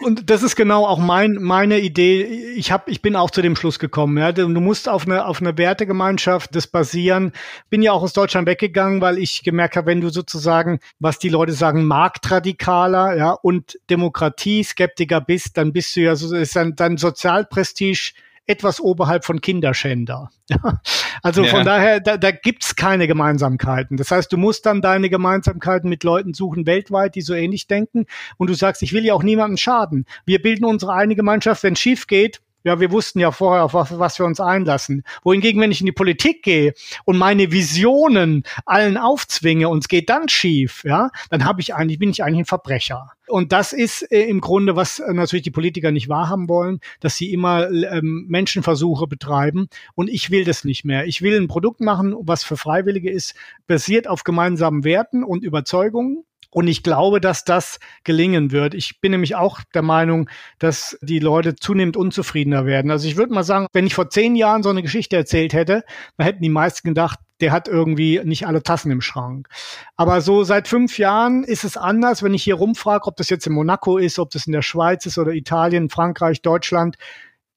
Und 0.03 0.29
das 0.29 0.43
ist 0.43 0.57
genau 0.57 0.85
auch 0.85 0.99
mein, 0.99 1.35
meine 1.35 1.79
Idee. 1.79 2.25
Ich 2.57 2.73
hab, 2.73 2.89
ich 2.89 3.01
bin 3.01 3.15
auch 3.15 3.31
zu 3.31 3.43
dem 3.43 3.55
Schluss 3.55 3.79
gekommen. 3.79 4.19
Ja. 4.19 4.33
Du 4.33 4.49
musst 4.49 4.89
auf 4.89 5.07
eine, 5.07 5.25
auf 5.25 5.41
eine 5.41 5.57
Wertegemeinschaft 5.57 6.53
das 6.57 6.67
basieren. 6.67 7.33
Bin 7.71 7.81
ja 7.81 7.93
auch 7.93 8.03
aus 8.03 8.13
Deutschland 8.13 8.49
weggegangen, 8.49 9.01
weil 9.01 9.19
ich 9.19 9.45
gemerkt 9.45 9.77
habe, 9.77 9.87
wenn 9.87 10.01
du 10.01 10.09
sozusagen, 10.09 10.81
was 10.99 11.21
die 11.21 11.29
Leute 11.29 11.53
sagen, 11.53 11.87
Marktradikaler, 11.87 13.17
ja, 13.17 13.31
und 13.31 13.79
Demokratie-Skeptiker 13.89 15.21
bist, 15.21 15.57
dann 15.57 15.73
bist 15.73 15.95
du 15.95 16.01
ja 16.01 16.17
so, 16.17 16.35
ist 16.35 16.57
dann 16.57 16.75
dein 16.75 16.97
Sozialprestige 16.97 18.13
etwas 18.49 18.81
oberhalb 18.81 19.25
von 19.25 19.41
Kinderschänder. 19.41 20.31
also 21.23 21.45
ja. 21.45 21.51
von 21.51 21.65
daher, 21.65 22.01
da, 22.01 22.17
da 22.17 22.31
gibt's 22.31 22.75
keine 22.75 23.07
Gemeinsamkeiten. 23.07 23.97
Das 23.97 24.11
heißt, 24.11 24.33
du 24.33 24.39
musst 24.39 24.67
dann 24.67 24.81
deine 24.81 25.11
Gemeinsamkeiten 25.11 25.89
mit 25.89 26.03
Leuten 26.03 26.35
suchen 26.35 26.67
weltweit, 26.67 27.15
die 27.15 27.21
so 27.21 27.35
ähnlich 27.35 27.67
denken. 27.67 28.07
Und 28.39 28.49
du 28.49 28.55
sagst, 28.55 28.83
ich 28.83 28.93
will 28.93 29.05
ja 29.05 29.15
auch 29.15 29.23
niemandem 29.23 29.59
schaden. 29.59 30.07
Wir 30.25 30.41
bilden 30.41 30.65
unsere 30.65 30.95
eigene 30.95 31.15
Gemeinschaft. 31.15 31.63
Wenn 31.63 31.77
schief 31.77 32.07
geht, 32.07 32.41
Ja, 32.69 32.81
wir 32.81 32.93
wussten 32.93 33.19
ja 33.19 33.33
vorher, 33.33 33.65
auf 33.65 33.73
was, 33.73 33.99
was 33.99 34.19
wir 34.19 34.27
uns 34.27 34.41
einlassen. 34.41 35.03
Wohingegen, 35.23 35.59
wenn 35.63 35.73
ich 35.73 35.81
in 35.81 35.87
die 35.87 35.93
Politik 35.93 36.43
gehe 36.43 36.75
und 37.07 37.17
meine 37.17 37.51
Visionen 37.51 38.43
allen 38.67 38.99
aufzwinge 38.99 39.71
und 39.71 39.79
es 39.79 39.89
geht 39.89 40.11
dann 40.11 40.29
schief, 40.29 40.85
ja, 40.85 41.09
dann 41.31 41.47
habe 41.47 41.63
ich 41.63 41.75
eigentlich, 41.75 41.99
bin 41.99 42.11
ich 42.11 42.23
eigentlich 42.23 42.41
ein 42.41 42.45
Verbrecher. 42.45 43.13
Und 43.27 43.53
das 43.53 43.73
ist 43.73 44.03
äh, 44.13 44.25
im 44.25 44.43
Grunde, 44.43 44.77
was 44.77 44.99
äh, 44.99 45.15
natürlich 45.15 45.45
die 45.45 45.51
Politiker 45.51 45.93
nicht 45.93 46.11
wahrhaben 46.11 46.47
wollen, 46.51 46.81
dass 47.01 47.17
sie 47.17 47.33
immer 47.33 47.71
ähm, 47.71 48.27
Menschenversuche 48.29 49.07
betreiben. 49.07 49.69
Und 49.95 50.11
ich 50.11 50.31
will 50.31 50.45
das 50.45 50.65
nicht 50.65 50.85
mehr. 50.85 51.07
Ich 51.07 51.23
will 51.23 51.41
ein 51.41 51.49
Produkt 51.49 51.81
machen, 51.81 52.15
was 52.21 52.45
für 52.45 52.59
Freiwillige 52.59 53.11
ist, 53.11 53.35
basiert 53.67 54.07
auf 54.09 54.25
gemeinsamen 54.25 54.85
Werten 54.85 55.25
und 55.25 55.43
Überzeugungen. 55.43 56.25
Und 56.51 56.67
ich 56.67 56.83
glaube, 56.83 57.21
dass 57.21 57.45
das 57.45 57.79
gelingen 58.05 58.53
wird. 58.53 58.75
Ich 58.75 59.01
bin 59.01 59.13
nämlich 59.13 59.37
auch 59.37 59.61
der 59.75 59.83
Meinung, 59.83 60.31
dass 60.59 60.99
die 61.03 61.19
Leute 61.19 61.57
zunehmend 61.57 61.97
unzufriedener 61.97 62.65
werden. 62.65 62.91
Also 62.91 63.07
ich 63.07 63.17
würde 63.17 63.35
mal 63.35 63.45
sagen, 63.45 63.67
wenn 63.73 63.87
ich 63.87 63.95
vor 63.95 64.09
zehn 64.09 64.35
Jahren 64.35 64.63
so 64.63 64.71
eine 64.71 64.83
Geschichte 64.83 65.17
erzählt 65.17 65.53
hätte, 65.53 65.85
dann 66.17 66.27
hätten 66.27 66.43
die 66.43 66.49
meisten 66.49 66.89
gedacht, 66.89 67.19
der 67.41 67.53
hat 67.53 67.69
irgendwie 67.69 68.21
nicht 68.25 68.47
alle 68.47 68.63
Tassen 68.63 68.91
im 68.91 69.01
Schrank. 69.01 69.49
Aber 69.97 70.21
so 70.21 70.43
seit 70.43 70.69
fünf 70.69 70.99
Jahren 70.99 71.45
ist 71.45 71.65
es 71.65 71.77
anders, 71.77 72.23
wenn 72.23 72.35
ich 72.35 72.43
hier 72.43 72.57
rumfrage, 72.57 73.07
ob 73.07 73.17
das 73.17 73.31
jetzt 73.31 73.47
in 73.47 73.53
Monaco 73.53 73.99
ist, 73.99 74.19
ob 74.19 74.31
das 74.31 74.47
in 74.47 74.53
der 74.53 74.63
Schweiz 74.63 75.07
ist 75.07 75.19
oder 75.19 75.33
Italien, 75.33 75.91
Frankreich, 75.91 76.43
Deutschland. 76.43 76.97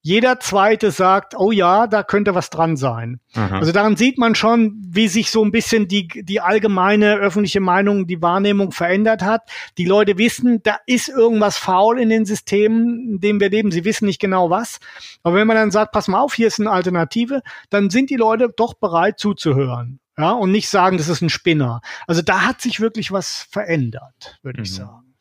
Jeder 0.04 0.40
zweite 0.40 0.90
sagt, 0.90 1.36
oh 1.38 1.52
ja, 1.52 1.86
da 1.86 2.02
könnte 2.02 2.34
was 2.34 2.50
dran 2.50 2.76
sein. 2.76 3.20
Aha. 3.36 3.60
Also 3.60 3.72
daran 3.72 3.98
sieht 3.98 4.18
man 4.18 4.34
schon, 4.34 4.82
wie 4.84 5.08
sich 5.08 5.30
so 5.30 5.46
ein 5.46 5.52
bisschen 5.52 5.88
die, 5.88 6.08
die 6.08 6.42
allgemeine 6.42 7.18
öffentliche 7.18 7.60
Meinung, 7.60 8.08
die 8.08 8.20
Wahrnehmung 8.20 8.72
verändert 8.72 9.22
hat. 9.22 9.44
Die 9.78 9.86
Leute 9.86 10.18
wissen, 10.18 10.64
da 10.64 10.78
ist 10.88 11.08
irgendwas 11.08 11.58
faul 11.58 12.00
in 12.00 12.10
den 12.10 12.26
Systemen, 12.26 13.12
in 13.14 13.20
denen 13.20 13.40
wir 13.40 13.52
leben. 13.52 13.70
Sie 13.70 13.86
wissen 13.86 14.06
nicht 14.06 14.20
genau 14.20 14.50
was. 14.50 14.80
Aber 15.22 15.36
wenn 15.36 15.46
man 15.46 15.56
dann 15.56 15.70
sagt, 15.70 15.92
pass 15.92 16.08
mal 16.08 16.22
auf, 16.22 16.34
hier 16.34 16.48
ist 16.48 16.60
eine 16.60 16.72
Alternative, 16.72 17.44
dann 17.70 17.92
sind 17.92 18.10
die 18.10 18.16
Leute 18.16 18.50
doch 18.56 18.74
bereit 18.74 19.20
zuzuhören. 19.20 20.00
Ja, 20.18 20.32
und 20.32 20.52
nicht 20.52 20.70
sagen, 20.70 20.98
das 20.98 21.10
ist 21.10 21.22
ein 21.22 21.30
Spinner. 21.30 21.82
Also 22.08 22.24
da 22.24 22.42
hat 22.42 22.60
sich 22.60 22.80
wirklich 22.80 23.12
was 23.12 23.48
verändert, 23.52 24.40
würde 24.42 24.60
mhm. 24.60 24.64
ich 24.64 24.74
sagen. 24.74 25.16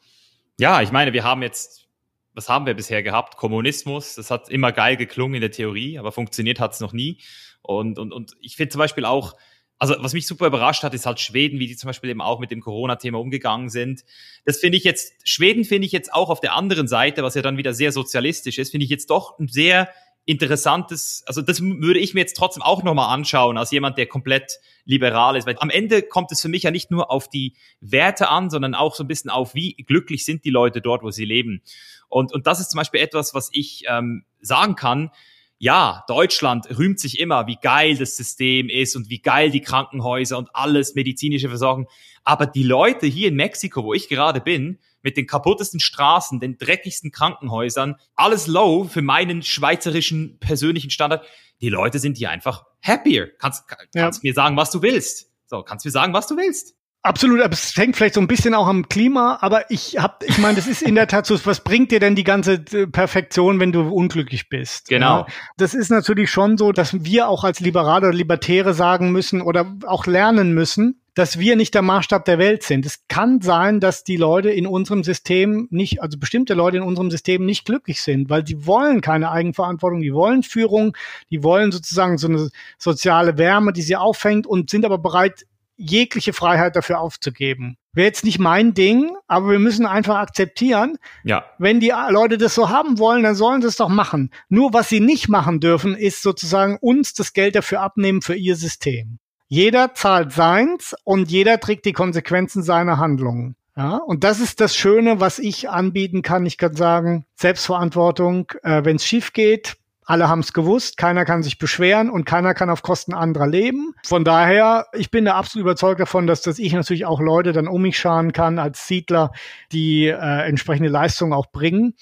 Ja, 0.58 0.80
ich 0.80 0.90
meine, 0.90 1.12
wir 1.12 1.24
haben 1.24 1.42
jetzt 1.42 1.86
was 2.34 2.48
haben 2.48 2.66
wir 2.66 2.74
bisher 2.74 3.02
gehabt? 3.02 3.36
Kommunismus, 3.36 4.14
das 4.14 4.30
hat 4.30 4.48
immer 4.48 4.72
geil 4.72 4.96
geklungen 4.96 5.36
in 5.36 5.40
der 5.40 5.50
Theorie, 5.50 5.98
aber 5.98 6.12
funktioniert 6.12 6.60
hat 6.60 6.72
es 6.72 6.80
noch 6.80 6.92
nie. 6.92 7.18
Und, 7.62 7.98
und, 7.98 8.12
und 8.12 8.36
ich 8.40 8.56
finde 8.56 8.70
zum 8.70 8.78
Beispiel 8.78 9.04
auch, 9.04 9.34
also 9.78 9.94
was 9.98 10.12
mich 10.12 10.26
super 10.26 10.46
überrascht 10.46 10.82
hat, 10.82 10.92
ist 10.92 11.06
halt 11.06 11.20
Schweden, 11.20 11.58
wie 11.58 11.66
die 11.66 11.76
zum 11.76 11.88
Beispiel 11.88 12.10
eben 12.10 12.20
auch 12.20 12.38
mit 12.38 12.50
dem 12.50 12.60
Corona-Thema 12.60 13.18
umgegangen 13.18 13.70
sind. 13.70 14.02
Das 14.44 14.58
finde 14.58 14.76
ich 14.76 14.84
jetzt, 14.84 15.14
Schweden 15.26 15.64
finde 15.64 15.86
ich 15.86 15.92
jetzt 15.92 16.12
auch 16.12 16.28
auf 16.28 16.40
der 16.40 16.54
anderen 16.54 16.86
Seite, 16.86 17.22
was 17.22 17.34
ja 17.34 17.42
dann 17.42 17.56
wieder 17.56 17.72
sehr 17.72 17.90
sozialistisch 17.90 18.58
ist, 18.58 18.70
finde 18.70 18.84
ich 18.84 18.90
jetzt 18.90 19.10
doch 19.10 19.38
ein 19.38 19.48
sehr 19.48 19.88
interessantes, 20.26 21.24
also 21.26 21.42
das 21.42 21.62
würde 21.62 21.98
ich 21.98 22.14
mir 22.14 22.20
jetzt 22.20 22.36
trotzdem 22.36 22.62
auch 22.62 22.82
nochmal 22.82 23.12
anschauen, 23.12 23.56
als 23.56 23.70
jemand, 23.70 23.96
der 23.98 24.06
komplett 24.06 24.60
liberal 24.84 25.34
ist. 25.34 25.46
Weil 25.46 25.56
am 25.58 25.70
Ende 25.70 26.02
kommt 26.02 26.30
es 26.30 26.42
für 26.42 26.48
mich 26.48 26.62
ja 26.62 26.70
nicht 26.70 26.90
nur 26.90 27.10
auf 27.10 27.28
die 27.28 27.56
Werte 27.80 28.28
an, 28.28 28.50
sondern 28.50 28.74
auch 28.74 28.94
so 28.94 29.02
ein 29.02 29.08
bisschen 29.08 29.30
auf, 29.30 29.54
wie 29.54 29.74
glücklich 29.74 30.24
sind 30.24 30.44
die 30.44 30.50
Leute 30.50 30.82
dort, 30.82 31.02
wo 31.02 31.10
sie 31.10 31.24
leben. 31.24 31.62
Und, 32.11 32.34
und 32.34 32.46
das 32.46 32.61
ist 32.61 32.70
zum 32.70 32.78
Beispiel 32.78 33.00
etwas, 33.00 33.32
was 33.32 33.48
ich 33.52 33.84
ähm, 33.88 34.24
sagen 34.42 34.74
kann. 34.74 35.11
Ja, 35.56 36.04
Deutschland 36.08 36.66
rühmt 36.78 36.98
sich 36.98 37.20
immer, 37.20 37.46
wie 37.46 37.56
geil 37.56 37.96
das 37.96 38.16
System 38.16 38.68
ist 38.68 38.96
und 38.96 39.08
wie 39.08 39.20
geil 39.20 39.50
die 39.50 39.61
Krankenhäuser 39.61 40.36
und 40.36 40.48
alles 40.54 40.94
medizinische 40.94 41.48
Versorgung. 41.48 41.86
Aber 42.24 42.46
die 42.46 42.62
Leute 42.62 43.06
hier 43.06 43.28
in 43.28 43.36
Mexiko, 43.36 43.84
wo 43.84 43.94
ich 43.94 44.08
gerade 44.08 44.40
bin, 44.40 44.78
mit 45.02 45.16
den 45.16 45.26
kaputtesten 45.26 45.80
Straßen, 45.80 46.40
den 46.40 46.58
dreckigsten 46.58 47.11
Krankenhäusern, 47.11 47.96
alles 48.14 48.46
low 48.46 48.84
für 48.84 49.02
meinen 49.02 49.42
schweizerischen 49.42 50.38
persönlichen 50.40 50.90
Standard. 50.90 51.24
Die 51.61 51.68
Leute 51.68 51.98
sind 51.98 52.18
hier 52.18 52.30
einfach 52.30 52.64
happier. 52.82 53.30
Kannst, 53.38 53.68
kannst 53.68 54.22
ja. 54.22 54.28
mir 54.28 54.34
sagen, 54.34 54.56
was 54.56 54.70
du 54.70 54.82
willst. 54.82 55.30
So, 55.46 55.62
kannst 55.62 55.84
mir 55.84 55.90
sagen, 55.90 56.12
was 56.12 56.26
du 56.26 56.36
willst. 56.36 56.74
Absolut, 57.03 57.40
aber 57.40 57.55
es 57.55 57.74
hängt 57.76 57.96
vielleicht 57.96 58.14
so 58.14 58.20
ein 58.20 58.26
bisschen 58.26 58.53
auch 58.53 58.66
am 58.66 58.86
Klima, 58.90 59.38
aber 59.40 59.70
ich 59.70 59.96
hab, 59.96 60.22
ich 60.22 60.36
meine, 60.36 60.57
das 60.57 60.66
ist 60.66 60.82
in 60.82 60.94
der 60.94 61.09
Tat 61.09 61.24
so, 61.24 61.38
was 61.46 61.64
bringt 61.64 61.92
dir 61.92 61.98
denn 61.98 62.14
die 62.14 62.24
ganze 62.24 62.62
äh, 62.72 62.86
Perfektion, 62.86 63.59
wenn 63.59 63.72
du 63.72 63.88
unglücklich 63.88 64.51
bist? 64.51 64.88
Genau. 64.88 65.20
Ja? 65.20 65.26
Das 65.57 65.72
ist 65.72 65.90
natürlich 65.90 66.30
schon 66.30 66.59
so, 66.59 66.72
dass 66.72 67.03
wir 67.03 67.28
auch 67.28 67.42
als 67.42 67.61
Liberale 67.61 68.09
oder 68.09 68.16
Libertäre 68.16 68.74
sagen 68.74 69.12
müssen 69.12 69.40
oder 69.40 69.74
auch 69.86 70.07
lernen 70.07 70.53
müssen, 70.53 71.01
dass 71.14 71.38
wir 71.38 71.57
nicht 71.57 71.74
der 71.74 71.80
Maßstab 71.80 72.26
der 72.26 72.38
Welt 72.38 72.64
sind. 72.64 72.84
Es 72.84 73.07
kann 73.09 73.40
sein, 73.40 73.80
dass 73.80 74.05
die 74.05 74.18
Leute 74.18 74.51
in 74.51 74.66
unserem 74.66 75.03
System 75.03 75.68
nicht, 75.70 76.03
also 76.03 76.18
bestimmte 76.18 76.53
Leute 76.53 76.76
in 76.76 76.82
unserem 76.82 77.11
System 77.11 77.46
nicht 77.46 77.64
glücklich 77.64 78.03
sind, 78.03 78.28
weil 78.28 78.42
die 78.42 78.66
wollen 78.66 79.01
keine 79.01 79.30
Eigenverantwortung, 79.30 80.03
die 80.03 80.12
wollen 80.12 80.42
Führung, 80.42 80.94
die 81.30 81.42
wollen 81.42 81.72
sozusagen 81.72 82.18
so 82.18 82.28
eine 82.28 82.51
soziale 82.76 83.38
Wärme, 83.38 83.72
die 83.72 83.82
sie 83.82 83.96
auffängt 83.96 84.46
und 84.46 84.68
sind 84.68 84.84
aber 84.84 84.98
bereit, 84.98 85.46
jegliche 85.80 86.32
Freiheit 86.32 86.76
dafür 86.76 87.00
aufzugeben. 87.00 87.76
Wäre 87.92 88.06
jetzt 88.06 88.24
nicht 88.24 88.38
mein 88.38 88.74
Ding, 88.74 89.16
aber 89.26 89.50
wir 89.50 89.58
müssen 89.58 89.86
einfach 89.86 90.18
akzeptieren, 90.18 90.96
ja. 91.24 91.44
wenn 91.58 91.80
die 91.80 91.92
Leute 92.10 92.38
das 92.38 92.54
so 92.54 92.68
haben 92.68 92.98
wollen, 92.98 93.24
dann 93.24 93.34
sollen 93.34 93.62
sie 93.62 93.68
es 93.68 93.76
doch 93.76 93.88
machen. 93.88 94.30
Nur 94.48 94.72
was 94.72 94.88
sie 94.88 95.00
nicht 95.00 95.28
machen 95.28 95.58
dürfen, 95.58 95.96
ist 95.96 96.22
sozusagen 96.22 96.76
uns 96.80 97.14
das 97.14 97.32
Geld 97.32 97.56
dafür 97.56 97.80
abnehmen 97.80 98.22
für 98.22 98.36
ihr 98.36 98.54
System. 98.54 99.18
Jeder 99.48 99.94
zahlt 99.94 100.32
seins 100.32 100.94
und 101.02 101.30
jeder 101.30 101.58
trägt 101.58 101.84
die 101.84 101.92
Konsequenzen 101.92 102.62
seiner 102.62 102.98
Handlungen. 102.98 103.56
Ja, 103.76 103.96
und 103.96 104.22
das 104.22 104.38
ist 104.40 104.60
das 104.60 104.76
Schöne, 104.76 105.20
was 105.20 105.38
ich 105.38 105.70
anbieten 105.70 106.22
kann. 106.22 106.46
Ich 106.46 106.58
kann 106.58 106.76
sagen, 106.76 107.24
Selbstverantwortung, 107.34 108.52
äh, 108.62 108.84
wenn 108.84 108.96
es 108.96 109.04
schief 109.04 109.32
geht, 109.32 109.76
alle 110.07 110.28
haben 110.28 110.40
es 110.40 110.53
gewusst, 110.53 110.96
keiner 110.96 111.24
kann 111.24 111.42
sich 111.42 111.59
beschweren 111.59 112.11
und 112.11 112.24
keiner 112.24 112.55
kann 112.55 112.70
auf 112.70 112.82
Kosten 112.82 113.14
anderer 113.14 113.46
leben. 113.46 113.94
Von 114.05 114.24
daher, 114.24 114.86
ich 114.92 115.11
bin 115.11 115.24
da 115.24 115.36
absolut 115.36 115.64
überzeugt 115.64 116.01
davon, 116.01 116.26
dass, 116.26 116.42
dass 116.42 116.59
ich 116.59 116.72
natürlich 116.72 117.07
auch 117.07 117.20
Leute 117.20 117.53
dann 117.53 117.68
um 117.68 117.82
mich 117.82 117.98
scharen 117.98 118.32
kann 118.32 118.59
als 118.59 118.86
Siedler, 118.86 119.30
die 119.72 120.07
äh, 120.07 120.48
entsprechende 120.48 120.88
Leistungen 120.88 121.32
auch 121.32 121.46
bringen. 121.53 121.94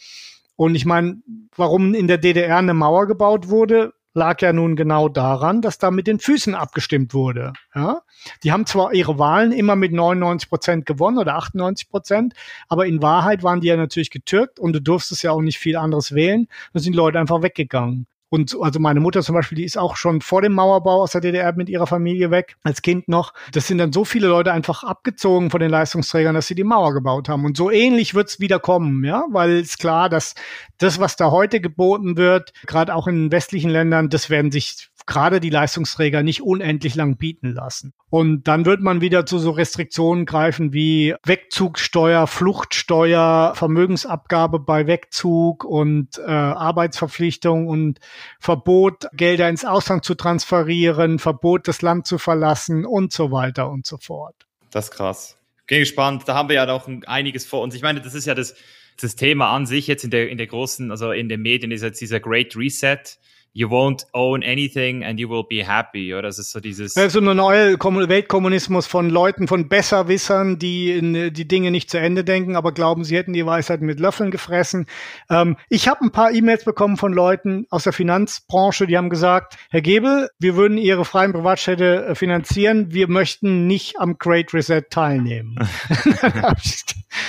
Und 0.57 0.75
ich 0.75 0.87
meine, 0.87 1.23
warum 1.55 1.95
in 1.95 2.09
der 2.09 2.19
DDR 2.19 2.57
eine 2.57 2.75
Mauer 2.75 3.07
gebaut 3.07 3.49
wurde, 3.49 3.93
lag 4.15 4.41
ja 4.43 4.53
nun 4.53 4.77
genau 4.77 5.09
daran, 5.09 5.63
dass 5.63 5.79
da 5.79 5.91
mit 5.91 6.07
den 6.07 6.19
Füßen 6.19 6.55
abgestimmt 6.55 7.15
wurde. 7.15 7.53
Ja? 7.75 8.03
Die 8.43 8.53
haben 8.53 8.67
zwar 8.67 8.93
ihre 8.93 9.19
Wahlen 9.19 9.53
immer 9.53 9.77
mit 9.77 9.93
99 9.93 10.49
Prozent 10.49 10.87
gewonnen 10.87 11.19
oder 11.19 11.37
98 11.37 11.89
Prozent, 11.89 12.35
aber 12.69 12.87
in 12.87 13.03
Wahrheit 13.03 13.43
waren 13.43 13.61
die 13.61 13.69
ja 13.69 13.77
natürlich 13.77 14.11
getürkt 14.11 14.59
und 14.59 14.73
du 14.73 14.81
durftest 14.81 15.23
ja 15.23 15.33
auch 15.33 15.41
nicht 15.41 15.59
viel 15.59 15.77
anderes 15.77 16.13
wählen. 16.13 16.49
Da 16.73 16.81
sind 16.81 16.97
Leute 16.97 17.19
einfach 17.19 17.43
weggegangen. 17.43 18.07
Und 18.31 18.57
also 18.61 18.79
meine 18.79 19.01
Mutter 19.01 19.23
zum 19.23 19.35
Beispiel, 19.35 19.57
die 19.57 19.65
ist 19.65 19.79
auch 19.79 19.97
schon 19.97 20.21
vor 20.21 20.43
dem 20.43 20.53
Mauerbau 20.53 21.03
aus 21.03 21.13
der 21.13 21.21
DDR 21.21 21.53
mit 21.55 21.69
ihrer 21.69 21.87
Familie 21.87 22.31
weg, 22.31 22.57
als 22.63 22.83
Kind 22.83 23.09
noch. 23.09 23.33
Das 23.53 23.67
sind 23.67 23.79
dann 23.79 23.93
so 23.93 24.05
viele 24.05 24.29
Leute 24.29 24.53
einfach 24.53 24.85
abgezogen 24.85 25.51
von 25.51 25.61
den 25.61 25.71
Leistungsträgern, 25.71 26.35
dass 26.35 26.47
sie 26.47 26.55
die 26.55 26.65
Mauer 26.65 26.93
gebaut 26.93 27.29
haben. 27.29 27.45
Und 27.45 27.57
so 27.57 27.71
ähnlich 27.71 28.15
wird's 28.15 28.41
wieder 28.41 28.59
kommen, 28.59 29.05
ja, 29.05 29.25
weil 29.31 29.59
es 29.59 29.79
klar, 29.79 30.09
dass 30.09 30.35
das, 30.79 31.01
was 31.01 31.17
da 31.17 31.31
heute 31.31 31.61
geboten 31.61 32.17
wird, 32.17 32.53
gerade 32.67 32.95
auch 32.95 33.07
in 33.07 33.33
westlichen 33.33 33.71
Ländern, 33.71 34.11
das 34.11 34.31
werden 34.31 34.51
sich 34.51 34.91
gerade 35.09 35.41
die 35.41 35.51
Leistungsträger 35.51 36.23
nicht 36.23 36.43
unendlich 36.43 36.95
lang 36.95 37.17
bieten 37.17 37.53
lassen. 37.53 37.93
Und 38.11 38.47
dann 38.47 38.67
wird 38.67 38.81
man 38.81 39.01
wieder 39.01 39.27
zu 39.27 39.39
so 39.39 39.51
Restriktionen 39.51 40.27
greifen 40.27 40.73
wie 40.73 41.15
Wegzugsteuer, 41.25 42.27
Fluchtsteuer, 42.27 43.55
Vermögensabgabe 43.57 44.61
bei 44.61 44.87
Wegzug 44.87 45.65
und 45.65 46.19
äh, 46.19 46.31
Arbeitsverpflichtung 46.31 47.67
und 47.67 47.99
Verbot, 48.39 49.09
Gelder 49.15 49.49
ins 49.49 49.65
Ausland 49.65 50.05
zu 50.05 50.15
transferieren, 50.15 51.19
Verbot, 51.19 51.67
das 51.67 51.83
Land 51.83 52.07
zu 52.07 52.19
verlassen 52.19 52.85
und 52.85 53.13
so 53.13 53.33
weiter 53.33 53.71
und 53.71 53.87
so 53.87 53.97
fort. 53.97 54.37
Das 54.71 54.87
ist 54.87 54.91
krass. 54.93 55.39
Bin 55.67 55.81
gespannt. 55.81 56.25
Da 56.27 56.35
haben 56.35 56.49
wir 56.51 56.57
ja 56.57 56.67
noch 56.67 56.89
einiges 57.07 57.47
vor 57.47 57.63
uns. 57.63 57.75
Ich 57.75 57.83
meine, 57.83 58.03
das 58.03 58.15
ist 58.15 58.27
ja 58.27 58.35
das, 58.35 58.55
das 59.01 59.17
Thema 59.17 59.55
an 59.55 59.65
sich 59.65 59.87
jetzt 59.87 60.05
in 60.05 60.11
der, 60.11 60.29
in 60.29 60.37
der 60.37 60.47
großen, 60.47 60.91
also 60.91 61.13
in 61.13 61.31
den 61.31 61.41
Medien 61.41 61.73
ist 61.73 61.83
jetzt 61.83 62.01
dieser 62.01 62.21
Great 62.21 62.55
Reset 62.57 63.19
you 63.53 63.69
won't 63.69 64.07
own 64.13 64.43
anything 64.43 65.03
and 65.03 65.19
you 65.19 65.29
will 65.29 65.45
be 65.49 65.67
happy, 65.67 66.15
oder? 66.15 66.29
Das 66.29 66.39
ist 66.39 66.53
so 66.53 66.61
dieses. 66.61 66.95
Ja, 66.95 67.09
so 67.09 67.21
eine 67.21 67.35
neue 67.35 67.79
Weltkommunismus 67.79 68.87
von 68.87 69.11
Leuten, 69.11 69.49
von 69.49 69.69
Besserwissern, 69.69 70.59
die 70.59 70.93
in, 70.93 71.33
die 71.33 71.49
Dinge 71.49 71.71
nicht 71.71 71.91
zu 71.91 71.99
Ende 71.99 72.25
denken, 72.25 72.57
aber 72.57 72.73
glauben, 72.73 73.05
sie 73.05 73.17
hätten 73.17 73.33
die 73.33 73.45
Weisheit 73.45 73.81
mit 73.81 73.99
Löffeln 73.99 74.31
gefressen. 74.31 74.87
Ähm, 75.31 75.57
ich 75.69 75.89
habe 75.89 76.05
ein 76.05 76.13
paar 76.13 76.33
E-Mails 76.33 76.65
bekommen 76.65 76.97
von 76.97 77.13
Leuten 77.13 77.67
aus 77.71 77.85
der 77.85 77.93
Finanzbranche, 77.93 78.87
die 78.87 78.97
haben 78.97 79.11
gesagt, 79.11 79.57
Herr 79.71 79.81
Gebel, 79.81 80.29
wir 80.39 80.57
würden 80.57 80.79
Ihre 80.79 81.05
freien 81.05 81.33
Privatstädte 81.33 82.07
äh, 82.07 82.15
finanzieren, 82.15 82.93
wir 82.93 83.09
möchten 83.09 83.67
nicht 83.67 83.99
am 83.99 84.19
Great 84.19 84.53
Reset 84.55 84.83
teilnehmen. 84.91 85.57
habe 86.23 86.61
ich, 86.63 86.85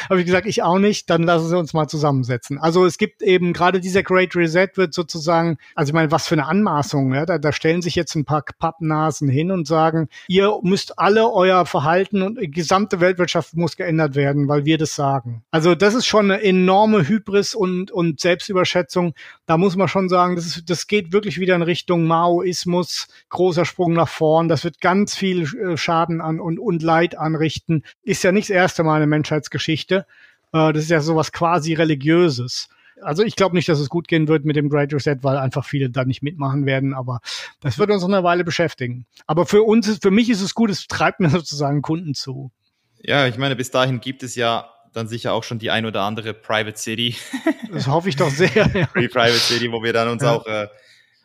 hab 0.10 0.18
ich 0.18 0.26
gesagt, 0.26 0.46
ich 0.48 0.64
auch 0.64 0.80
nicht, 0.80 1.10
dann 1.10 1.24
lassen 1.24 1.48
Sie 1.48 1.58
uns 1.58 1.74
mal 1.74 1.88
zusammensetzen. 1.88 2.60
Also 2.60 2.86
es 2.86 2.98
gibt 2.98 3.22
eben 3.22 3.54
gerade 3.54 3.80
dieser 3.80 4.04
Great 4.04 4.36
Reset 4.36 4.70
wird 4.76 4.94
sozusagen, 4.94 5.58
also 5.76 5.90
ich 5.90 5.94
meine, 5.94 6.09
meine, 6.10 6.12
was 6.12 6.28
für 6.28 6.36
eine 6.36 6.48
Anmaßung. 6.48 7.14
Ja? 7.14 7.26
Da, 7.26 7.38
da 7.38 7.52
stellen 7.52 7.82
sich 7.82 7.96
jetzt 7.96 8.16
ein 8.16 8.26
paar 8.26 8.44
Pappnasen 8.58 9.30
hin 9.30 9.52
und 9.52 9.68
sagen, 9.68 10.10
ihr 10.28 10.58
müsst 10.64 11.00
alle 11.00 11.32
euer 11.32 11.66
Verhalten 11.66 12.22
und 12.22 12.40
die 12.40 12.52
gesamte 12.52 13.00
Weltwirtschaft 13.00 13.56
muss 13.56 13.76
geändert 13.76 14.16
werden, 14.16 14.48
weil 14.48 14.66
wir 14.66 14.78
das 14.78 14.96
sagen. 14.96 15.44
Also 15.52 15.76
das 15.76 15.94
ist 15.94 16.06
schon 16.06 16.32
eine 16.32 16.44
enorme 16.44 17.08
Hybris 17.08 17.56
und, 17.56 17.92
und 17.92 18.20
Selbstüberschätzung. 18.20 19.14
Da 19.46 19.58
muss 19.58 19.76
man 19.76 19.88
schon 19.88 20.10
sagen, 20.10 20.36
das, 20.36 20.46
ist, 20.46 20.70
das 20.70 20.88
geht 20.88 21.14
wirklich 21.14 21.40
wieder 21.40 21.56
in 21.56 21.62
Richtung 21.62 22.06
Maoismus, 22.06 23.08
großer 23.30 23.66
Sprung 23.66 23.94
nach 23.94 24.10
vorn. 24.10 24.50
Das 24.50 24.64
wird 24.64 24.82
ganz 24.82 25.16
viel 25.16 25.44
äh, 25.44 25.78
Schaden 25.78 26.22
an 26.22 26.40
und, 26.40 26.60
und 26.60 26.82
Leid 26.84 27.18
anrichten. 27.18 27.84
Ist 28.04 28.24
ja 28.24 28.32
nicht 28.32 28.50
das 28.50 28.56
erste 28.56 28.84
Mal 28.84 28.96
in 28.96 29.02
der 29.02 29.08
Menschheitsgeschichte. 29.08 30.06
Äh, 30.54 30.74
das 30.74 30.84
ist 30.84 30.92
ja 30.92 31.02
sowas 31.02 31.32
quasi 31.32 31.74
religiöses 31.74 32.70
also 33.02 33.24
ich 33.24 33.36
glaube 33.36 33.56
nicht, 33.56 33.70
dass 33.70 33.80
es 33.80 33.90
gut 33.90 34.08
gehen 34.08 34.28
wird 34.28 34.46
mit 34.46 34.56
dem 34.56 34.70
Great 34.70 34.94
Reset, 34.94 35.18
weil 35.22 35.38
einfach 35.38 35.66
viele 35.66 35.90
da 35.90 36.06
nicht 36.06 36.24
mitmachen 36.24 36.66
werden, 36.66 36.94
aber 36.94 37.20
das 37.62 37.78
wird 37.78 37.90
uns 37.90 38.02
noch 38.02 38.10
eine 38.10 38.24
Weile 38.24 38.44
beschäftigen. 38.44 39.06
Aber 39.28 39.46
für 39.46 39.64
uns, 39.64 39.88
ist, 39.88 40.02
für 40.02 40.12
mich 40.12 40.30
ist 40.30 40.42
es 40.42 40.54
gut, 40.54 40.70
es 40.70 40.88
treibt 40.88 41.20
mir 41.20 41.30
sozusagen 41.30 41.82
Kunden 41.82 42.14
zu. 42.14 42.52
Ja, 43.02 43.28
ich 43.28 43.38
meine, 43.38 43.56
bis 43.56 43.72
dahin 43.72 44.00
gibt 44.02 44.24
es 44.24 44.36
ja 44.36 44.70
dann 44.94 45.08
sicher 45.08 45.34
auch 45.34 45.44
schon 45.44 45.60
die 45.60 45.72
ein 45.72 45.86
oder 45.86 46.02
andere 46.02 46.34
Private 46.34 46.78
City. 46.78 47.16
Das 47.72 47.86
hoffe 47.86 48.10
ich 48.10 48.16
doch 48.16 48.32
sehr. 48.32 48.50
Ja. 48.74 48.88
Free 48.88 49.08
Private 49.08 49.38
City, 49.38 49.72
wo 49.72 49.84
wir 49.84 49.94
dann 49.94 50.08
uns 50.08 50.24
ja. 50.24 50.32
auch, 50.32 50.44
äh, 50.48 50.68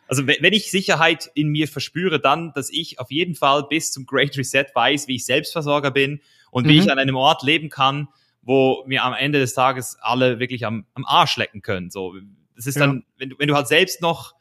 also 0.07 0.27
wenn 0.27 0.53
ich 0.53 0.69
Sicherheit 0.69 1.31
in 1.33 1.47
mir 1.47 1.67
verspüre, 1.67 2.19
dann, 2.19 2.51
dass 2.53 2.69
ich 2.69 2.99
auf 2.99 3.09
jeden 3.09 3.33
Fall 3.33 3.63
bis 3.67 3.91
zum 3.91 4.05
Great 4.05 4.37
Reset 4.37 4.65
weiß, 4.71 5.07
wie 5.07 5.15
ich 5.15 5.25
Selbstversorger 5.25 5.89
bin 5.89 6.21
und 6.51 6.67
wie 6.67 6.75
mhm. 6.75 6.81
ich 6.81 6.91
an 6.91 6.99
einem 6.99 7.15
Ort 7.15 7.41
leben 7.41 7.69
kann, 7.69 8.09
wo 8.45 8.83
wir 8.87 9.03
am 9.03 9.13
Ende 9.13 9.39
des 9.39 9.53
Tages 9.53 9.97
alle 9.99 10.39
wirklich 10.39 10.65
am, 10.65 10.85
am 10.93 11.03
Arsch 11.05 11.35
lecken 11.35 11.61
können. 11.61 11.89
So, 11.89 12.13
das 12.55 12.67
ist 12.67 12.79
dann, 12.79 13.03
wenn 13.17 13.31
du, 13.31 13.35
wenn 13.39 13.47
du 13.47 13.55
halt 13.55 13.67
selbst 13.67 14.01
noch 14.01 14.35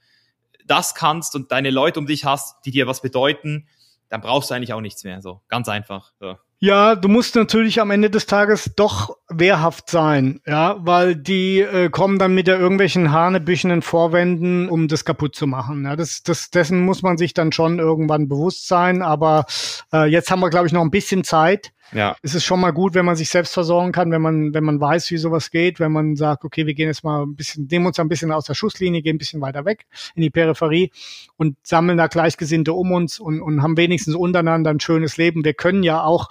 das 0.67 0.95
kannst 0.95 1.35
und 1.35 1.51
deine 1.51 1.71
Leute 1.71 1.99
um 1.99 2.07
dich 2.07 2.25
hast, 2.25 2.65
die 2.65 2.71
dir 2.71 2.87
was 2.87 3.03
bedeuten, 3.03 3.67
dann 4.09 4.21
brauchst 4.21 4.51
du 4.51 4.55
eigentlich 4.55 4.73
auch 4.73 4.81
nichts 4.81 5.05
mehr. 5.05 5.21
So, 5.23 5.41
ganz 5.49 5.69
einfach. 5.69 6.13
So. 6.21 6.37
Ja, 6.61 6.95
du 6.95 7.09
musst 7.09 7.35
natürlich 7.35 7.81
am 7.81 7.91
Ende 7.91 8.09
des 8.09 8.27
Tages 8.27 8.71
doch 8.77 9.17
wehrhaft 9.29 9.91
sein, 9.91 10.41
ja, 10.47 10.77
weil 10.79 11.15
die 11.17 11.61
äh, 11.61 11.91
kommen 11.91 12.19
dann 12.19 12.35
mit 12.35 12.47
der 12.47 12.59
irgendwelchen 12.59 13.13
hanebüchenen 13.13 13.83
Vorwänden, 13.83 14.71
um 14.71 14.89
das 14.89 15.05
kaputt 15.05 15.35
zu 15.35 15.47
machen. 15.47 15.85
Ja, 15.85 15.97
das, 15.97 16.23
das, 16.23 16.51
dessen 16.51 16.83
muss 16.85 17.03
man 17.03 17.19
sich 17.19 17.35
dann 17.35 17.53
schon 17.53 17.79
irgendwann 17.79 18.29
bewusst 18.29 18.67
sein. 18.67 19.03
Aber 19.03 19.45
äh, 19.93 20.07
jetzt 20.07 20.31
haben 20.31 20.41
wir, 20.41 20.49
glaube 20.49 20.67
ich, 20.67 20.73
noch 20.73 20.83
ein 20.83 20.91
bisschen 20.91 21.25
Zeit. 21.25 21.73
Ja. 21.95 22.17
Es 22.23 22.35
ist 22.35 22.45
schon 22.45 22.61
mal 22.61 22.73
gut, 22.73 22.95
wenn 22.95 23.05
man 23.05 23.17
sich 23.17 23.31
selbst 23.31 23.55
versorgen 23.55 23.93
kann, 23.93 24.11
wenn 24.11 24.21
man, 24.21 24.53
wenn 24.53 24.65
man 24.65 24.81
weiß, 24.81 25.11
wie 25.13 25.17
sowas 25.17 25.51
geht, 25.51 25.79
wenn 25.79 25.93
man 25.93 26.17
sagt, 26.17 26.45
okay, 26.45 26.67
wir 26.67 26.75
gehen 26.75 26.89
jetzt 26.89 27.05
mal 27.05 27.23
ein 27.23 27.37
bisschen, 27.37 27.69
nehmen 27.71 27.87
uns 27.87 27.99
ein 28.01 28.09
bisschen 28.09 28.33
aus 28.33 28.45
der 28.45 28.55
Schusslinie, 28.55 29.01
gehen 29.01 29.15
ein 29.15 29.19
bisschen 29.19 29.41
weiter 29.41 29.65
weg 29.65 29.87
in 30.15 30.23
die 30.23 30.31
Peripherie 30.31 30.91
und 31.37 31.57
sammeln 31.63 31.97
da 31.97 32.09
Gleichgesinnte 32.09 32.73
um 32.73 32.93
uns 32.93 33.21
und, 33.21 33.41
und 33.41 33.63
haben 33.63 33.77
wenigstens 33.77 34.17
untereinander 34.17 34.71
ein 34.71 34.81
schönes 34.81 35.17
Leben. 35.17 35.45
Wir 35.45 35.55
können 35.55 35.85
ja 35.85 36.03
auch 36.03 36.29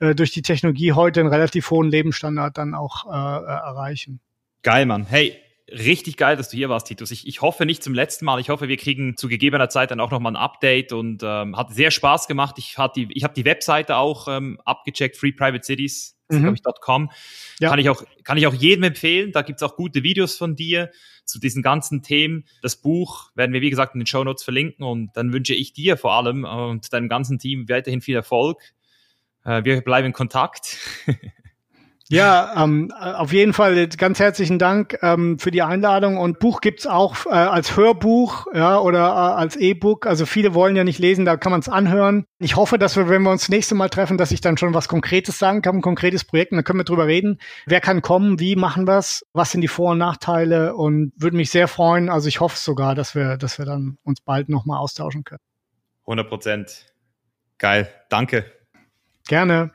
äh, 0.00 0.14
durch 0.14 0.30
die 0.30 0.42
Technologie 0.42 0.92
heute 0.92 1.20
einen 1.20 1.30
relativ 1.30 1.70
hohen 1.70 1.88
Lebensstandard 1.88 2.58
dann 2.58 2.74
auch 2.74 3.06
äh, 3.06 3.08
äh 3.08 3.68
erreichen. 3.68 4.20
Geil, 4.62 4.86
Mann. 4.86 5.06
Hey, 5.08 5.38
richtig 5.70 6.16
geil, 6.16 6.36
dass 6.36 6.48
du 6.48 6.56
hier 6.56 6.68
warst, 6.68 6.86
Titus. 6.86 7.10
Ich, 7.10 7.26
ich 7.26 7.42
hoffe 7.42 7.66
nicht 7.66 7.82
zum 7.82 7.94
letzten 7.94 8.24
Mal. 8.24 8.40
Ich 8.40 8.48
hoffe, 8.48 8.68
wir 8.68 8.76
kriegen 8.76 9.16
zu 9.16 9.28
gegebener 9.28 9.68
Zeit 9.68 9.90
dann 9.90 10.00
auch 10.00 10.10
nochmal 10.10 10.32
ein 10.32 10.36
Update 10.36 10.92
und 10.92 11.22
ähm, 11.22 11.56
hat 11.56 11.72
sehr 11.74 11.90
Spaß 11.90 12.26
gemacht. 12.26 12.56
Ich, 12.58 12.78
hat 12.78 12.96
die, 12.96 13.08
ich 13.12 13.24
habe 13.24 13.34
die 13.34 13.44
Webseite 13.44 13.96
auch 13.96 14.28
ähm, 14.28 14.60
abgecheckt, 14.64 15.16
freeprivatecities. 15.16 16.16
Mhm. 16.30 16.54
Ich, 16.54 16.62
.com. 16.80 17.10
Ja. 17.58 17.70
Kann, 17.70 17.78
ich 17.78 17.88
auch, 17.88 18.02
kann 18.22 18.36
ich 18.36 18.46
auch 18.46 18.54
jedem 18.54 18.84
empfehlen. 18.84 19.32
Da 19.32 19.42
gibt's 19.42 19.62
auch 19.62 19.76
gute 19.76 20.02
Videos 20.02 20.36
von 20.36 20.56
dir 20.56 20.90
zu 21.24 21.38
diesen 21.38 21.62
ganzen 21.62 22.02
Themen. 22.02 22.44
Das 22.62 22.76
Buch 22.76 23.30
werden 23.34 23.52
wir, 23.52 23.60
wie 23.60 23.70
gesagt, 23.70 23.94
in 23.94 24.00
den 24.00 24.06
Show 24.06 24.24
Notes 24.24 24.44
verlinken 24.44 24.84
und 24.84 25.16
dann 25.16 25.32
wünsche 25.32 25.54
ich 25.54 25.72
dir 25.72 25.96
vor 25.96 26.12
allem 26.12 26.44
und 26.44 26.92
deinem 26.92 27.08
ganzen 27.08 27.38
Team 27.38 27.68
weiterhin 27.68 28.00
viel 28.00 28.16
Erfolg. 28.16 28.62
Äh, 29.44 29.64
wir 29.64 29.80
bleiben 29.80 30.08
in 30.08 30.12
Kontakt. 30.12 30.76
Ja, 32.10 32.64
ähm, 32.64 32.90
auf 32.92 33.34
jeden 33.34 33.52
Fall 33.52 33.86
ganz 33.88 34.18
herzlichen 34.18 34.58
Dank 34.58 34.98
ähm, 35.02 35.38
für 35.38 35.50
die 35.50 35.60
Einladung. 35.60 36.16
Und 36.16 36.38
Buch 36.38 36.62
gibt's 36.62 36.86
auch 36.86 37.26
äh, 37.26 37.30
als 37.30 37.76
Hörbuch 37.76 38.46
ja, 38.54 38.78
oder 38.78 39.08
äh, 39.08 39.40
als 39.40 39.56
E-Book. 39.56 40.06
Also 40.06 40.24
viele 40.24 40.54
wollen 40.54 40.74
ja 40.74 40.84
nicht 40.84 40.98
lesen, 40.98 41.26
da 41.26 41.36
kann 41.36 41.52
man 41.52 41.60
es 41.60 41.68
anhören. 41.68 42.24
Ich 42.38 42.56
hoffe, 42.56 42.78
dass 42.78 42.96
wir, 42.96 43.10
wenn 43.10 43.22
wir 43.22 43.30
uns 43.30 43.42
das 43.42 43.48
nächste 43.50 43.74
Mal 43.74 43.90
treffen, 43.90 44.16
dass 44.16 44.30
ich 44.30 44.40
dann 44.40 44.56
schon 44.56 44.72
was 44.72 44.88
Konkretes 44.88 45.38
sagen 45.38 45.60
kann, 45.60 45.76
ein 45.76 45.82
konkretes 45.82 46.24
Projekt. 46.24 46.52
Und 46.52 46.56
dann 46.56 46.64
können 46.64 46.80
wir 46.80 46.84
drüber 46.84 47.06
reden. 47.06 47.38
Wer 47.66 47.82
kann 47.82 48.00
kommen? 48.00 48.40
Wie 48.40 48.56
machen 48.56 48.86
wir's? 48.86 49.26
Was 49.34 49.50
sind 49.50 49.60
die 49.60 49.68
Vor- 49.68 49.90
und 49.90 49.98
Nachteile? 49.98 50.74
Und 50.74 51.12
würde 51.16 51.36
mich 51.36 51.50
sehr 51.50 51.68
freuen. 51.68 52.08
Also 52.08 52.28
ich 52.28 52.40
hoffe 52.40 52.56
sogar, 52.56 52.94
dass 52.94 53.14
wir, 53.14 53.36
dass 53.36 53.58
wir 53.58 53.66
dann 53.66 53.98
uns 54.02 54.22
bald 54.22 54.48
nochmal 54.48 54.78
austauschen 54.78 55.24
können. 55.24 55.42
100 56.06 56.26
Prozent. 56.26 56.86
Geil. 57.58 57.92
Danke. 58.08 58.46
Gerne. 59.26 59.72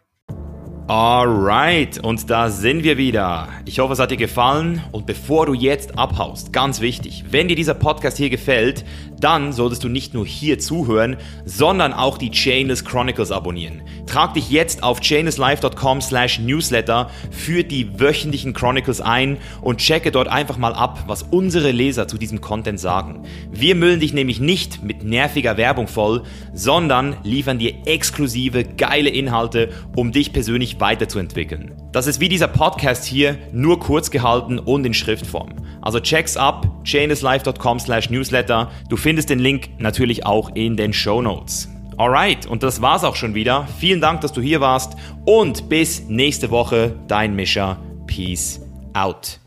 Alright, 0.88 2.04
und 2.04 2.30
da 2.30 2.50
sind 2.50 2.84
wir 2.84 2.98
wieder. 2.98 3.48
Ich 3.64 3.80
hoffe, 3.80 3.94
es 3.94 4.00
hat 4.00 4.12
dir 4.12 4.18
gefallen. 4.18 4.84
Und 4.92 5.06
bevor 5.06 5.46
du 5.46 5.54
jetzt 5.54 5.98
abhaust, 5.98 6.52
ganz 6.52 6.82
wichtig, 6.82 7.24
wenn 7.32 7.48
dir 7.48 7.56
dieser 7.56 7.74
Podcast 7.74 8.18
hier 8.18 8.30
gefällt, 8.30 8.84
dann 9.24 9.54
solltest 9.54 9.86
du 9.86 9.88
nicht 9.88 10.14
nur 10.14 10.26
hier 10.26 10.60
zuhören, 10.60 11.16
sondern 11.46 11.94
auch 11.94 12.18
die 12.18 12.32
Chainless 12.32 12.84
Chronicles 12.84 13.32
abonnieren. 13.32 13.82
Trag 14.06 14.34
dich 14.34 14.52
jetzt 14.52 14.84
auf 14.84 15.00
chainlesslife.com 15.00 16.02
slash 16.02 16.40
newsletter 16.40 17.10
für 17.32 17.64
die 17.64 18.02
wöchentlichen 18.02 18.52
Chronicles 18.52 19.00
ein 19.00 19.38
und 19.62 19.78
checke 19.78 20.12
dort 20.12 20.28
einfach 20.28 20.58
mal 20.58 20.74
ab, 20.74 21.06
was 21.08 21.24
unsere 21.24 21.72
Leser 21.72 22.10
zu 22.10 22.18
diesem 22.18 22.42
Content 22.42 22.82
sagen. 22.82 23.24
Wir 23.50 23.76
müllen 23.76 24.02
dich 24.02 24.14
nämlich 24.14 24.42
nicht 24.42 24.84
mit 24.84 25.04
nerviger 25.06 25.56
Werbung 25.56 25.88
voll, 25.88 26.24
sondern 26.54 27.16
liefern 27.24 27.60
dir 27.60 27.74
exklusive, 27.86 28.66
geile 28.66 29.10
Inhalte, 29.10 29.70
um 29.96 30.12
dich 30.12 30.34
persönlich 30.34 30.73
weiterzuentwickeln. 30.80 31.74
Das 31.92 32.08
ist 32.08 32.20
wie 32.20 32.30
dieser 32.30 32.48
Podcast 32.48 33.06
hier, 33.06 33.38
nur 33.52 33.80
kurz 33.80 34.12
gehalten 34.12 34.60
und 34.60 34.86
in 34.86 34.94
Schriftform. 34.94 35.54
Also 35.82 36.00
check's 36.00 36.38
ab, 36.38 36.68
chainlesslife.com 36.84 37.80
slash 37.80 38.10
newsletter. 38.10 38.72
Du 38.90 38.98
findest 38.98 39.30
den 39.30 39.40
Link 39.40 39.70
natürlich 39.80 40.26
auch 40.26 40.56
in 40.56 40.78
den 40.78 40.94
Show 40.94 41.22
Notes. 41.22 41.70
Alright, 41.98 42.48
und 42.48 42.64
das 42.64 42.82
war's 42.82 43.04
auch 43.04 43.16
schon 43.16 43.36
wieder. 43.36 43.68
Vielen 43.80 44.02
Dank, 44.02 44.22
dass 44.22 44.34
du 44.34 44.42
hier 44.42 44.62
warst 44.62 44.96
und 45.26 45.70
bis 45.70 46.04
nächste 46.08 46.50
Woche, 46.50 46.96
dein 47.08 47.36
Mischer. 47.36 47.78
Peace 48.08 48.60
out. 48.94 49.43